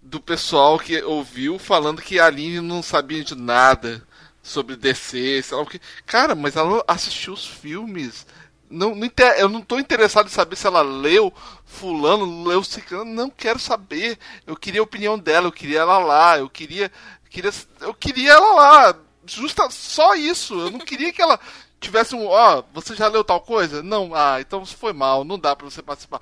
do 0.00 0.20
pessoal 0.20 0.78
que 0.78 1.02
ouviu 1.02 1.58
falando 1.58 2.00
que 2.00 2.18
a 2.20 2.26
Aline 2.26 2.60
não 2.60 2.82
sabia 2.82 3.24
de 3.24 3.34
nada 3.34 4.02
sobre 4.42 4.76
DC, 4.76 5.42
sei 5.42 5.56
lá 5.56 5.62
o 5.62 5.66
que. 5.66 5.80
Cara, 6.06 6.34
mas 6.34 6.54
ela 6.56 6.82
assistiu 6.86 7.32
os 7.32 7.44
filmes. 7.46 8.26
Não, 8.70 8.94
não 8.94 9.04
inter- 9.04 9.34
eu 9.36 9.48
não 9.48 9.60
tô 9.60 9.80
interessado 9.80 10.26
em 10.26 10.30
saber 10.30 10.54
se 10.54 10.66
ela 10.66 10.80
leu 10.80 11.34
fulano, 11.64 12.44
leu 12.44 12.62
ciclano, 12.62 13.04
não 13.12 13.28
quero 13.28 13.58
saber. 13.58 14.16
Eu 14.46 14.56
queria 14.56 14.80
a 14.80 14.84
opinião 14.84 15.18
dela, 15.18 15.48
eu 15.48 15.52
queria 15.52 15.80
ela 15.80 15.98
lá, 15.98 16.38
eu 16.38 16.48
queria, 16.48 16.90
queria 17.28 17.50
eu 17.80 17.92
queria 17.92 18.32
ela 18.32 18.54
lá. 18.54 18.96
Justa 19.36 19.70
só 19.70 20.14
isso. 20.14 20.58
Eu 20.58 20.70
não 20.70 20.80
queria 20.80 21.12
que 21.12 21.22
ela 21.22 21.38
tivesse 21.80 22.14
um, 22.14 22.26
ó, 22.26 22.62
você 22.72 22.94
já 22.94 23.08
leu 23.08 23.24
tal 23.24 23.40
coisa? 23.40 23.82
Não, 23.82 24.14
ah, 24.14 24.40
então 24.40 24.64
foi 24.66 24.92
mal, 24.92 25.24
não 25.24 25.38
dá 25.38 25.56
pra 25.56 25.68
você 25.68 25.82
participar. 25.82 26.20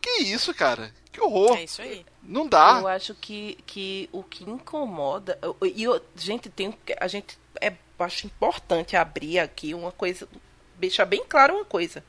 Que 0.00 0.22
isso, 0.22 0.52
cara? 0.54 0.92
Que 1.12 1.20
horror. 1.20 1.56
É 1.56 1.64
isso 1.64 1.80
aí. 1.80 2.04
Não 2.22 2.46
dá. 2.46 2.78
Eu 2.80 2.88
acho 2.88 3.14
que, 3.14 3.58
que 3.66 4.08
o 4.12 4.22
que 4.22 4.44
incomoda. 4.44 5.38
E 5.74 5.82
eu, 5.82 6.00
gente, 6.14 6.50
tem. 6.50 6.76
A 7.00 7.08
gente. 7.08 7.38
É, 7.60 7.72
acho 7.98 8.26
importante 8.26 8.96
abrir 8.96 9.38
aqui 9.38 9.72
uma 9.72 9.90
coisa. 9.90 10.28
Deixar 10.76 11.06
bem 11.06 11.24
claro 11.26 11.54
uma 11.54 11.64
coisa. 11.64 12.04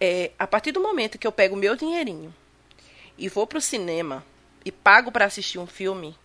É, 0.00 0.32
a 0.36 0.46
partir 0.46 0.72
do 0.72 0.80
momento 0.80 1.18
que 1.18 1.26
eu 1.26 1.30
pego 1.30 1.54
o 1.54 1.58
meu 1.58 1.76
dinheirinho 1.76 2.34
e 3.16 3.28
vou 3.28 3.46
pro 3.46 3.60
cinema 3.60 4.24
e 4.64 4.72
pago 4.72 5.12
para 5.12 5.24
assistir 5.24 5.60
um 5.60 5.66
filme, 5.66 6.18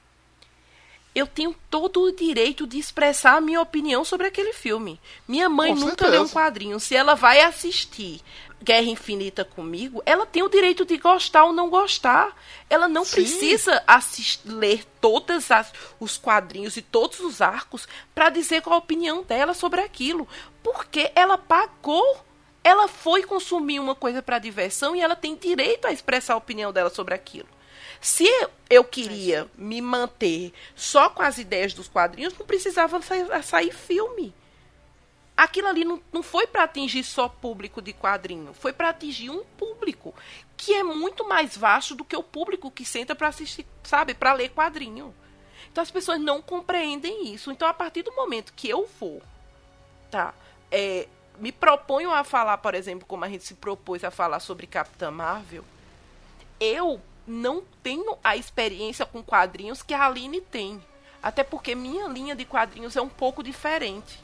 eu 1.17 1.25
tenho 1.27 1.55
todo 1.69 2.01
o 2.03 2.11
direito 2.11 2.67
de 2.67 2.77
expressar 2.77 3.37
a 3.37 3.41
minha 3.41 3.61
opinião 3.61 4.05
sobre 4.05 4.27
aquele 4.27 4.53
filme. 4.53 4.99
Minha 5.27 5.49
mãe 5.49 5.73
Com 5.73 5.79
nunca 5.81 6.05
leu 6.07 6.21
um 6.21 6.25
certeza. 6.27 6.33
quadrinho. 6.33 6.79
Se 6.79 6.95
ela 6.95 7.15
vai 7.15 7.41
assistir 7.41 8.21
Guerra 8.61 8.87
Infinita 8.87 9.43
comigo, 9.45 10.01
ela 10.05 10.25
tem 10.25 10.43
o 10.43 10.49
direito 10.49 10.85
de 10.85 10.97
gostar 10.97 11.45
ou 11.45 11.53
não 11.53 11.69
gostar. 11.69 12.35
Ela 12.69 12.87
não 12.87 13.03
Sim. 13.05 13.15
precisa 13.15 13.83
assis- 13.87 14.39
ler 14.45 14.83
todos 15.01 15.45
os 15.99 16.17
quadrinhos 16.17 16.77
e 16.77 16.81
todos 16.81 17.19
os 17.19 17.41
arcos 17.41 17.87
para 18.13 18.29
dizer 18.29 18.61
qual 18.61 18.75
a 18.75 18.79
opinião 18.79 19.23
dela 19.23 19.53
sobre 19.53 19.81
aquilo. 19.81 20.27
Porque 20.63 21.11
ela 21.15 21.37
pagou. 21.37 22.25
Ela 22.63 22.87
foi 22.89 23.23
consumir 23.23 23.79
uma 23.79 23.95
coisa 23.95 24.21
para 24.21 24.39
diversão 24.39 24.93
e 24.93 24.99
ela 24.99 25.15
tem 25.15 25.35
direito 25.35 25.85
a 25.87 25.91
expressar 25.91 26.33
a 26.33 26.37
opinião 26.37 26.73
dela 26.73 26.89
sobre 26.89 27.13
aquilo. 27.15 27.47
Se 27.99 28.27
eu 28.69 28.83
queria 28.83 29.47
me 29.57 29.81
manter 29.81 30.53
só 30.75 31.09
com 31.09 31.21
as 31.21 31.37
ideias 31.37 31.73
dos 31.73 31.87
quadrinhos, 31.87 32.37
não 32.37 32.45
precisava 32.45 33.01
sair, 33.01 33.43
sair 33.43 33.73
filme. 33.73 34.33
Aquilo 35.35 35.67
ali 35.67 35.85
não, 35.85 36.01
não 36.11 36.23
foi 36.23 36.47
para 36.47 36.63
atingir 36.63 37.03
só 37.03 37.29
público 37.29 37.81
de 37.81 37.93
quadrinho, 37.93 38.53
foi 38.55 38.73
para 38.73 38.89
atingir 38.89 39.29
um 39.29 39.43
público 39.43 40.13
que 40.55 40.73
é 40.73 40.81
muito 40.81 41.27
mais 41.27 41.55
vasto 41.55 41.93
do 41.93 42.03
que 42.03 42.15
o 42.15 42.23
público 42.23 42.71
que 42.71 42.83
senta 42.83 43.13
para 43.13 43.27
assistir, 43.27 43.65
sabe, 43.83 44.15
para 44.15 44.33
ler 44.33 44.49
quadrinho. 44.49 45.13
Então 45.71 45.81
as 45.83 45.91
pessoas 45.91 46.19
não 46.19 46.41
compreendem 46.41 47.31
isso. 47.31 47.51
Então 47.51 47.67
a 47.67 47.73
partir 47.73 48.01
do 48.01 48.11
momento 48.13 48.51
que 48.55 48.67
eu 48.67 48.87
for, 48.87 49.21
tá, 50.09 50.33
é, 50.71 51.07
me 51.37 51.51
proponho 51.51 52.11
a 52.11 52.23
falar, 52.23 52.57
por 52.57 52.73
exemplo, 52.73 53.05
como 53.05 53.23
a 53.23 53.29
gente 53.29 53.43
se 53.43 53.53
propôs 53.53 54.03
a 54.03 54.09
falar 54.09 54.39
sobre 54.39 54.65
Capitã 54.65 55.11
Marvel, 55.11 55.63
eu 56.59 56.99
não 57.27 57.61
tenho 57.83 58.17
a 58.23 58.37
experiência 58.37 59.05
com 59.05 59.21
quadrinhos 59.21 59.83
que 59.83 59.93
a 59.93 60.05
Aline 60.05 60.39
tem. 60.39 60.81
Até 61.21 61.43
porque 61.43 61.75
minha 61.75 62.07
linha 62.07 62.35
de 62.35 62.45
quadrinhos 62.45 62.95
é 62.95 63.01
um 63.01 63.09
pouco 63.09 63.43
diferente. 63.43 64.23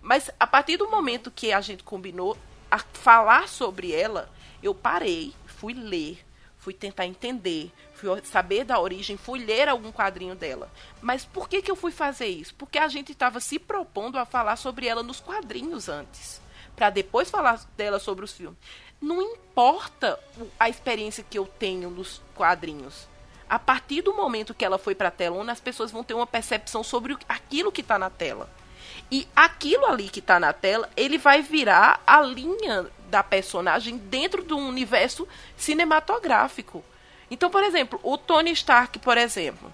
Mas 0.00 0.30
a 0.38 0.46
partir 0.46 0.76
do 0.76 0.88
momento 0.88 1.30
que 1.30 1.52
a 1.52 1.60
gente 1.60 1.82
combinou 1.82 2.38
a 2.70 2.78
falar 2.78 3.48
sobre 3.48 3.92
ela, 3.92 4.30
eu 4.62 4.74
parei, 4.74 5.34
fui 5.46 5.74
ler, 5.74 6.24
fui 6.56 6.72
tentar 6.72 7.06
entender, 7.06 7.72
fui 7.94 8.08
saber 8.22 8.64
da 8.64 8.78
origem, 8.78 9.16
fui 9.16 9.44
ler 9.44 9.68
algum 9.68 9.90
quadrinho 9.90 10.34
dela. 10.34 10.70
Mas 11.02 11.24
por 11.24 11.48
que, 11.48 11.62
que 11.62 11.70
eu 11.70 11.76
fui 11.76 11.90
fazer 11.90 12.26
isso? 12.26 12.54
Porque 12.54 12.78
a 12.78 12.88
gente 12.88 13.12
estava 13.12 13.40
se 13.40 13.58
propondo 13.58 14.18
a 14.18 14.24
falar 14.24 14.56
sobre 14.56 14.86
ela 14.86 15.02
nos 15.02 15.18
quadrinhos 15.18 15.88
antes, 15.88 16.40
para 16.76 16.90
depois 16.90 17.30
falar 17.30 17.60
dela 17.76 17.98
sobre 17.98 18.24
os 18.24 18.32
filmes. 18.32 18.58
Não 19.00 19.22
importa 19.22 20.18
a 20.58 20.68
experiência 20.68 21.24
que 21.28 21.38
eu 21.38 21.46
tenho 21.46 21.90
nos 21.90 22.20
quadrinhos. 22.34 23.06
A 23.48 23.58
partir 23.58 24.02
do 24.02 24.12
momento 24.14 24.54
que 24.54 24.64
ela 24.64 24.78
foi 24.78 24.94
para 24.94 25.08
a 25.08 25.12
telona, 25.12 25.52
as 25.52 25.60
pessoas 25.60 25.90
vão 25.90 26.04
ter 26.04 26.14
uma 26.14 26.26
percepção 26.26 26.84
sobre 26.84 27.16
aquilo 27.28 27.72
que 27.72 27.80
está 27.80 27.98
na 27.98 28.10
tela. 28.10 28.50
E 29.10 29.26
aquilo 29.34 29.86
ali 29.86 30.08
que 30.08 30.18
está 30.18 30.38
na 30.38 30.52
tela, 30.52 30.90
ele 30.96 31.16
vai 31.16 31.40
virar 31.40 32.02
a 32.06 32.20
linha 32.20 32.86
da 33.08 33.22
personagem 33.22 33.96
dentro 33.96 34.42
do 34.42 34.56
universo 34.56 35.26
cinematográfico. 35.56 36.84
Então, 37.30 37.50
por 37.50 37.62
exemplo, 37.62 37.98
o 38.02 38.18
Tony 38.18 38.52
Stark, 38.52 38.98
por 38.98 39.16
exemplo, 39.16 39.72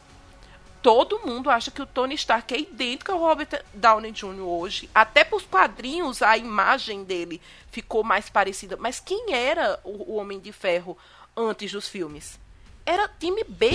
todo 0.84 1.20
mundo 1.20 1.48
acha 1.48 1.70
que 1.70 1.80
o 1.80 1.86
Tony 1.86 2.14
Stark 2.14 2.52
é 2.52 2.58
idêntico 2.60 3.10
ao 3.10 3.18
Robert 3.18 3.64
Downey 3.72 4.12
Jr. 4.12 4.42
hoje. 4.42 4.90
Até 4.94 5.24
para 5.24 5.38
os 5.38 5.42
quadrinhos 5.42 6.20
a 6.20 6.36
imagem 6.36 7.04
dele 7.04 7.40
ficou 7.70 8.04
mais 8.04 8.28
parecida. 8.28 8.76
Mas 8.76 9.00
quem 9.00 9.32
era 9.32 9.80
o, 9.82 10.12
o 10.12 10.16
Homem 10.16 10.38
de 10.38 10.52
Ferro 10.52 10.98
antes 11.34 11.72
dos 11.72 11.88
filmes? 11.88 12.38
Era 12.84 13.08
time 13.08 13.42
B 13.48 13.74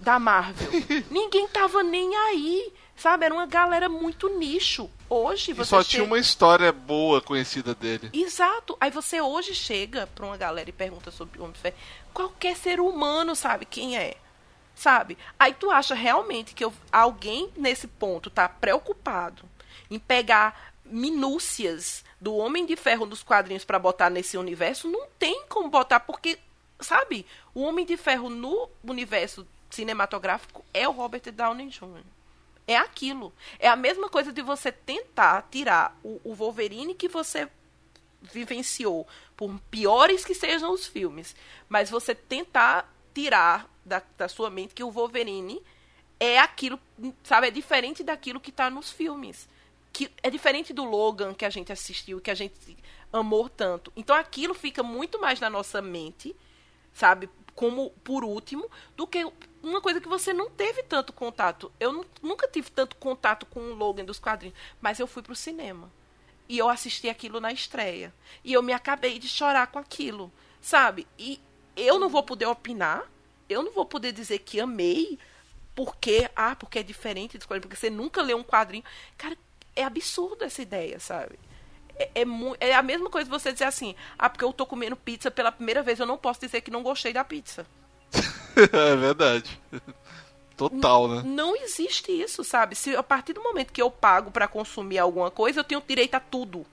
da 0.00 0.18
Marvel. 0.18 0.70
Ninguém 1.12 1.46
tava 1.46 1.82
nem 1.82 2.16
aí. 2.16 2.72
Sabe, 2.96 3.26
era 3.26 3.34
uma 3.34 3.44
galera 3.44 3.90
muito 3.90 4.30
nicho. 4.38 4.88
Hoje 5.10 5.52
você. 5.52 5.62
E 5.62 5.66
só 5.66 5.82
chega... 5.82 5.90
tinha 5.90 6.04
uma 6.04 6.18
história 6.18 6.72
boa 6.72 7.20
conhecida 7.20 7.74
dele. 7.74 8.08
Exato. 8.14 8.78
Aí 8.80 8.90
você 8.90 9.20
hoje 9.20 9.54
chega 9.54 10.06
pra 10.14 10.24
uma 10.24 10.38
galera 10.38 10.70
e 10.70 10.72
pergunta 10.72 11.10
sobre 11.10 11.38
o 11.38 11.42
Homem 11.42 11.52
de 11.52 11.60
Ferro. 11.60 11.76
Qualquer 12.14 12.56
ser 12.56 12.80
humano 12.80 13.36
sabe 13.36 13.66
quem 13.66 13.98
é 13.98 14.16
sabe? 14.74 15.16
Aí 15.38 15.54
tu 15.54 15.70
acha 15.70 15.94
realmente 15.94 16.54
que 16.54 16.64
eu, 16.64 16.72
alguém 16.90 17.50
nesse 17.56 17.86
ponto 17.86 18.30
tá 18.30 18.48
preocupado 18.48 19.44
em 19.90 19.98
pegar 19.98 20.72
minúcias 20.84 22.04
do 22.20 22.34
Homem 22.36 22.66
de 22.66 22.76
Ferro 22.76 23.06
dos 23.06 23.22
quadrinhos 23.22 23.64
para 23.64 23.78
botar 23.78 24.10
nesse 24.10 24.36
universo? 24.36 24.90
Não 24.90 25.06
tem 25.18 25.44
como 25.48 25.68
botar, 25.68 26.00
porque, 26.00 26.38
sabe? 26.80 27.26
O 27.54 27.62
Homem 27.62 27.86
de 27.86 27.96
Ferro 27.96 28.28
no 28.28 28.68
universo 28.82 29.46
cinematográfico 29.70 30.64
é 30.72 30.88
o 30.88 30.92
Robert 30.92 31.32
Downey 31.32 31.68
Jr. 31.68 32.02
É 32.66 32.76
aquilo. 32.76 33.32
É 33.58 33.68
a 33.68 33.76
mesma 33.76 34.08
coisa 34.08 34.32
de 34.32 34.40
você 34.40 34.72
tentar 34.72 35.48
tirar 35.50 35.98
o, 36.02 36.20
o 36.24 36.34
Wolverine 36.34 36.94
que 36.94 37.08
você 37.08 37.48
vivenciou, 38.32 39.06
por 39.36 39.52
piores 39.70 40.24
que 40.24 40.34
sejam 40.34 40.72
os 40.72 40.86
filmes, 40.86 41.36
mas 41.68 41.90
você 41.90 42.14
tentar 42.14 42.90
tirar 43.14 43.70
da, 43.84 44.02
da 44.18 44.28
sua 44.28 44.50
mente 44.50 44.74
que 44.74 44.82
o 44.82 44.90
Wolverine 44.90 45.62
é 46.18 46.38
aquilo, 46.38 46.78
sabe? 47.22 47.48
É 47.48 47.50
diferente 47.50 48.02
daquilo 48.02 48.40
que 48.40 48.50
está 48.50 48.68
nos 48.68 48.90
filmes. 48.90 49.48
Que 49.92 50.10
é 50.22 50.28
diferente 50.28 50.72
do 50.72 50.84
Logan 50.84 51.32
que 51.32 51.44
a 51.44 51.50
gente 51.50 51.72
assistiu, 51.72 52.20
que 52.20 52.30
a 52.30 52.34
gente 52.34 52.76
amou 53.12 53.48
tanto. 53.48 53.92
Então 53.94 54.16
aquilo 54.16 54.54
fica 54.54 54.82
muito 54.82 55.20
mais 55.20 55.38
na 55.38 55.48
nossa 55.48 55.80
mente, 55.80 56.34
sabe? 56.92 57.30
Como 57.54 57.90
por 58.02 58.24
último, 58.24 58.68
do 58.96 59.06
que 59.06 59.24
uma 59.62 59.80
coisa 59.80 60.00
que 60.00 60.08
você 60.08 60.32
não 60.32 60.50
teve 60.50 60.82
tanto 60.82 61.12
contato. 61.12 61.70
Eu 61.78 62.04
nunca 62.20 62.48
tive 62.48 62.70
tanto 62.70 62.96
contato 62.96 63.46
com 63.46 63.60
o 63.60 63.74
Logan 63.74 64.04
dos 64.04 64.18
quadrinhos, 64.18 64.58
mas 64.80 64.98
eu 64.98 65.06
fui 65.06 65.22
pro 65.22 65.36
cinema. 65.36 65.90
E 66.48 66.58
eu 66.58 66.68
assisti 66.68 67.08
aquilo 67.08 67.40
na 67.40 67.52
estreia. 67.52 68.12
E 68.42 68.52
eu 68.52 68.62
me 68.62 68.72
acabei 68.72 69.18
de 69.18 69.28
chorar 69.28 69.68
com 69.68 69.78
aquilo, 69.78 70.32
sabe? 70.60 71.06
E 71.18 71.40
eu 71.76 71.98
não 71.98 72.08
vou 72.08 72.22
poder 72.22 72.46
opinar, 72.46 73.02
eu 73.48 73.62
não 73.62 73.72
vou 73.72 73.84
poder 73.84 74.12
dizer 74.12 74.38
que 74.40 74.60
amei 74.60 75.18
porque, 75.74 76.30
ah, 76.36 76.54
porque 76.54 76.78
é 76.78 76.82
diferente 76.82 77.36
de 77.36 77.46
porque 77.46 77.76
você 77.76 77.90
nunca 77.90 78.22
leu 78.22 78.36
um 78.38 78.44
quadrinho. 78.44 78.84
Cara, 79.18 79.36
é 79.74 79.82
absurdo 79.82 80.44
essa 80.44 80.62
ideia, 80.62 81.00
sabe? 81.00 81.38
É, 81.96 82.10
é, 82.14 82.24
é, 82.60 82.74
a 82.74 82.82
mesma 82.82 83.10
coisa 83.10 83.28
você 83.28 83.52
dizer 83.52 83.64
assim, 83.64 83.94
ah, 84.18 84.28
porque 84.28 84.44
eu 84.44 84.52
tô 84.52 84.66
comendo 84.66 84.96
pizza 84.96 85.30
pela 85.30 85.52
primeira 85.52 85.82
vez, 85.82 85.98
eu 85.98 86.06
não 86.06 86.16
posso 86.16 86.40
dizer 86.40 86.60
que 86.60 86.70
não 86.70 86.82
gostei 86.82 87.12
da 87.12 87.24
pizza. 87.24 87.66
é 88.56 88.96
verdade. 88.96 89.60
Total, 90.56 91.08
né? 91.08 91.22
Não 91.24 91.56
existe 91.56 92.12
isso, 92.12 92.44
sabe? 92.44 92.76
Se 92.76 92.94
a 92.94 93.02
partir 93.02 93.32
do 93.32 93.42
momento 93.42 93.72
que 93.72 93.82
eu 93.82 93.90
pago 93.90 94.30
para 94.30 94.46
consumir 94.46 94.98
alguma 94.98 95.30
coisa, 95.30 95.60
eu 95.60 95.64
tenho 95.64 95.82
direito 95.86 96.14
a 96.14 96.20
tudo. 96.20 96.64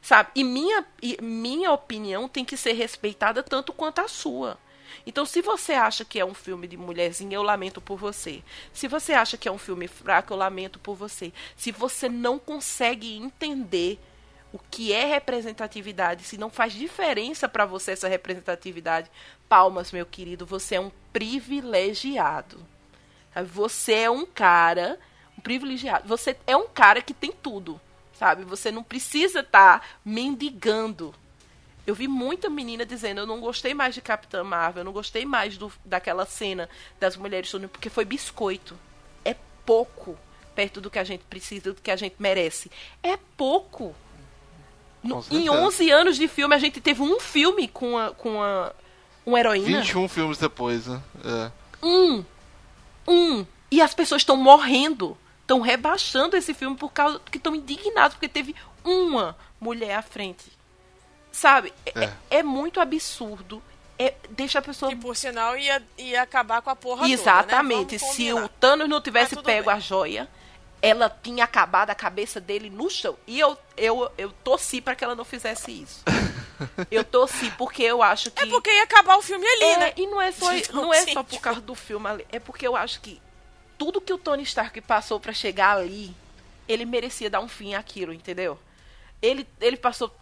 Sabe? 0.00 0.30
E 0.34 0.44
minha, 0.44 0.84
e 1.02 1.18
minha 1.22 1.72
opinião 1.72 2.28
tem 2.28 2.44
que 2.44 2.56
ser 2.56 2.72
respeitada 2.72 3.42
tanto 3.42 3.72
quanto 3.72 4.00
a 4.00 4.08
sua. 4.08 4.58
Então, 5.06 5.24
se 5.24 5.40
você 5.40 5.72
acha 5.72 6.04
que 6.04 6.18
é 6.18 6.24
um 6.24 6.34
filme 6.34 6.66
de 6.66 6.76
mulherzinha, 6.76 7.36
eu 7.36 7.42
lamento 7.42 7.80
por 7.80 7.96
você. 7.96 8.42
Se 8.72 8.88
você 8.88 9.12
acha 9.12 9.36
que 9.36 9.48
é 9.48 9.52
um 9.52 9.58
filme 9.58 9.88
fraco, 9.88 10.32
eu 10.32 10.36
lamento 10.36 10.78
por 10.78 10.94
você. 10.94 11.32
Se 11.56 11.70
você 11.70 12.08
não 12.08 12.38
consegue 12.38 13.16
entender 13.16 13.98
o 14.52 14.58
que 14.58 14.92
é 14.92 15.04
representatividade, 15.04 16.24
se 16.24 16.36
não 16.36 16.50
faz 16.50 16.72
diferença 16.72 17.48
para 17.48 17.64
você 17.64 17.92
essa 17.92 18.08
representatividade, 18.08 19.10
palmas, 19.48 19.92
meu 19.92 20.04
querido, 20.04 20.44
você 20.44 20.74
é 20.74 20.80
um 20.80 20.90
privilegiado. 21.12 22.66
Você 23.46 23.92
é 23.92 24.10
um 24.10 24.26
cara, 24.26 24.98
um 25.38 25.40
privilegiado. 25.40 26.08
Você 26.08 26.36
é 26.46 26.56
um 26.56 26.66
cara 26.66 27.00
que 27.00 27.14
tem 27.14 27.30
tudo, 27.30 27.80
sabe? 28.20 28.44
Você 28.44 28.70
não 28.70 28.82
precisa 28.82 29.40
estar 29.40 29.80
tá 29.80 29.86
mendigando 30.04 31.14
eu 31.86 31.94
vi 31.94 32.06
muita 32.06 32.48
menina 32.48 32.86
dizendo: 32.86 33.20
eu 33.20 33.26
não 33.26 33.40
gostei 33.40 33.74
mais 33.74 33.94
de 33.94 34.00
Capitã 34.00 34.44
Marvel, 34.44 34.82
eu 34.82 34.84
não 34.84 34.92
gostei 34.92 35.24
mais 35.24 35.56
do, 35.56 35.72
daquela 35.84 36.24
cena 36.24 36.68
das 37.00 37.16
mulheres 37.16 37.50
tudo 37.50 37.68
porque 37.68 37.90
foi 37.90 38.04
biscoito. 38.04 38.78
É 39.24 39.34
pouco 39.66 40.16
perto 40.54 40.80
do 40.80 40.90
que 40.90 40.98
a 40.98 41.04
gente 41.04 41.24
precisa, 41.24 41.72
do 41.72 41.80
que 41.80 41.90
a 41.90 41.96
gente 41.96 42.14
merece. 42.18 42.70
É 43.02 43.18
pouco. 43.36 43.94
No, 45.02 45.24
em 45.30 45.48
11 45.48 45.90
anos 45.90 46.16
de 46.16 46.28
filme, 46.28 46.54
a 46.54 46.58
gente 46.58 46.80
teve 46.80 47.00
um 47.00 47.18
filme 47.18 47.66
com 47.66 47.96
a, 47.96 48.10
com 48.10 48.42
a, 48.42 48.72
uma 49.24 49.40
heroína. 49.40 49.80
21 49.80 50.08
filmes 50.08 50.36
depois, 50.36 50.86
né? 50.86 51.02
É. 51.24 51.50
Um. 51.82 52.24
Um. 53.08 53.46
E 53.70 53.80
as 53.80 53.94
pessoas 53.94 54.20
estão 54.20 54.36
morrendo. 54.36 55.16
Estão 55.50 55.60
rebaixando 55.60 56.36
esse 56.36 56.54
filme 56.54 56.76
por 56.76 56.92
causa 56.92 57.20
que 57.28 57.36
estão 57.36 57.56
indignados 57.56 58.14
porque 58.14 58.28
teve 58.28 58.54
uma 58.84 59.36
mulher 59.60 59.96
à 59.96 60.00
frente. 60.00 60.44
Sabe? 61.32 61.74
É, 61.84 62.04
é, 62.04 62.12
é 62.38 62.42
muito 62.44 62.80
absurdo. 62.80 63.60
É, 63.98 64.14
deixa 64.30 64.60
a 64.60 64.62
pessoa. 64.62 64.92
Que 64.92 64.96
por 64.96 65.16
sinal 65.16 65.58
ia, 65.58 65.82
ia 65.98 66.22
acabar 66.22 66.62
com 66.62 66.70
a 66.70 66.76
porra 66.76 67.08
Exatamente. 67.08 67.98
Toda, 67.98 68.06
né? 68.06 68.12
Se 68.12 68.32
o 68.32 68.48
Thanos 68.48 68.88
não 68.88 69.00
tivesse 69.00 69.34
pego 69.42 69.66
bem. 69.66 69.74
a 69.74 69.80
joia, 69.80 70.28
ela 70.80 71.10
tinha 71.10 71.42
acabado 71.42 71.90
a 71.90 71.96
cabeça 71.96 72.40
dele 72.40 72.70
no 72.70 72.88
chão. 72.88 73.16
E 73.26 73.40
eu, 73.40 73.58
eu, 73.76 74.08
eu 74.16 74.30
torci 74.44 74.80
para 74.80 74.94
que 74.94 75.02
ela 75.02 75.16
não 75.16 75.24
fizesse 75.24 75.72
isso. 75.72 76.04
eu 76.92 77.02
torci 77.02 77.50
porque 77.58 77.82
eu 77.82 78.04
acho 78.04 78.28
é 78.28 78.30
que. 78.30 78.42
É 78.44 78.46
porque 78.46 78.70
ia 78.70 78.84
acabar 78.84 79.16
o 79.16 79.22
filme 79.22 79.44
ali, 79.44 79.64
é, 79.64 79.78
né? 79.78 79.92
E 79.96 80.06
não 80.06 80.22
é 80.22 80.30
só, 80.30 80.46
não 80.72 80.94
é 80.94 81.06
só 81.08 81.24
por 81.24 81.40
causa 81.40 81.60
do 81.60 81.74
filme 81.74 82.06
ali. 82.06 82.26
É 82.30 82.38
porque 82.38 82.68
eu 82.68 82.76
acho 82.76 83.00
que 83.00 83.20
tudo 83.80 83.98
que 83.98 84.12
o 84.12 84.18
Tony 84.18 84.42
Stark 84.42 84.78
passou 84.82 85.18
para 85.18 85.32
chegar 85.32 85.78
ali, 85.78 86.14
ele 86.68 86.84
merecia 86.84 87.30
dar 87.30 87.40
um 87.40 87.48
fim 87.48 87.72
àquilo, 87.72 88.12
entendeu? 88.12 88.58
Ele, 89.22 89.48
ele 89.58 89.78
passou 89.78 90.14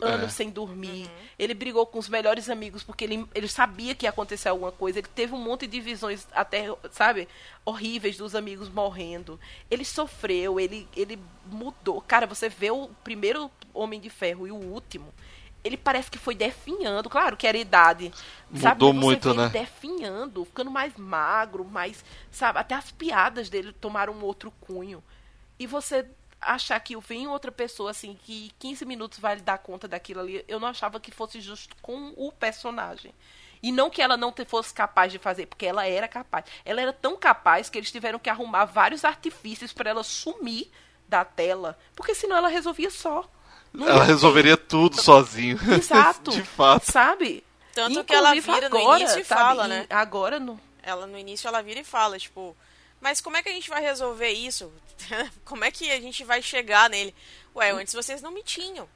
anos 0.00 0.26
é. 0.26 0.30
sem 0.30 0.50
dormir. 0.50 1.04
Uhum. 1.04 1.24
Ele 1.38 1.54
brigou 1.54 1.86
com 1.86 1.96
os 1.96 2.08
melhores 2.08 2.50
amigos 2.50 2.82
porque 2.82 3.04
ele, 3.04 3.24
ele 3.32 3.46
sabia 3.46 3.94
que 3.94 4.04
ia 4.04 4.10
acontecer 4.10 4.48
alguma 4.48 4.72
coisa. 4.72 4.98
Ele 4.98 5.06
teve 5.14 5.32
um 5.32 5.38
monte 5.38 5.64
de 5.64 5.80
visões 5.80 6.26
até, 6.32 6.66
sabe, 6.90 7.28
horríveis 7.64 8.16
dos 8.16 8.34
amigos 8.34 8.68
morrendo. 8.68 9.38
Ele 9.70 9.84
sofreu, 9.84 10.58
ele, 10.58 10.88
ele 10.96 11.16
mudou. 11.46 12.00
Cara, 12.00 12.26
você 12.26 12.48
vê 12.48 12.72
o 12.72 12.88
primeiro 13.04 13.48
Homem 13.72 14.00
de 14.00 14.10
Ferro 14.10 14.44
e 14.48 14.50
o 14.50 14.56
último. 14.56 15.14
Ele 15.64 15.76
parece 15.78 16.10
que 16.10 16.18
foi 16.18 16.34
definhando, 16.34 17.08
claro 17.08 17.36
que 17.36 17.46
era 17.46 17.56
idade. 17.56 18.12
Mudou 18.50 18.60
sabe? 18.60 18.92
muito, 18.92 19.32
né? 19.32 19.48
definhando, 19.48 20.44
ficando 20.44 20.70
mais 20.70 20.94
magro, 20.96 21.64
mais, 21.64 22.04
sabe, 22.30 22.58
até 22.58 22.74
as 22.74 22.92
piadas 22.92 23.48
dele 23.48 23.72
tomaram 23.72 24.12
um 24.12 24.22
outro 24.22 24.52
cunho. 24.60 25.02
E 25.58 25.66
você 25.66 26.06
achar 26.40 26.78
que 26.80 26.96
vem 26.98 27.26
outra 27.26 27.50
pessoa, 27.50 27.90
assim, 27.90 28.18
que 28.22 28.52
15 28.58 28.84
minutos 28.84 29.18
vai 29.18 29.40
dar 29.40 29.58
conta 29.58 29.88
daquilo 29.88 30.20
ali, 30.20 30.44
eu 30.46 30.60
não 30.60 30.68
achava 30.68 31.00
que 31.00 31.10
fosse 31.10 31.40
justo 31.40 31.74
com 31.80 32.12
o 32.16 32.30
personagem. 32.30 33.14
E 33.62 33.72
não 33.72 33.88
que 33.88 34.02
ela 34.02 34.16
não 34.16 34.32
fosse 34.46 34.74
capaz 34.74 35.10
de 35.10 35.18
fazer, 35.18 35.46
porque 35.46 35.64
ela 35.64 35.86
era 35.86 36.06
capaz. 36.06 36.44
Ela 36.66 36.82
era 36.82 36.92
tão 36.92 37.16
capaz 37.16 37.70
que 37.70 37.78
eles 37.78 37.90
tiveram 37.90 38.18
que 38.18 38.28
arrumar 38.28 38.66
vários 38.66 39.06
artifícios 39.06 39.72
para 39.72 39.88
ela 39.88 40.04
sumir 40.04 40.70
da 41.08 41.24
tela, 41.24 41.78
porque 41.96 42.14
senão 42.14 42.36
ela 42.36 42.48
resolvia 42.48 42.90
só. 42.90 43.24
Não 43.74 43.88
ela 43.88 44.04
resolveria 44.04 44.56
ter... 44.56 44.66
tudo 44.66 45.02
sozinho. 45.02 45.58
Exato. 45.76 46.30
de 46.30 46.42
fato. 46.42 46.90
Sabe? 46.90 47.44
Tanto 47.74 47.90
Inclusive, 47.90 48.04
que 48.04 48.14
ela 48.14 48.34
vira 48.34 48.66
agora, 48.66 48.84
no 48.84 48.96
início 49.00 49.20
e 49.20 49.24
sabe? 49.24 49.40
fala, 49.40 49.68
né? 49.68 49.86
Agora 49.90 50.38
no 50.38 50.60
ela 50.80 51.06
no 51.06 51.18
início 51.18 51.48
ela 51.48 51.62
vira 51.62 51.80
e 51.80 51.84
fala, 51.84 52.18
tipo, 52.18 52.54
mas 53.00 53.20
como 53.20 53.36
é 53.36 53.42
que 53.42 53.48
a 53.48 53.52
gente 53.52 53.68
vai 53.68 53.82
resolver 53.82 54.30
isso? 54.30 54.70
como 55.44 55.64
é 55.64 55.70
que 55.70 55.90
a 55.90 56.00
gente 56.00 56.24
vai 56.24 56.40
chegar 56.40 56.88
nele? 56.88 57.14
Ué, 57.56 57.70
antes 57.70 57.94
vocês 57.94 58.22
não 58.22 58.30
me 58.30 58.42
tinham. 58.42 58.88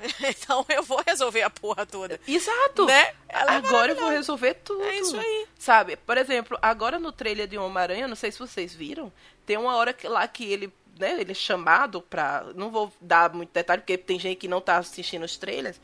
Então 0.26 0.64
eu 0.68 0.82
vou 0.82 1.02
resolver 1.06 1.42
a 1.42 1.50
porra 1.50 1.84
toda. 1.84 2.18
Exato. 2.26 2.86
Né? 2.86 3.12
É 3.28 3.38
agora 3.38 3.92
eu 3.92 3.96
vou 3.96 4.08
resolver 4.08 4.54
tudo. 4.54 4.82
É 4.82 4.98
isso 4.98 5.16
aí. 5.16 5.46
Sabe? 5.58 5.96
Por 5.96 6.16
exemplo, 6.16 6.58
agora 6.62 6.98
no 6.98 7.12
trailer 7.12 7.46
de 7.46 7.58
Homem-Aranha, 7.58 8.08
não 8.08 8.16
sei 8.16 8.32
se 8.32 8.38
vocês 8.38 8.74
viram, 8.74 9.12
tem 9.44 9.56
uma 9.56 9.76
hora 9.76 9.92
que, 9.92 10.08
lá 10.08 10.26
que 10.26 10.44
ele, 10.44 10.72
né, 10.98 11.20
ele 11.20 11.32
é 11.32 11.34
chamado 11.34 12.00
pra. 12.02 12.44
Não 12.54 12.70
vou 12.70 12.92
dar 13.00 13.32
muito 13.32 13.50
detalhe, 13.52 13.80
porque 13.82 13.96
tem 13.98 14.18
gente 14.18 14.36
que 14.36 14.48
não 14.48 14.60
tá 14.60 14.76
assistindo 14.78 15.24
os 15.24 15.36
trailers. 15.36 15.80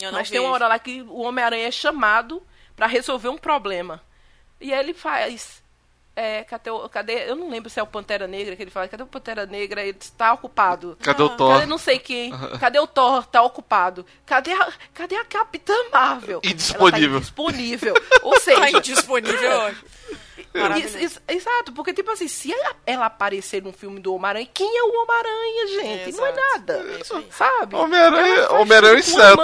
mas 0.00 0.28
vejo. 0.28 0.30
tem 0.30 0.40
uma 0.40 0.50
hora 0.52 0.68
lá 0.68 0.78
que 0.78 1.02
o 1.02 1.20
Homem-Aranha 1.20 1.68
é 1.68 1.70
chamado 1.70 2.42
para 2.76 2.86
resolver 2.86 3.28
um 3.28 3.38
problema. 3.38 4.00
E 4.60 4.72
aí 4.72 4.80
ele 4.80 4.94
faz 4.94 5.62
É, 6.14 6.44
cadê, 6.44 6.70
o, 6.70 6.88
cadê? 6.90 7.28
Eu 7.30 7.34
não 7.34 7.48
lembro 7.48 7.70
se 7.70 7.80
é 7.80 7.82
o 7.82 7.86
Pantera 7.86 8.26
Negra 8.26 8.54
que 8.54 8.62
ele 8.62 8.70
fala. 8.70 8.86
Cadê 8.86 9.02
o 9.02 9.06
Pantera 9.06 9.46
Negra? 9.46 9.82
Ele 9.82 9.96
está 9.98 10.32
ocupado. 10.34 10.96
Cadê 11.00 11.22
o 11.22 11.30
Thor? 11.30 11.54
Cadê 11.54 11.66
não 11.66 11.78
sei 11.78 11.98
quem? 11.98 12.32
Cadê 12.60 12.78
o 12.78 12.86
Thor? 12.86 13.24
Tá 13.26 13.42
ocupado. 13.42 14.04
Cadê 14.26 14.52
a, 14.52 14.72
cadê 14.92 15.16
a 15.16 15.24
Capitã 15.24 15.72
Marvel? 15.90 16.40
Indisponível. 16.44 16.88
Ela 16.88 17.10
tá 17.10 17.16
indisponível. 17.16 17.94
Ou 18.22 18.38
seja, 18.40 18.60
Tá 18.60 18.70
indisponível 18.70 19.50
hoje. 19.62 19.84
Isso, 20.78 20.98
isso, 20.98 21.20
exato, 21.26 21.72
porque, 21.72 21.92
tipo 21.92 22.10
assim, 22.10 22.28
se 22.28 22.52
ela, 22.52 22.76
ela, 22.86 23.06
aparecer 23.06 23.62
num 23.62 23.72
filme 23.72 24.00
do 24.00 24.14
Homem-Aranha, 24.14 24.48
quem 24.52 24.78
é 24.78 24.82
o 24.82 25.02
Homem-Aranha, 25.02 25.66
gente? 25.68 26.14
É, 26.14 26.18
não 26.18 26.26
é 26.26 26.32
nada. 26.32 26.74
É 27.00 27.04
sabe? 27.30 27.76
Homem-Aranha 27.76 28.92
é 28.92 28.94
a 28.94 28.98
inseto. 28.98 29.42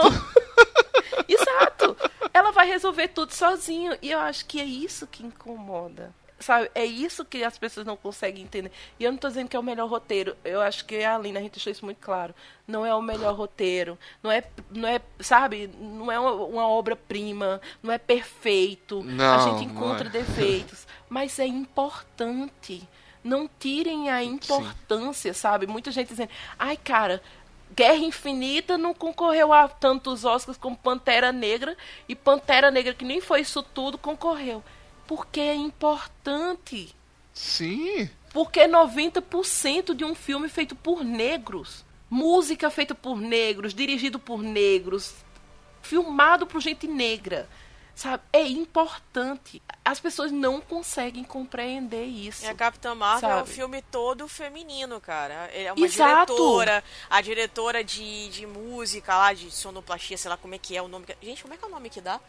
exato. 1.29 1.97
Ela 2.33 2.51
vai 2.51 2.67
resolver 2.67 3.09
tudo 3.09 3.33
sozinho. 3.33 3.97
E 4.01 4.11
eu 4.11 4.19
acho 4.19 4.47
que 4.47 4.61
é 4.61 4.65
isso 4.65 5.07
que 5.07 5.25
incomoda. 5.25 6.15
Sabe? 6.41 6.71
É 6.73 6.85
isso 6.85 7.25
que 7.25 7.43
as 7.43 7.59
pessoas 7.59 7.85
não 7.85 7.97
conseguem 7.97 8.45
entender. 8.45 8.71
E 8.99 9.03
eu 9.03 9.11
não 9.11 9.19
tô 9.19 9.27
dizendo 9.27 9.49
que 9.49 9.57
é 9.57 9.59
o 9.59 9.63
melhor 9.63 9.89
roteiro. 9.89 10.37
Eu 10.45 10.61
acho 10.61 10.85
que 10.85 11.03
a 11.03 11.17
Alina, 11.17 11.41
a 11.41 11.43
gente 11.43 11.53
deixou 11.53 11.73
isso 11.73 11.85
muito 11.85 11.99
claro. 12.01 12.33
Não 12.67 12.87
é 12.87 12.95
o 12.95 13.03
melhor 13.03 13.35
roteiro. 13.35 13.99
Não 14.23 14.31
é, 14.31 14.45
não 14.71 14.89
é 14.89 15.01
sabe? 15.19 15.69
Não 15.81 16.13
é 16.13 16.19
uma, 16.21 16.33
uma 16.33 16.69
obra-prima. 16.69 17.61
Não 17.83 17.93
é 17.93 17.99
perfeito. 17.99 19.01
a 19.01 19.05
Não, 19.05 19.41
gente 19.41 19.67
não 19.67 19.75
encontra 19.75 20.07
é. 20.07 20.11
defeitos. 20.11 20.87
Mas 21.09 21.39
é 21.39 21.47
importante. 21.47 22.87
Não 23.23 23.49
tirem 23.59 24.11
a 24.11 24.23
importância, 24.23 25.35
sabe? 25.35 25.67
Muita 25.67 25.91
gente 25.91 26.09
dizendo, 26.09 26.31
ai, 26.59 26.77
cara, 26.77 27.23
Guerra 27.75 27.99
Infinita 27.99 28.79
não 28.79 28.95
concorreu 28.95 29.53
a 29.53 29.69
tantos 29.69 30.25
Oscars 30.25 30.57
como 30.57 30.77
Pantera 30.77 31.33
Negra. 31.33 31.77
E 32.09 32.15
Pantera 32.15 32.71
Negra, 32.71 32.95
que 32.95 33.05
nem 33.05 33.21
foi 33.21 33.41
isso 33.41 33.63
tudo, 33.63 33.99
concorreu. 33.99 34.63
Porque 35.07 35.41
é 35.41 35.55
importante. 35.55 36.95
Sim. 37.33 38.09
Porque 38.33 38.61
é 38.61 38.69
90% 38.69 39.95
de 39.95 40.05
um 40.05 40.15
filme 40.15 40.49
feito 40.49 40.75
por 40.75 41.05
negros. 41.05 41.85
Música 42.11 42.71
feita 42.71 42.95
por 42.95 43.21
negros, 43.21 43.75
dirigido 43.75 44.19
por 44.19 44.43
negros, 44.43 45.15
filmado 45.83 46.47
por 46.47 46.61
gente 46.61 46.87
negra. 46.87 47.49
Sabe? 47.99 48.23
É 48.33 48.43
importante. 48.43 49.61
As 49.85 49.99
pessoas 49.99 50.31
não 50.31 50.61
conseguem 50.61 51.25
compreender 51.25 52.05
isso. 52.05 52.45
E 52.45 52.49
a 52.49 52.55
Capitã 52.55 52.95
Marvel 52.95 53.29
é 53.29 53.35
um 53.35 53.39
Sabe? 53.39 53.51
filme 53.51 53.83
todo 53.91 54.29
feminino, 54.29 55.01
cara. 55.01 55.51
Ele 55.53 55.65
é 55.65 55.73
uma 55.73 55.85
Exato. 55.85 56.33
diretora, 56.33 56.85
a 57.11 57.21
diretora 57.21 57.83
de, 57.83 58.29
de 58.29 58.47
música 58.47 59.17
lá, 59.17 59.33
de 59.33 59.51
sonoplastia, 59.51 60.17
sei 60.17 60.29
lá 60.31 60.37
como 60.37 60.55
é 60.55 60.59
que 60.59 60.77
é 60.77 60.81
o 60.81 60.87
nome. 60.87 61.07
Gente, 61.21 61.43
como 61.43 61.55
é 61.55 61.57
que 61.57 61.65
é 61.65 61.67
o 61.67 61.71
nome 61.73 61.91
que 61.91 62.01
dá? 62.01 62.21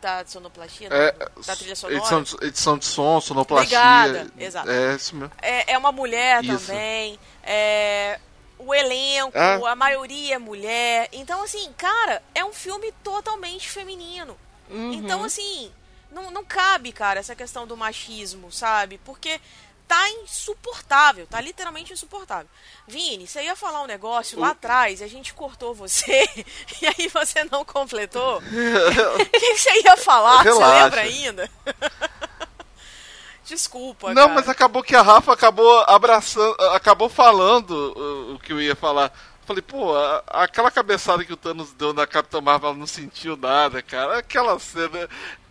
Da 0.00 0.24
sonoplastia? 0.24 0.86
É, 0.86 1.10
da, 1.14 1.24
da 1.44 1.56
trilha 1.56 1.74
sonora? 1.74 1.98
edição, 1.98 2.22
de, 2.22 2.36
edição 2.46 2.78
de 2.78 2.84
som, 2.84 3.20
sonoplastia. 3.20 3.76
Obrigada, 3.76 4.32
exato. 4.38 4.70
É 4.70 4.94
isso 4.94 5.16
mesmo. 5.16 5.32
É, 5.42 5.72
é 5.72 5.78
uma 5.78 5.90
mulher 5.90 6.44
Isso. 6.44 6.66
também. 6.68 7.18
É, 7.42 8.20
o 8.56 8.72
elenco, 8.72 9.36
Ah. 9.36 9.72
a 9.72 9.74
maioria 9.74 10.36
é 10.36 10.38
mulher. 10.38 11.08
Então, 11.10 11.42
assim, 11.42 11.72
cara, 11.76 12.22
é 12.32 12.44
um 12.44 12.52
filme 12.52 12.92
totalmente 13.02 13.68
feminino. 13.68 14.38
Uhum. 14.70 14.92
Então, 14.92 15.24
assim, 15.24 15.70
não, 16.10 16.30
não 16.30 16.44
cabe, 16.44 16.92
cara, 16.92 17.20
essa 17.20 17.34
questão 17.34 17.66
do 17.66 17.76
machismo, 17.76 18.50
sabe? 18.50 18.98
Porque 19.04 19.40
tá 19.90 20.08
insuportável, 20.22 21.26
tá 21.26 21.40
literalmente 21.40 21.92
insuportável. 21.92 22.48
Vini, 22.86 23.26
você 23.26 23.42
ia 23.42 23.56
falar 23.56 23.82
um 23.82 23.88
negócio 23.88 24.38
lá 24.38 24.50
atrás 24.50 25.00
e 25.00 25.04
a 25.04 25.08
gente 25.08 25.34
cortou 25.34 25.74
você, 25.74 26.24
e 26.80 26.86
aí 26.86 27.08
você 27.08 27.42
não 27.50 27.64
completou. 27.64 28.40
O 29.20 29.26
que, 29.40 29.58
você 29.58 29.82
ia 29.82 29.96
falar? 29.96 30.44
Você 30.44 30.50
Relaxa. 30.50 30.84
lembra 30.84 31.00
ainda? 31.00 31.50
Desculpa, 33.44 34.14
Não, 34.14 34.28
cara. 34.28 34.34
mas 34.34 34.48
acabou 34.48 34.80
que 34.80 34.94
a 34.94 35.02
Rafa 35.02 35.32
acabou 35.32 35.80
abraçando, 35.80 36.54
acabou 36.72 37.08
falando 37.08 38.34
o 38.34 38.38
que 38.38 38.52
eu 38.52 38.60
ia 38.60 38.76
falar. 38.76 39.12
Falei, 39.50 39.62
pô, 39.62 39.96
a- 39.96 40.22
aquela 40.44 40.70
cabeçada 40.70 41.24
que 41.24 41.32
o 41.32 41.36
Thanos 41.36 41.72
deu 41.72 41.92
na 41.92 42.06
Capitã 42.06 42.40
Marvel, 42.40 42.68
ela 42.70 42.78
não 42.78 42.86
sentiu 42.86 43.36
nada, 43.36 43.82
cara. 43.82 44.18
Aquela 44.18 44.56
cena. 44.60 45.08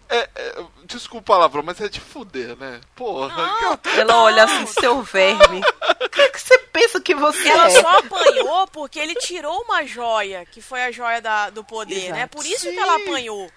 É, 0.07 0.29
é- 0.35 0.63
desculpa 0.85 1.33
o 1.33 1.35
palavrão, 1.35 1.61
mas 1.61 1.81
é 1.81 1.89
de 1.89 1.99
fuder, 1.99 2.55
né? 2.55 2.79
Porra. 2.95 3.35
Não, 3.61 3.73
aquela- 3.73 3.99
Ela 3.99 4.23
olha 4.23 4.43
assim, 4.45 4.65
seu 4.67 5.03
verme. 5.03 5.59
O 6.01 6.07
que, 6.09 6.21
é 6.21 6.29
que 6.29 6.39
você 6.39 6.57
pensa 6.71 7.01
que 7.01 7.13
você 7.13 7.49
Ela 7.49 7.67
é? 7.67 7.81
só 7.81 7.97
apanhou 7.99 8.67
porque 8.67 8.97
ele 8.99 9.15
tirou 9.15 9.61
uma 9.63 9.85
joia, 9.85 10.45
que 10.45 10.61
foi 10.61 10.81
a 10.83 10.91
joia 10.91 11.21
da- 11.21 11.49
do 11.49 11.61
poder, 11.65 12.05
Exato. 12.05 12.13
né? 12.13 12.25
Por 12.27 12.45
isso 12.45 12.61
Sim. 12.61 12.71
que 12.71 12.79
ela 12.79 12.95
apanhou. 12.95 13.51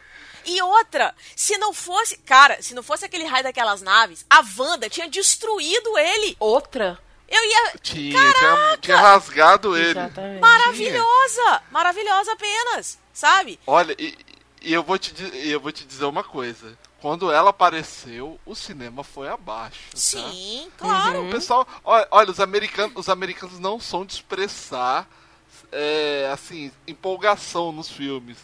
E 0.45 0.61
outra, 0.61 1.14
se 1.36 1.57
não 1.57 1.72
fosse. 1.72 2.16
Cara, 2.18 2.61
se 2.61 2.74
não 2.74 2.82
fosse 2.82 3.05
aquele 3.05 3.26
raio 3.26 3.45
daquelas 3.45 3.80
naves, 3.80 4.26
a 4.28 4.43
Wanda 4.59 4.90
tinha 4.90 5.09
destruído 5.09 5.97
ele. 5.97 6.36
Outra? 6.40 6.99
Eu 7.33 7.43
ia. 7.45 7.72
Tinha, 7.83 8.33
tinha, 8.35 8.78
tinha 8.80 8.97
rasgado 8.99 9.74
ele. 9.76 9.99
Exatamente. 9.99 10.41
Maravilhosa! 10.41 11.62
Maravilhosa 11.70 12.33
apenas, 12.33 12.99
sabe? 13.12 13.59
Olha, 13.66 13.97
e, 13.99 14.16
e 14.61 14.72
eu, 14.72 14.83
vou 14.83 14.99
te, 14.99 15.14
eu 15.49 15.59
vou 15.59 15.72
te 15.72 15.85
dizer 15.87 16.05
uma 16.05 16.22
coisa. 16.22 16.78
Quando 17.01 17.33
ela 17.33 17.51
apareceu, 17.51 18.39
o 18.47 18.55
cinema 18.55 19.03
foi 19.03 19.28
abaixo. 19.28 19.80
tá? 19.91 19.97
Sim, 19.97 20.70
claro. 20.76 21.26
O 21.26 21.30
pessoal, 21.30 21.66
olha, 21.83 22.07
olha, 22.11 22.30
os 22.30 22.39
americanos, 22.39 22.93
os 22.95 23.09
americanos 23.09 23.59
não 23.59 23.80
são 23.80 24.05
de 24.05 24.12
expressar 24.12 25.09
é, 25.72 26.30
assim 26.33 26.70
empolgação 26.87 27.72
nos 27.72 27.89
filmes. 27.91 28.37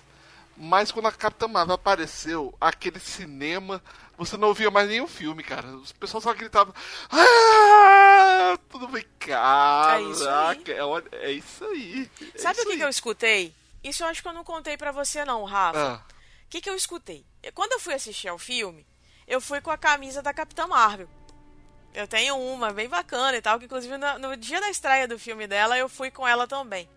Mas 0.57 0.91
quando 0.91 1.07
a 1.07 1.13
Capitã 1.13 1.47
Marvel 1.47 1.77
apareceu, 1.77 2.53
aquele 2.61 2.99
cinema, 2.99 3.81
você 4.19 4.37
não 4.37 4.49
ouvia 4.49 4.71
mais 4.71 4.89
nenhum 4.89 5.07
filme, 5.07 5.43
cara. 5.43 5.67
Os 5.77 5.93
pessoal 5.93 6.21
só 6.21 6.35
gritavam, 6.35 6.75
ah, 7.11 8.59
tudo 8.69 8.89
bem, 8.89 9.05
É 9.05 10.03
isso 10.03 10.29
aí. 10.29 10.65
é, 11.13 11.27
é 11.27 11.33
isso 11.33 11.65
aí. 11.65 12.11
é 12.35 12.39
Sabe 12.39 12.59
o 12.59 12.61
isso 12.61 12.67
que, 12.67 12.73
aí. 12.73 12.79
que 12.79 12.85
eu 12.85 12.89
escutei? 12.89 13.55
Isso 13.83 14.03
eu 14.03 14.09
acho 14.09 14.21
que 14.23 14.29
eu 14.29 14.33
não 14.33 14.45
contei 14.45 14.77
pra 14.77 14.93
você, 14.93 15.25
não, 15.25 15.45
Rafa. 15.45 15.79
Ah, 15.79 16.15
O 16.45 16.49
que, 16.51 16.61
que 16.61 16.69
eu 16.69 16.75
escutei? 16.77 17.25
Quando 17.55 17.73
eu 17.73 17.81
fui 17.81 17.95
assistir 17.95 18.29
ao 18.29 18.39
filme, 18.39 18.87
eu 19.27 19.41
fui 19.41 19.61
com 19.61 19.71
a 19.71 19.79
camisa 19.79 20.21
da 20.21 20.35
Capitã 20.35 20.67
Marvel. 20.67 21.09
Eu 21.95 22.07
tenho 22.07 22.37
uma 22.37 22.73
bem 22.73 22.89
bacana 22.89 23.37
e 23.37 23.41
tal, 23.43 23.59
que 23.59 23.65
inclusive 23.65 23.97
no, 23.97 24.19
no 24.19 24.37
dia 24.37 24.61
da 24.61 24.69
estreia 24.69 25.09
do 25.09 25.19
filme 25.19 25.47
dela, 25.47 25.79
eu 25.79 25.89
fui 25.89 26.11
com 26.11 26.27
ela 26.27 26.47
também. 26.47 26.89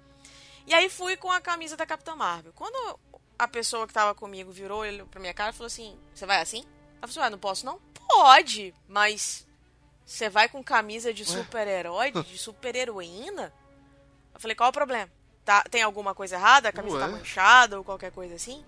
E 0.67 0.74
aí 0.74 0.89
fui 0.89 1.15
com 1.17 1.32
a 1.32 1.39
camisa 1.41 1.78
da 1.78 1.86
Capitã 1.86 2.15
Marvel. 2.15 2.51
Quando 2.53 2.99
a 3.39 3.47
pessoa 3.47 3.88
que 3.88 3.93
tava 3.93 4.13
comigo 4.13 4.51
virou, 4.51 4.80
olhou 4.82 5.07
pra 5.07 5.19
minha 5.19 5.34
cara 5.34 5.51
e 5.51 5.53
falou 5.53 5.67
assim: 5.67 5.97
Você 6.13 6.26
vai 6.26 6.41
assim? 6.41 6.63
Falei 7.01 7.09
assim: 7.09 7.19
Ué, 7.19 7.29
não 7.29 7.39
posso 7.39 7.65
não? 7.65 7.79
Pode, 8.07 8.73
mas 8.87 9.47
você 10.05 10.29
vai 10.29 10.49
com 10.49 10.63
camisa 10.63 11.13
de 11.13 11.25
super-herói, 11.25 12.11
de 12.11 12.37
super-heroína? 12.39 13.53
Eu 14.33 14.39
falei: 14.39 14.55
Qual 14.55 14.69
o 14.69 14.73
problema? 14.73 15.09
Tá, 15.43 15.63
tem 15.63 15.81
alguma 15.81 16.13
coisa 16.13 16.35
errada? 16.35 16.69
A 16.69 16.71
camisa 16.71 16.99
tá 16.99 17.05
Ué? 17.05 17.11
manchada 17.11 17.77
ou 17.77 17.83
qualquer 17.83 18.11
coisa 18.11 18.35
assim? 18.35 18.63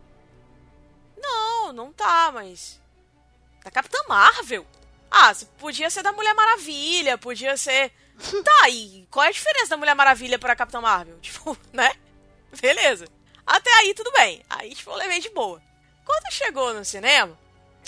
Não, 1.18 1.72
não 1.72 1.94
tá, 1.94 2.32
mas. 2.34 2.82
Da 3.64 3.72
Capitã 3.72 3.98
Marvel? 4.08 4.66
Ah, 5.10 5.32
podia 5.60 5.90
ser 5.90 6.02
da 6.02 6.12
Mulher 6.12 6.34
Maravilha, 6.34 7.18
podia 7.18 7.56
ser. 7.56 7.92
Tá, 8.44 8.70
e 8.70 9.08
qual 9.10 9.26
é 9.26 9.30
a 9.30 9.32
diferença 9.32 9.70
da 9.70 9.78
Mulher 9.78 9.96
Maravilha 9.96 10.38
pra 10.38 10.56
Capitã 10.56 10.80
Marvel? 10.82 11.18
Tipo, 11.22 11.58
né? 11.72 11.92
Beleza. 12.62 13.08
Até 13.46 13.72
aí 13.80 13.94
tudo 13.94 14.12
bem. 14.12 14.44
Aí, 14.50 14.74
tipo, 14.74 14.92
eu 14.92 14.96
levei 14.96 15.20
de 15.20 15.30
boa. 15.30 15.62
Quando 16.06 16.32
chegou 16.32 16.74
no 16.74 16.86
cinema, 16.86 17.38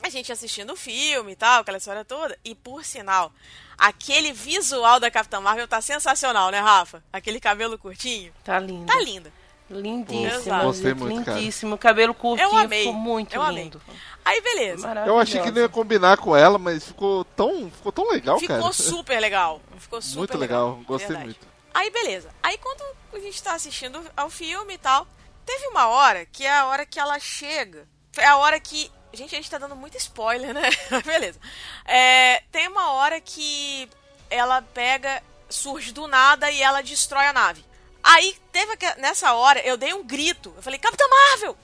a 0.04 0.10
gente 0.10 0.32
assistindo 0.32 0.74
o 0.74 0.76
filme 0.76 1.32
e 1.32 1.36
tal, 1.36 1.62
aquela 1.62 1.78
história 1.78 2.06
toda, 2.06 2.38
e 2.44 2.54
por 2.54 2.84
sinal, 2.86 3.32
aquele 3.78 4.32
visual 4.34 5.00
da 5.00 5.10
Capitã 5.10 5.40
Marvel 5.40 5.68
tá 5.68 5.82
sensacional, 5.82 6.50
né, 6.52 6.60
Rafa? 6.60 7.04
Aquele 7.12 7.40
cabelo 7.40 7.78
curtinho. 7.78 8.32
Tá 8.44 8.60
linda. 8.60 8.92
Tá 8.94 9.00
linda. 9.00 9.34
Lindíssimo. 9.68 10.62
Gostei 10.62 10.94
muito, 10.94 11.26
cara. 11.26 11.38
lindíssimo. 11.40 11.78
Cabelo 11.78 12.14
curtinho, 12.14 12.50
Eu 12.50 12.56
amei. 12.58 12.80
ficou 12.86 12.94
muito 12.94 13.36
Eu 13.36 13.42
amei. 13.42 13.64
lindo. 13.64 13.82
Aí, 14.24 14.40
beleza. 14.42 14.88
eu 15.08 15.20
achei 15.20 15.42
que 15.42 15.52
não 15.52 15.62
ia 15.62 15.70
combinar 15.70 16.18
com 16.18 16.36
ela, 16.36 16.58
mas 16.60 16.86
ficou 16.86 17.26
tão, 17.26 17.70
ficou 17.72 17.92
tão 17.92 18.10
legal, 18.10 18.40
Ficou 18.40 18.58
cara. 18.60 18.74
super 18.74 19.20
legal. 19.20 19.62
Ficou 19.78 20.02
super 20.02 20.18
muito 20.20 20.38
legal, 20.38 20.80
gostei 20.86 21.08
Verdade. 21.08 21.26
muito. 21.26 21.48
Aí, 21.74 21.90
beleza. 21.90 22.30
Aí, 22.44 22.58
quando 22.58 22.84
a 23.14 23.20
gente 23.20 23.42
tá 23.42 23.54
assistindo 23.54 24.00
ao 24.16 24.30
filme 24.30 24.76
e 24.76 24.78
tal, 24.78 25.08
teve 25.46 25.68
uma 25.68 25.88
hora 25.88 26.26
que 26.26 26.46
é 26.46 26.54
a 26.56 26.66
hora 26.68 26.86
que 26.86 27.00
ela 27.00 27.20
chega. 27.20 27.88
É 28.18 28.26
a 28.26 28.38
hora 28.38 28.60
que. 28.60 28.92
Gente, 29.16 29.36
a 29.36 29.38
gente 29.38 29.50
tá 29.50 29.58
dando 29.58 29.76
muito 29.76 29.98
spoiler, 29.98 30.54
né? 30.54 30.70
beleza. 31.06 31.40
É, 31.86 32.44
tem 32.52 32.68
uma 32.68 32.92
hora 32.92 33.20
que 33.22 33.90
ela 34.30 34.62
pega, 34.62 35.24
surge 35.50 35.92
do 35.92 36.08
nada 36.08 36.52
e 36.52 36.62
ela 36.62 36.82
destrói 36.82 37.26
a 37.26 37.34
nave. 37.34 37.66
Aí, 38.04 38.38
teve 38.52 38.78
nessa 38.98 39.34
hora, 39.34 39.60
eu 39.62 39.78
dei 39.78 39.94
um 39.94 40.04
grito. 40.04 40.54
Eu 40.56 40.62
falei, 40.62 40.78
Capitã 40.80 41.06
Marvel! 41.08 41.58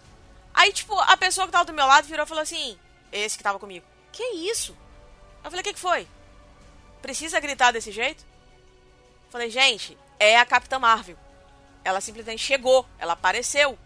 Aí, 0.53 0.73
tipo, 0.73 0.97
a 0.99 1.15
pessoa 1.15 1.45
que 1.45 1.51
tava 1.51 1.65
do 1.65 1.73
meu 1.73 1.85
lado 1.85 2.07
virou 2.07 2.25
e 2.25 2.27
falou 2.27 2.41
assim: 2.41 2.77
Esse 3.11 3.37
que 3.37 3.43
tava 3.43 3.59
comigo. 3.59 3.85
Que 4.11 4.23
isso? 4.23 4.75
Eu 5.43 5.49
falei, 5.49 5.61
o 5.61 5.63
que, 5.63 5.73
que 5.73 5.79
foi? 5.79 6.07
Precisa 7.01 7.39
gritar 7.39 7.71
desse 7.71 7.91
jeito? 7.91 8.25
Falei, 9.29 9.49
gente, 9.49 9.97
é 10.19 10.37
a 10.37 10.45
Capitã 10.45 10.77
Marvel. 10.77 11.17
Ela 11.83 12.01
simplesmente 12.01 12.43
chegou, 12.43 12.85
ela 12.99 13.13
apareceu. 13.13 13.77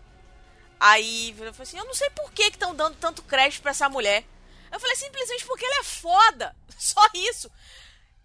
Aí 0.80 1.30
eu 1.32 1.54
falei 1.54 1.54
assim, 1.60 1.78
eu 1.78 1.86
não 1.86 1.94
sei 1.94 2.10
por 2.10 2.32
que 2.32 2.44
estão 2.44 2.76
dando 2.76 2.96
tanto 2.98 3.24
crédito 3.24 3.62
pra 3.62 3.72
essa 3.72 3.90
mulher. 3.90 4.26
Eu 4.72 4.80
falei, 4.80 4.96
simplesmente 4.96 5.46
porque 5.46 5.66
ela 5.66 5.80
é 5.80 5.84
foda. 5.84 6.56
Só 6.78 7.02
isso. 7.14 7.50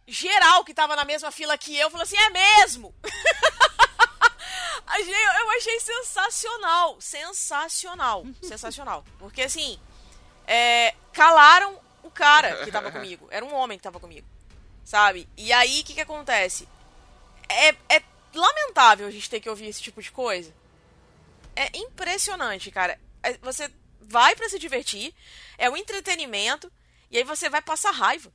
Geral 0.07 0.65
que 0.65 0.75
tava 0.75 0.97
na 0.97 1.05
mesma 1.05 1.31
fila 1.31 1.57
que 1.57 1.77
eu 1.77 1.91
falou 1.91 2.03
assim: 2.03 2.17
é 2.17 2.31
mesmo? 2.31 2.95
eu 5.41 5.51
achei 5.51 5.81
sensacional. 5.81 7.01
Sensacional. 7.01 8.27
Sensacional. 8.43 9.05
Porque 9.19 9.43
assim, 9.43 9.79
é, 10.47 10.95
calaram 11.13 11.79
o 12.03 12.11
cara 12.11 12.65
que 12.65 12.73
tava 12.73 12.91
comigo. 12.93 13.29
Era 13.31 13.45
um 13.45 13.55
homem 13.55 13.79
que 13.79 13.85
tava 13.85 14.01
comigo. 14.01 14.27
Sabe? 14.85 15.29
E 15.37 15.53
aí, 15.53 15.81
o 15.81 15.85
que 15.85 15.95
que 15.95 16.01
acontece? 16.01 16.69
É, 17.49 17.69
é 17.89 18.03
lamentável 18.35 19.07
a 19.07 19.11
gente 19.11 19.31
ter 19.31 19.41
que 19.41 19.49
ouvir 19.49 19.67
esse 19.67 19.83
tipo 19.83 20.03
de 20.03 20.11
coisa. 20.11 20.53
É 21.63 21.71
impressionante, 21.79 22.71
cara. 22.71 22.99
É, 23.23 23.37
você 23.39 23.71
vai 24.01 24.35
para 24.35 24.49
se 24.49 24.59
divertir, 24.59 25.15
é 25.59 25.69
um 25.69 25.77
entretenimento, 25.77 26.71
e 27.11 27.19
aí 27.19 27.25
você 27.25 27.49
vai 27.49 27.61
passar 27.61 27.91
raiva. 27.91 28.33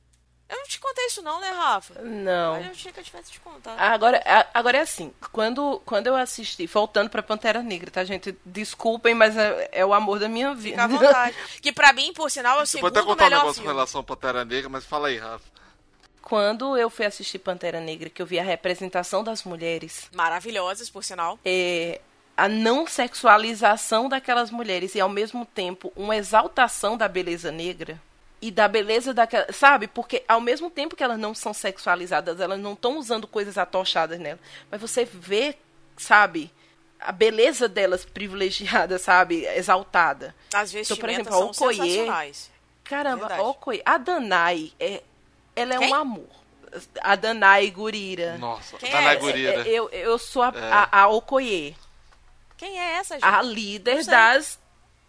Eu 0.48 0.56
não 0.58 0.64
te 0.64 0.78
contei 0.78 1.06
isso 1.06 1.20
não, 1.22 1.40
né, 1.40 1.50
Rafa? 1.50 2.00
Não. 2.02 2.52
Mas 2.52 2.66
eu 2.66 2.72
tinha 2.72 2.92
que 2.92 3.00
eu 3.00 3.04
tivesse 3.04 3.32
te 3.32 3.40
contado. 3.40 3.76
Agora, 3.80 4.22
agora 4.54 4.78
é 4.78 4.80
assim, 4.80 5.12
quando, 5.32 5.82
quando 5.84 6.06
eu 6.06 6.14
assisti, 6.14 6.68
voltando 6.68 7.10
pra 7.10 7.20
Pantera 7.20 7.64
Negra, 7.64 7.90
tá, 7.90 8.04
gente? 8.04 8.36
Desculpem, 8.44 9.12
mas 9.12 9.36
é, 9.36 9.68
é 9.72 9.84
o 9.84 9.92
amor 9.92 10.20
da 10.20 10.28
minha 10.28 10.54
vida. 10.54 10.80
Fica 10.82 10.84
à 10.84 10.86
vontade. 10.86 11.36
que 11.60 11.72
pra 11.72 11.92
mim, 11.92 12.12
por 12.12 12.30
sinal, 12.30 12.60
é 12.60 12.62
o 12.62 12.66
Você 12.66 12.78
segundo 12.78 12.92
pode 12.92 12.98
até 12.98 13.06
contar 13.08 13.24
um 13.24 13.26
melhor 13.28 13.38
negócio 13.40 13.54
filme. 13.60 13.68
com 13.68 13.74
relação 13.76 14.00
à 14.00 14.04
Pantera 14.04 14.44
Negra, 14.44 14.68
mas 14.68 14.84
fala 14.84 15.08
aí, 15.08 15.18
Rafa. 15.18 15.44
Quando 16.22 16.76
eu 16.76 16.90
fui 16.90 17.06
assistir 17.06 17.40
Pantera 17.40 17.80
Negra, 17.80 18.08
que 18.08 18.22
eu 18.22 18.26
vi 18.26 18.38
a 18.38 18.42
representação 18.44 19.24
das 19.24 19.42
mulheres, 19.42 20.08
Maravilhosas, 20.14 20.88
por 20.88 21.02
sinal. 21.02 21.38
é, 21.44 22.00
a 22.36 22.48
não 22.48 22.86
sexualização 22.86 24.08
daquelas 24.08 24.50
mulheres 24.50 24.94
e 24.94 25.00
ao 25.00 25.08
mesmo 25.08 25.46
tempo 25.46 25.92
uma 25.96 26.16
exaltação 26.16 26.96
da 26.96 27.08
beleza 27.08 27.50
negra 27.50 28.00
e 28.42 28.50
da 28.50 28.68
beleza 28.68 29.14
daquela, 29.14 29.50
sabe? 29.52 29.86
Porque 29.88 30.22
ao 30.28 30.40
mesmo 30.40 30.70
tempo 30.70 30.94
que 30.94 31.02
elas 31.02 31.18
não 31.18 31.34
são 31.34 31.54
sexualizadas, 31.54 32.38
elas 32.40 32.58
não 32.60 32.74
estão 32.74 32.98
usando 32.98 33.26
coisas 33.26 33.56
atochadas 33.56 34.18
nela, 34.20 34.38
mas 34.70 34.80
você 34.80 35.04
vê, 35.04 35.56
sabe, 35.96 36.52
a 37.00 37.10
beleza 37.12 37.68
delas 37.68 38.04
privilegiada, 38.04 38.98
sabe, 38.98 39.46
exaltada. 39.46 40.34
As 40.54 40.74
Então, 40.74 40.96
por 40.96 41.06
vestimentas 41.08 41.34
exemplo, 41.34 41.54
são 41.54 41.66
Okoye, 41.68 41.76
sensacionais. 41.78 42.50
Caramba, 42.84 43.20
Verdade. 43.28 43.40
a 43.40 43.44
Okoye, 43.44 43.82
a 43.84 43.98
Danai 43.98 44.72
é 44.78 45.02
ela 45.56 45.74
é 45.74 45.78
Quem? 45.78 45.90
um 45.90 45.94
amor. 45.94 46.28
A 47.00 47.16
Danai 47.16 47.70
Gurira. 47.70 48.36
Nossa, 48.36 48.76
Quem 48.76 48.90
tá 48.90 49.00
é 49.00 49.16
gurira. 49.16 49.66
É, 49.66 49.68
eu, 49.68 49.88
eu 49.88 50.18
sou 50.18 50.42
a, 50.42 50.48
É. 50.54 50.72
a, 50.72 50.88
a 51.02 51.08
Okoye, 51.08 51.74
Quem 52.56 52.78
é 52.78 52.94
essa, 52.96 53.14
gente? 53.14 53.24
a 53.24 53.42
líder 53.42 54.04
das 54.06 54.58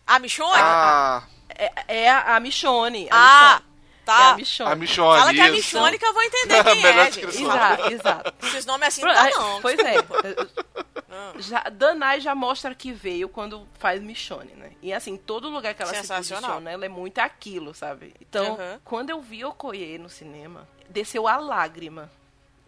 A 0.05 0.19
Michonne? 0.19 0.53
Ah, 0.55 1.23
É, 1.49 2.03
é 2.05 2.09
a, 2.11 2.39
Michonne. 2.39 3.07
a 3.09 3.15
Ah, 3.15 3.53
Michonne. 3.55 3.67
É 3.67 4.05
tá. 4.05 4.29
a 4.31 4.35
Michonne. 4.35 4.71
a 4.71 4.75
Michonne. 4.75 5.19
Fala 5.19 5.33
que 5.33 5.39
é 5.39 5.43
a 5.43 5.49
isso. 5.49 5.75
Michonne 5.75 5.99
que 5.99 6.05
eu 6.05 6.13
vou 6.13 6.23
entender 6.23 6.63
quem 6.63 6.85
é, 6.85 7.11
gente. 7.11 7.41
Exato, 7.41 7.87
exato. 7.91 8.33
Esses 8.47 8.65
nomes 8.65 8.87
assim 8.87 9.01
não 9.01 9.13
dá 9.13 9.21
ai, 9.21 9.31
não. 9.31 9.61
Pois 9.61 9.79
é. 9.79 9.95
Já, 11.39 11.63
Danai 11.71 12.19
já 12.21 12.35
mostra 12.35 12.73
que 12.75 12.91
veio 12.91 13.27
quando 13.27 13.67
faz 13.79 14.01
Michonne, 14.01 14.53
né? 14.53 14.71
E 14.81 14.93
assim, 14.93 15.17
todo 15.17 15.49
lugar 15.49 15.73
que 15.73 15.81
ela 15.81 15.93
se 15.93 16.07
posiciona, 16.07 16.69
ela 16.71 16.85
é 16.85 16.89
muito 16.89 17.19
aquilo, 17.19 17.73
sabe? 17.73 18.13
Então, 18.21 18.51
Uhum. 18.55 18.79
quando 18.83 19.09
eu 19.09 19.21
vi 19.21 19.43
Okoye 19.43 19.97
no 19.97 20.09
cinema, 20.09 20.67
desceu 20.89 21.27
a 21.27 21.37
lágrima, 21.37 22.09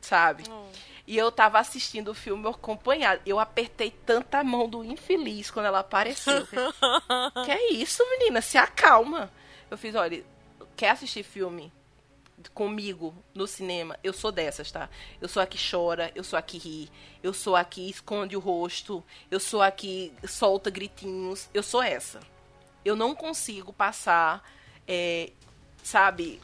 sabe? 0.01 0.43
Hum. 0.49 0.67
E 1.09 1.17
eu 1.17 1.31
tava 1.31 1.57
assistindo 1.57 2.09
o 2.09 2.13
filme 2.13 2.47
acompanhado. 2.47 3.19
Eu 3.25 3.39
apertei 3.39 3.89
tanta 3.89 4.43
mão 4.43 4.69
do 4.69 4.83
infeliz 4.83 5.49
quando 5.49 5.65
ela 5.65 5.79
apareceu. 5.79 6.45
que 7.43 7.51
é 7.51 7.71
isso, 7.71 8.07
menina? 8.11 8.43
Se 8.43 8.59
acalma. 8.59 9.31
Eu 9.71 9.75
fiz, 9.75 9.95
olha, 9.95 10.23
quer 10.77 10.91
assistir 10.91 11.23
filme 11.23 11.73
comigo 12.53 13.11
no 13.33 13.47
cinema? 13.47 13.97
Eu 14.03 14.13
sou 14.13 14.31
dessas, 14.31 14.71
tá? 14.71 14.87
Eu 15.19 15.27
sou 15.27 15.41
a 15.41 15.47
que 15.47 15.57
chora, 15.57 16.11
eu 16.13 16.23
sou 16.23 16.37
a 16.37 16.43
que 16.43 16.59
ri, 16.59 16.91
eu 17.23 17.33
sou 17.33 17.55
a 17.55 17.63
que 17.63 17.89
esconde 17.89 18.37
o 18.37 18.39
rosto, 18.39 19.03
eu 19.31 19.39
sou 19.39 19.63
a 19.63 19.71
que 19.71 20.13
solta 20.27 20.69
gritinhos. 20.69 21.49
Eu 21.51 21.63
sou 21.63 21.81
essa. 21.81 22.19
Eu 22.85 22.95
não 22.95 23.15
consigo 23.15 23.73
passar, 23.73 24.47
é, 24.87 25.31
sabe, 25.81 26.39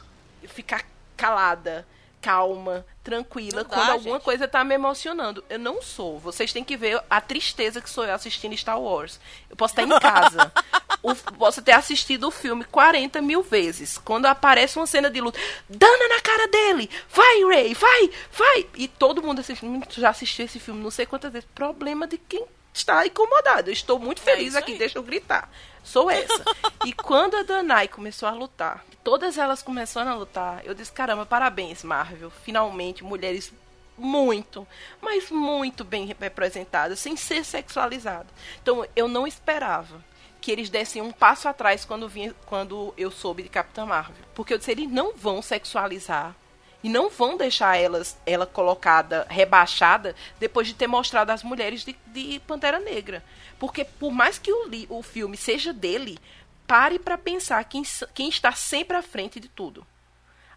ficar 0.48 0.84
calada, 1.16 1.86
calma, 2.26 2.84
tranquila, 3.04 3.62
dá, 3.62 3.68
quando 3.70 3.90
alguma 3.90 4.16
gente. 4.16 4.24
coisa 4.24 4.48
tá 4.48 4.64
me 4.64 4.74
emocionando. 4.74 5.44
Eu 5.48 5.58
não 5.60 5.80
sou. 5.80 6.18
Vocês 6.18 6.52
têm 6.52 6.64
que 6.64 6.76
ver 6.76 7.00
a 7.08 7.20
tristeza 7.20 7.80
que 7.80 7.88
sou 7.88 8.04
eu 8.04 8.12
assistindo 8.14 8.56
Star 8.56 8.80
Wars. 8.80 9.20
Eu 9.48 9.54
posso 9.56 9.72
estar 9.72 9.82
em 9.84 10.00
casa. 10.00 10.52
o- 11.02 11.14
posso 11.14 11.62
ter 11.62 11.72
assistido 11.72 12.26
o 12.26 12.30
filme 12.32 12.64
40 12.64 13.20
mil 13.22 13.42
vezes. 13.42 13.96
Quando 13.96 14.26
aparece 14.26 14.76
uma 14.76 14.86
cena 14.88 15.08
de 15.08 15.20
luta, 15.20 15.38
dana 15.68 16.08
na 16.08 16.20
cara 16.20 16.48
dele! 16.48 16.90
Vai, 17.08 17.44
Ray! 17.44 17.74
Vai! 17.74 18.10
Vai! 18.32 18.66
E 18.74 18.88
todo 18.88 19.22
mundo 19.22 19.38
assiste. 19.40 19.64
"Hum, 19.64 19.80
já 19.90 20.10
assistiu 20.10 20.44
esse 20.46 20.58
filme 20.58 20.82
não 20.82 20.90
sei 20.90 21.06
quantas 21.06 21.32
vezes. 21.32 21.48
Problema 21.54 22.06
de 22.08 22.18
quem 22.18 22.44
está 22.74 23.06
incomodado. 23.06 23.70
Eu 23.70 23.72
estou 23.72 23.98
muito 24.00 24.20
É 24.22 24.24
feliz 24.24 24.48
isso 24.48 24.58
aqui, 24.58 24.72
aí. 24.72 24.78
deixa 24.78 24.98
eu 24.98 25.02
gritar. 25.04 25.48
Sou 25.84 26.10
essa. 26.10 26.44
e 26.84 26.92
quando 26.92 27.36
a 27.36 27.44
Danai 27.44 27.86
começou 27.86 28.28
a 28.28 28.32
lutar, 28.32 28.84
todas 29.06 29.38
elas 29.38 29.62
começaram 29.62 30.10
a 30.10 30.14
lutar, 30.16 30.62
eu 30.64 30.74
disse, 30.74 30.90
caramba, 30.90 31.24
parabéns, 31.24 31.84
Marvel. 31.84 32.28
Finalmente, 32.28 33.04
mulheres 33.04 33.52
muito, 33.96 34.66
mas 35.00 35.30
muito 35.30 35.84
bem 35.84 36.06
representadas, 36.06 36.98
sem 36.98 37.14
ser 37.16 37.44
sexualizadas. 37.44 38.26
Então, 38.60 38.84
eu 38.96 39.06
não 39.06 39.24
esperava 39.24 40.04
que 40.40 40.50
eles 40.50 40.68
dessem 40.68 41.00
um 41.00 41.12
passo 41.12 41.48
atrás 41.48 41.84
quando, 41.84 42.08
vinha, 42.08 42.34
quando 42.46 42.92
eu 42.98 43.08
soube 43.12 43.44
de 43.44 43.48
Capitã 43.48 43.86
Marvel. 43.86 44.16
Porque 44.34 44.52
eu 44.52 44.58
disse, 44.58 44.72
eles 44.72 44.90
não 44.90 45.14
vão 45.14 45.40
sexualizar 45.40 46.34
e 46.82 46.88
não 46.88 47.08
vão 47.08 47.36
deixar 47.36 47.76
elas, 47.76 48.18
ela 48.26 48.44
colocada, 48.44 49.24
rebaixada, 49.30 50.16
depois 50.40 50.66
de 50.66 50.74
ter 50.74 50.88
mostrado 50.88 51.30
as 51.30 51.44
mulheres 51.44 51.84
de, 51.84 51.96
de 52.08 52.40
Pantera 52.40 52.80
Negra. 52.80 53.22
Porque 53.56 53.84
por 53.84 54.10
mais 54.10 54.36
que 54.36 54.52
o, 54.52 54.68
o 54.88 55.00
filme 55.00 55.36
seja 55.36 55.72
dele, 55.72 56.18
pare 56.66 56.98
para 56.98 57.16
pensar 57.16 57.62
quem, 57.64 57.82
quem 58.14 58.28
está 58.28 58.52
sempre 58.52 58.96
à 58.96 59.02
frente 59.02 59.38
de 59.40 59.48
tudo. 59.48 59.86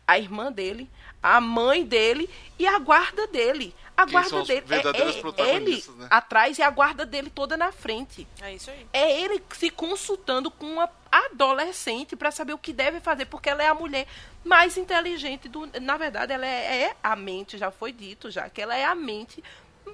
A 0.08 0.18
irmã 0.18 0.52
dele, 0.52 0.90
a 1.22 1.40
mãe 1.40 1.86
dele 1.86 2.28
e 2.58 2.66
a 2.66 2.80
guarda 2.80 3.28
dele. 3.28 3.76
A 3.96 4.06
Quem 4.06 4.14
guarda 4.14 4.44
dele 4.44 4.64
é, 4.70 5.42
é 5.42 5.56
ele 5.56 5.84
né? 5.98 6.08
atrás 6.10 6.58
e 6.58 6.62
a 6.64 6.70
guarda 6.70 7.06
dele 7.06 7.30
toda 7.30 7.58
na 7.58 7.70
frente 7.70 8.26
É 8.42 8.54
isso 8.54 8.72
aí. 8.72 8.88
é 8.94 9.22
ele 9.22 9.44
se 9.54 9.70
consultando 9.70 10.50
com 10.50 10.66
uma 10.66 10.90
adolescente 11.12 12.16
para 12.16 12.32
saber 12.32 12.54
o 12.54 12.58
que 12.58 12.72
deve 12.72 13.02
fazer, 13.02 13.26
porque 13.26 13.50
ela 13.50 13.62
é 13.62 13.68
a 13.68 13.74
mulher 13.74 14.08
mais 14.44 14.78
inteligente 14.78 15.50
do. 15.50 15.70
Na 15.82 15.98
verdade, 15.98 16.32
ela 16.32 16.46
é, 16.46 16.84
é 16.84 16.96
a 17.04 17.16
mente, 17.16 17.58
já 17.58 17.72
foi 17.72 17.92
dito 17.92 18.32
já, 18.32 18.50
que 18.50 18.62
ela 18.62 18.76
é 18.76 18.86
a 18.86 18.96
mente 18.96 19.44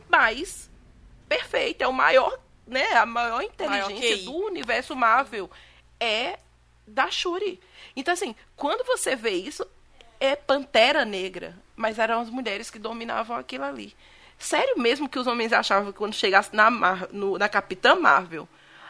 mais 0.08 0.70
perfeita, 1.28 1.84
é 1.84 1.88
o 1.88 1.94
maior, 1.94 2.38
né? 2.68 2.94
A 2.94 3.06
maior 3.06 3.42
inteligência 3.42 4.18
QI. 4.18 4.26
do 4.26 4.36
universo 4.36 4.96
Marvel 4.96 5.50
é 6.00 6.38
da 6.88 7.10
Shuri. 7.10 7.60
Então, 7.96 8.14
assim, 8.14 8.36
quando 8.56 8.86
você 8.86 9.16
vê 9.16 9.32
isso, 9.32 9.66
é 10.20 10.36
Pantera 10.36 11.04
Negra, 11.06 11.56
mas 11.76 11.98
eram 12.00 12.20
as 12.22 12.30
mulheres 12.30 12.70
que 12.70 12.80
dominavam 12.80 13.36
aquilo 13.38 13.64
ali. 13.64 13.96
Sério 14.38 14.78
mesmo 14.78 15.08
que 15.10 15.18
os 15.18 15.28
homens 15.28 15.54
achavam 15.54 15.92
que 15.92 15.98
quando 15.98 16.14
chegasse 16.14 16.54
na, 16.56 16.70
Mar- 16.70 17.08
no- 17.12 17.38
na 17.38 17.48
Capitã 17.50 17.96
Marvel, 17.96 18.48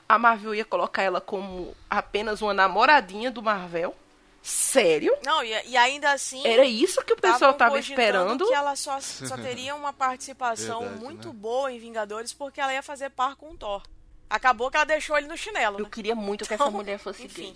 a 0.09 0.17
Marvel 0.17 0.55
ia 0.55 0.65
colocar 0.65 1.03
ela 1.03 1.21
como 1.21 1.75
apenas 1.89 2.41
uma 2.41 2.53
namoradinha 2.53 3.29
do 3.31 3.41
Marvel? 3.43 3.95
Sério? 4.41 5.15
Não, 5.25 5.43
e, 5.43 5.49
e 5.69 5.75
ainda 5.75 6.11
assim. 6.11 6.45
Era 6.45 6.65
isso 6.65 7.03
que 7.03 7.13
o 7.13 7.15
pessoal 7.15 7.39
tavam 7.53 7.57
tava 7.57 7.75
cogitando 7.77 8.01
esperando? 8.01 8.47
que 8.47 8.53
ela 8.53 8.75
só, 8.75 8.99
só 8.99 9.35
teria 9.41 9.73
uma 9.73 9.91
participação 9.91 10.81
Verdade, 10.81 11.03
muito 11.03 11.27
né? 11.29 11.33
boa 11.35 11.71
em 11.71 11.79
Vingadores 11.79 12.31
porque 12.31 12.61
ela 12.61 12.71
ia 12.71 12.83
fazer 12.83 13.09
par 13.09 13.35
com 13.35 13.51
o 13.51 13.57
Thor. 13.57 13.81
Acabou 14.29 14.69
que 14.71 14.77
ela 14.77 14.85
deixou 14.85 15.17
ele 15.17 15.27
no 15.27 15.37
chinelo, 15.37 15.77
Eu 15.79 15.83
né? 15.85 15.89
queria 15.91 16.15
muito 16.15 16.45
que 16.45 16.53
essa 16.53 16.63
Então, 16.63 16.71
mulher 16.73 16.97
fosse 16.99 17.23
enfim. 17.25 17.53
gay. 17.53 17.55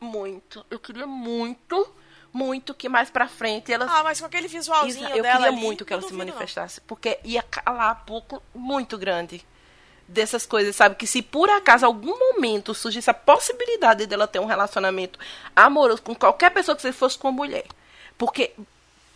Muito. 0.00 0.64
Eu 0.70 0.78
queria 0.78 1.06
muito, 1.06 1.88
muito 2.32 2.74
que 2.74 2.88
mais 2.88 3.08
pra 3.10 3.26
frente 3.28 3.72
ela 3.72 3.86
Ah, 3.88 4.02
mas 4.04 4.20
com 4.20 4.26
aquele 4.26 4.46
visualzinho 4.46 5.06
Isa, 5.06 5.16
eu 5.16 5.22
dela 5.22 5.36
queria 5.36 5.48
ali, 5.52 5.56
muito 5.60 5.84
que 5.84 5.92
ela 5.92 6.02
se 6.02 6.08
duvido, 6.08 6.24
não. 6.26 6.34
manifestasse, 6.34 6.80
porque 6.82 7.18
ia 7.24 7.42
calar 7.42 7.90
a 7.90 7.94
boca 7.94 8.40
muito 8.54 8.98
grande 8.98 9.44
dessas 10.06 10.44
coisas, 10.46 10.76
sabe? 10.76 10.94
Que 10.96 11.06
se 11.06 11.22
por 11.22 11.48
acaso 11.50 11.86
algum 11.86 12.16
momento 12.34 12.74
surgisse 12.74 13.10
a 13.10 13.14
possibilidade 13.14 14.06
dela 14.06 14.28
ter 14.28 14.38
um 14.38 14.44
relacionamento 14.44 15.18
amoroso 15.56 16.02
com 16.02 16.14
qualquer 16.14 16.50
pessoa 16.50 16.76
que 16.76 16.82
você 16.82 16.92
fosse 16.92 17.18
com 17.18 17.28
uma 17.28 17.34
mulher, 17.36 17.64
porque 18.18 18.52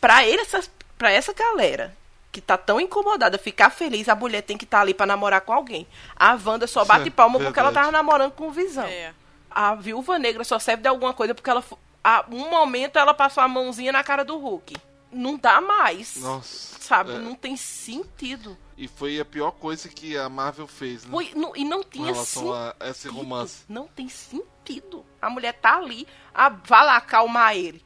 pra 0.01 0.25
ele, 0.27 0.41
essas, 0.41 0.69
pra 0.99 1.13
essa 1.13 1.33
galera 1.35 1.95
que 2.33 2.41
tá 2.41 2.57
tão 2.57 2.81
incomodada 2.81 3.39
ficar 3.39 3.71
feliz, 3.71 4.09
a 4.09 4.15
mulher 4.15 4.43
tem 4.43 4.57
que 4.57 4.65
estar 4.65 4.81
ali 4.81 4.95
pra 4.95 5.07
namorar 5.07 5.41
com 5.41 5.53
alguém. 5.53 5.87
A 6.15 6.39
Wanda 6.45 6.67
só 6.67 6.85
bate 6.85 7.05
Sim, 7.05 7.11
palma 7.11 7.39
porque 7.41 7.59
ela 7.59 7.69
verdade. 7.71 7.87
tava 7.87 7.91
namorando 7.97 8.33
com 8.33 8.49
o 8.49 8.53
Visão. 8.53 8.85
É. 8.85 9.13
A 9.51 9.75
Viúva 9.75 10.19
Negra 10.19 10.45
só 10.45 10.59
serve 10.59 10.83
de 10.83 10.89
alguma 10.89 11.13
coisa 11.13 11.35
porque 11.35 11.51
ela. 11.51 11.65
A 12.05 12.25
um 12.31 12.49
momento 12.51 12.99
ela 12.99 13.13
passou 13.13 13.43
a 13.43 13.49
mãozinha 13.49 13.91
na 13.93 14.03
cara 14.05 14.25
do 14.25 14.39
Hulk. 14.39 14.77
Não 15.13 15.37
dá 15.37 15.61
mais. 15.61 16.17
Nossa. 16.17 16.79
Sabe? 16.81 17.13
é. 17.15 17.19
Não 17.19 17.35
tem 17.35 17.57
sentido. 17.57 18.57
E 18.79 18.87
foi 18.89 19.19
a 19.21 19.25
pior 19.25 19.51
coisa 19.51 19.89
que 19.89 20.17
a 20.17 20.29
Marvel 20.29 20.67
fez, 20.69 21.05
né? 21.05 21.11
Foi, 21.11 21.33
não- 21.35 21.55
e 21.57 21.65
não 21.65 21.83
tinha 21.83 22.15
sentido. 22.15 22.55
a 22.55 22.75
esse 22.89 23.09
romance. 23.09 23.65
Não 23.69 23.87
tem 23.89 24.09
sentido. 24.09 25.05
A 25.21 25.29
mulher 25.29 25.53
tá 25.55 25.77
ali, 25.77 26.07
a, 26.33 26.49
vai 26.49 26.87
lá 26.87 26.97
acalmar 26.97 27.57
ele. 27.57 27.85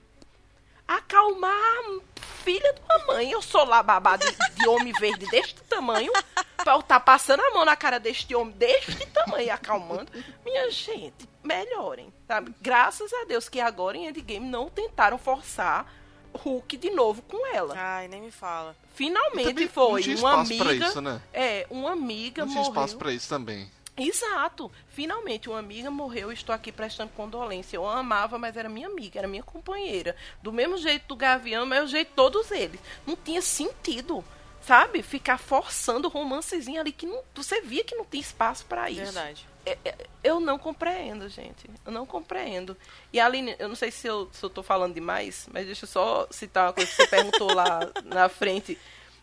Acalmar 0.86 1.50
a 1.52 2.00
filha 2.44 2.72
de 2.72 2.80
uma 2.82 3.06
mãe. 3.14 3.30
Eu 3.30 3.40
sou 3.42 3.64
lá 3.64 3.82
babado 3.82 4.24
de, 4.26 4.54
de 4.54 4.68
homem 4.68 4.92
verde 4.92 5.26
deste 5.30 5.62
tamanho. 5.64 6.12
Pra 6.56 6.74
eu 6.74 6.82
tá 6.82 6.98
passando 7.00 7.40
a 7.40 7.50
mão 7.50 7.64
na 7.64 7.76
cara 7.76 7.98
deste 7.98 8.34
homem 8.34 8.54
deste 8.54 9.06
tamanho, 9.06 9.52
acalmando. 9.52 10.10
Minha 10.44 10.70
gente, 10.70 11.28
melhorem, 11.42 12.12
sabe? 12.26 12.54
Graças 12.60 13.12
a 13.12 13.24
Deus 13.24 13.48
que 13.48 13.60
agora 13.60 13.96
em 13.96 14.06
Endgame 14.06 14.46
não 14.48 14.68
tentaram 14.68 15.18
forçar 15.18 15.86
Hulk 16.34 16.76
de 16.76 16.90
novo 16.90 17.22
com 17.22 17.46
ela. 17.54 17.74
Ai, 17.76 18.08
nem 18.08 18.20
me 18.22 18.30
fala. 18.30 18.74
Finalmente 18.94 19.68
foi 19.68 19.92
não 19.92 20.00
tinha 20.02 20.16
uma 20.16 20.30
espaço 20.30 20.52
amiga. 20.52 20.64
pra 20.64 20.74
isso, 20.74 21.00
né? 21.00 21.20
É, 21.32 21.66
uma 21.70 21.92
amiga 21.92 22.42
Não 22.42 22.48
tinha 22.48 22.62
morreu. 22.62 22.72
espaço 22.72 22.96
pra 22.96 23.12
isso 23.12 23.28
também. 23.28 23.70
Exato. 23.96 24.70
Finalmente, 24.88 25.48
uma 25.48 25.58
amiga 25.58 25.90
morreu 25.90 26.30
e 26.30 26.34
estou 26.34 26.54
aqui 26.54 26.72
prestando 26.72 27.12
condolência. 27.12 27.76
Eu 27.76 27.86
a 27.86 27.98
amava, 27.98 28.38
mas 28.38 28.56
era 28.56 28.68
minha 28.68 28.88
amiga, 28.88 29.18
era 29.18 29.28
minha 29.28 29.42
companheira. 29.42 30.16
Do 30.42 30.52
mesmo 30.52 30.76
jeito 30.76 31.06
do 31.06 31.16
Gavião, 31.16 31.64
mas 31.64 31.84
o 31.84 31.88
jeito 31.88 32.08
de 32.08 32.14
todos 32.14 32.50
eles. 32.50 32.80
Não 33.06 33.14
tinha 33.14 33.40
sentido, 33.40 34.24
sabe? 34.60 35.02
Ficar 35.02 35.38
forçando 35.38 36.08
o 36.08 36.10
romancezinho 36.10 36.80
ali 36.80 36.92
que 36.92 37.06
não, 37.06 37.22
você 37.34 37.60
via 37.60 37.84
que 37.84 37.94
não 37.94 38.04
tem 38.04 38.20
espaço 38.20 38.66
para 38.66 38.90
isso. 38.90 39.04
Verdade. 39.04 39.46
É, 39.66 39.78
é, 39.84 39.96
Eu 40.22 40.40
não 40.40 40.58
compreendo, 40.58 41.28
gente. 41.28 41.70
Eu 41.86 41.92
não 41.92 42.04
compreendo. 42.04 42.76
E 43.12 43.20
Aline, 43.20 43.54
eu 43.58 43.68
não 43.68 43.76
sei 43.76 43.90
se 43.90 44.06
eu, 44.06 44.28
se 44.32 44.42
eu 44.42 44.50
tô 44.50 44.62
falando 44.62 44.94
demais, 44.94 45.48
mas 45.52 45.66
deixa 45.66 45.84
eu 45.84 45.88
só 45.88 46.26
citar 46.30 46.66
uma 46.66 46.72
coisa 46.72 46.90
que 46.90 46.96
você 46.96 47.06
perguntou 47.06 47.54
lá 47.54 47.80
na 48.04 48.28
frente. 48.28 48.78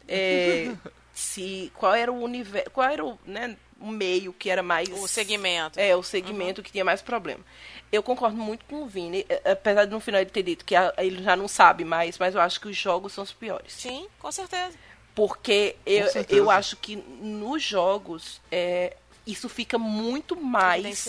É, 0.08 0.74
se 1.14 1.72
qual 1.76 1.94
era 1.94 2.12
o 2.12 2.22
universo, 2.22 2.72
qual 2.72 2.90
era 2.90 3.06
o, 3.06 3.20
né, 3.26 3.56
o 3.82 3.88
meio 3.92 4.32
que 4.34 4.50
era 4.50 4.62
mais 4.64 4.88
O 4.90 5.08
segmento. 5.08 5.80
é, 5.80 5.96
o 5.96 6.04
segmento 6.04 6.62
que 6.64 6.72
tinha 6.72 6.86
mais 6.86 7.02
problema. 7.02 7.44
Eu 7.92 8.02
concordo 8.02 8.38
muito 8.38 8.64
com 8.66 8.84
o 8.84 8.88
Vini, 8.88 9.26
eh, 9.28 9.52
apesar 9.52 9.86
de 9.86 9.92
no 9.92 10.00
final 10.00 10.22
ele 10.22 10.30
ter 10.30 10.44
dito 10.44 10.64
que 10.64 10.76
a- 10.76 10.94
ele 10.98 11.22
já 11.22 11.36
não 11.36 11.48
sabe 11.48 11.84
mais, 11.84 12.18
mas 12.18 12.36
eu 12.36 12.42
acho 12.42 12.60
que 12.62 12.68
os 12.70 12.78
jogos 12.78 13.12
são 13.14 13.24
os 13.24 13.34
piores. 13.34 13.74
Sim, 13.74 14.08
com 14.20 14.32
certeza. 14.32 14.78
Porque 15.14 15.76
eu, 15.86 16.08
certeza. 16.10 16.40
eu 16.40 16.50
acho 16.50 16.78
que 16.78 16.96
nos 16.96 17.62
jogos 17.62 18.40
é, 18.50 18.96
isso 19.28 19.50
fica 19.50 19.78
muito 19.78 20.38
mais 20.40 21.06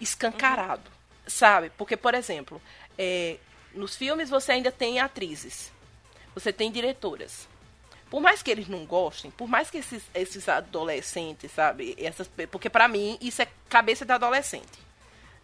escancarado, 0.00 0.90
sabe? 1.26 1.70
Porque, 1.76 1.96
por 1.96 2.14
exemplo, 2.14 2.60
é, 2.96 3.36
nos 3.74 3.94
filmes 3.94 4.30
você 4.30 4.52
ainda 4.52 4.72
tem 4.72 5.00
atrizes, 5.00 5.70
você 6.34 6.52
tem 6.52 6.70
diretoras. 6.72 7.46
Por 8.12 8.20
mais 8.20 8.42
que 8.42 8.50
eles 8.50 8.68
não 8.68 8.84
gostem, 8.84 9.30
por 9.30 9.48
mais 9.48 9.70
que 9.70 9.78
esses, 9.78 10.02
esses 10.14 10.46
adolescentes, 10.46 11.50
sabe? 11.50 11.96
Essas, 11.98 12.28
porque 12.50 12.68
pra 12.68 12.86
mim 12.86 13.16
isso 13.22 13.40
é 13.40 13.48
cabeça 13.70 14.04
de 14.04 14.12
adolescente. 14.12 14.68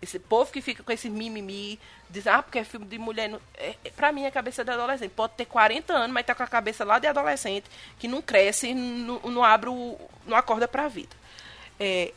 Esse 0.02 0.18
povo 0.18 0.52
que 0.52 0.60
fica 0.60 0.82
com 0.82 0.92
esse 0.92 1.08
mimimi, 1.08 1.80
diz, 2.10 2.26
ah, 2.26 2.42
porque 2.42 2.58
é 2.58 2.64
filme 2.64 2.84
de 2.84 2.98
mulher. 2.98 3.26
Não... 3.30 3.40
É, 3.54 3.74
é- 3.82 3.90
pra 3.90 4.12
mim 4.12 4.24
é 4.24 4.30
cabeça 4.30 4.62
de 4.62 4.70
adolescente. 4.70 5.12
Pode 5.12 5.32
ter 5.32 5.46
40 5.46 5.94
anos, 5.94 6.12
mas 6.12 6.26
tá 6.26 6.34
com 6.34 6.42
a 6.42 6.46
cabeça 6.46 6.84
lá 6.84 6.98
de 6.98 7.06
adolescente, 7.06 7.64
que 7.98 8.06
não 8.06 8.20
cresce, 8.20 8.74
não, 8.74 9.18
não 9.20 9.42
abre 9.42 9.70
o. 9.70 9.98
não 10.26 10.36
acorda 10.36 10.68
pra 10.68 10.88
vida. 10.88 11.16
É, 11.80 12.12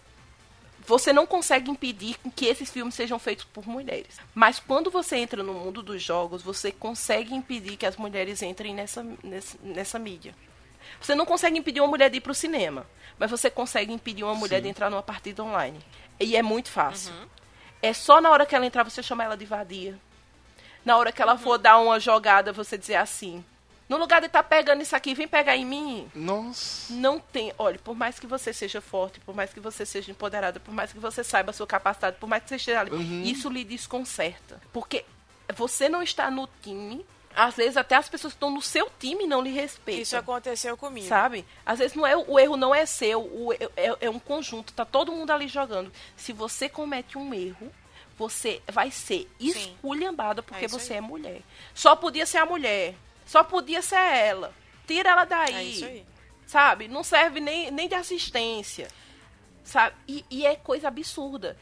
você 0.85 1.13
não 1.13 1.25
consegue 1.25 1.69
impedir 1.69 2.17
que 2.35 2.45
esses 2.45 2.69
filmes 2.69 2.95
sejam 2.95 3.19
feitos 3.19 3.45
por 3.45 3.67
mulheres. 3.67 4.19
Mas 4.33 4.59
quando 4.59 4.89
você 4.89 5.17
entra 5.17 5.43
no 5.43 5.53
mundo 5.53 5.81
dos 5.81 6.01
jogos, 6.01 6.41
você 6.41 6.71
consegue 6.71 7.33
impedir 7.33 7.77
que 7.77 7.85
as 7.85 7.97
mulheres 7.97 8.41
entrem 8.41 8.73
nessa, 8.73 9.05
nessa, 9.23 9.57
nessa 9.63 9.99
mídia. 9.99 10.35
Você 10.99 11.15
não 11.15 11.25
consegue 11.25 11.57
impedir 11.57 11.81
uma 11.81 11.87
mulher 11.87 12.09
de 12.09 12.17
ir 12.17 12.21
pro 12.21 12.33
cinema, 12.33 12.85
mas 13.17 13.29
você 13.29 13.49
consegue 13.49 13.93
impedir 13.93 14.23
uma 14.23 14.35
mulher 14.35 14.61
de 14.61 14.67
entrar 14.67 14.89
numa 14.89 15.03
partida 15.03 15.43
online. 15.43 15.79
E 16.19 16.35
é 16.35 16.41
muito 16.41 16.69
fácil. 16.69 17.13
É 17.81 17.93
só 17.93 18.21
na 18.21 18.29
hora 18.29 18.45
que 18.45 18.55
ela 18.55 18.65
entrar, 18.65 18.83
você 18.83 19.01
chamar 19.01 19.25
ela 19.25 19.37
de 19.37 19.45
vadia. 19.45 19.97
Na 20.83 20.97
hora 20.97 21.11
que 21.11 21.21
ela 21.21 21.37
for 21.37 21.57
dar 21.57 21.77
uma 21.79 21.99
jogada, 21.99 22.51
você 22.51 22.77
dizer 22.77 22.95
assim: 22.95 23.43
no 23.91 23.97
lugar 23.97 24.21
de 24.21 24.27
estar 24.27 24.41
pegando 24.43 24.81
isso 24.81 24.95
aqui, 24.95 25.13
vem 25.13 25.27
pegar 25.27 25.57
em 25.57 25.65
mim. 25.65 26.09
Nossa. 26.15 26.93
Não 26.93 27.19
tem. 27.19 27.53
Olha, 27.57 27.77
por 27.77 27.93
mais 27.95 28.17
que 28.17 28.25
você 28.25 28.53
seja 28.53 28.79
forte, 28.79 29.19
por 29.19 29.35
mais 29.35 29.53
que 29.53 29.59
você 29.59 29.85
seja 29.85 30.09
empoderada, 30.09 30.59
por 30.61 30.73
mais 30.73 30.93
que 30.93 30.99
você 30.99 31.23
saiba 31.25 31.49
a 31.51 31.53
sua 31.53 31.67
capacidade, 31.67 32.15
por 32.17 32.27
mais 32.29 32.41
que 32.43 32.47
você 32.49 32.55
esteja 32.55 32.79
ali, 32.79 32.91
Uhum. 32.91 33.23
isso 33.23 33.49
lhe 33.49 33.63
desconcerta. 33.65 34.61
Porque 34.71 35.03
você 35.55 35.89
não 35.89 36.01
está 36.01 36.31
no 36.31 36.47
time. 36.61 37.05
Às 37.35 37.55
vezes 37.55 37.75
até 37.77 37.95
as 37.95 38.07
pessoas 38.09 38.33
que 38.33 38.37
estão 38.37 38.49
no 38.49 38.61
seu 38.61 38.89
time 38.99 39.25
não 39.27 39.41
lhe 39.41 39.51
respeitam. 39.51 40.01
Isso 40.01 40.15
aconteceu 40.17 40.75
comigo. 40.77 41.07
Sabe? 41.07 41.45
Às 41.65 41.79
vezes 41.79 41.95
não 41.95 42.05
é, 42.07 42.15
o 42.15 42.39
erro 42.39 42.55
não 42.57 42.73
é 42.75 42.85
seu, 42.85 43.21
o, 43.21 43.53
é, 43.53 43.57
é- 43.77 43.97
é 44.01 44.09
um 44.09 44.19
conjunto, 44.19 44.71
tá 44.73 44.83
todo 44.85 45.11
mundo 45.11 45.31
ali 45.31 45.47
jogando. 45.47 45.91
Se 46.15 46.31
você 46.33 46.67
comete 46.69 47.17
um 47.17 47.33
erro, 47.33 47.71
você 48.17 48.61
vai 48.71 48.89
ser 48.91 49.29
esculhambada 49.39 50.43
porque 50.43 50.65
É 50.65 50.67
você 50.67 50.93
aí. 50.93 50.97
é 50.99 51.01
mulher. 51.01 51.41
Só 51.73 51.95
podia 51.95 52.25
ser 52.25 52.37
a 52.39 52.45
mulher. 52.45 52.95
Só 53.25 53.43
podia 53.43 53.81
ser 53.81 53.95
ela. 53.95 54.53
Tira 54.85 55.09
ela 55.09 55.25
daí. 55.25 55.55
É 55.55 55.63
isso 55.63 55.85
aí. 55.85 56.05
Sabe? 56.45 56.87
Não 56.87 57.03
serve 57.03 57.39
nem, 57.39 57.71
nem 57.71 57.87
de 57.87 57.95
assistência. 57.95 58.87
Sabe? 59.63 59.95
E, 60.07 60.25
e 60.29 60.45
é 60.45 60.55
coisa 60.55 60.87
absurda. 60.87 61.57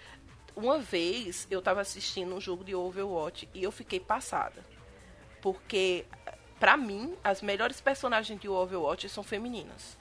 Uma 0.55 0.79
vez 0.79 1.47
eu 1.49 1.61
tava 1.61 1.81
assistindo 1.81 2.33
um 2.35 2.41
jogo 2.41 2.63
de 2.63 2.75
Overwatch 2.75 3.47
e 3.53 3.63
eu 3.63 3.71
fiquei 3.71 3.99
passada. 3.99 4.65
Porque, 5.41 6.05
pra 6.59 6.75
mim, 6.75 7.15
as 7.23 7.41
melhores 7.41 7.79
personagens 7.79 8.39
de 8.39 8.49
Overwatch 8.49 9.07
são 9.09 9.23
femininas. 9.23 9.97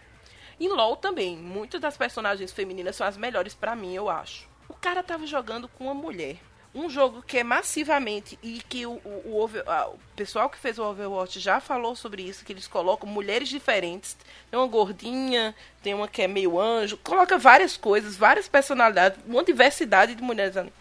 Em 0.59 0.69
LoL 0.69 0.97
também, 0.97 1.37
muitas 1.37 1.81
das 1.81 1.97
personagens 1.97 2.51
femininas 2.51 2.97
são 2.97 3.07
as 3.07 3.17
melhores 3.17 3.55
pra 3.55 3.77
mim, 3.77 3.95
eu 3.95 4.09
acho. 4.09 4.49
O 4.69 4.75
cara 4.75 5.03
tava 5.03 5.27
jogando 5.27 5.69
com 5.69 5.85
uma 5.85 5.95
mulher. 5.95 6.39
Um 6.75 6.89
jogo 6.91 7.23
que 7.23 7.39
é 7.39 7.43
massivamente 7.43 8.39
e 8.43 8.61
que 8.69 8.85
o, 8.85 9.01
o, 9.05 9.23
o 9.25 9.41
Over- 9.41 9.65
o 9.67 9.99
pessoal 10.15 10.51
que 10.51 10.59
fez 10.59 10.79
o 10.79 10.85
Overwatch 10.85 11.41
já 11.41 11.61
falou 11.61 11.97
sobre 11.97 12.23
isso, 12.23 12.45
que 12.45 12.53
eles 12.53 12.69
colocam 12.69 13.09
mulheres 13.09 13.49
diferentes. 13.49 14.17
Tem 14.51 14.61
uma 14.61 14.67
gordinha, 14.67 15.55
tem 15.83 15.95
uma 15.95 16.07
que 16.07 16.23
é 16.23 16.29
meio 16.29 16.61
anjo, 16.61 16.99
coloca 16.99 17.39
várias 17.39 17.77
coisas, 17.77 18.17
várias 18.17 18.49
personalidades, 18.49 19.19
uma 19.27 19.43
diversidade 19.43 20.15
de 20.15 20.23
mulheres 20.23 20.57
ali. 20.57 20.73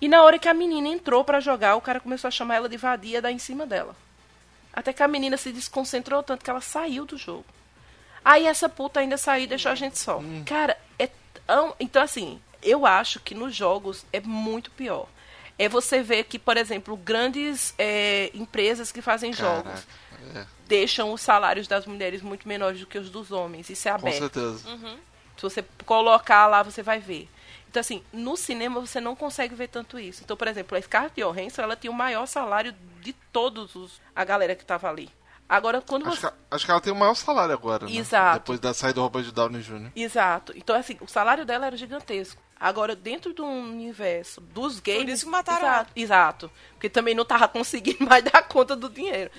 E 0.00 0.08
na 0.08 0.22
hora 0.22 0.38
que 0.38 0.48
a 0.48 0.54
menina 0.54 0.88
entrou 0.88 1.24
pra 1.24 1.40
jogar, 1.40 1.74
o 1.74 1.80
cara 1.80 1.98
começou 1.98 2.28
a 2.28 2.30
chamar 2.30 2.54
ela 2.54 2.68
de 2.68 2.76
vadia, 2.76 3.20
dar 3.20 3.32
em 3.32 3.38
cima 3.38 3.66
dela. 3.66 3.96
Até 4.72 4.92
que 4.92 5.02
a 5.02 5.08
menina 5.08 5.36
se 5.36 5.50
desconcentrou 5.50 6.22
tanto 6.22 6.44
que 6.44 6.50
ela 6.50 6.60
saiu 6.60 7.04
do 7.04 7.18
jogo. 7.18 7.44
Aí 8.24 8.46
essa 8.46 8.68
puta 8.68 9.00
ainda 9.00 9.16
saiu 9.16 9.44
e 9.44 9.48
deixou 9.48 9.72
a 9.72 9.74
gente 9.74 9.98
só. 9.98 10.20
Cara, 10.46 10.78
é 10.98 11.08
tão... 11.44 11.74
Então, 11.80 12.00
assim, 12.00 12.40
eu 12.62 12.86
acho 12.86 13.20
que 13.20 13.34
nos 13.34 13.54
jogos 13.54 14.04
é 14.12 14.20
muito 14.20 14.70
pior. 14.70 15.06
É 15.58 15.68
você 15.68 16.02
ver 16.02 16.24
que, 16.24 16.38
por 16.38 16.56
exemplo, 16.56 16.96
grandes 16.96 17.74
é, 17.78 18.30
empresas 18.32 18.92
que 18.92 19.02
fazem 19.02 19.32
jogos 19.32 19.84
Caraca. 19.84 20.40
É, 20.40 20.46
deixam 20.68 21.12
os 21.12 21.20
salários 21.20 21.66
das 21.66 21.84
mulheres 21.86 22.22
muito 22.22 22.46
menores 22.46 22.80
do 22.80 22.86
que 22.86 22.98
os 22.98 23.10
dos 23.10 23.32
homens. 23.32 23.68
Isso 23.68 23.88
é 23.88 23.92
com 23.92 23.98
aberto. 23.98 24.18
certeza. 24.18 24.98
Se 25.36 25.42
você 25.42 25.64
colocar 25.84 26.46
lá, 26.46 26.62
você 26.62 26.82
vai 26.82 27.00
ver. 27.00 27.28
Então, 27.70 27.80
assim, 27.80 28.02
no 28.12 28.36
cinema 28.36 28.80
você 28.80 29.00
não 29.00 29.14
consegue 29.14 29.54
ver 29.54 29.68
tanto 29.68 29.98
isso. 29.98 30.22
Então, 30.24 30.36
por 30.36 30.48
exemplo, 30.48 30.76
a 30.76 30.80
Scarlett 30.80 31.20
Johansson, 31.20 31.62
ela 31.62 31.76
tinha 31.76 31.90
o 31.90 31.94
maior 31.94 32.26
salário 32.26 32.74
de 33.00 33.12
todos 33.32 33.74
os 33.76 34.00
a 34.14 34.24
galera 34.24 34.54
que 34.54 34.64
tava 34.64 34.88
ali. 34.88 35.10
Agora, 35.48 35.80
quando 35.80 36.06
Acho 36.06 36.20
você... 36.20 36.28
que, 36.28 36.34
acho 36.50 36.64
que 36.64 36.70
ela 36.70 36.80
tem 36.80 36.92
o 36.92 36.96
maior 36.96 37.14
salário 37.14 37.54
agora, 37.54 37.86
né? 37.86 37.92
Exato. 37.92 38.38
Depois 38.40 38.60
da 38.60 38.74
saída 38.74 38.94
do 38.94 39.02
Robert 39.02 39.30
Downey 39.32 39.62
Jr. 39.62 39.90
Exato. 39.96 40.52
Então, 40.56 40.76
assim, 40.76 40.98
o 41.00 41.06
salário 41.06 41.46
dela 41.46 41.66
era 41.66 41.76
gigantesco. 41.76 42.40
Agora, 42.60 42.96
dentro 42.96 43.32
do 43.32 43.44
universo 43.44 44.40
dos 44.40 44.80
games... 44.80 45.14
isso 45.14 45.26
que 45.26 45.30
mataram 45.30 45.58
exato, 45.68 45.92
exato. 45.94 46.52
Porque 46.72 46.88
também 46.90 47.14
não 47.14 47.24
tava 47.24 47.46
conseguindo 47.46 48.02
mais 48.08 48.24
dar 48.24 48.42
conta 48.42 48.74
do 48.74 48.88
dinheiro. 48.90 49.30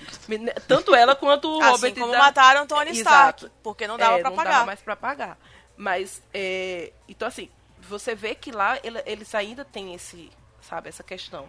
Tanto 0.66 0.94
ela 0.94 1.14
quanto 1.14 1.46
o 1.48 1.60
Assim 1.60 1.70
Robert... 1.72 1.94
como 1.94 2.12
da- 2.12 2.18
mataram 2.18 2.66
Tony 2.66 2.92
Stark, 2.92 3.44
Exato. 3.44 3.52
porque 3.62 3.86
não 3.86 3.98
dava 3.98 4.18
É, 4.18 4.20
pra 4.22 4.30
não 4.30 4.36
pagar. 4.36 4.50
dava 4.52 4.66
mais 4.66 4.80
pra 4.80 4.96
pagar. 4.96 5.38
Mas, 5.76 6.22
é, 6.32 6.92
então 7.08 7.28
assim, 7.28 7.50
você 7.78 8.14
vê 8.14 8.34
que 8.34 8.50
lá 8.50 8.78
ele- 8.82 9.02
eles 9.04 9.34
ainda 9.34 9.64
têm 9.66 9.94
esse, 9.94 10.30
sabe, 10.62 10.88
essa 10.88 11.02
questão. 11.02 11.46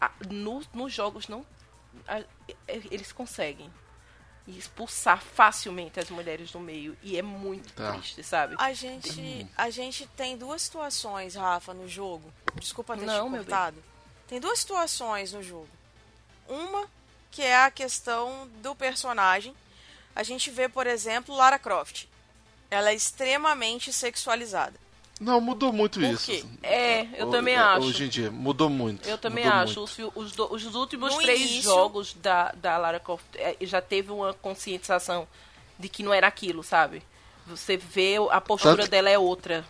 Ah, 0.00 0.10
no- 0.28 0.62
nos 0.72 0.92
jogos 0.92 1.28
não, 1.28 1.46
eles 2.90 3.12
conseguem 3.12 3.72
expulsar 4.46 5.22
facilmente 5.22 5.98
as 5.98 6.10
mulheres 6.10 6.50
do 6.50 6.60
meio 6.60 6.96
e 7.02 7.16
é 7.18 7.22
muito 7.22 7.72
Tá. 7.72 7.92
triste, 7.92 8.22
sabe? 8.22 8.54
A 8.58 8.72
gente, 8.72 9.46
a 9.56 9.70
gente 9.70 10.06
tem 10.16 10.36
duas 10.36 10.62
situações, 10.62 11.34
Rafa, 11.34 11.72
no 11.72 11.88
jogo. 11.88 12.32
Desculpa 12.56 12.96
ter 12.96 13.06
Não, 13.06 13.30
te 13.30 13.36
cortado. 13.36 13.82
Tem 14.28 14.38
duas 14.40 14.58
situações 14.58 15.32
no 15.32 15.42
jogo. 15.42 15.68
Uma 16.48 16.86
que 17.30 17.42
é 17.42 17.56
a 17.64 17.70
questão 17.70 18.48
do 18.62 18.74
personagem. 18.74 19.54
A 20.14 20.22
gente 20.22 20.50
vê, 20.50 20.68
por 20.68 20.86
exemplo, 20.86 21.34
Lara 21.34 21.58
Croft. 21.58 22.04
Ela 22.70 22.90
é 22.90 22.94
extremamente 22.94 23.92
sexualizada. 23.92 24.78
Não, 25.20 25.40
mudou 25.40 25.72
muito 25.72 26.00
Por 26.00 26.08
isso. 26.08 26.26
quê? 26.26 26.44
É, 26.62 27.06
eu 27.16 27.28
O- 27.28 27.30
também 27.30 27.56
o- 27.56 27.62
acho. 27.64 27.86
Hoje 27.86 28.04
em 28.04 28.08
dia, 28.08 28.30
mudou 28.30 28.68
muito. 28.68 29.08
Eu 29.08 29.16
também 29.16 29.46
acho. 29.46 29.80
muito. 29.80 30.12
Os, 30.16 30.26
os, 30.26 30.32
do- 30.32 30.52
os 30.52 30.74
últimos 30.74 31.14
No 31.14 31.20
três 31.22 31.40
início- 31.40 31.62
jogos 31.62 32.14
da, 32.14 32.52
da 32.52 32.76
Lara 32.76 32.98
Croft 32.98 33.24
é, 33.36 33.56
já 33.60 33.80
teve 33.80 34.10
uma 34.10 34.34
conscientização 34.34 35.26
de 35.78 35.88
que 35.88 36.02
não 36.02 36.12
era 36.12 36.26
aquilo, 36.26 36.62
sabe? 36.64 37.02
Você 37.46 37.76
vê 37.76 38.16
a 38.30 38.40
postura 38.40 38.76
Tanto- 38.78 38.90
dela 38.90 39.08
é 39.10 39.18
outra. 39.18 39.64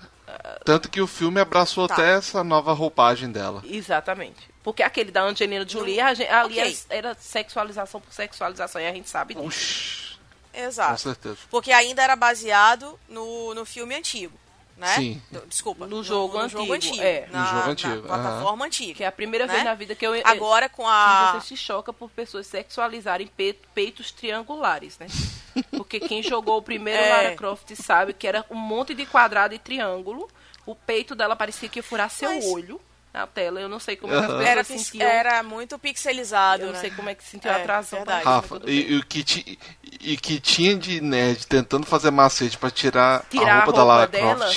Tanto 0.65 0.89
que 0.91 1.01
o 1.03 1.07
filme 1.07 1.39
abraçou 1.39 1.87
Tá. 1.87 1.95
até 1.95 2.15
essa 2.17 2.43
nova 2.43 2.73
roupagem 2.73 3.31
dela. 3.31 3.63
Exatamente. 3.67 4.49
Porque 4.63 4.83
aquele 4.83 5.11
da 5.11 5.23
Angelina 5.23 5.69
Jolie, 5.69 6.01
a 6.01 6.15
gente- 6.15 6.31
ali 6.31 6.59
Ok. 6.59 6.77
era, 6.89 7.09
era 7.11 7.15
sexualização 7.21 8.01
por 8.01 8.11
sexualização, 8.13 8.81
e 8.81 8.87
a 8.87 8.93
gente 8.93 9.11
sabe 9.11 9.35
disso. 9.35 9.47
Uxi, 9.47 10.17
com 10.53 10.59
Exato. 10.61 11.01
certeza. 11.03 11.37
Porque 11.51 11.71
ainda 11.71 12.03
era 12.03 12.17
baseado 12.17 12.99
no, 13.07 13.53
no 13.55 13.67
filme 13.67 13.95
antigo, 13.95 14.33
né? 14.77 14.95
Sim. 14.97 15.23
Desculpa. 15.49 15.87
No 15.87 16.03
jogo 16.03 16.39
antigo, 16.39 16.75
é. 17.01 17.29
Na, 17.31 17.41
No 17.41 17.47
jogo 17.47 17.61
na 17.61 17.69
antigo, 17.73 18.03
plataforma 18.03 18.65
antiga. 18.67 18.95
Que 18.95 19.05
é 19.05 19.07
a 19.07 19.13
primeira 19.13 19.47
né? 19.47 19.53
vez 19.53 19.65
na 19.65 19.75
vida 19.75 19.95
que 19.95 20.07
eu. 20.07 20.13
Agora 20.25 20.69
com 20.69 20.83
que 20.85 20.89
a... 20.91 21.39
você 21.41 21.49
se 21.49 21.57
choca 21.57 21.93
por 21.93 22.11
pessoas 22.11 22.47
sexualizarem 22.47 23.27
pe- 23.27 23.59
peitos 23.75 24.11
triangulares, 24.11 24.99
né? 24.99 25.07
Porque 25.77 26.01
quem 26.01 26.23
jogou 26.23 26.59
o 26.59 26.63
primeiro 26.63 27.01
É. 27.01 27.11
Lara 27.11 27.37
Croft 27.37 27.71
sabe 27.77 28.13
que 28.13 28.27
era 28.27 28.45
um 28.51 28.57
monte 28.57 28.95
de 28.95 29.07
quadrado 29.07 29.55
e 29.55 29.59
triângulo. 29.59 30.29
O 30.67 30.75
peito 30.75 31.15
dela 31.15 31.37
parecia 31.37 31.69
que 31.69 31.79
ia 31.79 31.83
furar 31.83 32.11
seu 32.11 32.31
Mas- 32.35 32.45
olho 32.47 32.81
na 33.15 33.29
tela. 33.29 33.61
Eu 33.61 33.69
não 33.69 33.79
sei 33.79 33.95
como 33.95 34.13
é 34.13 34.19
as 34.19 34.29
Era, 34.45 34.65
sentiam. 34.65 35.09
era 35.09 35.41
muito 35.45 35.79
pixelizado, 35.79 36.65
eu 36.65 36.67
não 36.67 36.73
né? 36.75 36.81
sei 36.81 36.91
como 36.91 37.09
é 37.09 37.15
que 37.15 37.23
se 37.23 37.31
sentiu 37.31 37.49
É, 37.51 37.55
a 37.55 37.57
atração. 37.59 38.01
verdade. 38.01 38.25
Rafa, 38.25 38.61
e, 38.67 38.93
e 38.93 38.97
o 38.99 39.07
que 39.07 39.23
ti- 39.23 39.59
e 40.01 40.17
que 40.17 40.41
tinha 40.41 40.77
de 40.77 41.01
nerd 41.01 41.47
tentando 41.47 41.87
fazer 41.87 42.11
macete 42.11 42.59
pra 42.59 42.71
tirar, 42.71 43.25
Tirar 43.31 43.53
a 43.53 43.65
roupa, 43.65 43.73
da 43.79 43.85
Lara 43.85 44.07
dela. 44.09 44.51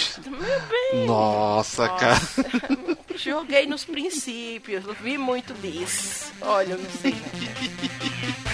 Bem, 0.91 1.05
Nossa, 1.05 1.88
cara. 1.88 2.20
joguei 3.16 3.68
nos 3.68 3.86
princípios, 3.86 4.84
vi 5.01 5.20
muito 5.20 5.53
disso. 5.53 6.34
Olha, 6.41 6.74
eu 6.74 6.80
não 6.80 6.89
sei. 6.89 7.16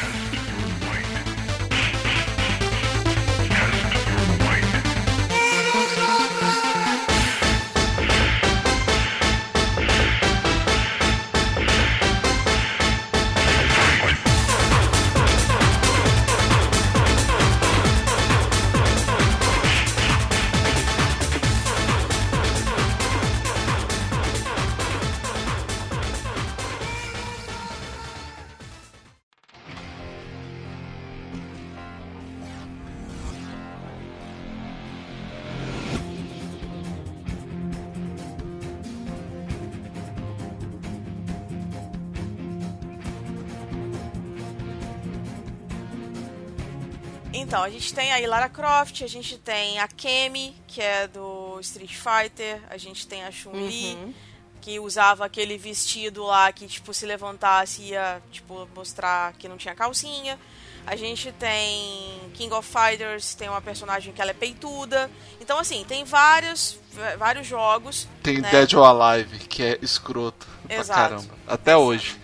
Então, 47.54 47.62
a 47.62 47.70
gente 47.70 47.94
tem 47.94 48.12
aí 48.12 48.26
Lara 48.26 48.50
Croft, 48.50 49.04
a 49.04 49.08
gente 49.08 49.38
tem 49.38 49.78
a 49.78 49.88
Kemi, 49.88 50.56
que 50.66 50.82
é 50.82 51.08
do 51.08 51.60
Street 51.60 51.94
Fighter, 51.96 52.60
a 52.68 52.78
gente 52.78 53.06
tem 53.06 53.24
a 53.24 53.30
Chun-Li, 53.32 53.94
Uhum. 53.94 54.14
que 54.60 54.80
usava 54.80 55.24
aquele 55.24 55.56
vestido 55.56 56.24
lá 56.24 56.52
que, 56.52 56.66
tipo, 56.66 56.92
se 56.96 57.06
levantasse 57.06 57.84
ia, 57.84 58.20
tipo, 58.32 58.68
mostrar 58.76 59.34
que 59.34 59.48
não 59.48 59.56
tinha 59.56 59.76
calcinha. 59.76 60.40
A 60.84 60.96
gente 60.96 61.32
tem 61.34 62.20
King 62.34 62.52
of 62.56 62.68
Fighters, 62.68 63.36
tem 63.36 63.48
uma 63.50 63.62
personagem 63.62 64.12
que 64.12 64.20
ela 64.20 64.32
é 64.32 64.34
peituda. 64.34 65.08
Então, 65.40 65.60
assim, 65.60 65.86
tem 65.88 66.04
vários, 66.06 66.80
vários 67.20 67.46
jogos. 67.46 68.08
Tem 68.24 68.40
né? 68.40 68.50
Dead 68.50 68.74
or 68.74 68.84
Alive, 68.84 69.38
que 69.48 69.62
é 69.62 69.80
escroto 69.80 70.48
pra 70.66 70.76
Exato. 70.78 71.00
caramba. 71.00 71.36
Até 71.46 71.78
hoje. 71.78 72.20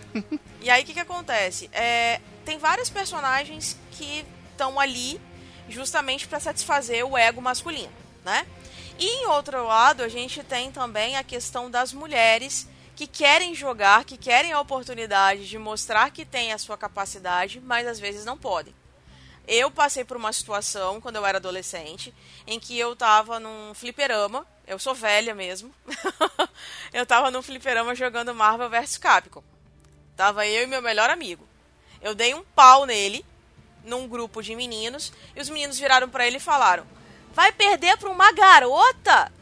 E 0.60 0.68
aí 0.68 0.82
o 0.82 0.84
que, 0.84 0.92
que 0.92 0.98
acontece? 0.98 1.70
É, 1.72 2.20
tem 2.44 2.58
vários 2.58 2.90
personagens 2.90 3.78
que 3.92 4.26
estão 4.60 4.78
ali 4.78 5.18
justamente 5.70 6.28
para 6.28 6.38
satisfazer 6.38 7.06
o 7.06 7.16
ego 7.16 7.40
masculino, 7.40 7.92
né? 8.22 8.46
E 8.98 9.06
em 9.06 9.26
outro 9.28 9.66
lado, 9.66 10.02
a 10.02 10.08
gente 10.08 10.42
tem 10.42 10.70
também 10.70 11.16
a 11.16 11.24
questão 11.24 11.70
das 11.70 11.94
mulheres 11.94 12.68
que 12.94 13.06
querem 13.06 13.54
jogar, 13.54 14.04
que 14.04 14.18
querem 14.18 14.52
a 14.52 14.60
oportunidade 14.60 15.48
de 15.48 15.56
mostrar 15.56 16.10
que 16.10 16.26
tem 16.26 16.52
a 16.52 16.58
sua 16.58 16.76
capacidade, 16.76 17.58
mas 17.58 17.86
às 17.86 17.98
vezes 17.98 18.26
não 18.26 18.36
podem. 18.36 18.74
Eu 19.48 19.70
passei 19.70 20.04
por 20.04 20.18
uma 20.18 20.32
situação 20.34 21.00
quando 21.00 21.16
eu 21.16 21.24
era 21.24 21.38
adolescente 21.38 22.12
em 22.46 22.60
que 22.60 22.78
eu 22.78 22.94
tava 22.94 23.40
num 23.40 23.72
fliperama, 23.72 24.46
eu 24.66 24.78
sou 24.78 24.94
velha 24.94 25.34
mesmo. 25.34 25.74
eu 26.92 27.06
tava 27.06 27.30
num 27.30 27.40
fliperama 27.40 27.94
jogando 27.94 28.34
Marvel 28.34 28.68
vs 28.68 28.98
Capcom. 28.98 29.42
Tava 30.14 30.46
eu 30.46 30.64
e 30.64 30.66
meu 30.66 30.82
melhor 30.82 31.08
amigo. 31.08 31.48
Eu 32.02 32.14
dei 32.14 32.34
um 32.34 32.44
pau 32.44 32.84
nele, 32.84 33.24
num 33.84 34.08
grupo 34.08 34.42
de 34.42 34.54
meninos, 34.54 35.12
e 35.34 35.40
os 35.40 35.48
meninos 35.48 35.78
viraram 35.78 36.08
pra 36.08 36.26
ele 36.26 36.36
e 36.36 36.40
falaram: 36.40 36.86
Vai 37.32 37.52
perder 37.52 37.96
pra 37.96 38.10
uma 38.10 38.32
garota? 38.32 39.32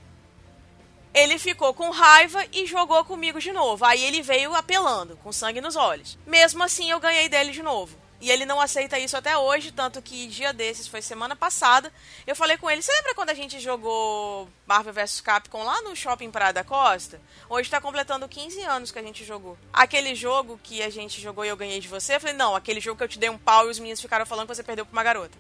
Ele 1.15 1.39
ficou 1.39 1.73
com 1.75 1.91
raiva 1.91 2.45
e 2.53 2.67
jogou 2.67 3.05
comigo 3.05 3.41
de 3.41 3.51
novo. 3.51 3.85
Aí 3.85 4.05
ele 4.05 4.23
veio 4.23 4.55
apelando, 4.55 5.17
com 5.17 5.33
sangue 5.33 5.61
nos 5.61 5.75
olhos. 5.75 6.19
Mesmo 6.27 6.63
assim, 6.63 6.91
eu 6.91 7.01
ganhei 7.01 7.29
dele 7.29 7.51
de 7.51 7.63
novo. 7.63 7.97
E 8.21 8.31
ele 8.31 8.45
não 8.45 8.61
aceita 8.61 8.99
isso 8.99 9.17
até 9.17 9.39
hoje, 9.39 9.71
tanto 9.71 10.03
que 10.03 10.27
dia 10.27 10.53
desses, 10.53 10.89
foi 10.89 11.01
semana 11.01 11.37
passada, 11.37 11.93
eu 12.27 12.35
falei 12.35 12.57
com 12.57 12.69
ele, 12.69 12.83
você 12.83 12.93
lembra 12.93 13.15
quando 13.15 13.31
a 13.31 13.35
gente 13.35 13.61
jogou 13.61 14.49
Marvel 14.67 14.93
vs 14.93 15.21
Capcom 15.21 15.63
lá 15.63 15.81
no 15.83 15.95
Shopping 15.95 16.31
Praia 16.31 16.53
da 16.53 16.65
Costa? 16.65 17.21
Hoje 17.49 17.71
tá 17.71 17.81
completando 17.81 18.29
15 18.29 18.61
anos 18.63 18.91
que 18.91 18.99
a 18.99 19.03
gente 19.03 19.25
jogou. 19.25 19.57
Aquele 19.73 20.17
jogo 20.17 20.59
que 20.65 20.83
a 20.83 20.91
gente 20.91 21.21
jogou 21.21 21.45
e 21.45 21.49
eu 21.49 21.57
ganhei 21.57 21.79
de 21.79 21.87
você, 21.87 22.17
eu 22.17 22.21
falei, 22.21 22.35
não, 22.35 22.57
aquele 22.57 22.81
jogo 22.81 22.99
que 22.99 23.05
eu 23.05 23.09
te 23.09 23.21
dei 23.21 23.31
um 23.31 23.39
pau 23.39 23.69
e 23.69 23.71
os 23.71 23.79
meninos 23.79 24.01
ficaram 24.01 24.27
falando 24.27 24.49
que 24.49 24.55
você 24.55 24.65
perdeu 24.65 24.85
pra 24.85 24.93
uma 24.93 25.05
garota. 25.05 25.39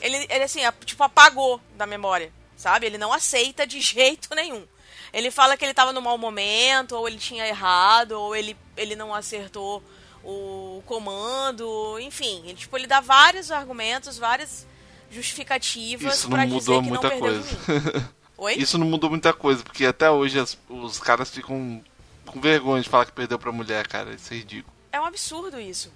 Ele, 0.00 0.26
ele 0.30 0.44
assim, 0.44 0.60
tipo, 0.84 1.02
apagou 1.02 1.60
da 1.76 1.86
memória, 1.86 2.32
sabe? 2.56 2.86
Ele 2.86 2.98
não 2.98 3.12
aceita 3.12 3.66
de 3.66 3.80
jeito 3.82 4.32
nenhum. 4.32 4.64
Ele 5.12 5.30
fala 5.30 5.56
que 5.56 5.64
ele 5.64 5.74
tava 5.74 5.92
no 5.92 6.02
mau 6.02 6.18
momento, 6.18 6.96
ou 6.96 7.08
ele 7.08 7.18
tinha 7.18 7.46
errado, 7.46 8.12
ou 8.12 8.34
ele, 8.34 8.56
ele 8.76 8.94
não 8.94 9.14
acertou 9.14 9.82
o 10.24 10.82
comando, 10.86 11.98
enfim. 12.00 12.42
Ele, 12.44 12.54
tipo, 12.54 12.76
ele 12.76 12.86
dá 12.86 13.00
vários 13.00 13.50
argumentos, 13.50 14.18
várias 14.18 14.66
justificativas 15.10 16.14
Isso 16.18 16.28
pra 16.28 16.46
não 16.46 16.58
dizer 16.58 16.70
mudou 16.72 16.82
que 16.82 16.88
muita 16.88 17.08
não 17.10 17.20
perdeu 17.20 17.42
coisa. 17.42 18.10
Oi? 18.36 18.54
Isso 18.54 18.78
não 18.78 18.86
mudou 18.86 19.08
muita 19.10 19.32
coisa, 19.32 19.62
porque 19.62 19.86
até 19.86 20.10
hoje 20.10 20.38
as- 20.38 20.58
os 20.68 20.98
caras 20.98 21.30
ficam 21.30 21.82
com 22.26 22.40
vergonha 22.40 22.82
de 22.82 22.88
falar 22.88 23.06
que 23.06 23.12
perdeu 23.12 23.38
pra 23.38 23.52
mulher, 23.52 23.86
cara. 23.86 24.12
Isso 24.12 24.32
é 24.32 24.36
ridículo. 24.38 24.74
É 24.90 25.00
um 25.00 25.04
absurdo 25.04 25.60
isso. 25.60 25.92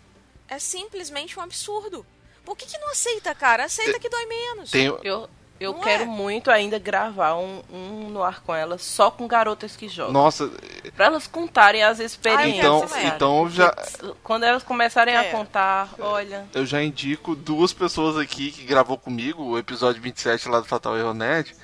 É 0.48 0.58
simplesmente 0.58 1.38
um 1.38 1.42
absurdo. 1.42 2.06
Por 2.44 2.56
que, 2.56 2.64
que 2.66 2.78
não 2.78 2.90
aceita, 2.90 3.34
cara? 3.34 3.64
Aceita 3.64 3.98
que 3.98 4.08
dói 4.08 4.24
menos. 4.26 4.70
Tem, 4.70 4.86
Eu, 5.02 5.28
eu 5.60 5.72
Não 5.72 5.80
quero 5.80 6.04
é? 6.04 6.06
muito 6.06 6.50
ainda 6.50 6.78
gravar 6.78 7.34
um, 7.36 7.62
um 7.72 8.08
no 8.10 8.22
ar 8.22 8.40
com 8.42 8.54
elas, 8.54 8.82
só 8.82 9.10
com 9.10 9.26
garotas 9.26 9.74
que 9.76 9.88
jogam. 9.88 10.12
nossa, 10.12 10.50
Pra 10.96 11.06
elas 11.06 11.26
contarem 11.26 11.82
as 11.82 11.98
experiências. 12.00 12.58
então, 12.58 12.86
cara. 12.88 13.06
então 13.06 13.50
já, 13.50 13.74
Quando 14.22 14.44
elas 14.44 14.62
começarem 14.62 15.14
É. 15.14 15.18
a 15.18 15.30
contar, 15.30 15.94
olha. 15.98 16.46
eu 16.54 16.64
já 16.66 16.82
indico 16.82 17.34
duas 17.34 17.72
pessoas 17.72 18.16
aqui 18.16 18.50
que 18.52 18.64
gravou 18.64 18.96
comigo 18.98 19.42
o 19.42 19.58
episódio 19.58 20.00
27 20.02 20.48
lá 20.48 20.60
do 20.60 20.66
Fatal 20.66 20.96
Erro 20.96 21.14
Nerd, 21.14 21.54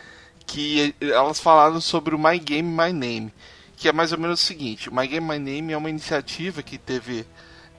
que 0.46 0.94
elas 1.00 1.40
falaram 1.40 1.80
sobre 1.80 2.14
o 2.14 2.18
My 2.18 2.38
Game 2.38 2.68
My 2.68 2.92
Name, 2.92 3.32
que 3.76 3.88
é 3.88 3.92
mais 3.92 4.12
ou 4.12 4.18
menos 4.18 4.42
o 4.42 4.44
seguinte: 4.44 4.92
My 4.92 5.06
Game 5.06 5.26
My 5.26 5.38
Name 5.38 5.72
é 5.72 5.76
uma 5.76 5.88
iniciativa 5.90 6.62
que 6.62 6.76
teve 6.78 7.26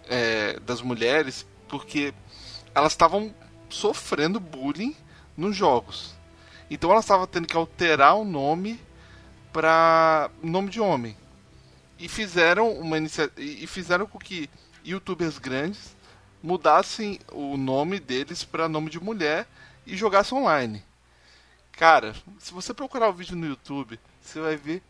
é, 0.09 0.59
das 0.61 0.82
mulheres 0.82 1.45
porque 1.68 2.13
elas 2.74 2.91
estavam 2.93 3.34
sofrendo 3.70 4.39
bullying 4.39 4.95
nos 5.38 5.56
jogos. 5.56 6.16
Então 6.70 6.92
elas 6.92 7.06
estavam 7.06 7.28
tendo 7.28 7.48
que 7.48 7.56
alterar 7.56 8.16
o 8.16 8.26
nome 8.26 8.80
para 9.54 10.30
nome 10.42 10.70
de 10.70 10.80
homem. 10.80 11.16
E 11.98 12.10
fizeram 12.10 12.74
uma 12.74 12.98
inicia... 12.98 13.32
e 13.38 13.66
fizeram 13.68 14.06
com 14.06 14.20
que 14.20 14.50
youtubers 14.84 15.38
grandes 15.38 15.96
mudassem 16.44 17.20
o 17.32 17.58
nome 17.58 18.00
deles 18.00 18.44
para 18.44 18.70
nome 18.70 18.90
de 18.90 19.00
mulher 19.00 19.48
e 19.86 19.96
jogassem 19.96 20.38
online. 20.38 20.84
Cara, 21.72 22.14
se 22.40 22.54
você 22.54 22.74
procurar 22.74 23.10
o 23.10 23.14
vídeo 23.14 23.36
no 23.36 23.48
YouTube, 23.48 24.00
você 24.22 24.40
vai 24.40 24.56
ver 24.56 24.82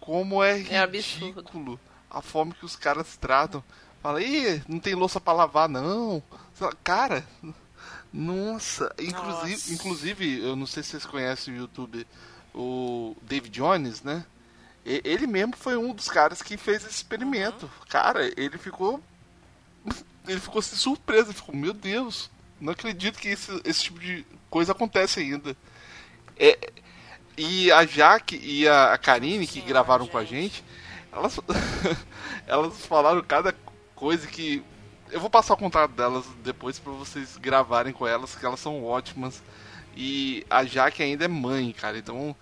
como 0.00 0.42
é 0.42 0.60
É 0.68 0.78
absurdo. 0.78 1.26
ridículo 1.26 1.80
a 2.10 2.22
forma 2.22 2.54
que 2.54 2.64
os 2.64 2.76
caras 2.76 3.16
tratam. 3.16 3.62
Fala, 4.02 4.22
ih, 4.22 4.62
não 4.68 4.78
tem 4.78 4.94
louça 4.94 5.20
pra 5.20 5.32
lavar, 5.32 5.68
não. 5.68 6.22
Cara, 6.82 7.26
nossa. 8.12 8.94
Inclusive, 8.98 9.52
Nossa. 9.52 9.72
inclusive, 9.72 10.40
eu 10.40 10.56
não 10.56 10.66
sei 10.66 10.82
se 10.82 10.90
vocês 10.90 11.06
conhecem 11.06 11.54
o 11.54 11.56
YouTube, 11.58 12.06
o 12.54 13.16
David 13.22 13.50
Jones, 13.50 14.02
né? 14.02 14.24
Ele 14.84 15.26
mesmo 15.26 15.54
foi 15.56 15.76
um 15.76 15.92
dos 15.92 16.08
caras 16.08 16.40
que 16.40 16.56
fez 16.56 16.82
esse 16.82 16.94
experimento. 16.94 17.70
Cara, 17.88 18.32
ele 18.40 18.56
ficou. 18.58 19.02
Ele 20.26 20.40
ficou 20.40 20.58
assim, 20.58 20.76
surpreso, 20.76 21.28
ele 21.28 21.38
ficou, 21.38 21.56
meu 21.56 21.72
Deus, 21.72 22.30
Não 22.60 22.74
acredito 22.74 23.18
que 23.18 23.28
esse, 23.28 23.62
esse 23.64 23.84
tipo 23.84 23.98
de 23.98 24.26
coisa 24.50 24.72
acontece 24.72 25.20
ainda. 25.20 25.56
É, 26.36 26.70
e 27.34 27.72
a 27.72 27.86
Jaque 27.86 28.36
e 28.36 28.68
a, 28.68 28.98
Karine, 28.98 29.46
que 29.46 29.62
gravaram 29.62 30.06
com 30.06 30.18
a 30.18 30.24
gente, 30.26 30.62
elas, 31.10 31.40
elas 32.46 32.84
falaram 32.84 33.22
cada 33.22 33.54
coisa 33.94 34.26
que. 34.26 34.62
Eu 35.10 35.20
vou 35.20 35.30
passar 35.30 35.54
o 35.54 35.56
contato 35.56 35.92
delas 35.92 36.24
depois 36.42 36.78
pra 36.78 36.92
vocês 36.92 37.36
gravarem 37.36 37.92
com 37.92 38.06
elas, 38.06 38.34
que 38.34 38.44
elas 38.44 38.60
são 38.60 38.84
ótimas. 38.84 39.42
E 39.96 40.46
a 40.48 40.64
Jaque 40.64 41.02
ainda 41.02 41.24
é 41.24 41.28
mãe, 41.28 41.72
cara. 41.72 41.98
Então, 41.98 42.36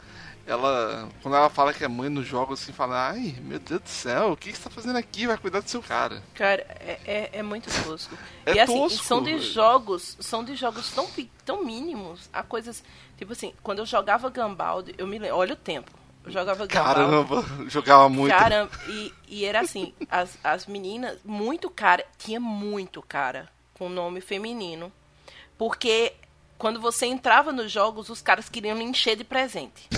ela. 0.46 1.08
Quando 1.22 1.36
ela 1.36 1.50
fala 1.50 1.72
que 1.72 1.84
é 1.84 1.88
mãe 1.88 2.08
nos 2.08 2.26
jogos, 2.26 2.62
assim, 2.62 2.72
fala: 2.72 3.10
Ai, 3.10 3.36
meu 3.40 3.58
Deus 3.58 3.80
do 3.80 3.88
céu, 3.88 4.32
o 4.32 4.36
que, 4.36 4.52
que 4.52 4.58
você 4.58 4.64
tá 4.64 4.70
fazendo 4.70 4.96
aqui? 4.96 5.26
Vai 5.26 5.36
cuidar 5.36 5.60
do 5.60 5.68
seu 5.68 5.82
cara. 5.82 6.22
Cara, 6.34 6.64
é, 6.80 7.00
é, 7.04 7.30
é 7.32 7.42
muito 7.42 7.68
tosco. 7.84 8.16
É 8.44 8.54
e 8.54 8.60
assim, 8.60 8.74
tosco, 8.74 9.04
são 9.04 9.22
de 9.22 9.32
velho. 9.32 9.42
jogos, 9.42 10.16
são 10.20 10.44
de 10.44 10.54
jogos 10.54 10.90
tão, 10.92 11.08
tão 11.44 11.64
mínimos, 11.64 12.30
a 12.32 12.42
coisas. 12.42 12.82
Tipo 13.18 13.32
assim, 13.32 13.52
quando 13.62 13.80
eu 13.80 13.86
jogava 13.86 14.30
Gambald, 14.30 14.94
eu 14.96 15.06
me 15.06 15.18
lembro. 15.18 15.36
Olha 15.36 15.54
o 15.54 15.56
tempo. 15.56 15.90
Jogava. 16.26 16.66
Caramba, 16.66 17.44
jogava 17.68 18.08
muito. 18.08 18.36
Caramba, 18.36 18.70
e, 18.88 19.12
e 19.28 19.44
era 19.44 19.60
assim, 19.60 19.94
as, 20.10 20.36
as 20.42 20.66
meninas, 20.66 21.18
muito 21.24 21.70
cara, 21.70 22.04
tinha 22.18 22.40
muito 22.40 23.00
cara 23.00 23.48
com 23.74 23.88
nome 23.88 24.20
feminino. 24.20 24.92
Porque 25.56 26.14
quando 26.58 26.80
você 26.80 27.06
entrava 27.06 27.52
nos 27.52 27.70
jogos, 27.70 28.08
os 28.08 28.22
caras 28.22 28.48
queriam 28.48 28.80
encher 28.80 29.16
de 29.16 29.24
presente. 29.24 29.88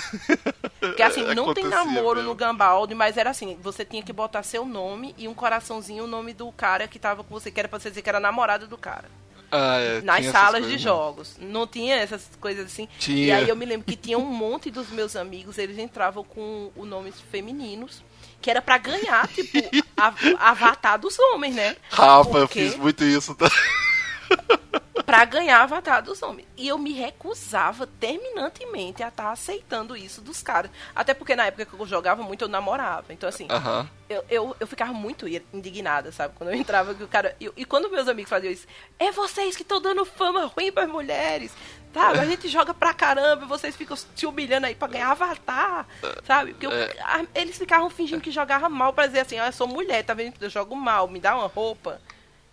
Porque 0.80 1.02
assim, 1.02 1.22
não 1.34 1.54
tem 1.54 1.64
namoro 1.64 2.16
mesmo. 2.16 2.30
no 2.30 2.34
Gambaldi, 2.34 2.94
mas 2.94 3.16
era 3.16 3.30
assim, 3.30 3.56
você 3.62 3.84
tinha 3.84 4.02
que 4.02 4.12
botar 4.12 4.42
seu 4.42 4.64
nome 4.64 5.14
e 5.16 5.28
um 5.28 5.34
coraçãozinho, 5.34 6.04
o 6.04 6.08
nome 6.08 6.32
do 6.32 6.50
cara 6.52 6.88
que 6.88 6.98
tava 6.98 7.24
com 7.24 7.32
você, 7.32 7.50
que 7.50 7.58
era 7.60 7.68
pra 7.68 7.78
você 7.78 7.88
dizer 7.88 8.02
que 8.02 8.08
era 8.08 8.20
namorado 8.20 8.66
do 8.66 8.76
cara. 8.76 9.08
Ah, 9.50 10.00
Nas 10.04 10.26
salas 10.26 10.66
de 10.66 10.72
né? 10.72 10.78
jogos. 10.78 11.36
Não 11.40 11.66
tinha 11.66 11.96
essas 11.96 12.28
coisas 12.40 12.66
assim. 12.66 12.84
E 12.84 12.98
Tinha. 12.98 13.36
aí 13.38 13.48
eu 13.48 13.56
me 13.56 13.64
lembro 13.64 13.86
que 13.86 13.96
tinha 13.96 14.18
um 14.18 14.24
monte 14.24 14.70
dos 14.70 14.90
meus 14.90 15.16
amigos, 15.16 15.56
eles 15.58 15.78
entravam 15.78 16.22
com 16.22 16.70
o 16.76 16.84
nomes 16.84 17.14
femininos, 17.30 18.02
que 18.42 18.50
era 18.50 18.60
pra 18.60 18.76
ganhar, 18.78 19.26
tipo, 19.28 19.58
a, 19.96 20.12
avatar 20.50 20.98
dos 20.98 21.18
homens, 21.18 21.54
né? 21.54 21.76
Rafa, 21.90 22.28
eu 22.38 22.46
Porque- 22.48 22.60
fiz 22.68 22.76
muito 22.76 23.02
isso, 23.04 23.34
tá? 23.34 23.50
Pra 25.08 25.24
ganhar 25.24 25.60
a 25.60 25.62
avatar 25.62 26.02
dos 26.02 26.22
homens. 26.22 26.46
E 26.54 26.68
eu 26.68 26.76
me 26.76 26.92
recusava 26.92 27.86
terminantemente 27.86 29.02
a 29.02 29.08
estar 29.08 29.30
aceitando 29.32 29.96
isso 29.96 30.20
dos 30.20 30.42
caras. 30.42 30.70
Até 30.94 31.14
porque 31.14 31.34
na 31.34 31.46
época 31.46 31.64
que 31.64 31.72
eu 31.72 31.86
jogava 31.86 32.22
muito, 32.22 32.42
eu 32.44 32.48
namorava. 32.48 33.10
Então, 33.10 33.26
assim, 33.26 33.46
Aham. 33.48 33.88
eu, 34.06 34.22
eu, 34.28 34.56
eu 34.60 34.66
ficava 34.66 34.92
muito 34.92 35.26
indignada, 35.26 36.12
sabe? 36.12 36.34
Quando 36.36 36.50
eu 36.50 36.56
entrava, 36.56 36.94
que 36.94 37.02
o 37.02 37.08
cara. 37.08 37.34
E, 37.40 37.50
e 37.56 37.64
quando 37.64 37.90
meus 37.90 38.06
amigos 38.06 38.28
faziam 38.28 38.52
isso, 38.52 38.66
é 38.98 39.10
vocês 39.10 39.56
que 39.56 39.62
estão 39.62 39.80
dando 39.80 40.04
fama 40.04 40.44
ruim 40.44 40.70
pras 40.70 40.86
mulheres, 40.90 41.52
sabe? 41.94 42.18
A 42.18 42.26
gente 42.26 42.46
joga 42.46 42.74
pra 42.74 42.92
caramba 42.92 43.46
e 43.46 43.48
vocês 43.48 43.74
ficam 43.74 43.96
se 43.96 44.26
humilhando 44.26 44.66
aí 44.66 44.74
pra 44.74 44.88
ganhar 44.88 45.10
avatar, 45.12 45.86
sabe? 46.26 46.52
Porque 46.52 46.66
eu- 46.66 46.70
É. 46.72 46.94
a- 47.00 47.24
eles 47.34 47.56
ficavam 47.56 47.88
fingindo 47.88 48.20
que 48.20 48.30
jogavam 48.30 48.68
mal 48.68 48.92
pra 48.92 49.06
dizer 49.06 49.20
assim, 49.20 49.40
ó, 49.40 49.46
eu 49.46 49.52
sou 49.52 49.66
mulher, 49.66 50.04
tá 50.04 50.12
vendo? 50.12 50.34
Eu 50.38 50.50
jogo 50.50 50.76
mal, 50.76 51.08
me 51.08 51.18
dá 51.18 51.34
uma 51.34 51.46
roupa. 51.46 51.98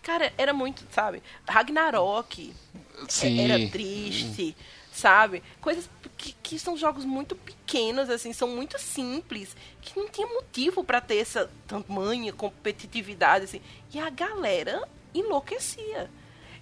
Cara, 0.05 0.31
era 0.37 0.53
muito, 0.53 0.85
sabe? 0.91 1.23
Ragnarok 1.49 2.53
Sim. 3.09 3.39
era 3.39 3.71
triste, 3.71 4.55
sabe? 4.93 5.41
Coisas 5.59 5.89
que, 6.15 6.31
que 6.43 6.59
são 6.59 6.77
jogos 6.77 7.03
muito 7.03 7.35
pequenos, 7.35 8.07
assim, 8.07 8.31
são 8.31 8.47
muito 8.47 8.77
simples, 8.77 9.57
que 9.81 9.97
não 9.97 10.07
tinha 10.07 10.27
motivo 10.27 10.83
pra 10.83 11.01
ter 11.01 11.15
essa 11.15 11.49
tamanha 11.65 12.31
competitividade, 12.31 13.45
assim. 13.45 13.59
E 13.91 13.99
a 13.99 14.11
galera 14.11 14.87
enlouquecia. 15.11 16.07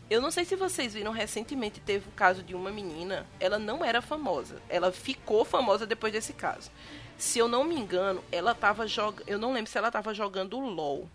Eu 0.09 0.21
não 0.21 0.31
sei 0.31 0.45
se 0.45 0.55
vocês 0.55 0.93
viram 0.93 1.11
recentemente, 1.11 1.81
teve 1.81 2.07
o 2.07 2.13
caso 2.13 2.43
de 2.43 2.55
uma 2.55 2.71
menina, 2.71 3.27
ela 3.41 3.59
não 3.59 3.83
era 3.83 4.01
famosa, 4.01 4.61
ela 4.69 4.89
ficou 4.89 5.43
famosa 5.43 5.85
depois 5.85 6.13
desse 6.13 6.31
caso. 6.31 6.71
Se 7.17 7.39
eu 7.39 7.49
não 7.49 7.65
me 7.65 7.75
engano, 7.75 8.23
ela 8.31 8.55
tava 8.55 8.87
jogando, 8.87 9.27
eu 9.27 9.37
não 9.37 9.51
lembro 9.51 9.69
se 9.69 9.77
ela 9.77 9.91
tava 9.91 10.13
jogando 10.13 10.57
LoL. 10.57 11.09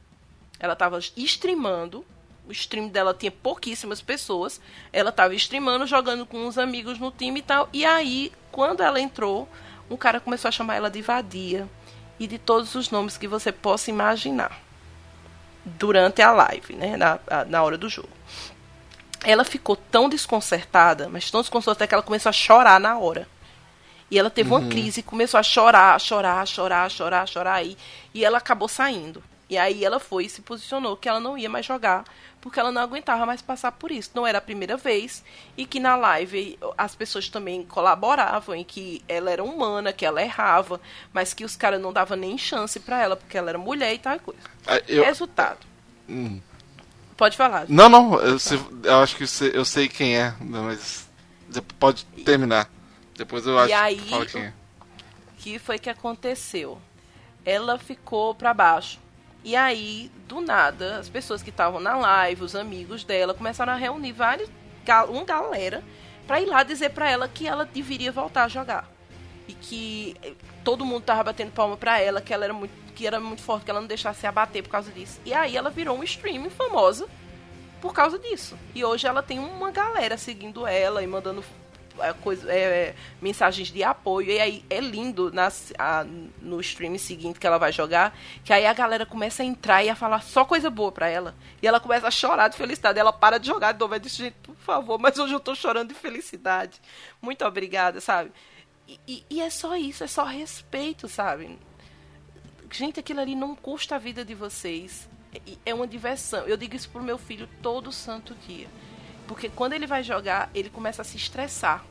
Ela 0.60 0.74
tava 0.76 0.98
streamando. 0.98 2.04
O 2.48 2.52
stream 2.52 2.88
dela 2.88 3.12
tinha 3.12 3.30
pouquíssimas 3.30 4.00
pessoas. 4.00 4.58
Ela 4.90 5.12
tava 5.12 5.34
streamando, 5.34 5.86
jogando 5.86 6.24
com 6.24 6.46
uns 6.46 6.56
amigos 6.56 6.98
no 6.98 7.10
time 7.10 7.40
e 7.40 7.42
tal. 7.42 7.68
E 7.74 7.84
aí, 7.84 8.32
quando 8.50 8.82
ela 8.82 8.98
entrou, 8.98 9.46
um 9.90 9.98
cara 9.98 10.18
começou 10.18 10.48
a 10.48 10.52
chamar 10.52 10.76
ela 10.76 10.90
de 10.90 11.02
vadia. 11.02 11.68
E 12.18 12.26
de 12.26 12.38
todos 12.38 12.74
os 12.74 12.90
nomes 12.90 13.18
que 13.18 13.28
você 13.28 13.52
possa 13.52 13.90
imaginar. 13.90 14.58
Durante 15.62 16.22
a 16.22 16.32
live, 16.32 16.74
né? 16.74 16.96
Na, 16.96 17.20
na 17.44 17.62
hora 17.62 17.76
do 17.76 17.88
jogo. 17.90 18.08
Ela 19.22 19.44
ficou 19.44 19.76
tão 19.76 20.08
desconcertada, 20.08 21.06
mas 21.10 21.30
tão 21.30 21.42
desconcertada 21.42 21.86
que 21.86 21.94
ela 21.94 22.02
começou 22.02 22.30
a 22.30 22.32
chorar 22.32 22.80
na 22.80 22.98
hora. 22.98 23.28
E 24.10 24.18
ela 24.18 24.30
teve 24.30 24.48
uma 24.48 24.66
crise, 24.66 25.02
começou 25.02 25.38
a 25.38 25.42
chorar, 25.42 25.94
a 25.94 25.98
chorar, 25.98 26.40
a 26.40 26.46
chorar, 26.46 26.84
a 26.84 26.88
chorar, 26.88 27.22
a 27.22 27.26
chorar. 27.26 27.62
E, 27.62 27.76
e 28.14 28.24
ela 28.24 28.38
acabou 28.38 28.68
saindo. 28.68 29.22
E 29.50 29.56
aí 29.56 29.84
ela 29.84 29.98
foi 29.98 30.26
e 30.26 30.28
se 30.28 30.42
posicionou 30.42 30.96
que 30.96 31.08
ela 31.08 31.20
não 31.20 31.36
ia 31.36 31.48
mais 31.48 31.64
jogar, 31.64 32.04
porque 32.40 32.58
ela 32.60 32.70
não 32.72 32.82
aguentava 32.82 33.26
mais 33.26 33.42
passar 33.42 33.72
por 33.72 33.90
isso. 33.90 34.10
Não 34.14 34.26
era 34.26 34.38
a 34.38 34.40
primeira 34.40 34.76
vez. 34.76 35.24
E 35.56 35.66
que 35.66 35.80
na 35.80 35.96
live 35.96 36.58
as 36.76 36.94
pessoas 36.94 37.28
também 37.28 37.64
colaboravam, 37.64 38.54
em 38.54 38.64
que 38.64 39.02
ela 39.08 39.30
era 39.30 39.42
humana, 39.44 39.92
que 39.92 40.06
ela 40.06 40.22
errava, 40.22 40.80
mas 41.12 41.34
que 41.34 41.44
os 41.44 41.56
caras 41.56 41.80
não 41.80 41.92
davam 41.92 42.16
nem 42.16 42.38
chance 42.38 42.78
pra 42.80 43.02
ela, 43.02 43.16
porque 43.16 43.36
ela 43.36 43.48
era 43.50 43.58
mulher 43.58 43.92
e 43.94 43.98
tal 43.98 44.16
e 44.16 44.18
coisa. 44.20 44.40
Ah, 44.66 44.80
eu- 44.88 45.04
Resultado. 45.04 45.58
Hum. 46.08 46.40
Pode 47.16 47.36
falar. 47.36 47.66
Não, 47.68 47.88
não, 47.88 48.20
eu, 48.20 48.38
sei- 48.38 48.60
eu 48.84 48.98
acho 49.00 49.16
que 49.16 49.24
eu 49.52 49.64
sei 49.64 49.88
quem 49.88 50.16
é, 50.16 50.32
mas 50.40 51.08
de- 51.48 51.60
pode 51.60 52.04
terminar. 52.24 52.70
Depois 53.16 53.44
eu 53.44 53.58
acho 53.58 53.74
aí, 53.74 53.96
que 53.96 54.10
fala 54.10 54.26
quem 54.26 54.42
é. 54.44 54.52
que 55.38 55.58
foi 55.58 55.78
que 55.78 55.90
aconteceu? 55.90 56.80
Ela 57.44 57.76
ficou 57.78 58.34
pra 58.34 58.54
baixo. 58.54 59.00
E 59.48 59.56
aí, 59.56 60.10
do 60.28 60.42
nada, 60.42 60.98
as 60.98 61.08
pessoas 61.08 61.42
que 61.42 61.48
estavam 61.48 61.80
na 61.80 61.96
live, 61.96 62.44
os 62.44 62.54
amigos 62.54 63.02
dela, 63.02 63.32
começaram 63.32 63.72
a 63.72 63.76
reunir 63.76 64.12
vários, 64.12 64.50
uma 65.08 65.24
galera 65.24 65.82
pra 66.26 66.38
ir 66.38 66.44
lá 66.44 66.62
dizer 66.62 66.90
pra 66.90 67.10
ela 67.10 67.26
que 67.26 67.48
ela 67.48 67.64
deveria 67.64 68.12
voltar 68.12 68.44
a 68.44 68.48
jogar. 68.48 68.86
E 69.48 69.54
que 69.54 70.14
eh, 70.22 70.34
todo 70.62 70.84
mundo 70.84 71.04
tava 71.04 71.24
batendo 71.24 71.50
palma 71.50 71.78
pra 71.78 71.98
ela, 71.98 72.20
que 72.20 72.34
ela 72.34 72.44
era 72.44 72.52
muito, 72.52 72.74
que 72.92 73.06
era 73.06 73.18
muito 73.18 73.40
forte, 73.40 73.64
que 73.64 73.70
ela 73.70 73.80
não 73.80 73.88
deixasse 73.88 74.20
se 74.20 74.26
abater 74.26 74.62
por 74.62 74.68
causa 74.68 74.92
disso. 74.92 75.18
E 75.24 75.32
aí 75.32 75.56
ela 75.56 75.70
virou 75.70 75.96
um 75.96 76.02
streaming 76.02 76.50
famosa 76.50 77.08
por 77.80 77.94
causa 77.94 78.18
disso. 78.18 78.54
E 78.74 78.84
hoje 78.84 79.06
ela 79.06 79.22
tem 79.22 79.38
uma 79.38 79.70
galera 79.70 80.18
seguindo 80.18 80.66
ela 80.66 81.02
e 81.02 81.06
mandando 81.06 81.42
é, 82.02 82.12
coisa, 82.12 82.50
é, 82.52 82.58
é, 82.60 82.94
mensagens 83.20 83.68
de 83.68 83.82
apoio. 83.82 84.30
E 84.30 84.40
aí 84.40 84.64
é 84.70 84.80
lindo 84.80 85.32
nas, 85.32 85.72
a- 85.78 86.04
no 86.40 86.60
stream 86.60 86.96
seguinte 86.98 87.38
que 87.40 87.46
ela 87.46 87.58
vai 87.58 87.72
jogar, 87.72 88.16
que 88.44 88.52
aí 88.52 88.66
a 88.66 88.72
galera 88.72 89.04
começa 89.06 89.42
a 89.42 89.46
entrar 89.46 89.82
e 89.84 89.88
a 89.90 89.94
falar 89.94 90.22
só 90.22 90.44
coisa 90.44 90.68
boa 90.70 90.90
pra 90.92 91.08
ela. 91.08 91.34
E 91.62 91.66
ela 91.66 91.80
começa 91.80 92.06
a 92.08 92.10
chorar 92.10 92.48
de 92.48 92.56
felicidade. 92.56 92.98
Ela 92.98 93.12
para 93.12 93.38
de 93.38 93.46
jogar 93.46 93.72
de 93.72 93.78
novo. 93.78 93.94
Ela 93.94 94.00
diz, 94.00 94.14
gente, 94.16 94.34
por 94.42 94.56
favor, 94.56 94.98
mas 94.98 95.18
hoje 95.18 95.32
eu 95.34 95.40
tô 95.40 95.54
chorando 95.54 95.88
de 95.88 95.94
felicidade. 95.94 96.80
Muito 97.20 97.44
obrigada, 97.44 98.00
sabe? 98.00 98.30
E, 98.86 98.98
e- 99.06 99.24
e 99.30 99.40
é 99.40 99.50
só 99.50 99.76
isso, 99.76 100.02
é 100.02 100.06
só 100.06 100.24
respeito, 100.24 101.08
sabe? 101.08 101.58
Gente, 102.70 103.00
aquilo 103.00 103.20
ali 103.20 103.34
não 103.34 103.54
custa 103.56 103.96
a 103.96 103.98
vida 103.98 104.24
de 104.24 104.34
vocês. 104.34 105.08
É 105.64 105.74
uma 105.74 105.86
diversão. 105.86 106.46
Eu 106.46 106.56
digo 106.56 106.74
isso 106.74 106.88
pro 106.90 107.02
meu 107.02 107.18
filho 107.18 107.48
todo 107.62 107.92
santo 107.92 108.34
dia. 108.46 108.66
Porque 109.28 109.48
quando 109.48 109.74
ele 109.74 109.86
vai 109.86 110.02
jogar, 110.02 110.50
ele 110.54 110.70
começa 110.70 111.02
a 111.02 111.04
se 111.04 111.16
estressar. 111.16 111.84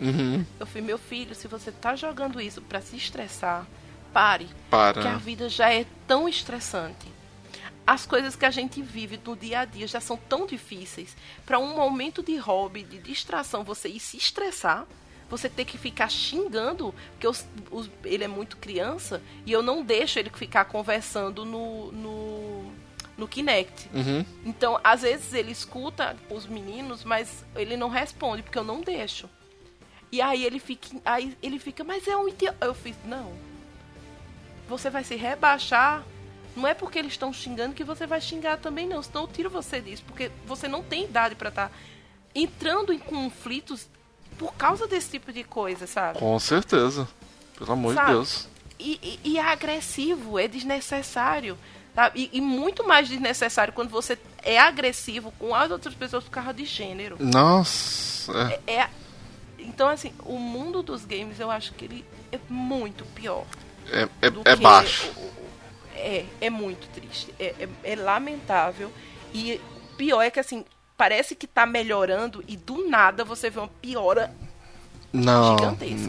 Uhum, 0.00 0.44
Eu 0.58 0.66
falei, 0.66 0.82
meu 0.82 0.98
filho, 0.98 1.34
se 1.34 1.46
você 1.46 1.70
tá 1.70 1.94
jogando 1.94 2.40
isso 2.40 2.62
pra 2.62 2.80
se 2.80 2.96
estressar, 2.96 3.66
pare. 4.12 4.48
para. 4.70 4.94
Porque 4.94 5.08
a 5.08 5.16
vida 5.18 5.48
já 5.48 5.72
é 5.72 5.84
tão 6.06 6.28
estressante. 6.28 7.06
As 7.86 8.06
coisas 8.06 8.36
que 8.36 8.44
a 8.44 8.50
gente 8.50 8.80
vive 8.82 9.18
no 9.24 9.34
dia 9.36 9.60
a 9.60 9.64
dia 9.64 9.86
já 9.86 10.00
são 10.00 10.16
tão 10.16 10.46
difíceis. 10.46 11.16
Para 11.46 11.58
um 11.58 11.74
momento 11.74 12.22
de 12.22 12.36
hobby, 12.36 12.82
de 12.82 12.98
distração, 12.98 13.64
você 13.64 13.88
ir 13.88 13.98
se 14.00 14.16
estressar, 14.16 14.86
você 15.30 15.48
ter 15.48 15.64
que 15.64 15.76
ficar 15.76 16.10
xingando, 16.10 16.94
porque 17.12 17.26
os- 17.28 17.46
os- 17.70 17.90
ele 18.04 18.24
é 18.24 18.28
muito 18.28 18.56
criança, 18.56 19.20
e 19.44 19.52
eu 19.52 19.62
não 19.62 19.82
deixo 19.82 20.18
ele 20.18 20.30
ficar 20.30 20.64
conversando 20.66 21.44
no, 21.44 21.90
no, 21.92 22.47
no 23.18 23.26
Kinect. 23.28 23.90
Uhum. 23.92 24.24
Então, 24.46 24.80
às 24.82 25.02
vezes 25.02 25.34
ele 25.34 25.50
escuta 25.52 26.16
os 26.30 26.46
meninos, 26.46 27.02
mas 27.04 27.44
ele 27.56 27.76
não 27.76 27.88
responde, 27.90 28.42
porque 28.42 28.56
eu 28.58 28.64
não 28.64 28.80
deixo. 28.80 29.28
E 30.10 30.22
aí 30.22 30.44
ele 30.44 30.58
fica, 30.60 30.88
aí 31.04 31.36
ele 31.42 31.58
fica, 31.58 31.82
mas 31.84 32.06
é 32.08 32.16
um 32.16 32.28
idiota. 32.28 32.64
Eu 32.64 32.74
fiz, 32.74 32.96
não. 33.04 33.32
Você 34.68 34.88
vai 34.88 35.04
se 35.04 35.16
rebaixar. 35.16 36.02
Não 36.56 36.66
é 36.66 36.74
porque 36.74 36.98
eles 36.98 37.12
estão 37.12 37.32
xingando 37.32 37.74
que 37.74 37.84
você 37.84 38.06
vai 38.06 38.20
xingar 38.20 38.56
também, 38.58 38.86
não. 38.86 39.02
Senão 39.02 39.22
eu 39.22 39.28
tiro 39.28 39.50
você 39.50 39.80
disso. 39.80 40.02
Porque 40.06 40.30
você 40.46 40.66
não 40.68 40.82
tem 40.82 41.04
idade 41.04 41.34
pra 41.34 41.48
estar 41.50 41.70
entrando 42.34 42.92
em 42.92 42.98
conflitos 42.98 43.86
por 44.38 44.52
causa 44.54 44.86
desse 44.86 45.10
tipo 45.10 45.32
de 45.32 45.42
coisa, 45.44 45.86
sabe? 45.86 46.18
Com 46.18 46.38
certeza. 46.38 47.08
Pelo 47.58 47.72
amor 47.72 47.94
Sabe? 47.94 48.06
de 48.06 48.12
Deus. 48.12 48.48
E, 48.78 49.18
e- 49.24 49.30
e 49.32 49.38
é 49.38 49.42
agressivo, 49.42 50.38
é 50.38 50.46
desnecessário. 50.46 51.58
Sabe? 51.98 52.30
E, 52.32 52.38
e, 52.38 52.40
muito 52.40 52.86
mais 52.86 53.08
desnecessário 53.08 53.72
quando 53.72 53.88
você 53.88 54.16
é 54.44 54.56
agressivo 54.56 55.32
com 55.36 55.52
as 55.52 55.68
outras 55.68 55.96
pessoas 55.96 56.22
por 56.22 56.30
causa 56.30 56.54
de 56.54 56.64
gênero. 56.64 57.16
Nossa. 57.18 58.32
É, 58.68 58.72
é, 58.72 58.90
então, 59.58 59.88
assim, 59.88 60.12
o 60.24 60.38
mundo 60.38 60.80
dos 60.80 61.04
games 61.04 61.40
eu 61.40 61.50
acho 61.50 61.72
que 61.72 61.86
ele 61.86 62.04
é 62.30 62.38
muito 62.48 63.04
pior. 63.06 63.44
É, 63.90 64.02
é, 64.22 64.52
é 64.52 64.54
baixo. 64.54 65.10
É, 65.92 66.24
é 66.40 66.48
muito 66.48 66.86
triste. 66.90 67.34
É, 67.36 67.46
é, 67.58 67.68
é, 67.82 67.96
lamentável. 67.96 68.92
E 69.34 69.60
pior 69.96 70.22
é 70.22 70.30
que, 70.30 70.38
assim, 70.38 70.64
parece 70.96 71.34
que 71.34 71.48
tá 71.48 71.66
melhorando 71.66 72.44
e 72.46 72.56
do 72.56 72.88
nada 72.88 73.24
você 73.24 73.50
vê 73.50 73.58
uma 73.58 73.66
piora 73.66 74.32
não. 75.12 75.56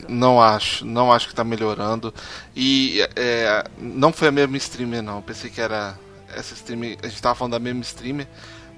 Não 0.07 0.41
acho, 0.41 0.85
não 0.85 1.11
acho 1.11 1.27
que 1.27 1.35
tá 1.35 1.43
melhorando. 1.43 2.13
E 2.55 3.01
é, 3.15 3.63
não 3.77 4.11
foi 4.11 4.27
a 4.27 4.31
mesma 4.31 4.57
streamer, 4.57 5.01
não. 5.01 5.21
Pensei 5.21 5.49
que 5.49 5.61
era 5.61 5.97
essa 6.35 6.53
streamer. 6.53 6.97
A 7.03 7.07
gente 7.07 7.21
tava 7.21 7.35
falando 7.35 7.53
da 7.53 7.59
mesma 7.59 7.81
streamer, 7.81 8.27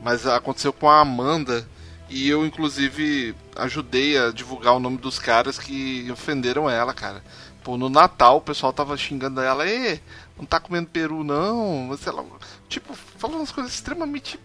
mas 0.03 0.25
aconteceu 0.27 0.71
com 0.71 0.89
a 0.89 0.99
Amanda. 0.99 1.67
E 2.09 2.27
eu, 2.29 2.45
inclusive, 2.45 3.33
ajudei 3.55 4.17
a 4.17 4.31
divulgar 4.31 4.75
o 4.75 4.79
nome 4.79 4.97
dos 4.97 5.17
caras 5.17 5.57
que 5.57 6.09
ofenderam 6.11 6.69
ela, 6.69 6.93
cara. 6.93 7.23
Pô, 7.63 7.77
no 7.77 7.89
Natal 7.89 8.37
o 8.37 8.41
pessoal 8.41 8.73
tava 8.73 8.97
xingando 8.97 9.39
ela, 9.39 9.65
e 9.67 9.99
não 10.37 10.45
tá 10.45 10.59
comendo 10.59 10.89
peru 10.89 11.23
não, 11.23 11.95
sei 12.01 12.11
lá, 12.11 12.23
tipo, 12.67 12.95
falando 12.95 13.37
umas 13.37 13.51
coisas 13.51 13.71
extremamente 13.71 14.39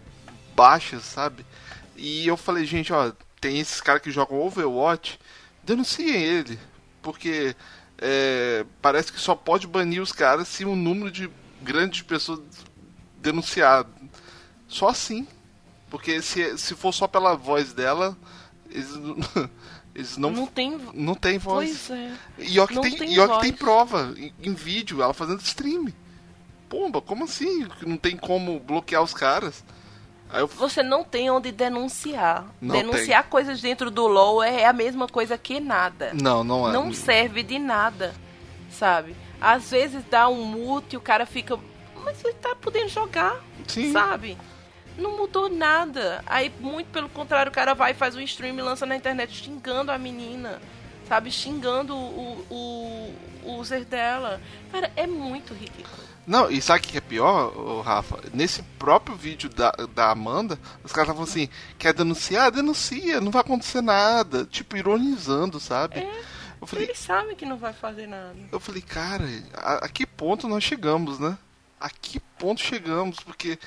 baixas, 0.55 1.03
sabe? 1.03 1.43
E 1.95 2.27
eu 2.27 2.37
falei, 2.37 2.63
gente, 2.63 2.93
ó, 2.93 3.11
tem 3.41 3.59
esses 3.59 3.81
caras 3.81 4.03
que 4.03 4.11
jogam 4.11 4.39
Overwatch 4.39 5.19
denunciem 5.67 6.23
ele. 6.23 6.57
Porque 7.01 7.55
é, 7.99 8.65
parece 8.81 9.11
que 9.11 9.19
só 9.19 9.35
pode 9.35 9.67
banir 9.67 10.01
os 10.01 10.11
caras 10.11 10.47
se 10.47 10.65
um 10.65 10.75
número 10.75 11.11
de 11.11 11.29
grandes 11.61 12.01
pessoas 12.01 12.39
denunciar. 13.19 13.85
Só 14.67 14.87
assim. 14.87 15.27
Porque 15.89 16.21
se, 16.21 16.57
se 16.57 16.75
for 16.75 16.93
só 16.93 17.07
pela 17.07 17.35
voz 17.35 17.73
dela, 17.73 18.17
eles, 18.69 18.89
eles 19.95 20.17
não, 20.17 20.31
não 20.31 20.47
tem, 20.47 20.77
não 20.93 21.15
tem 21.15 21.37
voz. 21.37 21.85
Pois 21.87 21.99
é. 21.99 22.13
E 22.39 22.59
ó 22.59 22.67
que, 22.67 22.79
tem, 22.79 22.97
tem, 22.97 23.13
e 23.13 23.19
ó 23.19 23.37
que 23.37 23.41
tem 23.41 23.53
prova 23.53 24.13
em, 24.17 24.33
em, 24.41 24.53
vídeo, 24.53 25.01
ela 25.01 25.13
fazendo 25.13 25.41
stream. 25.41 25.87
Pomba, 26.67 27.01
como 27.01 27.23
assim? 27.23 27.65
Não 27.85 27.95
tem 27.95 28.17
como 28.17 28.59
bloquear 28.59 29.01
os 29.01 29.13
caras? 29.13 29.63
Eu... 30.33 30.47
Você 30.47 30.83
não 30.83 31.03
tem 31.03 31.29
onde 31.29 31.51
denunciar. 31.51 32.45
Não 32.61 32.75
denunciar 32.75 33.23
tem. 33.23 33.31
coisas 33.31 33.61
dentro 33.61 33.89
do 33.89 34.07
LoL 34.07 34.43
é 34.43 34.65
a 34.65 34.73
mesma 34.73 35.07
coisa 35.07 35.37
que 35.37 35.59
nada. 35.59 36.11
Não, 36.13 36.43
não 36.43 36.67
é. 36.67 36.73
Não 36.73 36.93
serve 36.93 37.43
de 37.43 37.57
nada, 37.57 38.13
sabe? 38.69 39.15
Às 39.39 39.71
vezes 39.71 40.03
dá 40.09 40.27
um 40.27 40.43
mute 40.43 40.95
e 40.95 40.97
o 40.97 41.01
cara 41.01 41.25
fica. 41.25 41.57
Mas 42.03 42.23
ele 42.23 42.33
tá 42.35 42.55
podendo 42.55 42.89
jogar, 42.89 43.41
Sim. 43.67 43.91
sabe? 43.91 44.37
Não 44.97 45.17
mudou 45.17 45.49
nada. 45.49 46.23
Aí, 46.25 46.51
muito 46.59 46.87
pelo 46.87 47.09
contrário, 47.09 47.51
o 47.51 47.53
cara 47.53 47.73
vai, 47.73 47.93
faz 47.93 48.15
um 48.15 48.21
stream 48.21 48.57
e 48.57 48.61
lança 48.61 48.85
na 48.85 48.95
internet 48.95 49.31
xingando 49.31 49.91
a 49.91 49.97
menina, 49.97 50.59
sabe? 51.07 51.29
Xingando 51.31 51.95
o, 51.95 52.45
o, 52.49 53.13
o 53.43 53.59
user 53.59 53.85
dela. 53.85 54.41
Cara, 54.71 54.91
é 54.95 55.05
muito 55.05 55.53
ridículo. 55.53 56.06
Não, 56.27 56.51
e 56.51 56.61
sabe 56.61 56.81
o 56.81 56.83
que 56.83 56.97
é 56.97 57.01
pior, 57.01 57.81
Rafa? 57.81 58.19
Nesse 58.33 58.61
próprio 58.77 59.15
vídeo 59.15 59.49
da, 59.49 59.71
da 59.95 60.11
Amanda, 60.11 60.59
os 60.83 60.91
caras 60.91 61.07
estavam 61.07 61.23
assim, 61.23 61.47
quer 61.79 61.93
denunciar? 61.93 62.51
Denuncia, 62.51 63.21
não 63.21 63.31
vai 63.31 63.39
acontecer 63.39 63.81
nada. 63.81 64.43
Tipo, 64.43 64.75
ironizando, 64.75 65.57
sabe? 65.57 65.99
É, 65.99 66.21
eu 66.59 66.67
falei, 66.67 66.83
eles 66.83 66.99
sabem 66.99 67.33
que 67.33 67.45
não 67.45 67.57
vai 67.57 67.71
fazer 67.71 68.07
nada. 68.07 68.35
Eu 68.51 68.59
falei, 68.59 68.81
cara, 68.81 69.23
a, 69.53 69.85
a 69.85 69.87
que 69.89 70.05
ponto 70.05 70.49
nós 70.49 70.65
chegamos, 70.65 71.17
né? 71.17 71.37
A 71.79 71.89
que 71.89 72.19
ponto 72.37 72.59
chegamos? 72.59 73.21
Porque, 73.21 73.57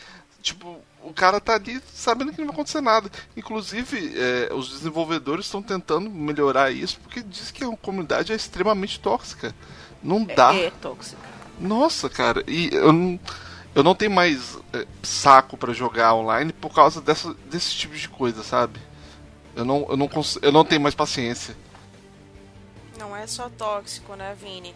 tipo, 0.43 0.81
o 1.03 1.15
cara 1.15 1.41
tá 1.41 1.55
ali 1.55 1.81
sabendo 1.95 2.31
que 2.31 2.41
não 2.41 2.49
vai 2.49 2.55
acontecer 2.55 2.83
nada. 2.83 3.11
Inclusive, 3.35 4.13
é, 4.15 4.53
os 4.53 4.69
desenvolvedores 4.69 5.47
estão 5.47 5.63
tentando 5.63 6.11
melhorar 6.11 6.71
isso, 6.71 7.01
porque 7.01 7.23
diz 7.23 7.51
que 7.51 7.65
a 7.65 7.75
comunidade 7.79 8.33
é 8.33 8.37
extremamente 8.37 9.01
tóxica. 9.01 9.55
Não 10.03 10.27
é, 10.29 10.35
dá. 10.35 10.55
É, 10.55 10.67
é 10.67 10.71
tóxica. 10.71 11.40
Nossa, 11.61 12.09
cara, 12.09 12.43
e 12.47 12.71
eu 12.73 12.93
não, 12.93 13.21
eu 13.75 13.83
não 13.83 13.95
tenho 13.95 14.11
mais 14.11 14.57
é, 14.73 14.87
saco 15.03 15.57
para 15.57 15.73
jogar 15.73 16.15
online 16.15 16.53
por 16.53 16.73
causa 16.73 17.01
dessa, 17.01 17.35
desse 17.51 17.75
tipo 17.75 17.95
de 17.95 18.09
coisa, 18.09 18.43
sabe? 18.43 18.81
Eu 19.55 19.65
não, 19.65 19.87
eu, 19.89 19.97
não 19.97 20.09
eu 20.43 20.53
não 20.53 20.65
tenho 20.65 20.81
mais 20.81 20.95
paciência. 20.95 21.55
Não 22.99 23.15
é 23.15 23.27
só 23.27 23.49
tóxico, 23.51 24.15
né, 24.15 24.35
Vini? 24.41 24.75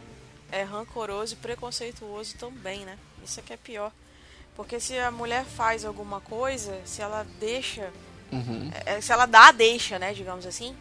É 0.52 0.62
rancoroso 0.62 1.34
e 1.34 1.36
preconceituoso 1.36 2.36
também, 2.36 2.84
né? 2.84 2.98
Isso 3.24 3.40
é 3.40 3.42
que 3.42 3.52
é 3.52 3.56
pior. 3.56 3.90
Porque 4.54 4.78
se 4.78 4.98
a 4.98 5.10
mulher 5.10 5.44
faz 5.44 5.84
alguma 5.84 6.20
coisa, 6.20 6.80
se 6.84 7.02
ela 7.02 7.26
deixa. 7.40 7.90
Uhum. 8.30 8.70
É, 8.84 9.00
se 9.00 9.12
ela 9.12 9.26
dá 9.26 9.48
a 9.48 9.52
deixa, 9.52 9.98
né, 9.98 10.12
digamos 10.12 10.46
assim, 10.46 10.74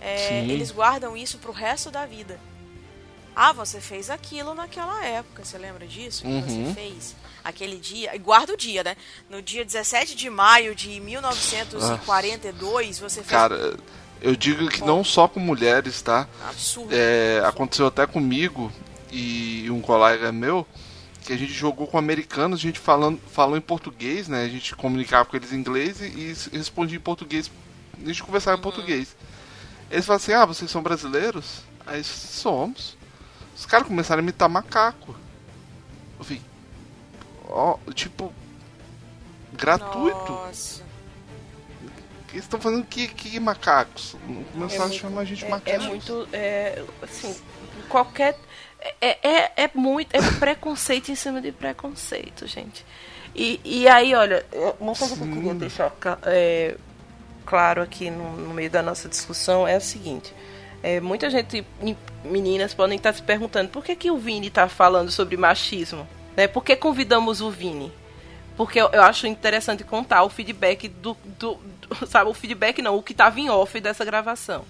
é, 0.00 0.40
eles 0.44 0.70
guardam 0.70 1.16
isso 1.16 1.38
pro 1.38 1.52
resto 1.52 1.90
da 1.90 2.06
vida. 2.06 2.38
Ah, 3.34 3.52
você 3.52 3.80
fez 3.80 4.10
aquilo 4.10 4.54
naquela 4.54 5.04
época. 5.04 5.44
Você 5.44 5.58
lembra 5.58 5.86
disso? 5.86 6.22
Que 6.22 6.28
uhum. 6.28 6.42
você 6.42 6.74
fez 6.74 7.16
aquele 7.42 7.76
dia. 7.76 8.14
E 8.14 8.18
guarda 8.18 8.52
o 8.54 8.56
dia, 8.56 8.84
né? 8.84 8.96
No 9.28 9.42
dia 9.42 9.64
17 9.64 10.14
de 10.14 10.30
maio 10.30 10.74
de 10.74 11.00
1942, 11.00 12.98
você 12.98 13.22
fez. 13.22 13.30
Cara, 13.30 13.76
eu 14.20 14.34
digo 14.36 14.68
que 14.68 14.82
não 14.82 15.02
só 15.04 15.28
com 15.28 15.40
mulheres, 15.40 16.00
tá? 16.00 16.28
Absurdo. 16.48 16.90
É, 16.92 17.42
aconteceu 17.44 17.86
até 17.86 18.06
comigo 18.06 18.72
e 19.10 19.70
um 19.70 19.80
colega 19.80 20.32
meu 20.32 20.66
que 21.24 21.32
a 21.32 21.36
gente 21.36 21.52
jogou 21.52 21.86
com 21.86 21.96
americanos, 21.96 22.60
a 22.60 22.62
gente 22.62 22.78
falando, 22.78 23.18
falou 23.32 23.56
em 23.56 23.60
português, 23.60 24.28
né? 24.28 24.44
A 24.44 24.48
gente 24.48 24.76
comunicava 24.76 25.24
com 25.24 25.36
eles 25.36 25.52
em 25.52 25.56
inglês 25.56 26.00
e, 26.00 26.04
e 26.52 26.56
respondia 26.56 26.98
em 26.98 27.00
português. 27.00 27.50
A 28.02 28.06
gente 28.06 28.22
conversava 28.22 28.56
uhum. 28.56 28.60
em 28.60 28.62
português. 28.62 29.16
Eles 29.90 30.04
falaram 30.04 30.22
assim: 30.22 30.32
Ah, 30.32 30.44
vocês 30.44 30.70
são 30.70 30.82
brasileiros? 30.82 31.62
Aí 31.86 32.04
somos. 32.04 32.96
Os 33.54 33.66
caras 33.66 33.86
começaram 33.86 34.20
a 34.20 34.22
imitar 34.22 34.48
macaco. 34.48 35.14
Eu 36.18 36.24
vi. 36.24 36.42
Ó, 37.48 37.78
tipo. 37.94 38.32
Gratuito. 39.52 40.32
Nossa. 40.32 40.82
Eles 42.32 42.46
estão 42.46 42.60
fazendo 42.60 42.84
que, 42.84 43.06
que 43.06 43.38
macacos? 43.38 44.16
Começaram 44.52 44.90
é 44.90 44.96
a 44.96 44.98
chamar 44.98 45.20
a 45.20 45.24
gente 45.24 45.44
é, 45.44 45.48
macacos. 45.48 45.84
É 45.84 45.88
muito. 45.88 46.28
É, 46.32 46.84
assim, 47.00 47.36
qualquer. 47.88 48.36
É, 49.00 49.28
é, 49.28 49.52
é 49.64 49.70
muito. 49.72 50.12
É 50.12 50.20
preconceito 50.40 51.10
em 51.10 51.14
cima 51.14 51.40
de 51.40 51.52
preconceito, 51.52 52.44
gente. 52.48 52.84
E, 53.36 53.60
e 53.64 53.88
aí, 53.88 54.14
olha, 54.14 54.44
uma 54.80 54.94
coisa 54.96 55.16
que 55.16 55.22
eu 55.22 55.28
queria 55.28 55.54
deixar 55.54 55.92
é, 56.24 56.76
claro 57.46 57.82
aqui 57.82 58.10
no, 58.10 58.36
no 58.36 58.52
meio 58.52 58.70
da 58.70 58.82
nossa 58.82 59.08
discussão 59.08 59.66
é 59.66 59.76
o 59.76 59.80
seguinte. 59.80 60.34
É, 60.84 61.00
muita 61.00 61.30
gente, 61.30 61.64
meninas, 62.22 62.74
podem 62.74 62.98
estar 62.98 63.14
se 63.14 63.22
perguntando 63.22 63.70
por 63.70 63.82
que, 63.82 63.96
que 63.96 64.10
o 64.10 64.18
Vini 64.18 64.48
está 64.48 64.68
falando 64.68 65.10
sobre 65.10 65.34
machismo? 65.34 66.06
Né? 66.36 66.46
Por 66.46 66.62
que 66.62 66.76
convidamos 66.76 67.40
o 67.40 67.50
Vini? 67.50 67.90
Porque 68.54 68.82
eu, 68.82 68.90
eu 68.92 69.02
acho 69.02 69.26
interessante 69.26 69.82
contar 69.82 70.24
o 70.24 70.28
feedback 70.28 70.88
do, 70.88 71.16
do, 71.38 71.54
do 71.54 72.04
Sabe, 72.06 72.28
o 72.28 72.34
feedback 72.34 72.82
não, 72.82 72.98
o 72.98 73.02
que 73.02 73.12
estava 73.12 73.40
em 73.40 73.48
off 73.48 73.80
dessa 73.80 74.04
gravação. 74.04 74.66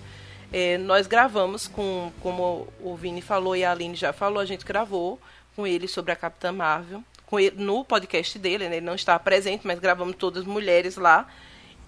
É, 0.52 0.78
nós 0.78 1.08
gravamos 1.08 1.66
com, 1.66 2.12
como 2.20 2.68
o 2.80 2.94
Vini 2.94 3.20
falou 3.20 3.56
e 3.56 3.64
a 3.64 3.72
Aline 3.72 3.96
já 3.96 4.12
falou, 4.12 4.38
a 4.38 4.46
gente 4.46 4.64
gravou 4.64 5.18
com 5.56 5.66
ele 5.66 5.88
sobre 5.88 6.12
a 6.12 6.16
Capitã 6.16 6.52
Marvel, 6.52 7.02
com 7.26 7.40
ele, 7.40 7.56
no 7.60 7.84
podcast 7.84 8.38
dele, 8.38 8.68
né? 8.68 8.76
ele 8.76 8.86
não 8.86 8.94
está 8.94 9.18
presente, 9.18 9.66
mas 9.66 9.80
gravamos 9.80 10.14
todas 10.14 10.44
mulheres 10.44 10.96
lá. 10.96 11.26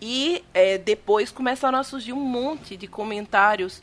E 0.02 0.44
é, 0.52 0.78
depois 0.78 1.30
começaram 1.30 1.78
a 1.78 1.84
surgir 1.84 2.12
um 2.12 2.24
monte 2.24 2.76
de 2.76 2.88
comentários 2.88 3.80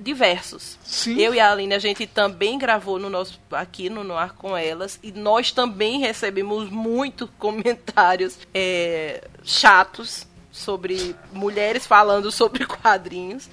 diversos. 0.00 0.78
Sim. 0.82 1.20
Eu 1.20 1.34
e 1.34 1.40
a 1.40 1.52
Aline, 1.52 1.74
a 1.74 1.78
gente 1.78 2.06
também 2.06 2.58
gravou 2.58 2.98
no 2.98 3.10
nosso 3.10 3.38
aqui 3.52 3.90
no 3.90 4.02
Noir 4.02 4.32
com 4.34 4.56
elas 4.56 4.98
e 5.02 5.12
nós 5.12 5.52
também 5.52 6.00
recebemos 6.00 6.70
muitos 6.70 7.28
comentários 7.38 8.38
é, 8.54 9.28
chatos 9.44 10.26
sobre 10.50 11.14
mulheres 11.32 11.86
falando 11.86 12.32
sobre 12.32 12.64
quadrinhos. 12.66 13.48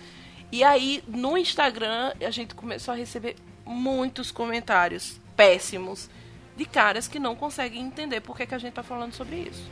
E 0.51 0.63
aí 0.63 1.03
no 1.07 1.37
Instagram 1.37 2.13
a 2.21 2.31
gente 2.31 2.55
começou 2.55 2.93
a 2.93 2.97
receber 2.97 3.35
muitos 3.65 4.31
comentários 4.31 5.19
péssimos 5.35 6.09
de 6.55 6.65
caras 6.65 7.07
que 7.07 7.19
não 7.19 7.35
conseguem 7.35 7.83
entender 7.83 8.21
por 8.21 8.35
que, 8.35 8.47
que 8.47 8.55
a 8.55 8.57
gente 8.57 8.69
está 8.69 8.81
falando 8.81 9.13
sobre 9.13 9.35
isso. 9.35 9.69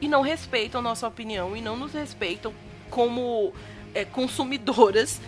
E 0.00 0.08
não 0.08 0.20
respeitam 0.20 0.82
nossa 0.82 1.06
opinião 1.06 1.56
e 1.56 1.60
não 1.60 1.76
nos 1.76 1.92
respeitam 1.92 2.52
como 2.90 3.54
é, 3.94 4.04
consumidoras 4.04 5.20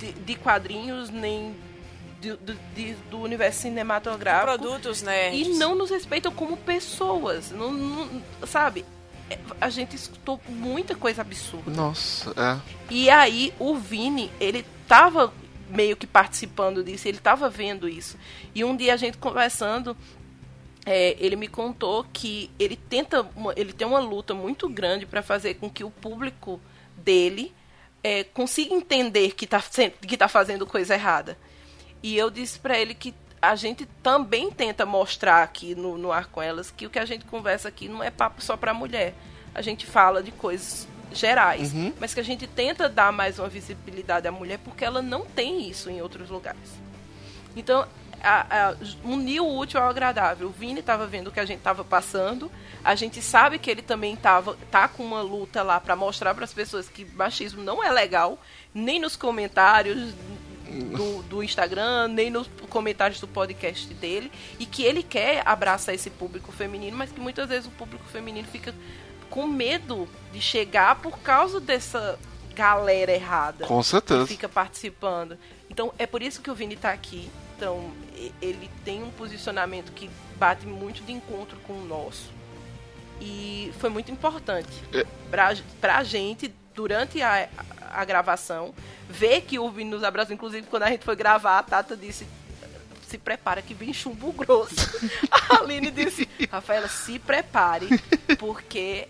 de, 0.00 0.12
de 0.12 0.34
quadrinhos, 0.34 1.10
nem 1.10 1.54
do, 2.20 2.36
do, 2.38 2.58
de, 2.74 2.94
do 3.10 3.20
universo 3.20 3.62
cinematográfico. 3.62 4.58
Produtos, 4.58 5.02
né? 5.02 5.34
E 5.34 5.50
não 5.50 5.74
nos 5.74 5.90
respeitam 5.90 6.32
como 6.32 6.56
pessoas. 6.56 7.50
Não, 7.50 7.70
não, 7.72 8.22
sabe? 8.46 8.84
É, 9.28 9.38
a 9.60 9.70
gente 9.70 9.94
escutou 9.94 10.40
muita 10.48 10.94
coisa 10.94 11.22
absurda. 11.22 11.70
Nossa, 11.70 12.30
é. 12.30 12.60
E 12.90 13.10
aí 13.10 13.52
o 13.58 13.76
Vini, 13.76 14.30
ele 14.40 14.64
tava 14.88 15.32
meio 15.68 15.96
que 15.96 16.06
participando 16.06 16.82
disso, 16.82 17.06
ele 17.06 17.18
tava 17.18 17.48
vendo 17.48 17.88
isso. 17.88 18.18
E 18.54 18.64
um 18.64 18.76
dia 18.76 18.94
a 18.94 18.96
gente 18.96 19.18
conversando, 19.18 19.96
é, 20.84 21.16
ele 21.18 21.36
me 21.36 21.46
contou 21.46 22.04
que 22.12 22.50
ele 22.58 22.74
tenta, 22.74 23.24
ele 23.56 23.72
tem 23.72 23.86
uma 23.86 24.00
luta 24.00 24.34
muito 24.34 24.68
grande 24.68 25.06
para 25.06 25.22
fazer 25.22 25.54
com 25.54 25.70
que 25.70 25.84
o 25.84 25.90
público 25.90 26.60
dele 26.96 27.54
é, 28.02 28.24
consiga 28.24 28.74
entender 28.74 29.32
que 29.34 29.44
está 29.44 29.62
que 30.06 30.16
tá 30.16 30.28
fazendo 30.28 30.66
coisa 30.66 30.94
errada. 30.94 31.36
E 32.02 32.16
eu 32.16 32.30
disse 32.30 32.58
para 32.58 32.78
ele 32.78 32.94
que 32.94 33.14
a 33.40 33.54
gente 33.54 33.86
também 34.02 34.50
tenta 34.50 34.84
mostrar 34.84 35.42
aqui 35.42 35.74
no, 35.74 35.96
no 35.96 36.12
Ar 36.12 36.26
com 36.26 36.42
Elas 36.42 36.70
que 36.70 36.86
o 36.86 36.90
que 36.90 36.98
a 36.98 37.04
gente 37.04 37.24
conversa 37.24 37.68
aqui 37.68 37.88
não 37.88 38.02
é 38.02 38.10
papo 38.10 38.42
só 38.42 38.56
para 38.56 38.74
mulher. 38.74 39.14
A 39.54 39.62
gente 39.62 39.86
fala 39.86 40.22
de 40.22 40.30
coisas 40.30 40.86
gerais, 41.12 41.72
uhum. 41.72 41.92
mas 41.98 42.14
que 42.14 42.20
a 42.20 42.24
gente 42.24 42.46
tenta 42.46 42.88
dar 42.88 43.12
mais 43.12 43.38
uma 43.38 43.48
visibilidade 43.48 44.28
à 44.28 44.32
mulher 44.32 44.58
porque 44.58 44.84
ela 44.84 45.02
não 45.02 45.24
tem 45.24 45.68
isso 45.68 45.90
em 45.90 46.00
outros 46.00 46.30
lugares. 46.30 46.78
Então, 47.56 47.86
a, 48.22 48.70
a, 48.70 48.76
unir 49.04 49.40
o 49.40 49.58
útil 49.58 49.80
ao 49.80 49.88
agradável. 49.88 50.48
O 50.48 50.52
Vini 50.52 50.80
estava 50.80 51.06
vendo 51.06 51.28
o 51.28 51.32
que 51.32 51.40
a 51.40 51.44
gente 51.44 51.58
estava 51.58 51.84
passando. 51.84 52.50
A 52.84 52.94
gente 52.94 53.20
sabe 53.20 53.58
que 53.58 53.70
ele 53.70 53.82
também 53.82 54.16
tava, 54.16 54.56
tá 54.70 54.88
com 54.88 55.04
uma 55.04 55.22
luta 55.22 55.62
lá 55.62 55.80
para 55.80 55.96
mostrar 55.96 56.34
para 56.34 56.44
as 56.44 56.52
pessoas 56.52 56.88
que 56.88 57.04
machismo 57.04 57.62
não 57.62 57.82
é 57.82 57.90
legal, 57.90 58.38
nem 58.74 58.98
nos 58.98 59.16
comentários 59.16 60.14
do, 60.70 61.22
do, 61.24 61.42
Instagram, 61.42 62.08
nem 62.08 62.30
nos 62.30 62.48
comentários 62.68 63.20
do 63.20 63.26
podcast 63.26 63.92
dele, 63.94 64.30
e 64.58 64.64
que 64.64 64.82
ele 64.82 65.02
quer 65.02 65.42
abraçar 65.46 65.94
esse 65.94 66.10
público 66.10 66.52
feminino, 66.52 66.96
mas 66.96 67.10
que 67.10 67.20
muitas 67.20 67.48
vezes 67.48 67.66
o 67.66 67.70
público 67.70 68.04
feminino 68.04 68.46
fica 68.46 68.74
com 69.28 69.46
medo 69.46 70.08
de 70.32 70.40
chegar 70.40 70.96
por 70.96 71.18
causa 71.20 71.60
dessa 71.60 72.18
galera 72.54 73.12
errada. 73.12 73.66
Com 73.66 73.82
certeza. 73.82 74.22
Que 74.22 74.28
fica 74.28 74.48
participando. 74.48 75.38
Então 75.68 75.92
é 75.98 76.06
por 76.06 76.22
isso 76.22 76.42
que 76.42 76.50
o 76.50 76.54
Vini 76.54 76.76
tá 76.76 76.90
aqui. 76.90 77.30
Então 77.56 77.90
ele 78.40 78.70
tem 78.84 79.02
um 79.02 79.10
posicionamento 79.10 79.92
que 79.92 80.10
bate 80.36 80.66
muito 80.66 81.02
de 81.02 81.12
encontro 81.12 81.58
com 81.60 81.74
o 81.74 81.84
nosso. 81.84 82.30
E 83.20 83.72
foi 83.78 83.90
muito 83.90 84.10
importante 84.10 84.70
é. 84.92 85.04
pra, 85.30 85.54
pra 85.80 86.02
gente, 86.02 86.52
durante 86.74 87.20
a, 87.20 87.48
a 87.92 88.04
gravação, 88.04 88.74
ver 89.08 89.42
que 89.42 89.58
o 89.58 89.70
Vini 89.70 89.90
nos 89.90 90.02
abraçou. 90.02 90.34
Inclusive, 90.34 90.66
quando 90.66 90.84
a 90.84 90.90
gente 90.90 91.04
foi 91.04 91.14
gravar, 91.14 91.58
a 91.58 91.62
Tata 91.62 91.96
disse: 91.96 92.26
se 93.06 93.18
prepara 93.18 93.60
que 93.60 93.74
vem 93.74 93.92
chumbo 93.92 94.32
grosso. 94.32 94.74
a 95.30 95.58
Aline 95.58 95.90
disse: 95.90 96.28
Rafaela, 96.50 96.88
se 96.88 97.18
prepare, 97.18 97.88
porque 98.38 99.08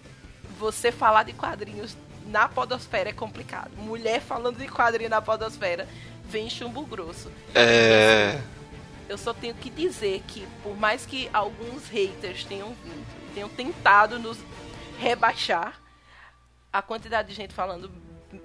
você 0.59 0.91
falar 0.91 1.23
de 1.23 1.32
quadrinhos 1.32 1.97
na 2.27 2.49
podosfera 2.49 3.11
é 3.11 3.12
complicado. 3.12 3.70
Mulher 3.77 4.20
falando 4.20 4.57
de 4.57 4.66
quadrinho 4.66 5.11
na 5.11 5.20
podosfera 5.20 5.87
vem 6.24 6.49
chumbo 6.49 6.85
grosso. 6.87 7.31
É. 7.55 8.41
Eu 9.11 9.19
só 9.19 9.35
tenho 9.35 9.57
que 9.57 9.69
dizer 9.69 10.23
que, 10.28 10.47
por 10.62 10.77
mais 10.77 11.05
que 11.05 11.28
alguns 11.32 11.89
haters 11.89 12.45
tenham 12.45 12.69
vindo, 12.69 13.35
tenham 13.35 13.49
tentado 13.49 14.20
nos 14.20 14.39
rebaixar, 15.01 15.81
a 16.73 16.81
quantidade 16.81 17.27
de 17.27 17.35
gente 17.35 17.53
falando 17.53 17.91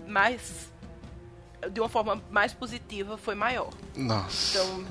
mais 0.08 0.74
de 1.72 1.80
uma 1.80 1.88
forma 1.88 2.20
mais 2.32 2.52
positiva 2.52 3.16
foi 3.16 3.36
maior. 3.36 3.70
Nossa. 3.96 4.58
Então, 4.58 4.86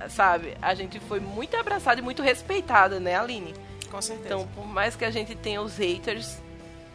é. 0.00 0.08
sabe, 0.08 0.56
a 0.62 0.74
gente 0.74 0.98
foi 1.00 1.20
muito 1.20 1.54
abraçada 1.54 2.00
e 2.00 2.02
muito 2.02 2.22
respeitada, 2.22 2.98
né, 2.98 3.14
Aline? 3.14 3.54
Com 3.90 4.00
certeza. 4.00 4.26
Então, 4.26 4.48
por 4.54 4.66
mais 4.66 4.96
que 4.96 5.04
a 5.04 5.10
gente 5.10 5.34
tenha 5.34 5.60
os 5.60 5.76
haters, 5.76 6.38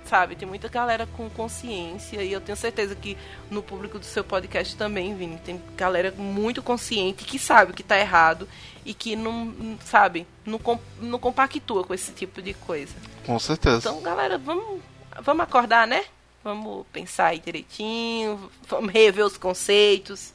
sabe, 0.09 0.35
tem 0.35 0.47
muita 0.47 0.67
galera 0.67 1.05
com 1.05 1.29
consciência 1.29 2.23
e 2.23 2.33
eu 2.33 2.41
tenho 2.41 2.57
certeza 2.57 2.95
que 2.95 3.15
no 3.49 3.61
público 3.61 3.99
do 3.99 4.05
seu 4.05 4.23
podcast 4.23 4.75
também, 4.75 5.15
Vini, 5.15 5.37
tem 5.37 5.61
galera 5.77 6.11
muito 6.17 6.63
consciente 6.63 7.23
que 7.23 7.37
sabe 7.37 7.73
que 7.73 7.83
tá 7.83 7.97
errado 7.97 8.49
e 8.83 8.93
que 8.93 9.15
não, 9.15 9.77
sabe, 9.85 10.25
não, 10.43 10.59
não 10.99 11.19
compactua 11.19 11.83
com 11.83 11.93
esse 11.93 12.11
tipo 12.11 12.41
de 12.41 12.55
coisa. 12.55 12.95
Com 13.23 13.37
certeza. 13.37 13.77
Então, 13.77 14.01
galera, 14.01 14.39
vamos, 14.39 14.81
vamos 15.21 15.43
acordar, 15.43 15.87
né? 15.87 16.03
Vamos 16.43 16.87
pensar 16.91 17.27
aí 17.27 17.39
direitinho, 17.39 18.49
vamos 18.67 18.91
rever 18.91 19.25
os 19.25 19.37
conceitos. 19.37 20.33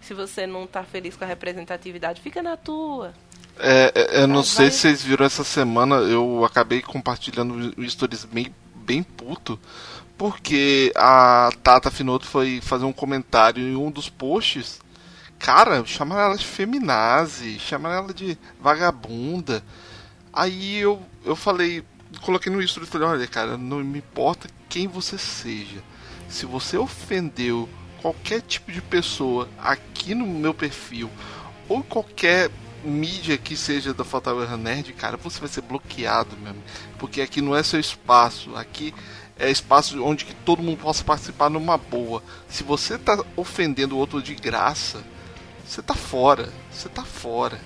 Se 0.00 0.14
você 0.14 0.46
não 0.46 0.68
tá 0.68 0.84
feliz 0.84 1.16
com 1.16 1.24
a 1.24 1.26
representatividade, 1.26 2.20
fica 2.20 2.42
na 2.42 2.56
tua. 2.56 3.12
É, 3.58 3.90
é 3.94 4.22
eu 4.22 4.28
não 4.28 4.36
Mas 4.36 4.48
sei 4.48 4.66
vai... 4.66 4.70
se 4.70 4.78
vocês 4.78 5.02
viram 5.02 5.26
essa 5.26 5.42
semana, 5.42 5.96
eu 5.96 6.44
acabei 6.44 6.80
compartilhando 6.80 7.74
stories 7.90 8.24
bem, 8.24 8.54
bem 8.86 9.02
puto, 9.02 9.58
porque 10.16 10.92
a 10.94 11.50
Tata 11.62 11.90
Finoto 11.90 12.24
foi 12.24 12.60
fazer 12.62 12.84
um 12.84 12.92
comentário 12.92 13.62
em 13.62 13.76
um 13.76 13.90
dos 13.90 14.08
posts. 14.08 14.80
Cara, 15.38 15.84
chamaram 15.84 16.22
ela 16.22 16.36
de 16.36 16.46
feminazi, 16.46 17.58
chamaram 17.58 17.96
ela 17.96 18.14
de 18.14 18.38
vagabunda. 18.60 19.62
Aí 20.32 20.78
eu, 20.78 21.02
eu 21.24 21.36
falei, 21.36 21.84
coloquei 22.22 22.50
no 22.50 22.62
story 22.62 22.86
falei, 22.86 23.08
olha 23.08 23.26
cara, 23.26 23.58
não 23.58 23.78
me 23.78 23.98
importa 23.98 24.48
quem 24.68 24.86
você 24.86 25.18
seja. 25.18 25.82
Se 26.28 26.46
você 26.46 26.78
ofendeu 26.78 27.68
qualquer 28.00 28.40
tipo 28.40 28.70
de 28.70 28.80
pessoa 28.80 29.48
aqui 29.58 30.14
no 30.14 30.26
meu 30.26 30.54
perfil 30.54 31.10
ou 31.68 31.82
qualquer 31.82 32.50
mídia 32.86 33.36
que 33.36 33.56
seja 33.56 33.92
da 33.92 34.04
Fatal 34.04 34.40
Error 34.42 34.56
Nerd, 34.56 34.92
cara, 34.92 35.16
você 35.16 35.40
vai 35.40 35.48
ser 35.48 35.62
bloqueado 35.62 36.36
mesmo. 36.38 36.62
Porque 36.98 37.20
aqui 37.20 37.40
não 37.40 37.54
é 37.56 37.62
seu 37.62 37.80
espaço. 37.80 38.54
Aqui 38.56 38.94
é 39.38 39.50
espaço 39.50 40.02
onde 40.02 40.24
que 40.24 40.34
todo 40.34 40.62
mundo 40.62 40.78
possa 40.78 41.04
participar 41.04 41.50
numa 41.50 41.76
boa. 41.76 42.22
Se 42.48 42.62
você 42.62 42.96
tá 42.96 43.22
ofendendo 43.36 43.96
o 43.96 43.98
outro 43.98 44.22
de 44.22 44.34
graça, 44.34 45.04
você 45.66 45.82
tá 45.82 45.94
fora. 45.94 46.52
Você 46.70 46.88
tá 46.88 47.02
fora. 47.02 47.60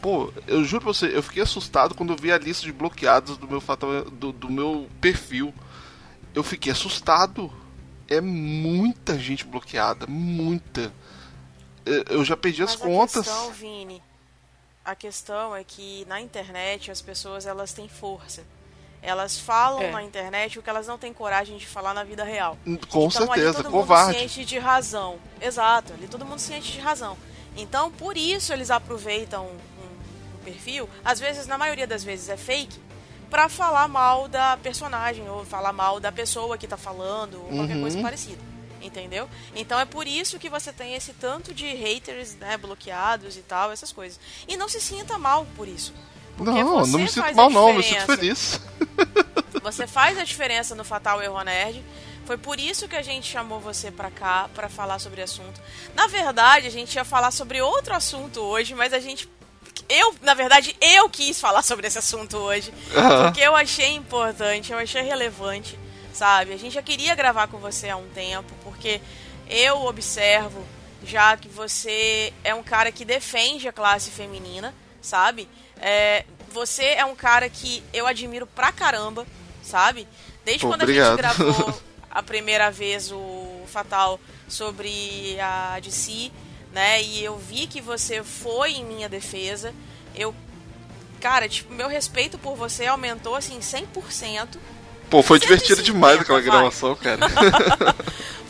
Pô, 0.00 0.32
eu 0.46 0.64
juro 0.64 0.84
pra 0.84 0.92
você, 0.92 1.16
eu 1.16 1.22
fiquei 1.22 1.42
assustado 1.42 1.94
quando 1.94 2.12
eu 2.12 2.16
vi 2.16 2.30
a 2.30 2.38
lista 2.38 2.66
de 2.66 2.72
bloqueados 2.72 3.38
do 3.38 3.48
meu 3.48 3.60
fatal, 3.60 4.04
do, 4.04 4.32
do 4.32 4.50
meu 4.50 4.88
perfil 5.00 5.54
eu 6.34 6.42
fiquei 6.42 6.72
assustado. 6.72 7.50
É 8.08 8.20
muita 8.20 9.18
gente 9.18 9.46
bloqueada, 9.46 10.06
muita. 10.06 10.92
Eu 12.10 12.24
já 12.24 12.36
perdi 12.36 12.60
Mas 12.60 12.70
as 12.70 12.76
contas. 12.76 13.26
Questão, 13.26 13.52
Vini, 13.52 14.02
a 14.84 14.94
questão 14.94 15.56
é 15.56 15.64
que 15.64 16.04
na 16.06 16.20
internet 16.20 16.90
as 16.90 17.00
pessoas 17.00 17.46
elas 17.46 17.72
têm 17.72 17.88
força. 17.88 18.44
Elas 19.00 19.38
falam 19.38 19.82
é. 19.82 19.90
na 19.90 20.02
internet 20.02 20.58
o 20.58 20.62
que 20.62 20.70
elas 20.70 20.86
não 20.86 20.98
têm 20.98 21.12
coragem 21.12 21.56
de 21.56 21.66
falar 21.66 21.92
na 21.92 22.04
vida 22.04 22.24
real. 22.24 22.56
Com 22.64 23.06
então, 23.06 23.10
certeza, 23.10 23.48
ali 23.48 23.56
todo 23.56 23.70
covarde. 23.70 24.18
Mundo 24.18 24.28
ciente 24.30 24.44
de 24.44 24.58
razão. 24.58 25.18
Exato, 25.40 25.92
ali 25.92 26.08
todo 26.08 26.24
mundo 26.24 26.38
ciente 26.38 26.72
de 26.72 26.80
razão. 26.80 27.16
Então, 27.56 27.90
por 27.90 28.16
isso 28.16 28.52
eles 28.52 28.70
aproveitam 28.70 29.46
um, 29.46 30.36
um 30.36 30.44
perfil. 30.44 30.88
Às 31.04 31.20
vezes, 31.20 31.46
na 31.46 31.58
maioria 31.58 31.86
das 31.86 32.02
vezes 32.02 32.28
é 32.28 32.36
fake, 32.36 32.80
para 33.30 33.48
falar 33.48 33.88
mal 33.88 34.26
da 34.26 34.56
personagem 34.56 35.28
ou 35.28 35.44
falar 35.44 35.72
mal 35.72 36.00
da 36.00 36.10
pessoa 36.10 36.56
que 36.56 36.66
tá 36.66 36.76
falando 36.76 37.42
ou 37.42 37.48
qualquer 37.48 37.74
uhum. 37.74 37.82
coisa 37.82 38.00
parecida. 38.00 38.53
Entendeu? 38.84 39.28
Então 39.56 39.80
é 39.80 39.86
por 39.86 40.06
isso 40.06 40.38
que 40.38 40.50
você 40.50 40.72
tem 40.72 40.94
esse 40.94 41.14
tanto 41.14 41.54
de 41.54 41.66
haters, 41.66 42.34
né, 42.34 42.56
bloqueados 42.58 43.36
e 43.36 43.40
tal, 43.40 43.72
essas 43.72 43.90
coisas. 43.90 44.20
E 44.46 44.56
não 44.56 44.68
se 44.68 44.80
sinta 44.80 45.16
mal 45.16 45.46
por 45.56 45.66
isso. 45.66 45.94
Não, 46.38 46.86
não 46.86 46.98
me 46.98 47.08
sinto 47.08 47.34
mal 47.34 47.48
não, 47.48 47.72
me 47.72 47.82
sinto 47.82 48.04
feliz. 48.04 48.60
você 49.62 49.86
faz 49.86 50.18
a 50.18 50.24
diferença 50.24 50.74
no 50.74 50.84
Fatal 50.84 51.22
Erro 51.22 51.42
Nerd. 51.42 51.82
Foi 52.26 52.36
por 52.36 52.60
isso 52.60 52.86
que 52.88 52.96
a 52.96 53.02
gente 53.02 53.30
chamou 53.30 53.60
você 53.60 53.90
para 53.90 54.10
cá 54.10 54.48
para 54.54 54.68
falar 54.68 54.98
sobre 54.98 55.22
assunto. 55.22 55.60
Na 55.94 56.06
verdade, 56.06 56.66
a 56.66 56.70
gente 56.70 56.94
ia 56.94 57.04
falar 57.04 57.30
sobre 57.30 57.60
outro 57.62 57.94
assunto 57.94 58.40
hoje, 58.40 58.74
mas 58.74 58.92
a 58.92 59.00
gente 59.00 59.28
eu, 59.88 60.14
na 60.22 60.34
verdade, 60.34 60.74
eu 60.80 61.08
quis 61.10 61.40
falar 61.40 61.62
sobre 61.62 61.86
esse 61.86 61.98
assunto 61.98 62.36
hoje. 62.36 62.72
Uhum. 62.94 63.24
Porque 63.24 63.40
eu 63.40 63.54
achei 63.54 63.94
importante, 63.94 64.72
eu 64.72 64.78
achei 64.78 65.02
relevante, 65.02 65.78
sabe? 66.14 66.52
A 66.52 66.56
gente 66.56 66.72
já 66.72 66.82
queria 66.82 67.14
gravar 67.14 67.48
com 67.48 67.58
você 67.58 67.90
há 67.90 67.96
um 67.96 68.08
tempo, 68.08 68.52
porque 68.62 69.00
eu 69.48 69.84
observo 69.84 70.64
já 71.04 71.36
que 71.36 71.48
você 71.48 72.32
é 72.42 72.54
um 72.54 72.62
cara 72.62 72.90
que 72.90 73.04
defende 73.04 73.68
a 73.68 73.72
classe 73.72 74.10
feminina, 74.10 74.74
sabe? 75.02 75.48
É, 75.78 76.24
você 76.50 76.84
é 76.84 77.04
um 77.04 77.14
cara 77.14 77.48
que 77.50 77.82
eu 77.92 78.06
admiro 78.06 78.46
pra 78.46 78.72
caramba, 78.72 79.26
sabe? 79.62 80.08
Desde 80.44 80.66
quando 80.66 80.82
Obrigado. 80.82 81.18
a 81.20 81.28
gente 81.28 81.36
gravou 81.36 81.80
a 82.10 82.22
primeira 82.22 82.70
vez 82.70 83.10
o 83.12 83.64
Fatal 83.66 84.18
sobre 84.48 85.38
a 85.40 85.78
DC, 85.80 86.30
né? 86.72 87.02
E 87.02 87.24
eu 87.24 87.36
vi 87.36 87.66
que 87.66 87.80
você 87.80 88.22
foi 88.22 88.72
em 88.72 88.84
minha 88.84 89.08
defesa. 89.08 89.74
Eu 90.14 90.34
cara, 91.20 91.48
tipo, 91.48 91.72
meu 91.72 91.88
respeito 91.88 92.38
por 92.38 92.54
você 92.54 92.86
aumentou 92.86 93.34
assim 93.34 93.58
100%. 93.58 94.58
Pô, 95.14 95.22
foi 95.22 95.38
divertido 95.38 95.80
demais 95.80 96.20
aquela 96.20 96.40
vai. 96.40 96.50
gravação, 96.50 96.96
cara. 96.96 97.20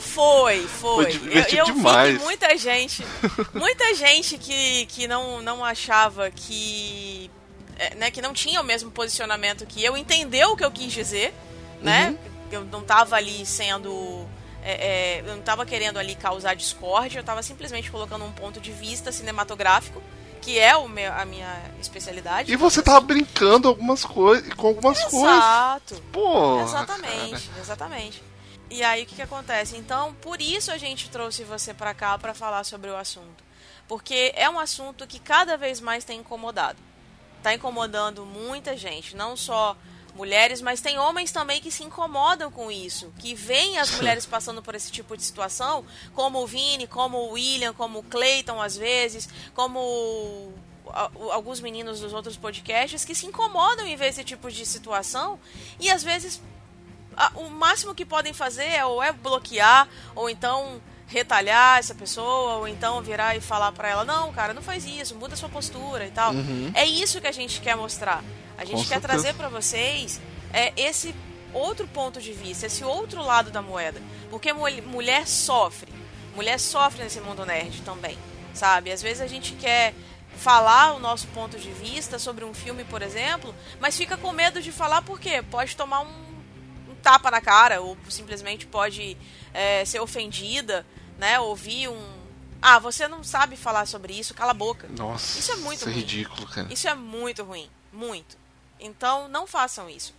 foi, 0.00 0.66
foi. 0.66 1.04
Foi 1.04 1.06
divertido 1.12 1.60
eu, 1.60 1.66
eu 1.66 1.74
demais. 1.74 2.12
Vi 2.12 2.18
que 2.18 2.24
muita 2.24 2.56
gente, 2.56 3.04
muita 3.52 3.94
gente 3.94 4.38
que, 4.38 4.86
que 4.86 5.06
não, 5.06 5.42
não 5.42 5.62
achava 5.62 6.30
que 6.30 7.30
é, 7.78 7.94
né, 7.96 8.10
que 8.10 8.22
não 8.22 8.32
tinha 8.32 8.62
o 8.62 8.64
mesmo 8.64 8.90
posicionamento 8.90 9.66
que 9.66 9.84
eu, 9.84 9.94
entendeu 9.94 10.52
o 10.52 10.56
que 10.56 10.64
eu 10.64 10.70
quis 10.70 10.90
dizer, 10.90 11.34
né? 11.82 12.08
Uhum. 12.08 12.18
Eu 12.50 12.64
não 12.64 12.82
tava 12.82 13.16
ali 13.16 13.44
sendo 13.44 14.26
é, 14.62 14.72
é, 14.72 15.20
eu 15.20 15.32
não 15.32 15.40
estava 15.40 15.66
querendo 15.66 15.98
ali 15.98 16.14
causar 16.14 16.54
discórdia, 16.54 17.18
eu 17.18 17.20
estava 17.20 17.42
simplesmente 17.42 17.90
colocando 17.90 18.24
um 18.24 18.32
ponto 18.32 18.58
de 18.58 18.72
vista 18.72 19.12
cinematográfico 19.12 20.02
que 20.44 20.58
é 20.58 20.76
o 20.76 20.86
meu, 20.86 21.10
a 21.10 21.24
minha 21.24 21.58
especialidade. 21.80 22.52
E 22.52 22.56
você 22.56 22.82
tava 22.82 23.00
brincando 23.00 23.66
algumas 23.66 24.04
coisas 24.04 24.52
com 24.52 24.66
algumas 24.66 24.98
Exato. 24.98 25.10
coisas. 25.10 25.38
Exato. 25.38 26.02
Pô. 26.12 26.60
Exatamente, 26.60 27.50
exatamente. 27.58 28.22
E 28.68 28.82
aí 28.82 29.04
o 29.04 29.06
que, 29.06 29.14
que 29.14 29.22
acontece? 29.22 29.76
Então, 29.78 30.12
por 30.20 30.42
isso 30.42 30.70
a 30.70 30.76
gente 30.76 31.08
trouxe 31.08 31.44
você 31.44 31.72
para 31.72 31.94
cá 31.94 32.18
para 32.18 32.34
falar 32.34 32.62
sobre 32.64 32.90
o 32.90 32.96
assunto. 32.96 33.42
Porque 33.88 34.32
é 34.36 34.48
um 34.50 34.58
assunto 34.58 35.06
que 35.06 35.18
cada 35.18 35.56
vez 35.56 35.80
mais 35.80 36.04
tem 36.04 36.20
incomodado. 36.20 36.78
Tá 37.42 37.54
incomodando 37.54 38.26
muita 38.26 38.76
gente, 38.76 39.16
não 39.16 39.36
só 39.36 39.74
mulheres, 40.14 40.60
mas 40.60 40.80
tem 40.80 40.98
homens 40.98 41.32
também 41.32 41.60
que 41.60 41.70
se 41.70 41.82
incomodam 41.82 42.50
com 42.50 42.70
isso, 42.70 43.12
que 43.18 43.34
veem 43.34 43.78
as 43.78 43.90
mulheres 43.90 44.24
passando 44.24 44.62
por 44.62 44.74
esse 44.74 44.90
tipo 44.90 45.16
de 45.16 45.22
situação, 45.22 45.84
como 46.14 46.42
o 46.42 46.46
Vini, 46.46 46.86
como 46.86 47.18
o 47.18 47.32
William, 47.32 47.72
como 47.72 47.98
o 47.98 48.02
Clayton 48.02 48.60
às 48.60 48.76
vezes, 48.76 49.28
como 49.54 50.52
alguns 51.32 51.60
meninos 51.60 52.00
dos 52.00 52.12
outros 52.12 52.36
podcasts 52.36 53.04
que 53.04 53.14
se 53.14 53.26
incomodam 53.26 53.86
em 53.86 53.96
ver 53.96 54.08
esse 54.08 54.22
tipo 54.22 54.50
de 54.50 54.64
situação 54.66 55.38
e 55.80 55.90
às 55.90 56.04
vezes 56.04 56.40
o 57.34 57.48
máximo 57.48 57.94
que 57.94 58.04
podem 58.04 58.32
fazer 58.32 58.66
é 58.66 58.84
ou 58.84 59.02
é 59.02 59.10
bloquear 59.10 59.88
ou 60.14 60.28
então 60.28 60.80
retalhar 61.06 61.78
essa 61.78 61.94
pessoa 61.94 62.56
ou 62.56 62.68
então 62.68 63.00
virar 63.02 63.34
e 63.34 63.40
falar 63.40 63.72
para 63.72 63.88
ela 63.88 64.04
não 64.04 64.32
cara 64.32 64.52
não 64.52 64.62
faz 64.62 64.84
isso 64.84 65.14
muda 65.14 65.34
sua 65.36 65.48
postura 65.48 66.06
e 66.06 66.10
tal. 66.10 66.32
Uhum. 66.32 66.70
é 66.74 66.84
isso 66.84 67.20
que 67.20 67.26
a 67.26 67.32
gente 67.32 67.60
quer 67.60 67.76
mostrar 67.76 68.22
a 68.58 68.64
gente 68.64 68.76
Com 68.76 68.82
quer 68.82 69.00
certeza. 69.00 69.08
trazer 69.08 69.34
para 69.34 69.48
vocês 69.48 70.20
é 70.52 70.72
esse 70.76 71.14
outro 71.52 71.86
ponto 71.88 72.20
de 72.20 72.32
vista 72.32 72.66
esse 72.66 72.84
outro 72.84 73.22
lado 73.22 73.50
da 73.50 73.60
moeda 73.62 74.00
porque 74.30 74.52
mul- 74.52 74.82
mulher 74.86 75.26
sofre 75.26 75.92
mulher 76.34 76.58
sofre 76.58 77.02
nesse 77.02 77.20
mundo 77.20 77.44
nerd 77.46 77.80
também 77.82 78.18
sabe 78.52 78.90
às 78.92 79.00
vezes 79.02 79.20
a 79.20 79.26
gente 79.26 79.54
quer 79.54 79.94
falar 80.36 80.94
o 80.94 80.98
nosso 80.98 81.26
ponto 81.28 81.56
de 81.58 81.70
vista 81.70 82.18
sobre 82.18 82.44
um 82.44 82.52
filme 82.52 82.84
por 82.84 83.02
exemplo 83.02 83.54
mas 83.80 83.96
fica 83.96 84.16
com 84.16 84.32
medo 84.32 84.60
de 84.60 84.72
falar 84.72 85.02
porque 85.02 85.42
pode 85.42 85.76
tomar 85.76 86.00
um 86.00 86.24
um 86.90 86.94
tapa 86.96 87.30
na 87.30 87.40
cara 87.40 87.80
ou 87.80 87.96
simplesmente 88.08 88.66
pode 88.66 89.16
é, 89.54 89.84
ser 89.84 90.00
ofendida, 90.00 90.84
né? 91.18 91.38
Ouvir 91.40 91.88
um 91.88 92.12
ah, 92.60 92.78
você 92.78 93.06
não 93.08 93.22
sabe 93.24 93.56
falar 93.56 93.86
sobre 93.86 94.12
isso, 94.18 94.32
cala 94.34 94.50
a 94.52 94.54
boca. 94.54 94.88
Nossa. 94.88 95.38
Isso 95.38 95.52
é 95.52 95.56
muito 95.56 95.76
Isso 95.80 95.88
é 95.88 95.92
ruim. 95.92 96.00
ridículo, 96.00 96.46
cara. 96.48 96.72
Isso 96.72 96.88
é 96.88 96.94
muito 96.94 97.42
ruim, 97.44 97.68
muito. 97.92 98.36
Então 98.78 99.28
não 99.28 99.46
façam 99.46 99.88
isso. 99.88 100.14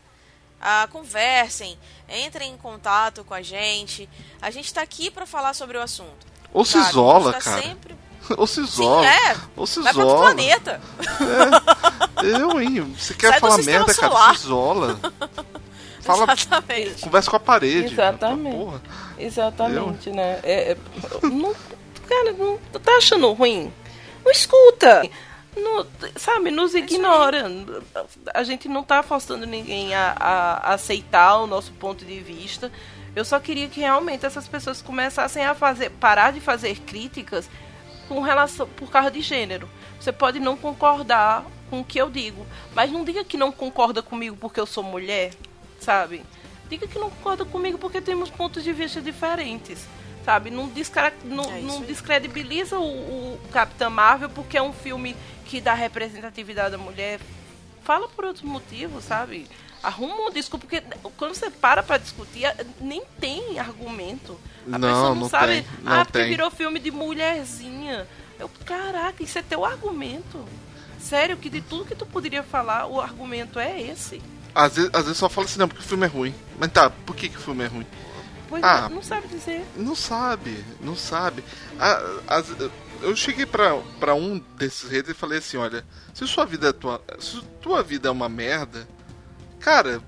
Ah, 0.61 0.87
conversem, 0.91 1.77
entrem 2.09 2.53
em 2.53 2.57
contato 2.57 3.23
com 3.23 3.33
a 3.33 3.41
gente. 3.41 4.09
A 4.41 4.49
gente 4.49 4.73
tá 4.73 4.81
aqui 4.81 5.11
para 5.11 5.25
falar 5.25 5.53
sobre 5.53 5.77
o 5.77 5.81
assunto. 5.81 6.25
Ou 6.53 6.63
se 6.65 6.73
sabe? 6.73 6.89
isola, 6.89 7.33
tá 7.33 7.41
cara. 7.41 7.61
Sempre... 7.61 7.95
Ou 8.37 8.47
se 8.47 8.55
Sim, 8.55 8.81
isola. 8.83 9.05
é. 9.05 9.37
Ou 9.55 9.67
se 9.67 9.81
Vai 9.81 9.91
isola. 9.91 10.21
planeta. 10.21 10.81
Eu, 12.23 12.59
hein? 12.59 12.95
Você 12.97 13.13
quer 13.13 13.31
Sai 13.31 13.39
falar 13.39 13.57
merda, 13.59 13.93
cara? 13.93 14.07
solar. 14.09 14.35
Se 14.37 14.45
isola. 14.45 14.99
Fala, 16.01 16.31
Exatamente. 16.33 17.01
conversa 17.01 17.31
com 17.31 17.37
a 17.37 17.39
parede. 17.39 17.91
Exatamente. 17.93 18.55
Porra. 18.55 18.81
Exatamente, 19.17 20.11
né? 20.11 20.39
É, 20.43 20.71
é, 20.73 20.77
não, 21.23 21.55
cara, 22.07 22.31
não 22.33 22.57
tá 22.79 22.91
achando 22.97 23.33
ruim? 23.33 23.73
Não 24.23 24.31
escuta. 24.31 25.01
Não, 25.55 25.85
sabe, 26.15 26.51
nos 26.51 26.75
ignora. 26.75 27.45
A 28.33 28.43
gente 28.43 28.67
não 28.67 28.83
tá 28.83 29.01
forçando 29.01 29.45
ninguém 29.45 29.93
a, 29.93 30.15
a 30.19 30.73
aceitar 30.73 31.37
o 31.37 31.47
nosso 31.47 31.71
ponto 31.73 32.03
de 32.03 32.19
vista. 32.19 32.71
Eu 33.15 33.23
só 33.23 33.39
queria 33.39 33.69
que 33.69 33.79
realmente 33.79 34.25
essas 34.25 34.47
pessoas 34.47 34.81
começassem 34.81 35.45
a 35.45 35.55
fazer, 35.55 35.89
parar 35.91 36.33
de 36.33 36.41
fazer 36.41 36.77
críticas 36.81 37.49
com 38.09 38.19
relação 38.19 38.67
por 38.67 38.89
causa 38.89 39.09
de 39.09 39.21
gênero. 39.21 39.69
Você 39.99 40.11
pode 40.11 40.39
não 40.39 40.57
concordar 40.57 41.45
com 41.69 41.79
o 41.79 41.83
que 41.83 41.99
eu 41.99 42.09
digo, 42.09 42.45
mas 42.75 42.91
não 42.91 43.03
diga 43.03 43.23
que 43.23 43.37
não 43.37 43.51
concorda 43.51 44.01
comigo 44.01 44.35
porque 44.35 44.59
eu 44.59 44.65
sou 44.65 44.83
mulher, 44.83 45.31
sabe? 45.79 46.21
Diga 46.69 46.87
que 46.87 46.99
não 46.99 47.09
concorda 47.09 47.45
comigo 47.45 47.77
porque 47.77 48.01
temos 48.01 48.29
pontos 48.29 48.63
de 48.63 48.73
vista 48.73 49.01
diferentes, 49.01 49.87
sabe? 50.23 50.49
Não, 50.49 50.67
descara 50.67 51.13
não, 51.23 51.45
É 51.45 51.61
não 51.61 51.81
descredibiliza 51.81 52.77
o, 52.77 52.83
o 53.35 53.39
Capitã 53.51 53.89
Marvel 53.89 54.29
porque 54.29 54.57
é 54.57 54.61
um 54.61 54.73
filme 54.73 55.15
que 55.45 55.61
dá 55.61 55.73
representatividade 55.73 56.75
à 56.75 56.77
mulher. 56.77 57.19
Fala 57.83 58.07
por 58.09 58.25
outros 58.25 58.43
motivos, 58.43 59.03
sabe? 59.03 59.47
Arruma 59.83 60.15
uma 60.15 60.31
desculpa, 60.31 60.65
porque 60.65 60.83
quando 61.15 61.35
você 61.35 61.49
para 61.51 61.83
pra 61.83 61.97
discutir, 61.99 62.43
nem 62.81 63.03
tem 63.19 63.59
argumento. 63.59 64.39
A 64.71 64.79
Não, 64.79 64.87
pessoa 64.89 65.09
não, 65.09 65.15
não 65.15 65.29
sabe. 65.29 65.47
tem, 65.47 65.65
não 65.83 65.91
ah, 66.01 66.05
porque 66.05 66.17
tem. 66.19 66.29
virou 66.29 66.49
filme 66.49 66.79
de 66.79 66.89
mulherzinha. 66.89 68.07
Eu, 68.39 68.49
caraca, 68.65 69.21
isso 69.23 69.37
é 69.37 69.41
teu 69.43 69.63
argumento. 69.63 70.43
Sério, 70.99 71.37
que 71.37 71.49
de 71.49 71.61
tudo 71.61 71.85
que 71.85 71.93
tu 71.95 72.05
poderia 72.05 72.41
falar, 72.41 72.87
o 72.87 72.99
argumento 72.99 73.59
é 73.59 73.79
esse. 73.79 74.21
Às 74.55 74.75
vezes, 74.75 74.89
às 74.93 75.03
vezes 75.03 75.17
só 75.19 75.29
fala 75.29 75.45
assim, 75.45 75.59
não, 75.59 75.67
porque 75.67 75.83
o 75.83 75.85
filme 75.87 76.05
é 76.05 76.09
ruim. 76.09 76.33
Mas 76.57 76.71
tá, 76.71 76.89
por 76.89 77.15
que, 77.15 77.29
que 77.29 77.37
o 77.37 77.41
filme 77.41 77.63
é 77.63 77.67
ruim? 77.67 77.85
Pois 78.49 78.63
Ah. 78.63 78.83
não, 78.89 78.95
não 78.97 79.03
sabe 79.03 79.27
dizer. 79.27 79.63
Não 79.75 79.95
sabe, 79.95 80.65
não 80.81 80.95
sabe. 80.95 81.43
A- 81.79 82.01
as- 82.27 82.55
eu 83.01 83.15
cheguei 83.15 83.45
pra, 83.45 83.75
pra 83.99 84.13
um 84.15 84.39
desses 84.57 84.89
redes 84.89 85.11
e 85.11 85.13
falei 85.13 85.39
assim, 85.39 85.57
olha, 85.57 85.85
se 86.13 86.27
sua 86.27 86.45
vida 86.45 86.69
é 86.69 86.73
tua. 86.73 87.01
Se 87.19 87.41
tua 87.61 87.81
vida 87.83 88.07
é 88.07 88.11
uma 88.11 88.27
merda, 88.29 88.87
cara, 89.59 90.01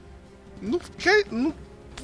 não 0.61 0.79
quer. 0.79 1.25
Não, 1.31 1.53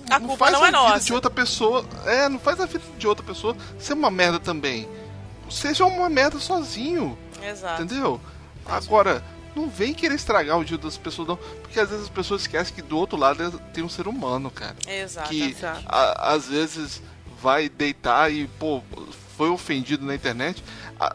A 0.10 0.20
culpa 0.20 0.38
faz 0.38 0.52
não 0.54 0.62
a 0.64 0.68
é 0.68 0.72
vida 0.72 0.78
nossa. 0.82 1.06
de 1.06 1.14
outra 1.14 1.32
pessoa. 1.32 1.86
É, 2.06 2.28
não 2.30 2.40
faz 2.40 2.60
a 2.60 2.66
vida 2.66 2.84
de 2.98 3.08
outra 3.08 3.26
pessoa 3.26 3.56
ser 3.80 3.94
uma 3.94 4.12
merda 4.12 4.40
também. 4.40 4.88
Seja 5.50 5.86
uma 5.86 6.10
merda 6.10 6.40
sozinho. 6.40 7.18
Exato. 7.42 7.84
Entendeu? 7.84 8.20
Agora, 8.66 9.24
não 9.56 9.70
vem 9.70 9.94
querer 9.94 10.16
estragar 10.16 10.58
o 10.58 10.66
dia 10.66 10.78
das 10.78 10.98
pessoas, 10.98 11.28
não. 11.28 11.38
Porque 11.38 11.80
às 11.80 11.90
vezes 11.90 12.06
as 12.06 12.10
pessoas 12.10 12.42
esquecem 12.42 12.74
que 12.74 12.82
do 12.82 12.98
outro 12.98 13.18
lado 13.18 13.44
é- 13.44 13.72
tem 13.74 13.84
um 13.84 13.90
ser 13.90 14.08
humano, 14.08 14.50
cara. 14.50 14.76
Exato. 14.88 15.30
Que 15.30 15.50
exato. 15.52 15.84
a- 15.86 16.34
às 16.34 16.48
vezes 16.48 17.02
vai 17.42 17.68
deitar 17.70 18.32
e, 18.32 18.48
pô, 18.48 18.82
foi 19.44 19.50
ofendido 19.50 20.06
na 20.06 20.16
internet. 20.16 20.64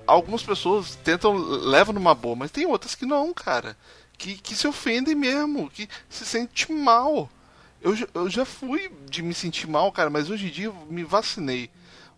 Algumas 0.06 0.42
pessoas 0.42 0.96
tentam, 0.96 1.34
levam 1.34 1.94
numa 1.94 2.14
boa, 2.14 2.36
mas 2.36 2.50
tem 2.50 2.66
outras 2.66 2.94
que 2.94 3.06
não, 3.06 3.32
cara. 3.32 3.74
Que, 4.18 4.34
que 4.36 4.54
se 4.54 4.66
ofendem 4.68 5.14
mesmo, 5.14 5.70
que 5.70 5.88
se 6.10 6.26
sente 6.26 6.70
mal. 6.70 7.30
Eu, 7.80 7.96
já- 7.96 8.08
eu 8.12 8.28
já 8.28 8.44
fui 8.44 8.90
de 9.08 9.22
me 9.22 9.32
sentir 9.32 9.66
mal, 9.66 9.90
cara, 9.92 10.10
mas 10.10 10.28
hoje 10.28 10.48
em 10.48 10.50
dia 10.50 10.66
eu 10.66 10.74
me 10.90 11.04
vacinei. 11.04 11.70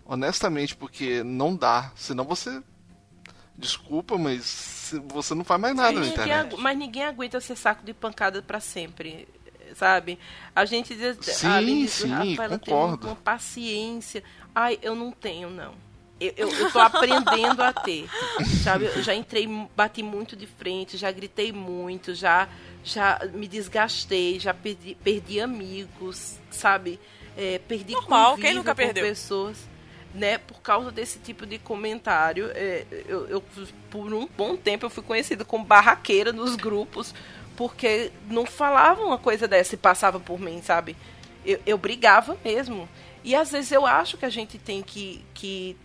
Honestamente, 0.05 0.75
porque 0.75 1.23
não 1.23 1.55
dá. 1.55 1.93
Senão 1.95 2.25
você. 2.25 2.61
Desculpa, 3.57 4.17
mas 4.19 4.93
você 5.13 5.35
não 5.35 5.45
faz 5.45 5.61
mais 5.61 5.77
nada 5.77 5.93
na 5.93 6.01
Mas 6.01 6.09
ninguém, 6.09 6.25
internet. 6.25 6.57
mas 6.59 6.79
ninguém 6.79 7.05
aguenta 7.05 7.41
ser 7.41 7.55
saco 7.57 7.85
de 7.85 7.93
pancada 7.95 8.43
pra 8.43 8.59
sempre, 8.59 9.29
sabe? 9.77 10.19
A 10.57 10.65
gente 10.65 10.97
diz, 10.97 11.19
Sim, 11.21 11.47
além 11.47 11.83
disso, 11.83 12.03
sim, 12.03 12.09
Rafaela 12.09 12.59
tem 12.59 12.75
concordo. 12.75 13.07
uma 13.09 13.17
paciência. 13.17 14.25
Ai, 14.55 14.79
eu 14.83 14.95
não 14.97 15.13
tenho, 15.13 15.51
não. 15.51 15.75
Eu, 16.21 16.35
eu, 16.37 16.51
eu 16.51 16.71
tô 16.71 16.79
aprendendo 16.79 17.63
a 17.63 17.73
ter, 17.73 18.07
sabe? 18.63 18.85
Eu 18.85 19.03
já 19.03 19.15
entrei, 19.15 19.49
bati 19.75 20.03
muito 20.03 20.37
de 20.37 20.47
frente, 20.47 20.99
já 20.99 21.11
gritei 21.11 21.51
muito, 21.51 22.15
já, 22.15 22.47
já 22.85 23.19
me 23.33 23.49
desgastei, 23.49 24.39
já 24.39 24.53
perdi, 24.53 24.95
perdi 25.03 25.41
amigos, 25.41 26.39
sabe? 26.51 27.01
É, 27.39 27.59
perdi 27.67 27.95
Normal, 27.95 28.37
quem 28.37 28.53
nunca 28.53 28.75
perdeu? 28.75 29.03
pessoas, 29.03 29.67
né? 30.13 30.37
Por 30.37 30.61
causa 30.61 30.91
desse 30.91 31.19
tipo 31.21 31.47
de 31.47 31.59
comentário, 31.59 32.51
é, 32.55 32.85
eu, 33.09 33.27
eu, 33.27 33.45
por 33.89 34.13
um 34.13 34.29
bom 34.37 34.59
tempo 34.59 34.85
eu 34.85 34.91
fui 34.91 35.03
conhecida 35.03 35.43
como 35.43 35.65
barraqueira 35.65 36.35
nos 36.35 36.55
grupos, 36.55 37.15
porque 37.57 38.13
não 38.29 38.45
falavam 38.45 39.07
uma 39.07 39.19
coisa 39.19 39.49
dessa 39.49 39.75
e 39.75 39.79
passava 39.79 40.21
por 40.21 40.39
mim, 40.39 40.61
sabe? 40.61 40.95
Eu, 41.47 41.59
eu 41.65 41.79
brigava 41.79 42.37
mesmo. 42.45 42.87
E 43.25 43.35
às 43.35 43.53
vezes 43.53 43.73
eu 43.73 43.87
acho 43.87 44.19
que 44.19 44.27
a 44.27 44.31
gente 44.31 44.59
tem 44.59 44.83
que, 44.83 45.25
que 45.33 45.77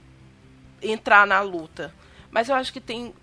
entrar 0.85 1.25
na 1.27 1.41
luta. 1.41 1.93
Mas 2.31 2.49
eu 2.49 2.55
acho 2.55 2.71
que 2.73 2.81
tem 2.81 3.13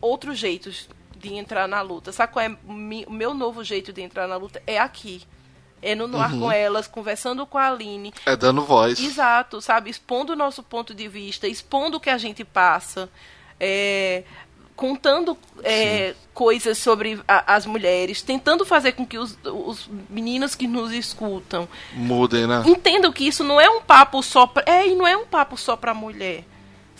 outros 0.00 0.38
jeitos 0.38 0.88
de 1.16 1.34
entrar 1.34 1.68
na 1.68 1.80
luta. 1.82 2.12
Sabe 2.12 2.32
qual 2.32 2.44
é 2.44 2.56
o 2.66 2.72
meu 3.12 3.34
novo 3.34 3.62
jeito 3.62 3.92
de 3.92 4.00
entrar 4.02 4.26
na 4.26 4.36
luta? 4.36 4.62
É 4.66 4.78
aqui. 4.78 5.22
É 5.82 5.94
no 5.94 6.06
Noir 6.06 6.30
com 6.38 6.52
elas, 6.52 6.86
conversando 6.86 7.46
com 7.46 7.56
a 7.56 7.68
Aline. 7.68 8.12
É 8.26 8.36
dando 8.36 8.62
voz. 8.62 9.00
Exato, 9.00 9.62
sabe? 9.62 9.88
Expondo 9.88 10.34
o 10.34 10.36
nosso 10.36 10.62
ponto 10.62 10.94
de 10.94 11.08
vista, 11.08 11.48
expondo 11.48 11.96
o 11.96 12.00
que 12.00 12.10
a 12.10 12.18
gente 12.18 12.44
passa, 12.44 13.08
é, 13.58 14.24
contando 14.76 15.36
é, 15.62 16.14
coisas 16.34 16.76
sobre 16.78 17.18
a- 17.26 17.54
as 17.54 17.64
mulheres, 17.66 18.20
tentando 18.22 18.64
fazer 18.66 18.92
com 18.92 19.06
que 19.06 19.16
os, 19.18 19.38
os 19.44 19.88
meninos 20.10 20.54
que 20.54 20.66
nos 20.66 20.92
escutam 20.92 21.66
Mudem, 21.94 22.46
né? 22.46 22.62
entendam 22.66 23.10
que 23.12 23.24
isso 23.26 23.42
não 23.44 23.58
é 23.60 23.68
um 23.68 23.80
papo 23.80 24.22
só 24.22 24.46
pra, 24.46 24.62
é 24.66 24.86
e 24.86 24.94
não 24.94 25.06
é 25.06 25.16
um 25.16 25.26
papo 25.26 25.56
só 25.56 25.76
para 25.76 25.92
mulher 25.94 26.44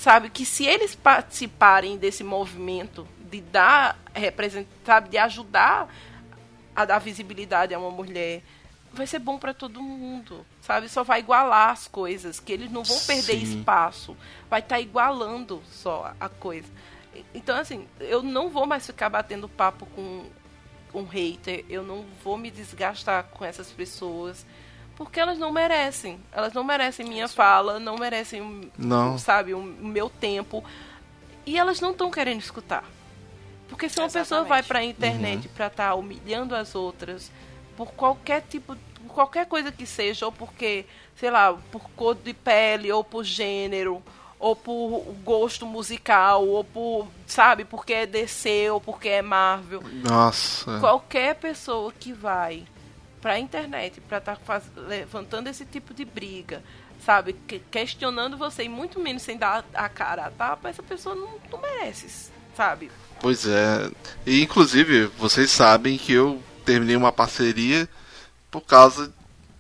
sabe 0.01 0.31
que 0.31 0.47
se 0.47 0.65
eles 0.67 0.95
participarem 0.95 1.99
desse 1.99 2.25
movimento 2.25 3.07
de 3.31 3.41
dar 3.41 3.99
represent- 4.15 4.67
sabe 4.85 5.11
de 5.11 5.19
ajudar 5.19 5.89
a 6.75 6.85
dar 6.85 6.99
visibilidade 6.99 7.75
a 7.75 7.79
uma 7.79 7.91
mulher 7.91 8.43
vai 8.93 9.07
ser 9.07 9.19
bom 9.19 9.39
para 9.39 9.53
todo 9.55 9.81
mundo 9.83 10.45
sabe? 10.63 10.89
Só 10.89 11.03
vai 11.03 11.19
igualar 11.21 11.71
as 11.71 11.89
coisas 11.89 12.39
que 12.39 12.53
eles 12.53 12.71
não 12.71 12.85
vão 12.85 12.99
perder 13.01 13.45
Sim. 13.45 13.59
espaço. 13.59 14.17
Vai 14.49 14.61
estar 14.61 14.81
igualando 14.81 15.61
só 15.71 16.15
a 16.21 16.29
coisa. 16.29 16.69
Então, 17.35 17.57
assim, 17.57 17.89
eu 17.99 18.23
não 18.23 18.51
vou 18.51 18.67
mais 18.67 18.87
ficar 18.87 19.09
batendo 19.09 19.49
papo 19.49 19.85
com 19.87 20.27
um 20.95 21.05
hater, 21.05 21.65
eu 21.69 21.83
não 21.83 22.05
vou 22.23 22.37
me 22.39 22.51
desgastar 22.51 23.25
com 23.25 23.45
essas 23.45 23.71
pessoas, 23.73 24.47
porque 25.01 25.19
elas 25.19 25.39
não 25.39 25.51
merecem. 25.51 26.21
Elas 26.31 26.53
não 26.53 26.63
merecem 26.63 27.07
minha 27.07 27.27
fala, 27.27 27.81
não 27.81 27.97
merecem, 27.97 28.71
Não. 28.77 29.17
sabe, 29.17 29.55
o 29.55 29.63
meu 29.63 30.11
tempo. 30.11 30.63
E 31.47 31.57
elas 31.57 31.81
não 31.81 31.93
estão 31.93 32.11
querendo 32.11 32.41
escutar. 32.41 32.85
Porque 33.67 33.89
se 33.89 33.99
uma 33.99 34.11
pessoa 34.11 34.41
Exatamente. 34.43 34.49
vai 34.51 34.63
pra 34.63 34.85
internet 34.85 35.49
pra 35.49 35.69
estar 35.69 35.95
humilhando 35.95 36.55
as 36.55 36.75
outras 36.75 37.33
por 37.79 37.93
qualquer 37.93 38.43
tipo, 38.43 38.77
por 38.77 39.15
qualquer 39.15 39.47
coisa 39.47 39.73
que 39.73 39.87
seja, 39.87 40.27
ou 40.27 40.33
porque, 40.33 40.85
sei 41.17 41.31
lá, 41.31 41.55
por 41.73 41.89
cor 41.97 42.15
de 42.15 42.35
pele, 42.35 42.93
ou 42.93 43.03
por 43.03 43.25
gênero, 43.25 44.03
ou 44.39 44.55
por 44.55 45.03
gosto 45.25 45.65
musical, 45.65 46.47
ou 46.47 46.63
por, 46.63 47.09
sabe, 47.27 47.65
porque 47.65 47.95
é 47.95 48.05
DC, 48.05 48.69
ou 48.71 48.83
porque 48.83 49.09
é 49.09 49.23
Marvel. 49.23 49.83
Nossa. 50.07 50.79
Qualquer 50.79 51.37
pessoa 51.37 51.91
que 51.91 52.13
vai 52.13 52.67
pra 53.21 53.39
internet 53.39 54.01
pra 54.01 54.19
estar 54.19 54.39
levantando 54.77 55.49
esse 55.49 55.65
tipo 55.65 55.93
de 55.93 56.05
briga, 56.05 56.63
sabe, 57.05 57.35
que- 57.47 57.59
questionando 57.71 58.37
você 58.37 58.65
e 58.65 58.69
muito 58.69 58.99
menos 59.01 59.23
sem 59.23 59.37
dar 59.37 59.65
a 59.75 59.89
cara 59.89 60.27
a 60.27 60.31
tapa, 60.31 60.69
essa 60.69 60.83
pessoa 60.83 61.15
não, 61.15 61.39
não 61.51 61.61
merece, 61.61 62.31
sabe? 62.57 62.91
Pois 63.21 63.47
é. 63.47 63.91
E 64.27 64.43
inclusive, 64.43 65.07
vocês 65.19 65.51
sabem 65.51 65.99
que 65.99 66.13
eu 66.13 66.43
terminei 66.65 66.97
uma 66.97 67.13
parceria 67.13 67.89
por 68.51 68.63
causa 68.63 69.13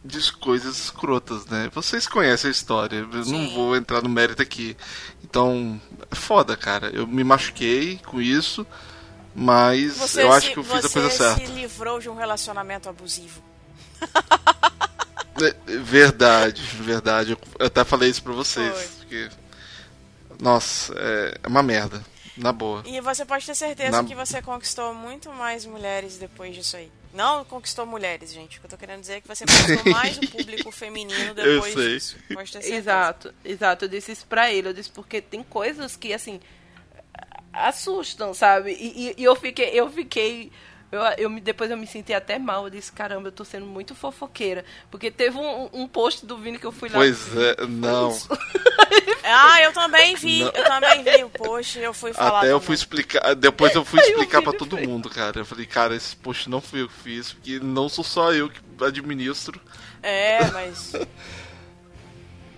de 0.03 0.32
coisas 0.32 0.78
escrotas, 0.78 1.45
né? 1.45 1.69
Vocês 1.74 2.07
conhecem 2.07 2.49
a 2.49 2.53
história, 2.53 2.97
eu 3.12 3.24
não 3.27 3.51
vou 3.51 3.77
entrar 3.77 4.01
no 4.03 4.09
mérito 4.09 4.41
aqui. 4.41 4.74
Então, 5.23 5.78
é 6.11 6.15
foda, 6.15 6.57
cara. 6.57 6.89
Eu 6.89 7.07
me 7.07 7.23
machuquei 7.23 7.99
com 8.07 8.19
isso, 8.19 8.66
mas 9.35 9.99
Você 9.99 10.23
eu 10.23 10.32
acho 10.32 10.47
se- 10.49 10.53
que 10.55 10.59
eu 10.59 10.65
fiz 10.65 10.77
a 10.77 10.89
você 10.89 11.01
coisa 11.01 11.11
certa. 11.11 11.47
se 11.47 11.53
livrou 11.53 12.01
de 12.01 12.09
um 12.09 12.15
relacionamento 12.15 12.89
abusivo. 12.89 13.43
É, 15.43 15.77
Verdade, 15.78 16.60
verdade. 16.62 17.31
Eu- 17.32 17.39
Eu 17.59 17.66
até 17.66 17.82
falei 17.85 18.10
isso 18.10 18.22
pra 18.22 18.32
vocês. 18.32 18.72
Foi. 18.72 18.89
Porque, 18.98 19.28
nossa, 20.39 20.93
é 20.98 21.39
é 21.43 21.48
uma 21.48 21.62
merda. 21.62 22.05
Na 22.36 22.52
boa. 22.52 22.82
E 22.86 23.01
você 23.01 23.24
pode 23.24 23.44
ter 23.44 23.55
certeza 23.55 23.90
Na- 24.02 24.05
que 24.09 24.14
você 24.14 24.40
conquistou 24.40 24.94
muito 24.94 25.31
mais 25.32 25.64
mulheres 25.66 26.16
depois 26.18 26.55
disso 26.55 26.77
aí. 26.77 26.90
Não 27.12 27.44
conquistou 27.44 27.85
mulheres, 27.86 28.32
gente. 28.32 28.56
O 28.56 28.60
que 28.60 28.66
eu 28.66 28.70
tô 28.70 28.77
querendo 28.78 29.01
dizer 29.01 29.14
é 29.14 29.20
que 29.20 29.28
você 29.28 29.44
conquistou 29.44 29.93
mais 29.93 30.16
o 30.16 30.20
público 30.28 30.70
feminino 30.72 31.35
depois 31.35 31.74
sei. 31.74 31.89
disso. 31.94 32.16
Pode 32.32 32.52
ter 32.52 32.60
certeza. 32.62 32.77
Exato, 32.77 33.35
exato. 33.44 33.85
Eu 33.85 33.89
disse 33.89 34.12
isso 34.12 34.27
pra 34.27 34.51
ele. 34.52 34.68
Eu 34.68 34.72
disse 34.72 34.90
porque 34.90 35.20
tem 35.20 35.43
coisas 35.43 35.97
que, 35.97 36.12
assim, 36.14 36.40
assustam, 37.52 38.32
sabe? 38.32 38.72
E, 38.72 39.09
e- 39.10 39.14
e 39.18 39.24
eu 39.24 39.35
fiquei, 39.36 39.70
eu 39.78 39.90
fiquei. 39.90 40.52
Eu, 40.92 41.00
eu 41.18 41.30
me, 41.30 41.40
depois 41.40 41.70
eu 41.70 41.76
me 41.76 41.86
senti 41.86 42.12
até 42.12 42.38
mal. 42.38 42.64
Eu 42.64 42.70
disse, 42.70 42.90
caramba, 42.90 43.28
eu 43.28 43.32
tô 43.32 43.44
sendo 43.44 43.66
muito 43.66 43.94
fofoqueira. 43.94 44.64
Porque 44.90 45.10
teve 45.10 45.36
um, 45.38 45.68
um 45.72 45.88
post 45.88 46.26
do 46.26 46.36
Vini 46.36 46.58
que 46.58 46.66
eu 46.66 46.72
fui 46.72 46.88
lá. 46.88 46.96
Pois 46.96 47.36
é, 47.36 47.66
não. 47.66 48.16
Ah, 49.22 49.62
eu 49.62 49.72
também 49.72 50.16
vi. 50.16 50.40
Não. 50.40 50.50
Eu 50.50 50.64
também 50.64 51.04
vi 51.04 51.22
o 51.24 51.30
post. 51.30 51.78
Eu 51.78 51.94
fui 51.94 52.12
falar. 52.12 52.38
Até 52.40 52.48
eu 52.48 52.54
também. 52.54 52.66
fui 52.66 52.74
explicar. 52.74 53.34
Depois 53.34 53.74
eu 53.74 53.84
fui 53.84 54.00
explicar 54.00 54.42
pra 54.42 54.52
Vini 54.52 54.58
todo 54.58 54.76
fez. 54.76 54.88
mundo, 54.88 55.08
cara. 55.08 55.38
Eu 55.38 55.44
falei, 55.44 55.66
cara, 55.66 55.94
esse 55.94 56.16
post 56.16 56.48
não 56.50 56.60
fui 56.60 56.82
eu 56.82 56.88
que 56.88 56.94
fiz, 56.94 57.32
porque 57.32 57.60
não 57.60 57.88
sou 57.88 58.02
só 58.02 58.32
eu 58.32 58.48
que 58.48 58.60
administro. 58.84 59.60
É, 60.02 60.44
mas. 60.50 60.92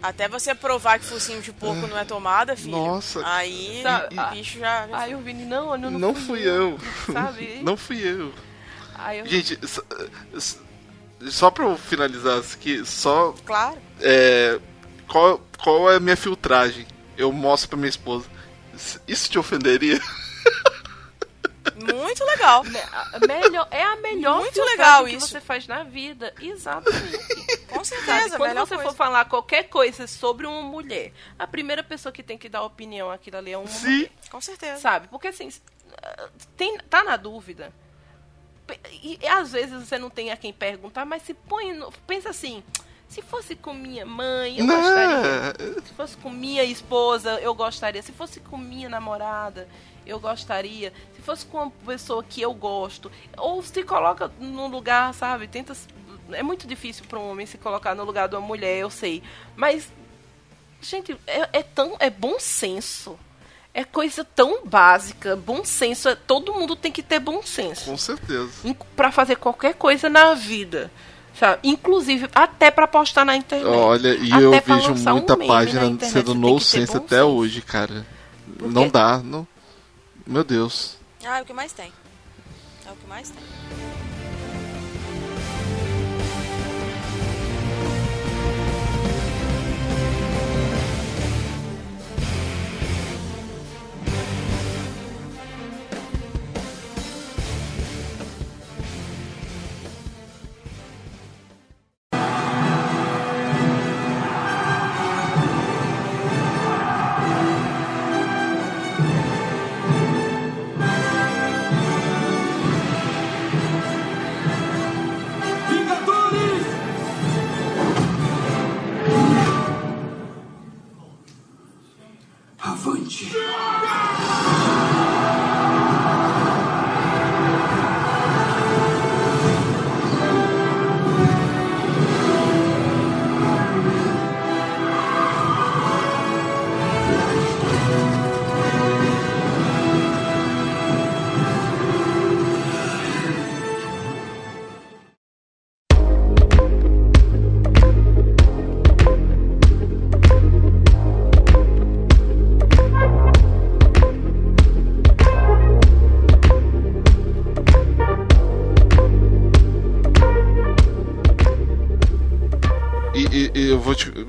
Até 0.02 0.28
você 0.28 0.54
provar 0.54 0.98
que 0.98 1.04
focinho 1.06 1.40
de 1.40 1.52
porco 1.52 1.86
não 1.86 1.96
é 1.96 2.04
tomada, 2.04 2.56
filho. 2.56 2.72
Nossa. 2.72 3.22
Aí 3.24 3.80
Sabe, 3.82 4.18
o 4.18 4.30
bicho 4.30 4.58
já. 4.58 4.88
já 4.88 4.98
Aí 4.98 5.14
o 5.14 5.18
Vini, 5.20 5.44
não, 5.44 5.72
eu 5.72 5.78
não, 5.78 5.90
Não 5.92 6.14
fui 6.14 6.40
eu. 6.42 6.76
Sabe? 7.12 7.60
Não 7.62 7.76
fui 7.76 7.98
eu. 8.04 8.32
Aí 8.96 9.20
eu, 9.20 9.26
Gente, 9.26 9.58
s- 9.62 9.80
s- 10.34 10.58
só 11.30 11.50
pra 11.50 11.64
eu 11.66 11.76
finalizar 11.76 12.40
isso 12.40 12.56
aqui, 12.56 12.84
só. 12.84 13.32
Claro. 13.46 13.78
É, 14.00 14.58
qual, 15.08 15.40
qual 15.62 15.90
é 15.90 15.96
a 15.96 16.00
minha 16.00 16.16
filtragem? 16.16 16.86
Eu 17.16 17.30
mostro 17.32 17.68
pra 17.70 17.78
minha 17.78 17.88
esposa. 17.88 18.26
Isso 19.06 19.30
te 19.30 19.38
ofenderia? 19.38 20.00
Muito 21.76 22.24
legal. 22.24 22.64
Me- 22.64 22.78
a- 22.78 23.18
melhor, 23.26 23.66
é 23.70 23.82
a 23.84 23.96
melhor 23.96 24.40
Muito 24.40 24.60
legal 24.64 25.04
que 25.04 25.14
isso. 25.14 25.28
você 25.28 25.40
faz 25.40 25.66
na 25.66 25.82
vida. 25.84 26.32
Exatamente. 26.40 27.18
Com 27.72 27.84
Sabe, 27.84 28.02
certeza, 28.04 28.36
quando 28.36 28.48
melhor 28.50 28.66
você 28.66 28.74
coisa. 28.74 28.90
for 28.90 28.96
falar 28.96 29.24
qualquer 29.26 29.64
coisa 29.64 30.06
sobre 30.06 30.46
uma 30.46 30.62
mulher, 30.62 31.12
a 31.38 31.46
primeira 31.46 31.82
pessoa 31.82 32.12
que 32.12 32.22
tem 32.22 32.36
que 32.38 32.48
dar 32.48 32.62
opinião 32.62 33.10
aquilo 33.10 33.36
ali 33.38 33.52
é 33.52 33.58
uma 33.58 33.66
Sim. 33.66 33.86
mulher, 33.96 34.10
Com 34.30 34.40
certeza. 34.40 34.80
sabe? 34.80 35.08
Porque 35.08 35.28
assim, 35.28 35.48
tem, 36.56 36.78
tá 36.90 37.02
na 37.04 37.16
dúvida. 37.16 37.72
E, 38.90 39.18
e 39.20 39.26
às 39.26 39.52
vezes 39.52 39.86
você 39.86 39.98
não 39.98 40.08
tem 40.08 40.30
a 40.30 40.36
quem 40.36 40.52
perguntar, 40.52 41.04
mas 41.04 41.22
se 41.22 41.34
põe, 41.34 41.72
no- 41.74 41.92
pensa 42.06 42.30
assim, 42.30 42.62
se 43.08 43.20
fosse 43.20 43.54
com 43.54 43.74
minha 43.74 44.06
mãe, 44.06 44.58
eu 44.58 44.66
gostaria. 44.66 45.52
Não. 45.76 45.82
Se 45.84 45.92
fosse 45.94 46.16
com 46.16 46.30
minha 46.30 46.64
esposa, 46.64 47.38
eu 47.40 47.54
gostaria. 47.54 48.02
Se 48.02 48.12
fosse 48.12 48.40
com 48.40 48.56
minha 48.56 48.88
namorada, 48.88 49.68
eu 50.06 50.18
gostaria. 50.18 50.92
Se 51.14 51.20
fosse 51.20 51.44
com 51.44 51.58
uma 51.58 51.70
pessoa 51.84 52.24
que 52.24 52.40
eu 52.40 52.54
gosto. 52.54 53.12
Ou 53.36 53.62
se 53.62 53.82
coloca 53.84 54.32
no 54.40 54.66
lugar, 54.66 55.12
sabe? 55.12 55.46
Tenta. 55.46 55.74
É 56.34 56.42
muito 56.42 56.66
difícil 56.66 57.04
para 57.08 57.18
um 57.18 57.30
homem 57.30 57.46
se 57.46 57.58
colocar 57.58 57.94
no 57.94 58.04
lugar 58.04 58.28
de 58.28 58.34
uma 58.34 58.46
mulher, 58.46 58.78
eu 58.78 58.90
sei. 58.90 59.22
Mas, 59.56 59.88
gente, 60.80 61.16
é, 61.26 61.48
é 61.52 61.62
tão. 61.62 61.96
É 61.98 62.10
bom 62.10 62.38
senso. 62.38 63.18
É 63.74 63.84
coisa 63.84 64.22
tão 64.24 64.66
básica. 64.66 65.34
Bom 65.34 65.64
senso. 65.64 66.08
É, 66.08 66.14
todo 66.14 66.52
mundo 66.52 66.76
tem 66.76 66.92
que 66.92 67.02
ter 67.02 67.18
bom 67.18 67.42
senso 67.42 67.86
Com 67.86 67.96
certeza. 67.96 68.50
para 68.94 69.10
fazer 69.10 69.36
qualquer 69.36 69.74
coisa 69.74 70.08
na 70.08 70.34
vida. 70.34 70.90
Sabe? 71.38 71.60
Inclusive, 71.64 72.28
até 72.34 72.70
para 72.70 72.86
postar 72.86 73.24
na 73.24 73.34
internet. 73.36 73.66
Olha, 73.74 74.14
e 74.14 74.32
Até 74.32 74.44
eu 74.44 74.50
vejo 74.50 74.92
um 74.92 75.12
muita 75.14 75.36
na 75.36 75.46
página 75.46 75.86
internet, 75.86 76.12
sendo 76.12 76.34
no 76.34 76.40
bom 76.40 76.56
até 76.56 76.64
senso. 76.64 77.24
hoje, 77.24 77.62
cara. 77.62 78.06
Não 78.60 78.88
dá, 78.88 79.18
não. 79.18 79.46
Meu 80.26 80.44
Deus. 80.44 80.96
Ah, 81.24 81.38
é 81.38 81.42
o 81.42 81.44
que 81.44 81.52
mais 81.52 81.72
tem. 81.72 81.92
É 82.86 82.90
o 82.90 82.96
que 82.96 83.06
mais 83.06 83.30
tem. 83.30 84.11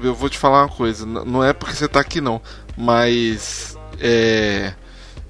Eu, 0.03 0.15
vou 0.15 0.29
te, 0.29 0.37
falar 0.37 0.63
uma 0.63 0.69
coisa. 0.69 1.05
Não 1.05 1.43
é 1.43 1.53
porque 1.53 1.75
você 1.75 1.87
tá 1.87 1.99
aqui, 1.99 2.21
não. 2.21 2.41
Mas. 2.77 3.77
É. 3.99 4.73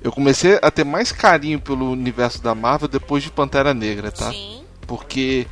Eu 0.01 0.11
comecei 0.11 0.59
a 0.61 0.69
ter 0.69 0.83
mais 0.83 1.11
carinho 1.13 1.61
pelo 1.61 1.91
universo 1.91 2.43
da 2.43 2.53
Marvel 2.53 2.89
depois 2.89 3.23
de 3.23 3.31
Pantera 3.31 3.73
Negra, 3.73 4.11
tá? 4.11 4.31
Sim. 4.31 4.63
Porque. 4.85 5.47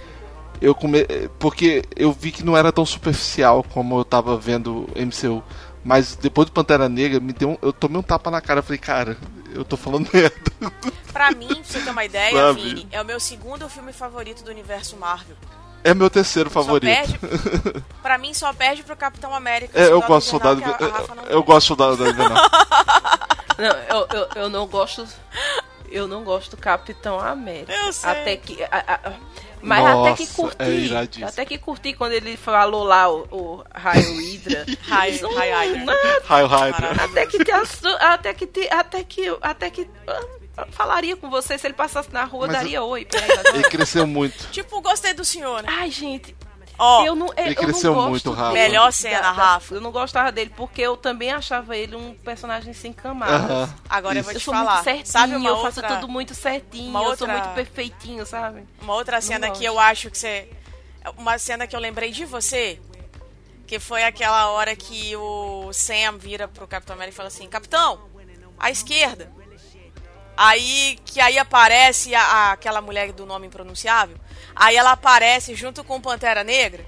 Eu 0.61 0.75
come... 0.75 1.07
Porque 1.39 1.83
eu 1.95 2.11
vi 2.11 2.31
que 2.31 2.43
não 2.45 2.55
era 2.55 2.71
tão 2.71 2.85
superficial 2.85 3.63
como 3.63 3.99
eu 3.99 4.05
tava 4.05 4.37
vendo 4.37 4.87
MCU. 4.95 5.43
Mas 5.83 6.15
depois 6.15 6.47
do 6.47 6.51
Pantera 6.51 6.87
Negra, 6.87 7.19
me 7.19 7.33
deu 7.33 7.51
um... 7.51 7.57
eu 7.61 7.73
tomei 7.73 7.97
um 7.97 8.03
tapa 8.03 8.29
na 8.29 8.39
cara. 8.39 8.59
Eu 8.59 8.63
falei, 8.63 8.77
cara, 8.77 9.17
eu 9.53 9.65
tô 9.65 9.75
falando 9.75 10.07
merda. 10.13 10.35
Pra 11.11 11.31
mim, 11.31 11.47
pra 11.47 11.63
você 11.63 11.79
ter 11.81 11.89
uma 11.89 12.05
ideia? 12.05 12.53
Vini, 12.53 12.87
é 12.91 13.01
o 13.01 13.05
meu 13.05 13.19
segundo 13.19 13.67
filme 13.69 13.91
favorito 13.91 14.43
do 14.43 14.51
universo 14.51 14.95
Marvel. 14.97 15.35
É 15.83 15.93
meu 15.93 16.09
terceiro 16.09 16.49
favorito. 16.49 16.91
Só 16.93 17.17
perde, 17.17 17.83
pra 18.01 18.17
mim, 18.17 18.33
só 18.33 18.53
perde 18.53 18.83
pro 18.83 18.95
Capitão 18.95 19.33
América. 19.33 19.79
É, 19.79 19.85
eu 19.91 20.01
gosto 20.01 20.27
do 20.27 20.29
soldado. 20.31 20.61
Eu, 21.29 21.43
gosto 21.43 21.75
do 21.75 21.83
soldado 21.83 22.09
invernal. 22.09 22.43
Não, 23.57 23.97
eu, 23.99 24.07
eu, 24.13 24.29
eu 24.43 24.49
não 24.49 24.67
gosto. 24.67 25.07
Eu 25.89 26.07
não 26.07 26.23
gosto 26.23 26.51
do 26.51 26.57
Capitão 26.57 27.19
América. 27.19 27.73
Eu 27.73 27.91
sei. 27.91 28.09
Até 28.09 28.37
que. 28.37 28.63
a- 28.63 28.69
a- 28.87 29.13
mas 29.63 29.83
Nossa, 29.83 30.09
até 30.11 30.23
que 30.23 30.33
curti. 30.33 31.21
é 31.21 31.25
até 31.25 31.45
que 31.45 31.57
curti 31.59 31.93
quando 31.93 32.13
ele 32.13 32.35
falou 32.35 32.83
lá 32.83 33.07
o, 33.11 33.27
o 33.29 33.63
Raio 33.75 34.17
Hydra. 34.17 34.65
Raio- 34.87 35.27
Hydra. 35.29 35.83
nada. 35.85 36.21
Raio 36.25 36.47
Hydra. 36.47 36.91
Até 37.03 37.25
que 37.27 37.37
até 37.99 38.33
que 38.33 38.47
te- 38.47 38.69
até 38.71 39.03
que 39.03 39.37
até 39.39 39.69
que 39.69 39.87
ah, 40.07 40.21
falaria 40.71 41.15
com 41.17 41.29
você 41.29 41.57
se 41.57 41.65
ele 41.67 41.73
passasse 41.73 42.11
na 42.11 42.23
rua 42.23 42.47
Mas 42.47 42.55
daria 42.57 42.83
oi 42.83 43.05
pra 43.05 43.19
ele 43.21 43.31
agora. 43.39 43.69
Cresceu 43.69 44.05
muito. 44.07 44.47
Tipo, 44.51 44.81
gostei 44.81 45.13
do 45.13 45.23
senhor, 45.25 45.63
né? 45.63 45.69
Ai, 45.71 45.89
gente, 45.91 46.35
Ó, 46.79 47.05
eu 47.05 47.13
não 47.15 47.27
eu, 47.27 47.33
Ele 47.37 47.49
eu 47.49 47.53
não 47.55 47.63
cresceu 47.63 47.93
gosto 47.93 48.09
muito, 48.09 48.31
Rafa. 48.31 48.53
Melhor 48.53 48.91
cena, 48.91 49.19
Da- 49.21 49.31
Rafa. 49.31 49.75
Eu 49.75 49.81
não 49.81 49.91
gostava 49.91 50.31
dele 50.31 50.51
porque 50.55 50.81
eu 50.81 50.97
também 50.97 51.31
achava 51.31 51.77
ele 51.77 51.95
um 51.95 52.15
personagem 52.15 52.73
sem 52.73 52.91
camadas. 52.91 53.39
Aham. 53.51 53.75
agora 53.87 54.15
eu 54.15 54.21
Isso. 54.21 54.25
vou 54.29 54.33
Eu 54.33 54.39
te 54.39 54.43
sou 54.45 54.53
falar. 54.53 54.71
muito 54.73 54.83
certinho, 54.85 55.05
Sabe 55.05 55.35
uma 55.35 55.49
eu 55.49 55.55
outra, 55.57 55.71
faço 55.71 55.95
tudo 55.95 56.07
muito 56.07 56.33
certinho, 56.33 56.89
uma 56.89 56.99
eu 57.01 57.03
sou 57.03 57.11
outra- 57.11 57.27
muito 57.33 57.49
perfeitinho, 57.53 58.25
sabe? 58.25 58.65
uma 58.81 58.95
outra 58.95 59.21
cena 59.21 59.47
gosto. 59.49 59.59
que 59.59 59.65
eu 59.65 59.77
acho 59.79 60.09
que 60.09 60.17
você... 60.17 60.49
Uma 61.17 61.37
cena 61.37 61.67
que 61.67 61.75
eu 61.75 61.79
lembrei 61.79 62.11
de 62.11 62.25
você, 62.25 62.79
que 63.67 63.79
foi 63.79 64.03
aquela 64.03 64.49
hora 64.49 64.75
que 64.75 65.15
o 65.15 65.71
Sam 65.73 66.17
vira 66.17 66.47
pro 66.47 66.67
Capitão 66.67 66.95
América 66.95 67.13
e 67.13 67.17
fala 67.17 67.27
assim, 67.27 67.47
Capitão, 67.47 68.01
à 68.59 68.71
esquerda. 68.71 69.31
Aí, 70.37 70.97
que 71.05 71.19
aí 71.21 71.37
aparece 71.37 72.15
a, 72.15 72.21
a- 72.23 72.51
aquela 72.53 72.81
mulher 72.81 73.11
do 73.11 73.25
nome 73.25 73.47
impronunciável. 73.47 74.17
Aí 74.55 74.75
ela 74.75 74.91
aparece 74.91 75.53
junto 75.55 75.83
com 75.83 75.97
o 75.97 76.01
Pantera 76.01 76.43
Negra. 76.43 76.85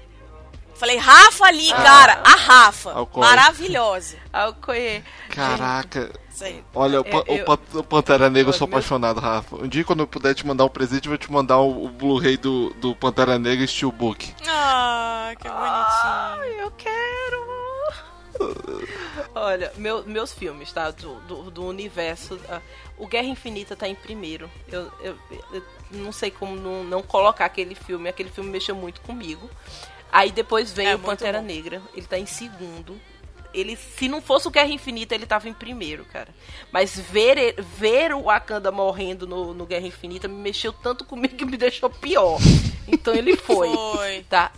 Falei, 0.76 0.96
Rafa 0.96 1.44
ali, 1.46 1.68
cara, 1.72 2.20
a 2.24 2.34
Rafa. 2.34 2.92
Alcoói. 2.92 3.24
Maravilhosa. 3.26 4.16
Alcoê. 4.32 5.02
Caraca. 5.30 6.10
Isso 6.28 6.42
aí. 6.44 6.64
Olha, 6.74 7.00
o, 7.00 7.06
É, 7.06 7.10
Pan- 7.10 7.24
o 7.28 7.32
eu- 7.32 7.80
o 7.80 7.84
Pantera 7.84 8.28
Negra, 8.28 8.48
eu 8.48 8.52
sou 8.58 8.66
meu- 8.66 8.76
apaixonado, 8.76 9.20
Rafa. 9.20 9.54
Um 9.54 9.68
dia, 9.68 9.84
quando 9.84 10.00
eu 10.00 10.06
puder 10.08 10.34
te 10.34 10.44
mandar 10.44 10.64
um 10.64 10.68
presente, 10.68 11.06
eu 11.06 11.10
vou 11.10 11.18
te 11.18 11.30
mandar 11.30 11.58
o, 11.58 11.84
o 11.84 11.88
Blu-ray 11.88 12.36
do, 12.36 12.70
do 12.74 12.92
Pantera 12.96 13.38
Negra 13.38 13.64
Steelbook. 13.68 14.34
Ah, 14.48 15.32
que 15.40 15.48
bonitinho. 15.48 15.70
Ai, 16.58 16.60
eu 16.64 16.70
quero. 16.72 17.53
Olha, 19.34 19.72
meu- 19.76 20.04
meus 20.04 20.32
filmes, 20.32 20.72
tá? 20.72 20.90
Do, 20.90 21.14
do, 21.22 21.50
do 21.50 21.64
universo. 21.66 22.38
ah, 22.48 22.60
o 22.96 23.06
Guerra 23.06 23.26
Infinita 23.26 23.74
tá 23.76 23.88
em 23.88 23.94
primeiro. 23.94 24.50
Eu, 24.70 24.90
eu, 25.00 25.16
eu 25.52 25.62
não 25.90 26.12
sei 26.12 26.30
como 26.30 26.56
não, 26.56 26.84
não 26.84 27.02
colocar 27.02 27.44
aquele 27.44 27.74
filme. 27.74 28.08
Aquele 28.08 28.30
filme 28.30 28.50
mexeu 28.50 28.74
muito 28.74 29.00
comigo. 29.00 29.48
Aí 30.12 30.30
depois 30.30 30.72
vem 30.72 30.86
É 30.88 30.94
o 30.94 30.98
Pantera 30.98 31.40
bom. 31.40 31.46
Negra. 31.46 31.82
Ele 31.94 32.06
tá 32.06 32.18
em 32.18 32.26
segundo. 32.26 33.00
Ele, 33.52 33.76
se 33.76 34.08
não 34.08 34.20
fosse 34.20 34.48
o 34.48 34.50
Guerra 34.50 34.70
Infinita, 34.70 35.14
ele 35.14 35.26
tava 35.26 35.48
em 35.48 35.52
primeiro, 35.52 36.04
cara. 36.06 36.28
Mas 36.72 36.98
ver, 36.98 37.54
ver 37.60 38.12
o 38.12 38.22
Wakanda 38.22 38.72
morrendo 38.72 39.28
no, 39.28 39.54
no 39.54 39.64
Guerra 39.64 39.86
Infinita 39.86 40.26
me 40.26 40.34
mexeu 40.34 40.72
tanto 40.72 41.04
comigo 41.04 41.36
que 41.36 41.44
me 41.44 41.56
deixou 41.56 41.88
pior. 41.88 42.38
Então 42.88 43.14
ele 43.14 43.36
foi. 43.38 43.68
Foi. 43.68 44.24
Tá. 44.28 44.50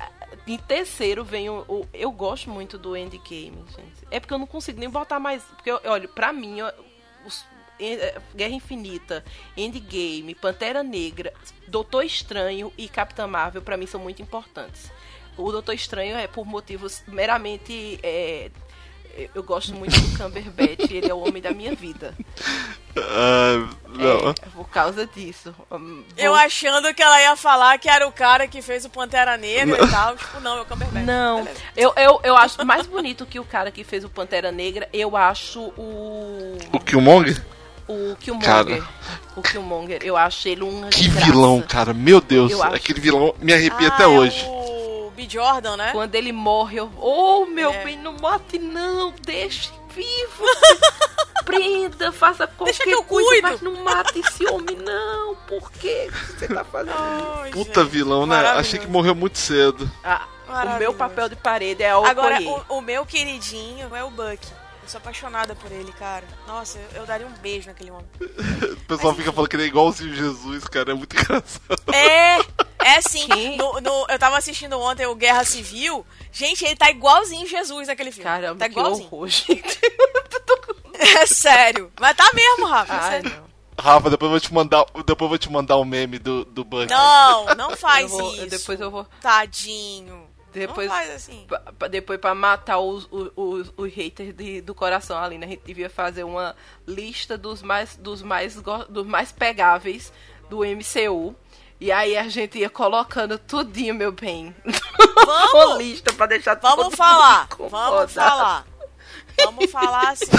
Em 0.47 0.57
terceiro 0.59 1.25
vem 1.25 1.49
o, 1.51 1.65
o- 1.69 1.89
Eu 1.93 2.11
gosto 2.13 2.49
muito 2.51 2.79
do 2.79 2.97
Endgame, 2.97 3.65
gente. 3.69 4.07
É 4.11 4.21
porque 4.21 4.33
eu 4.33 4.39
não 4.39 4.47
consigo 4.47 4.79
nem 4.79 4.89
botar 4.89 5.19
mais. 5.19 5.43
Porque, 5.43 5.71
eu- 5.71 5.81
olha, 5.87 6.07
pra 6.07 6.33
mim, 6.33 6.59
en- 7.81 7.95
eh, 7.95 8.21
Guerra 8.35 8.53
Infinita, 8.55 9.25
Endgame, 9.57 10.35
Pantera 10.35 10.83
Negra, 10.83 11.33
Doutor 11.67 12.05
Estranho 12.05 12.73
e 12.79 12.89
Capitã 12.89 13.27
Marvel, 13.27 13.61
pra 13.63 13.77
mim, 13.77 13.87
são 13.87 14.01
muito 14.01 14.23
importantes. 14.23 14.91
O 15.37 15.51
Doutor 15.53 15.75
Estranho 15.75 16.17
é 16.17 16.27
por 16.27 16.47
motivos 16.47 17.03
meramente. 17.09 17.99
é, 18.03 18.51
eu 19.35 19.43
gosto 19.43 19.75
muito 19.75 19.99
do 20.01 20.19
Cumberbatch, 20.19 20.91
ele 20.91 21.11
é 21.11 21.15
o 21.15 21.19
homem 21.27 21.41
da 21.43 21.51
minha 21.53 21.75
vida. 21.75 22.15
Ah, 22.99 23.69
não. 23.89 24.31
É, 24.31 24.35
por 24.55 24.69
causa 24.71 25.07
disso. 25.07 25.55
Hum, 25.71 26.03
Eu 26.17 26.33
vou- 26.33 26.41
achando 26.41 26.93
que 26.95 27.03
ela 27.03 27.21
ia 27.21 27.37
falar 27.37 27.79
que 27.79 27.89
era 27.89 28.07
o 28.07 28.13
cara 28.13 28.47
que 28.49 28.63
fez 28.63 28.85
o 28.85 28.91
Pantera 28.91 29.37
Negra 29.37 29.77
e 29.85 29.89
tal. 29.91 30.17
Tipo, 30.17 30.41
não, 30.41 30.59
é 30.59 30.61
o 30.63 30.65
Cumberbatch. 30.65 31.05
Não, 31.05 31.45
Beleza. 31.45 31.61
eu, 31.77 31.93
eu, 31.97 32.21
eu 32.25 32.37
acho 32.37 32.65
mais 32.65 32.87
bonito 32.87 33.27
que 33.27 33.39
o 33.39 33.45
cara 33.45 33.71
que 33.71 33.85
fez 33.85 34.05
o 34.05 34.09
Pantera 34.09 34.51
Negra, 34.51 34.89
eu 34.93 35.17
acho 35.17 35.61
o. 35.77 36.57
O 36.73 36.81
Killmonger? 36.81 37.45
O 37.89 38.17
Killmonger. 38.17 38.49
Cara. 38.49 38.89
O 39.37 39.43
Killmonger, 39.43 40.01
eu 40.03 40.17
acho 40.17 40.49
ele 40.49 40.63
um. 40.65 40.89
Que 40.91 41.09
vilão, 41.09 41.63
cara. 41.63 41.93
Meu 41.95 42.21
Deus. 42.21 42.51
Eu 42.51 42.63
acho. 42.63 42.75
Aquele 42.77 43.01
vilão 43.01 43.35
me 43.41 43.53
arrepia 43.53 43.89
Ah, 43.89 43.95
até 43.95 44.05
é 44.05 44.07
hoje. 44.09 44.45
O 44.49 44.76
B. 45.17 45.27
Jordan, 45.29 45.77
né? 45.77 45.91
Quando 45.93 46.15
ele 46.15 46.31
morre, 46.33 46.79
eu. 46.79 46.93
Oh, 46.99 47.47
meu 47.47 47.73
É. 47.73 47.85
bem, 47.85 47.97
não 47.99 48.13
mate 48.21 48.59
não, 48.59 49.13
deixe 49.25 49.71
vivo. 49.95 50.45
Prenda, 51.45 52.11
faça 52.13 52.47
qualquer 52.47 52.77
que 52.83 52.91
eu 52.91 53.05
coisa, 53.05 53.29
cuido. 53.29 53.49
mas 53.49 53.61
não 53.63 53.85
mate 53.85 54.19
esse 54.19 54.47
homem, 54.49 54.77
não. 54.77 55.37
Por 55.47 55.71
que 55.71 56.11
você 56.11 56.49
tá 56.49 56.65
fazendo 56.65 56.91
isso? 56.93 57.41
Ai, 57.43 57.51
Puta 57.53 57.83
gente, 57.83 57.93
vilão, 57.93 58.27
né? 58.27 58.37
Achei 58.51 58.79
que 58.81 58.87
morreu 58.89 59.15
muito 59.15 59.39
cedo. 59.39 59.89
Ah, 60.03 60.27
o 60.49 60.79
meu 60.79 60.93
papel 60.93 61.29
de 61.29 61.37
parede 61.37 61.83
é 61.85 61.97
o 61.97 62.05
Agora, 62.05 62.41
o, 62.43 62.79
o 62.79 62.81
meu 62.81 63.07
queridinho 63.07 63.95
é 63.95 64.03
o 64.03 64.11
Buck. 64.11 64.41
Eu 64.83 64.89
sou 64.89 64.99
apaixonada 64.99 65.55
por 65.55 65.71
ele, 65.71 65.93
cara. 65.93 66.25
Nossa, 66.49 66.79
eu, 66.79 67.01
eu 67.03 67.07
daria 67.07 67.27
um 67.27 67.33
beijo 67.41 67.69
naquele 67.69 67.91
homem. 67.93 68.07
O 68.87 68.89
pessoal 68.89 69.15
fica 69.15 69.33
falando 69.33 69.49
que 69.51 69.57
ele 69.57 69.65
é 69.65 69.67
igualzinho 69.67 70.15
Jesus, 70.15 70.63
cara. 70.69 70.93
É 70.93 70.95
muito 70.95 71.15
engraçado. 71.19 71.83
É, 71.93 72.39
é 72.87 73.01
sim. 73.03 73.57
No, 73.57 73.81
no- 73.81 74.07
eu 74.09 74.19
tava 74.19 74.37
assistindo 74.39 74.79
ontem 74.79 75.07
o 75.07 75.15
Guerra 75.15 75.45
Civil. 75.45 76.07
Gente, 76.33 76.65
ele 76.65 76.77
tá 76.77 76.91
igualzinho 76.91 77.47
Jesus 77.47 77.89
naquele 77.89 78.11
filme. 78.13 78.25
Caramba, 78.25 78.59
tá 78.59 78.67
que 78.69 78.79
igualzinho. 78.79 79.09
horror, 79.11 79.29
gente. 79.29 79.79
É 80.99 81.27
sério. 81.27 81.93
Mas 82.01 82.17
tá 82.17 82.31
mesmo, 82.35 82.67
Rafa. 82.67 82.93
é 82.95 82.97
Ai, 82.97 83.11
sério. 83.23 83.31
não. 83.31 83.47
Rafa, 83.79 84.09
depois 84.11 84.27
eu 84.27 84.31
vou 84.31 84.41
te 84.41 84.55
mandar, 84.55 84.85
depois 85.05 85.21
eu 85.21 85.29
vou 85.29 85.39
te 85.39 85.53
mandar 85.53 85.77
um 85.77 85.85
meme 85.85 86.19
do, 86.19 86.45
do 86.47 86.65
Buck. 86.65 86.87
Não, 86.89 87.45
não 87.55 87.77
faz 87.77 88.11
Eu 88.11 88.19
vou- 88.19 88.35
isso. 88.35 88.47
depois 88.47 88.81
eu 88.81 88.91
vou- 88.91 89.07
Tadinho. 89.21 90.27
Depois- 90.55 90.89
Não 90.89 90.97
faz 90.97 91.11
assim. 91.11 91.47
Pa- 91.79 91.87
depois 91.89 92.19
pra 92.19 92.35
matar 92.35 92.79
os, 92.79 93.07
os, 93.11 93.31
os, 93.37 93.73
os 93.77 93.93
haters 93.93 94.35
de- 94.35 94.63
do 94.63 94.75
coração 94.75 95.19
ali, 95.23 95.37
né? 95.37 95.45
A 95.47 95.51
gente 95.51 95.63
devia 95.67 95.91
fazer 95.91 96.25
uma 96.25 96.57
lista 96.87 97.37
dos 97.37 97.61
mais, 97.61 97.95
dos 97.97 98.23
mais, 98.23 98.55
dos 98.89 99.07
mais 99.07 99.31
pegáveis 99.31 100.11
do 100.49 100.61
MCU. 100.65 101.37
E 101.79 101.93
aí 101.93 102.17
a 102.17 102.29
gente 102.29 102.59
ia 102.59 102.71
colocando 102.71 103.39
tudinho, 103.39 103.95
meu 103.95 104.11
bem. 104.13 104.55
Vamos! 105.25 105.79
Lista 105.79 106.13
pra 106.15 106.27
deixar 106.27 106.55
Vamos 106.57 106.95
falar. 106.95 107.49
Vamos 107.59 108.13
falar. 108.13 108.67
Vamos 109.45 109.71
falar 109.71 110.09
assim. 110.11 110.31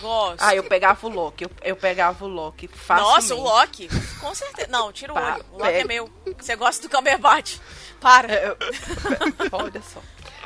Gosto. 0.00 0.36
Ah, 0.40 0.54
eu 0.54 0.64
pegava 0.64 1.06
o 1.06 1.10
Loki. 1.10 1.44
Eu, 1.44 1.50
eu 1.62 1.76
pegava 1.76 2.24
o 2.24 2.28
Loki 2.28 2.68
facilmente. 2.68 3.14
Nossa, 3.14 3.34
o 3.34 3.42
Loki. 3.42 3.88
Com 4.20 4.34
certeza. 4.34 4.68
Não, 4.70 4.90
tira 4.92 5.12
o 5.12 5.14
Pá, 5.14 5.34
olho. 5.34 5.44
O 5.52 5.58
Loki 5.58 5.68
é 5.68 5.72
pega. 5.72 5.88
meu. 5.88 6.10
Você 6.38 6.56
gosta 6.56 6.88
do 6.88 6.94
Cumberbatch. 6.96 7.58
Para. 8.00 8.32
É, 8.32 8.48
eu- 8.48 8.56
Olha 9.52 9.82
só. 9.82 10.00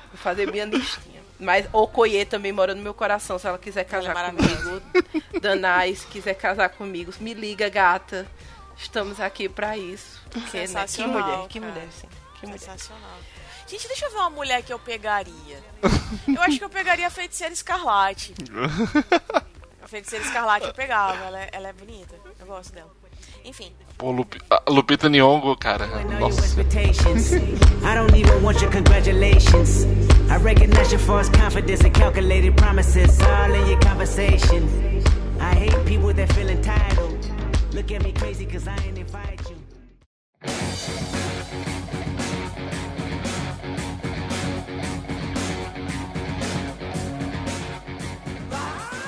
Vou 0.08 0.16
fazer 0.16 0.50
minha 0.50 0.64
listinha. 0.64 1.22
Mas 1.38 1.66
Okoye 1.72 2.24
também 2.24 2.50
mora 2.52 2.74
no 2.74 2.82
meu 2.82 2.94
coração. 2.94 3.38
Se 3.38 3.46
ela 3.46 3.58
quiser 3.58 3.84
casar 3.84 4.10
Ela 4.16 4.28
é 4.28 4.32
comigo. 4.32 4.82
Danai, 5.40 5.94
se 5.94 6.06
quiser 6.06 6.34
casar 6.34 6.68
comigo, 6.70 7.12
me 7.20 7.34
liga, 7.34 7.68
gata. 7.68 8.26
Estamos 8.82 9.20
aqui 9.20 9.48
pra 9.48 9.78
isso. 9.78 10.20
Porque, 10.28 10.66
né? 10.66 10.86
Que 10.86 11.06
mulher, 11.06 11.48
que 11.48 11.60
mulher, 11.60 11.88
sim. 11.92 12.08
Que 12.40 12.46
mulher. 12.46 12.58
Sensacional. 12.58 13.18
Gente, 13.66 13.86
deixa 13.86 14.06
eu 14.06 14.10
ver 14.10 14.16
uma 14.18 14.30
mulher 14.30 14.62
que 14.62 14.72
eu 14.72 14.78
pegaria. 14.78 15.62
Eu 16.26 16.42
acho 16.42 16.58
que 16.58 16.64
eu 16.64 16.68
pegaria 16.68 17.06
a 17.06 17.10
feiticeira 17.10 17.54
escarlate. 17.54 18.34
A 19.80 19.86
feiticeira 19.88 20.24
escarlate 20.24 20.66
eu 20.66 20.74
pegava. 20.74 21.24
Ela 21.24 21.40
é, 21.40 21.48
ela 21.52 21.68
é 21.68 21.72
bonita. 21.72 22.14
Eu 22.40 22.46
gosto 22.46 22.72
dela. 22.74 22.90
Enfim. 23.44 23.72
Pô, 23.96 24.10
Lupi, 24.10 24.40
a 24.50 24.62
Lupita 24.68 25.08
Nyong'o, 25.08 25.56
cara. 25.56 25.86
Nossa. 26.18 26.60
I 26.60 27.94
don't 27.94 28.14
even 28.16 28.42
want 28.42 28.60
your 28.60 28.70
congratulations. 28.70 29.84
I 30.28 30.36
recognize 30.42 30.92
your 30.92 31.00
false 31.00 31.30
confidence 31.30 31.84
and 31.84 31.94
calculated 31.94 32.56
promises 32.56 33.18
all 33.20 33.54
in 33.54 33.68
your 33.68 33.80
conversation. 33.80 34.68
I 35.40 35.54
hate 35.54 35.84
people 35.86 36.12
that 36.14 36.32
feel 36.32 36.48
entitled. 36.48 37.11
Look 37.74 37.90
at 37.90 38.02
me 38.02 38.12
crazy 38.12 38.44
cause 38.44 38.68
I 38.68 38.76
ain't 38.84 38.98
invite 38.98 39.48
you. 39.48 39.56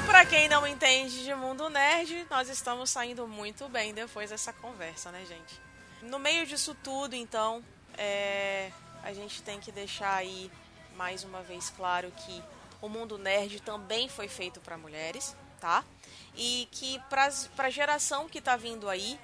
Pra 0.07 0.25
quem 0.25 0.49
não 0.49 0.67
entende 0.67 1.25
de 1.25 1.35
mundo 1.35 1.69
nerd, 1.69 2.27
nós 2.31 2.49
estamos 2.49 2.89
saindo 2.89 3.29
muito 3.29 3.69
bem 3.69 3.93
depois 3.93 4.31
dessa 4.31 4.51
conversa, 4.51 5.11
né, 5.11 5.27
gente? 5.29 5.61
No 6.01 6.19
meio 6.19 6.47
disso 6.47 6.75
tudo, 6.83 7.15
então, 7.15 7.63
é, 7.99 8.71
a 9.03 9.13
gente 9.13 9.43
tem 9.43 9.61
que 9.61 9.71
deixar 9.71 10.15
aí 10.15 10.51
mais 10.97 11.23
uma 11.23 11.43
vez 11.43 11.69
claro 11.69 12.11
que 12.13 12.43
o 12.81 12.89
mundo 12.89 13.19
nerd 13.19 13.61
também 13.61 14.09
foi 14.09 14.27
feito 14.27 14.59
para 14.61 14.79
mulheres, 14.79 15.37
tá? 15.61 15.85
E 16.37 16.69
que 16.71 17.01
para 17.09 17.31
a 17.59 17.71
geração 17.71 18.29
que 18.29 18.39
está 18.39 18.57
vindo 18.57 18.89
aí, 18.89 19.19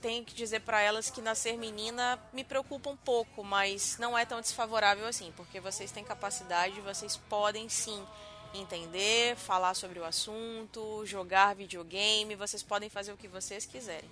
tenho 0.00 0.24
que 0.24 0.34
dizer 0.34 0.60
para 0.60 0.80
elas 0.80 1.08
que 1.08 1.20
nascer 1.20 1.56
menina 1.56 2.18
me 2.32 2.42
preocupa 2.42 2.90
um 2.90 2.96
pouco, 2.96 3.44
mas 3.44 3.96
não 3.98 4.18
é 4.18 4.24
tão 4.24 4.40
desfavorável 4.40 5.06
assim, 5.06 5.32
porque 5.36 5.60
vocês 5.60 5.92
têm 5.92 6.02
capacidade, 6.02 6.80
vocês 6.80 7.16
podem 7.16 7.68
sim 7.68 8.04
entender, 8.52 9.36
falar 9.36 9.74
sobre 9.74 9.98
o 9.98 10.04
assunto, 10.04 11.06
jogar 11.06 11.54
videogame, 11.54 12.34
vocês 12.34 12.62
podem 12.62 12.90
fazer 12.90 13.12
o 13.12 13.16
que 13.16 13.28
vocês 13.28 13.64
quiserem. 13.64 14.10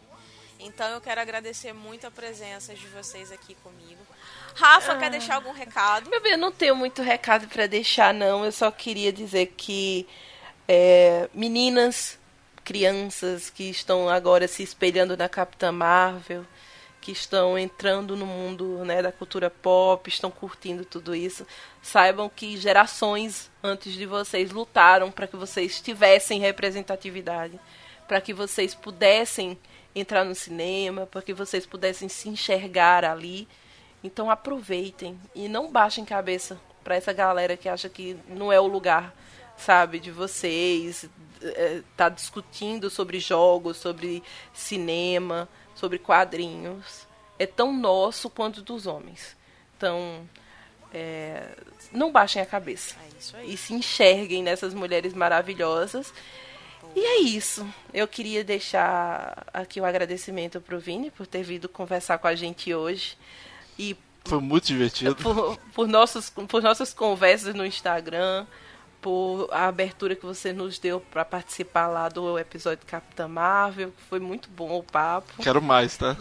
Então 0.61 0.89
eu 0.89 1.01
quero 1.01 1.21
agradecer 1.21 1.73
muito 1.73 2.07
a 2.07 2.11
presença 2.11 2.75
de 2.75 2.87
vocês 2.89 3.33
aqui 3.33 3.55
comigo. 3.57 4.01
Rafa, 4.55 4.93
ah. 4.93 4.99
quer 4.99 5.11
deixar 5.11 5.37
algum 5.37 5.53
recado? 5.53 6.09
Meu 6.11 6.21
bem, 6.23 6.33
eu 6.33 6.39
não 6.39 6.53
tenho 6.53 6.77
muito 6.77 7.03
recado 7.03 7.49
para 7.49 7.67
deixar, 7.67 8.13
não. 8.13 8.45
Eu 8.45 8.53
só 8.53 8.71
queria 8.71 9.13
dizer 9.13 9.55
que 9.57 10.07
é, 10.73 11.29
meninas, 11.35 12.17
crianças 12.63 13.51
que 13.51 13.65
estão 13.69 14.09
agora 14.09 14.47
se 14.47 14.63
espelhando 14.63 15.17
na 15.17 15.29
Capitã 15.29 15.73
Marvel, 15.73 16.47
que 17.01 17.11
estão 17.11 17.59
entrando 17.59 18.15
no 18.15 18.25
mundo 18.25 18.85
né, 18.85 19.03
da 19.03 19.11
cultura 19.11 19.51
pop, 19.51 20.09
estão 20.09 20.31
curtindo 20.31 20.85
tudo 20.85 21.13
isso, 21.13 21.45
saibam 21.83 22.29
que 22.29 22.57
gerações 22.57 23.51
antes 23.61 23.95
de 23.95 24.07
vocês 24.07 24.53
lutaram 24.53 25.11
para 25.11 25.27
que 25.27 25.37
vocês 25.37 25.81
tivessem 25.81 26.39
representatividade, 26.39 27.59
para 28.07 28.21
que 28.21 28.33
vocês 28.33 28.73
pudessem 28.73 29.59
entrar 29.93 30.25
no 30.25 30.37
cinema, 30.37 31.05
para 31.05 31.21
que 31.21 31.35
vocês 31.35 31.67
pudessem 31.67 32.09
se 32.09 32.29
enxergar 32.29 33.05
ali. 33.05 33.49
Então 34.05 34.31
aproveitem 34.31 35.19
e 35.35 35.49
não 35.49 35.69
baixem 35.69 36.05
cabeça 36.05 36.61
para 36.85 36.95
essa 36.95 37.13
galera 37.13 37.57
que 37.57 37.69
acha 37.69 37.89
que 37.89 38.17
não 38.29 38.53
é 38.53 38.61
o 38.61 38.69
lugar 38.69 39.13
sabe, 39.61 39.99
de 39.99 40.11
vocês, 40.11 41.09
é, 41.43 41.83
tá 41.97 42.09
discutindo 42.09 42.91
sobre 42.91 43.21
jogos, 43.21 43.77
sobre 43.77 44.23
cinema, 44.53 45.49
sobre 45.75 45.99
quadrinhos. 45.99 47.07
É 47.39 47.47
tão 47.47 47.73
nosso 47.73 48.29
quanto 48.29 48.63
dos 48.63 48.87
homens. 48.87 49.37
Então, 49.77 50.29
é, 50.93 51.57
não 51.93 52.13
baixem 52.13 52.43
a 52.43 52.47
cabeça. 52.47 52.97
É 53.35 53.45
e 53.45 53.57
se 53.57 53.73
enxerguem 53.73 54.43
nessas 54.43 54.75
mulheres 54.75 55.15
maravilhosas. 55.15 56.13
E 56.95 57.01
é 57.01 57.21
isso. 57.21 57.67
Eu 57.95 58.09
queria 58.09 58.43
deixar 58.43 59.47
aqui 59.53 59.81
o 59.81 59.85
um 59.85 59.87
agradecimento 59.87 60.61
pro 60.61 60.81
Vini 60.81 61.11
por 61.11 61.27
ter 61.27 61.43
vindo 61.43 61.69
conversar 61.69 62.19
com 62.19 62.27
a 62.27 62.35
gente 62.35 62.75
hoje. 62.75 63.17
E 63.79 63.97
foi 64.25 64.41
muito 64.41 64.67
divertido. 64.67 65.15
Por, 65.17 65.57
por, 65.75 65.89
nossos, 65.89 66.31
por 66.31 66.63
nossas 66.63 66.93
conversas 66.93 67.55
no 67.55 67.65
Instagram, 67.65 68.47
por 69.01 69.49
a 69.51 69.67
abertura 69.67 70.15
que 70.15 70.25
você 70.25 70.53
nos 70.53 70.79
deu 70.79 71.01
para 71.01 71.25
participar 71.25 71.87
lá 71.89 72.09
do 72.09 72.39
episódio 72.39 72.87
Capitã 72.87 73.27
Marvel. 73.27 73.93
Foi 74.09 74.21
muito 74.21 74.49
bom 74.49 74.79
o 74.79 74.83
papo. 74.83 75.43
Quero 75.43 75.63
mais, 75.63 75.97
tá? 75.97 76.17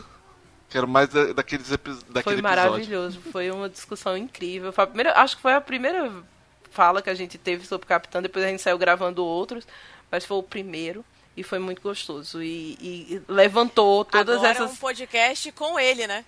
Quero 0.69 0.87
mais 0.87 1.09
da, 1.09 1.33
daqueles 1.33 1.71
epi 1.71 1.91
daquele 2.09 2.35
Foi 2.35 2.41
maravilhoso, 2.41 3.17
episódio. 3.17 3.31
foi 3.31 3.51
uma 3.51 3.69
discussão 3.69 4.15
incrível. 4.15 4.71
Foi 4.71 4.83
a 4.83 4.87
primeira, 4.87 5.19
acho 5.19 5.35
que 5.35 5.41
foi 5.41 5.53
a 5.53 5.61
primeira 5.61 6.11
fala 6.71 7.01
que 7.01 7.09
a 7.09 7.15
gente 7.15 7.37
teve 7.37 7.65
sobre 7.65 7.85
o 7.85 7.87
Capitã, 7.87 8.21
depois 8.21 8.45
a 8.45 8.47
gente 8.47 8.61
saiu 8.61 8.77
gravando 8.77 9.25
outros, 9.25 9.67
mas 10.11 10.25
foi 10.25 10.37
o 10.37 10.43
primeiro 10.43 11.03
e 11.35 11.43
foi 11.43 11.57
muito 11.57 11.81
gostoso. 11.81 12.41
E, 12.41 12.77
e 12.79 13.21
levantou 13.27 14.05
todas 14.05 14.37
Agora 14.37 14.51
essas. 14.51 14.69
É 14.69 14.73
um 14.73 14.75
podcast 14.75 15.51
com 15.53 15.79
ele, 15.79 16.05
né? 16.05 16.23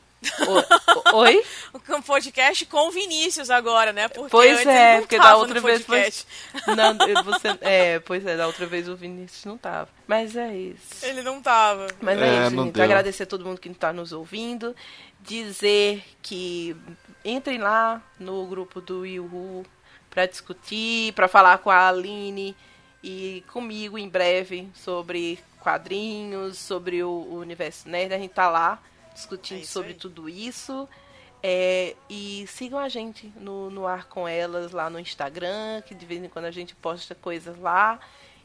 Oi? 1.14 1.44
Um 1.90 2.02
podcast 2.02 2.66
com 2.66 2.88
o 2.88 2.92
Vinícius 2.92 3.50
agora, 3.50 3.92
né? 3.92 4.08
Porque 4.08 4.30
pois 4.30 4.66
é, 4.66 5.00
porque 5.00 5.18
da 5.18 5.36
outra 5.36 5.60
vez 5.60 5.84
foi. 5.84 6.10
Não, 6.76 6.96
você... 7.24 7.48
É, 7.62 8.00
pois 8.00 8.26
é, 8.26 8.38
da 8.38 8.48
outra 8.48 8.66
vez 8.66 8.88
o 8.88 8.96
Vinícius 8.96 9.46
não 9.46 9.58
tava. 9.58 9.90
Mas 10.08 10.36
é 10.36 10.56
isso. 10.56 11.06
Ele 11.06 11.22
não 11.22 11.42
tava. 11.42 11.88
Mas 12.02 12.20
é, 12.20 12.28
é 12.28 12.48
isso, 12.48 12.56
gente. 12.56 12.74
Deu. 12.74 12.84
Agradecer 12.84 13.24
a 13.24 13.26
todo 13.26 13.46
mundo 13.46 13.60
que 13.60 13.70
está 13.70 13.92
nos 13.92 14.12
ouvindo. 14.12 14.76
Dizer 15.20 16.04
que 16.22 16.76
entrem 17.24 17.58
lá 17.58 18.02
no 18.20 18.46
grupo 18.48 18.80
do 18.82 19.06
Yuhu 19.06 19.66
para 20.10 20.26
discutir, 20.26 21.14
para 21.14 21.28
falar 21.28 21.58
com 21.60 21.70
a 21.70 21.88
Aline 21.88 22.56
e 23.04 23.44
comigo 23.52 23.98
em 23.98 24.10
breve 24.10 24.70
sobre 24.74 25.40
quadrinhos, 25.60 26.58
sobre 26.58 27.04
o, 27.04 27.36
universo 27.36 27.88
nerd. 27.88 28.14
A 28.14 28.18
gente 28.18 28.34
tá 28.34 28.50
lá 28.50 28.80
discutindo 29.14 29.62
é 29.62 29.66
sobre 29.66 29.90
aí. 29.90 29.96
tudo 29.96 30.28
isso. 30.30 30.88
É, 31.44 31.96
e 32.10 32.46
sigam 32.48 32.78
a 32.78 32.88
gente 32.88 33.32
no, 33.36 33.70
no 33.72 33.88
Ar 33.88 34.06
Com 34.06 34.28
Elas 34.28 34.72
lá 34.72 34.90
no 34.90 35.00
Instagram, 35.00 35.82
que 35.86 35.96
de 35.96 36.06
vez 36.06 36.24
em 36.24 36.30
quando 36.30 36.46
a 36.46 36.52
gente 36.52 36.76
posta 36.76 37.16
coisas 37.16 37.58
lá. 37.58 38.00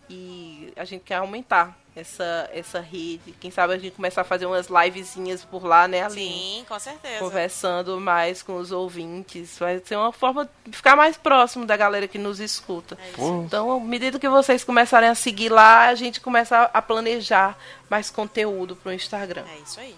E 0.08 0.72
a 0.76 0.84
gente 0.84 1.02
quer 1.02 1.16
aumentar 1.16 1.76
essa, 1.96 2.48
essa 2.52 2.78
rede. 2.78 3.32
Quem 3.40 3.50
sabe 3.50 3.74
a 3.74 3.78
gente 3.78 3.96
começar 3.96 4.20
a 4.20 4.24
fazer 4.24 4.46
umas 4.46 4.68
livezinhas 4.68 5.44
por 5.44 5.64
lá, 5.64 5.88
né, 5.88 6.04
Aline? 6.04 6.58
Sim, 6.60 6.64
com 6.68 6.78
certeza. 6.78 7.18
Conversando 7.18 7.98
mais 8.00 8.40
com 8.40 8.56
os 8.56 8.70
ouvintes. 8.70 9.58
Vai 9.58 9.80
ser 9.84 9.96
uma 9.96 10.12
forma 10.12 10.48
de 10.64 10.76
ficar 10.76 10.94
mais 10.94 11.16
próximo 11.16 11.66
da 11.66 11.76
galera 11.76 12.06
que 12.06 12.18
nos 12.18 12.38
escuta. 12.38 12.96
É 13.00 13.20
então, 13.20 13.72
à 13.72 13.80
medida 13.80 14.16
que 14.18 14.28
vocês 14.28 14.62
começarem 14.62 15.08
a 15.08 15.14
seguir 15.16 15.48
lá, 15.48 15.88
a 15.88 15.94
gente 15.96 16.20
começa 16.20 16.70
a 16.72 16.80
planejar 16.80 17.58
mais 17.90 18.08
conteúdo 18.08 18.76
pro 18.76 18.92
Instagram. 18.92 19.44
É 19.48 19.58
isso 19.58 19.80
aí. 19.80 19.96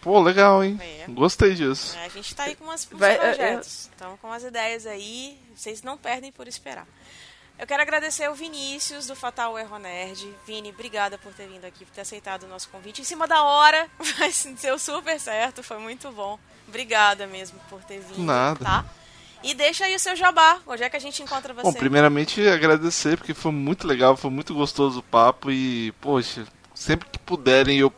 Pô, 0.00 0.20
legal, 0.20 0.64
hein? 0.64 0.78
É. 0.80 1.04
Gostei 1.08 1.54
disso. 1.54 1.96
É, 1.98 2.06
a 2.06 2.08
gente 2.08 2.34
tá 2.34 2.44
aí 2.44 2.54
com 2.56 2.64
umas, 2.64 2.88
uns 2.90 2.98
Vai, 2.98 3.18
projetos. 3.18 3.90
Estamos 3.92 4.18
com 4.18 4.28
umas 4.28 4.42
ideias 4.42 4.86
aí. 4.86 5.38
Vocês 5.54 5.82
não 5.82 5.98
perdem 5.98 6.32
por 6.32 6.48
esperar. 6.48 6.86
Eu 7.58 7.66
quero 7.66 7.82
agradecer 7.82 8.24
ao 8.24 8.34
Vinícius 8.34 9.06
do 9.06 9.14
Fatal 9.14 9.58
Erro 9.58 9.78
Nerd. 9.78 10.34
Vini, 10.46 10.70
obrigada 10.70 11.18
por 11.18 11.34
ter 11.34 11.46
vindo 11.46 11.66
aqui, 11.66 11.84
por 11.84 11.92
ter 11.92 12.00
aceitado 12.00 12.44
o 12.44 12.48
nosso 12.48 12.70
convite. 12.70 13.02
Em 13.02 13.04
cima 13.04 13.28
da 13.28 13.42
hora, 13.42 13.86
mas 14.18 14.48
deu 14.62 14.78
super 14.78 15.20
certo, 15.20 15.62
foi 15.62 15.78
muito 15.78 16.10
bom. 16.10 16.38
Obrigada 16.66 17.26
mesmo 17.26 17.60
por 17.68 17.82
ter 17.84 18.00
vindo. 18.00 18.22
Nada. 18.22 18.64
Tá? 18.64 18.84
E 19.42 19.52
deixa 19.52 19.84
aí 19.84 19.94
o 19.94 20.00
seu 20.00 20.16
jabá. 20.16 20.58
Onde 20.66 20.82
é 20.82 20.88
que 20.88 20.96
a 20.96 21.00
gente 21.00 21.22
encontra 21.22 21.52
você? 21.52 21.62
Bom, 21.62 21.72
primeiramente 21.74 22.46
agradecer, 22.48 23.18
porque 23.18 23.34
foi 23.34 23.52
muito 23.52 23.86
legal, 23.86 24.16
foi 24.16 24.30
muito 24.30 24.54
gostoso 24.54 25.00
o 25.00 25.02
papo 25.02 25.50
e, 25.50 25.92
poxa, 26.00 26.46
sempre 26.74 27.10
que 27.10 27.18
puderem 27.18 27.78
eu 27.78 27.90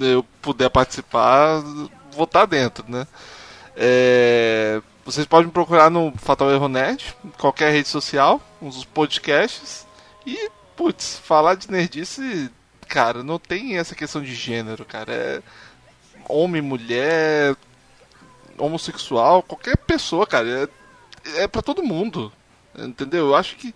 eu 0.00 0.24
puder 0.42 0.70
participar, 0.70 1.60
vou 2.12 2.24
estar 2.24 2.46
dentro, 2.46 2.84
né? 2.88 3.06
É, 3.76 4.80
vocês 5.04 5.26
podem 5.26 5.46
me 5.46 5.52
procurar 5.52 5.90
no 5.90 6.12
Fatal 6.16 6.50
Erro 6.50 6.68
Nerd, 6.68 7.14
qualquer 7.38 7.72
rede 7.72 7.88
social, 7.88 8.40
uns 8.60 8.84
podcasts. 8.84 9.86
E, 10.26 10.50
putz, 10.74 11.18
falar 11.18 11.54
de 11.54 11.70
nerdice, 11.70 12.50
cara, 12.88 13.22
não 13.22 13.38
tem 13.38 13.78
essa 13.78 13.94
questão 13.94 14.22
de 14.22 14.34
gênero, 14.34 14.84
cara. 14.84 15.12
É 15.12 15.42
homem, 16.28 16.60
mulher, 16.62 17.54
homossexual, 18.58 19.42
qualquer 19.42 19.76
pessoa, 19.76 20.26
cara. 20.26 20.68
É, 21.24 21.42
é 21.42 21.48
para 21.48 21.62
todo 21.62 21.82
mundo. 21.82 22.32
Entendeu? 22.76 23.28
Eu 23.28 23.36
acho 23.36 23.56
que 23.56 23.74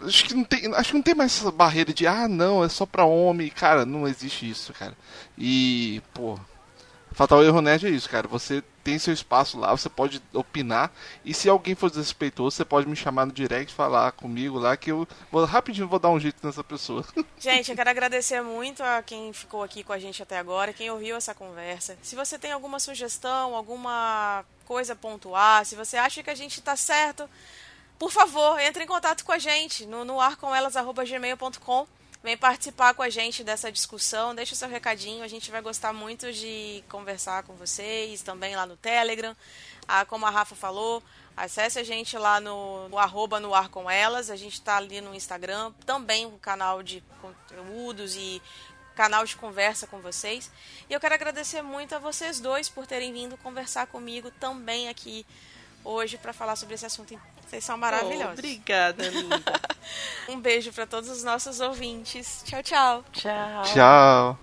Acho 0.00 0.24
que 0.24 0.34
não 0.34 0.44
tem, 0.44 0.74
acho 0.74 0.90
que 0.90 0.96
não 0.96 1.02
tem 1.02 1.14
mais 1.14 1.40
essa 1.40 1.50
barreira 1.50 1.92
de 1.92 2.06
ah, 2.06 2.28
não, 2.28 2.62
é 2.62 2.68
só 2.68 2.84
pra 2.84 3.04
homem. 3.04 3.48
Cara, 3.48 3.86
não 3.86 4.06
existe 4.06 4.48
isso, 4.48 4.72
cara. 4.72 4.96
E, 5.38 6.02
pô, 6.12 6.38
Fatal 7.16 7.42
Erro 7.42 7.62
Nerd 7.62 7.86
é 7.86 7.90
isso, 7.90 8.10
cara. 8.10 8.28
Você 8.28 8.62
tem 8.84 8.98
seu 8.98 9.14
espaço 9.14 9.58
lá, 9.58 9.70
você 9.74 9.88
pode 9.88 10.22
opinar. 10.34 10.92
E 11.24 11.32
se 11.32 11.48
alguém 11.48 11.74
for 11.74 11.88
desrespeitoso, 11.88 12.54
você 12.54 12.64
pode 12.64 12.86
me 12.86 12.94
chamar 12.94 13.24
no 13.24 13.32
direct, 13.32 13.72
falar 13.72 14.12
comigo 14.12 14.58
lá, 14.58 14.76
que 14.76 14.92
eu 14.92 15.08
vou, 15.32 15.44
rapidinho 15.46 15.88
vou 15.88 15.98
dar 15.98 16.10
um 16.10 16.20
jeito 16.20 16.46
nessa 16.46 16.62
pessoa. 16.62 17.02
Gente, 17.40 17.70
eu 17.70 17.76
quero 17.76 17.88
agradecer 17.88 18.42
muito 18.42 18.82
a 18.82 19.02
quem 19.02 19.32
ficou 19.32 19.62
aqui 19.62 19.82
com 19.82 19.94
a 19.94 19.98
gente 19.98 20.22
até 20.22 20.38
agora, 20.38 20.74
quem 20.74 20.90
ouviu 20.90 21.16
essa 21.16 21.34
conversa. 21.34 21.96
Se 22.02 22.14
você 22.14 22.38
tem 22.38 22.52
alguma 22.52 22.78
sugestão, 22.78 23.56
alguma 23.56 24.44
coisa 24.66 24.92
a 24.92 24.96
pontuar, 24.96 25.64
se 25.64 25.74
você 25.74 25.96
acha 25.96 26.22
que 26.22 26.30
a 26.30 26.34
gente 26.34 26.60
tá 26.60 26.76
certo 26.76 27.26
por 27.98 28.10
favor, 28.10 28.58
entre 28.60 28.84
em 28.84 28.86
contato 28.86 29.24
com 29.24 29.32
a 29.32 29.38
gente 29.38 29.86
no, 29.86 30.04
no 30.04 30.20
arcomelas.gmail.com. 30.20 31.86
Vem 32.22 32.36
participar 32.36 32.92
com 32.92 33.02
a 33.02 33.08
gente 33.08 33.44
dessa 33.44 33.70
discussão, 33.70 34.34
deixa 34.34 34.52
o 34.52 34.56
seu 34.56 34.68
recadinho, 34.68 35.22
a 35.22 35.28
gente 35.28 35.50
vai 35.50 35.60
gostar 35.60 35.92
muito 35.92 36.32
de 36.32 36.82
conversar 36.88 37.44
com 37.44 37.54
vocês, 37.54 38.20
também 38.20 38.56
lá 38.56 38.66
no 38.66 38.76
Telegram. 38.76 39.36
Ah, 39.86 40.04
como 40.04 40.26
a 40.26 40.30
Rafa 40.30 40.56
falou, 40.56 41.02
acesse 41.36 41.78
a 41.78 41.84
gente 41.84 42.18
lá 42.18 42.40
no, 42.40 42.88
no 42.88 42.98
arroba 42.98 43.38
no 43.38 43.54
ar 43.54 43.68
com 43.68 43.88
elas, 43.88 44.28
a 44.28 44.34
gente 44.34 44.54
está 44.54 44.76
ali 44.76 45.00
no 45.00 45.14
Instagram, 45.14 45.72
também 45.84 46.26
um 46.26 46.36
canal 46.36 46.82
de 46.82 47.00
conteúdos 47.22 48.16
e 48.16 48.42
canal 48.96 49.24
de 49.24 49.36
conversa 49.36 49.86
com 49.86 50.00
vocês. 50.00 50.50
E 50.90 50.94
eu 50.94 50.98
quero 50.98 51.14
agradecer 51.14 51.62
muito 51.62 51.94
a 51.94 52.00
vocês 52.00 52.40
dois 52.40 52.68
por 52.68 52.86
terem 52.86 53.12
vindo 53.12 53.36
conversar 53.36 53.86
comigo 53.86 54.32
também 54.40 54.88
aqui 54.88 55.24
hoje 55.84 56.18
para 56.18 56.32
falar 56.32 56.56
sobre 56.56 56.74
esse 56.74 56.86
assunto 56.86 57.14
vocês 57.46 57.64
são 57.64 57.78
maravilhosos. 57.78 58.26
Oh, 58.28 58.32
obrigada, 58.32 59.08
linda. 59.08 59.42
um 60.28 60.40
beijo 60.40 60.72
para 60.72 60.86
todos 60.86 61.08
os 61.08 61.22
nossos 61.22 61.60
ouvintes. 61.60 62.42
Tchau, 62.44 62.62
tchau. 62.62 63.04
Tchau. 63.12 63.62
Tchau. 63.62 64.38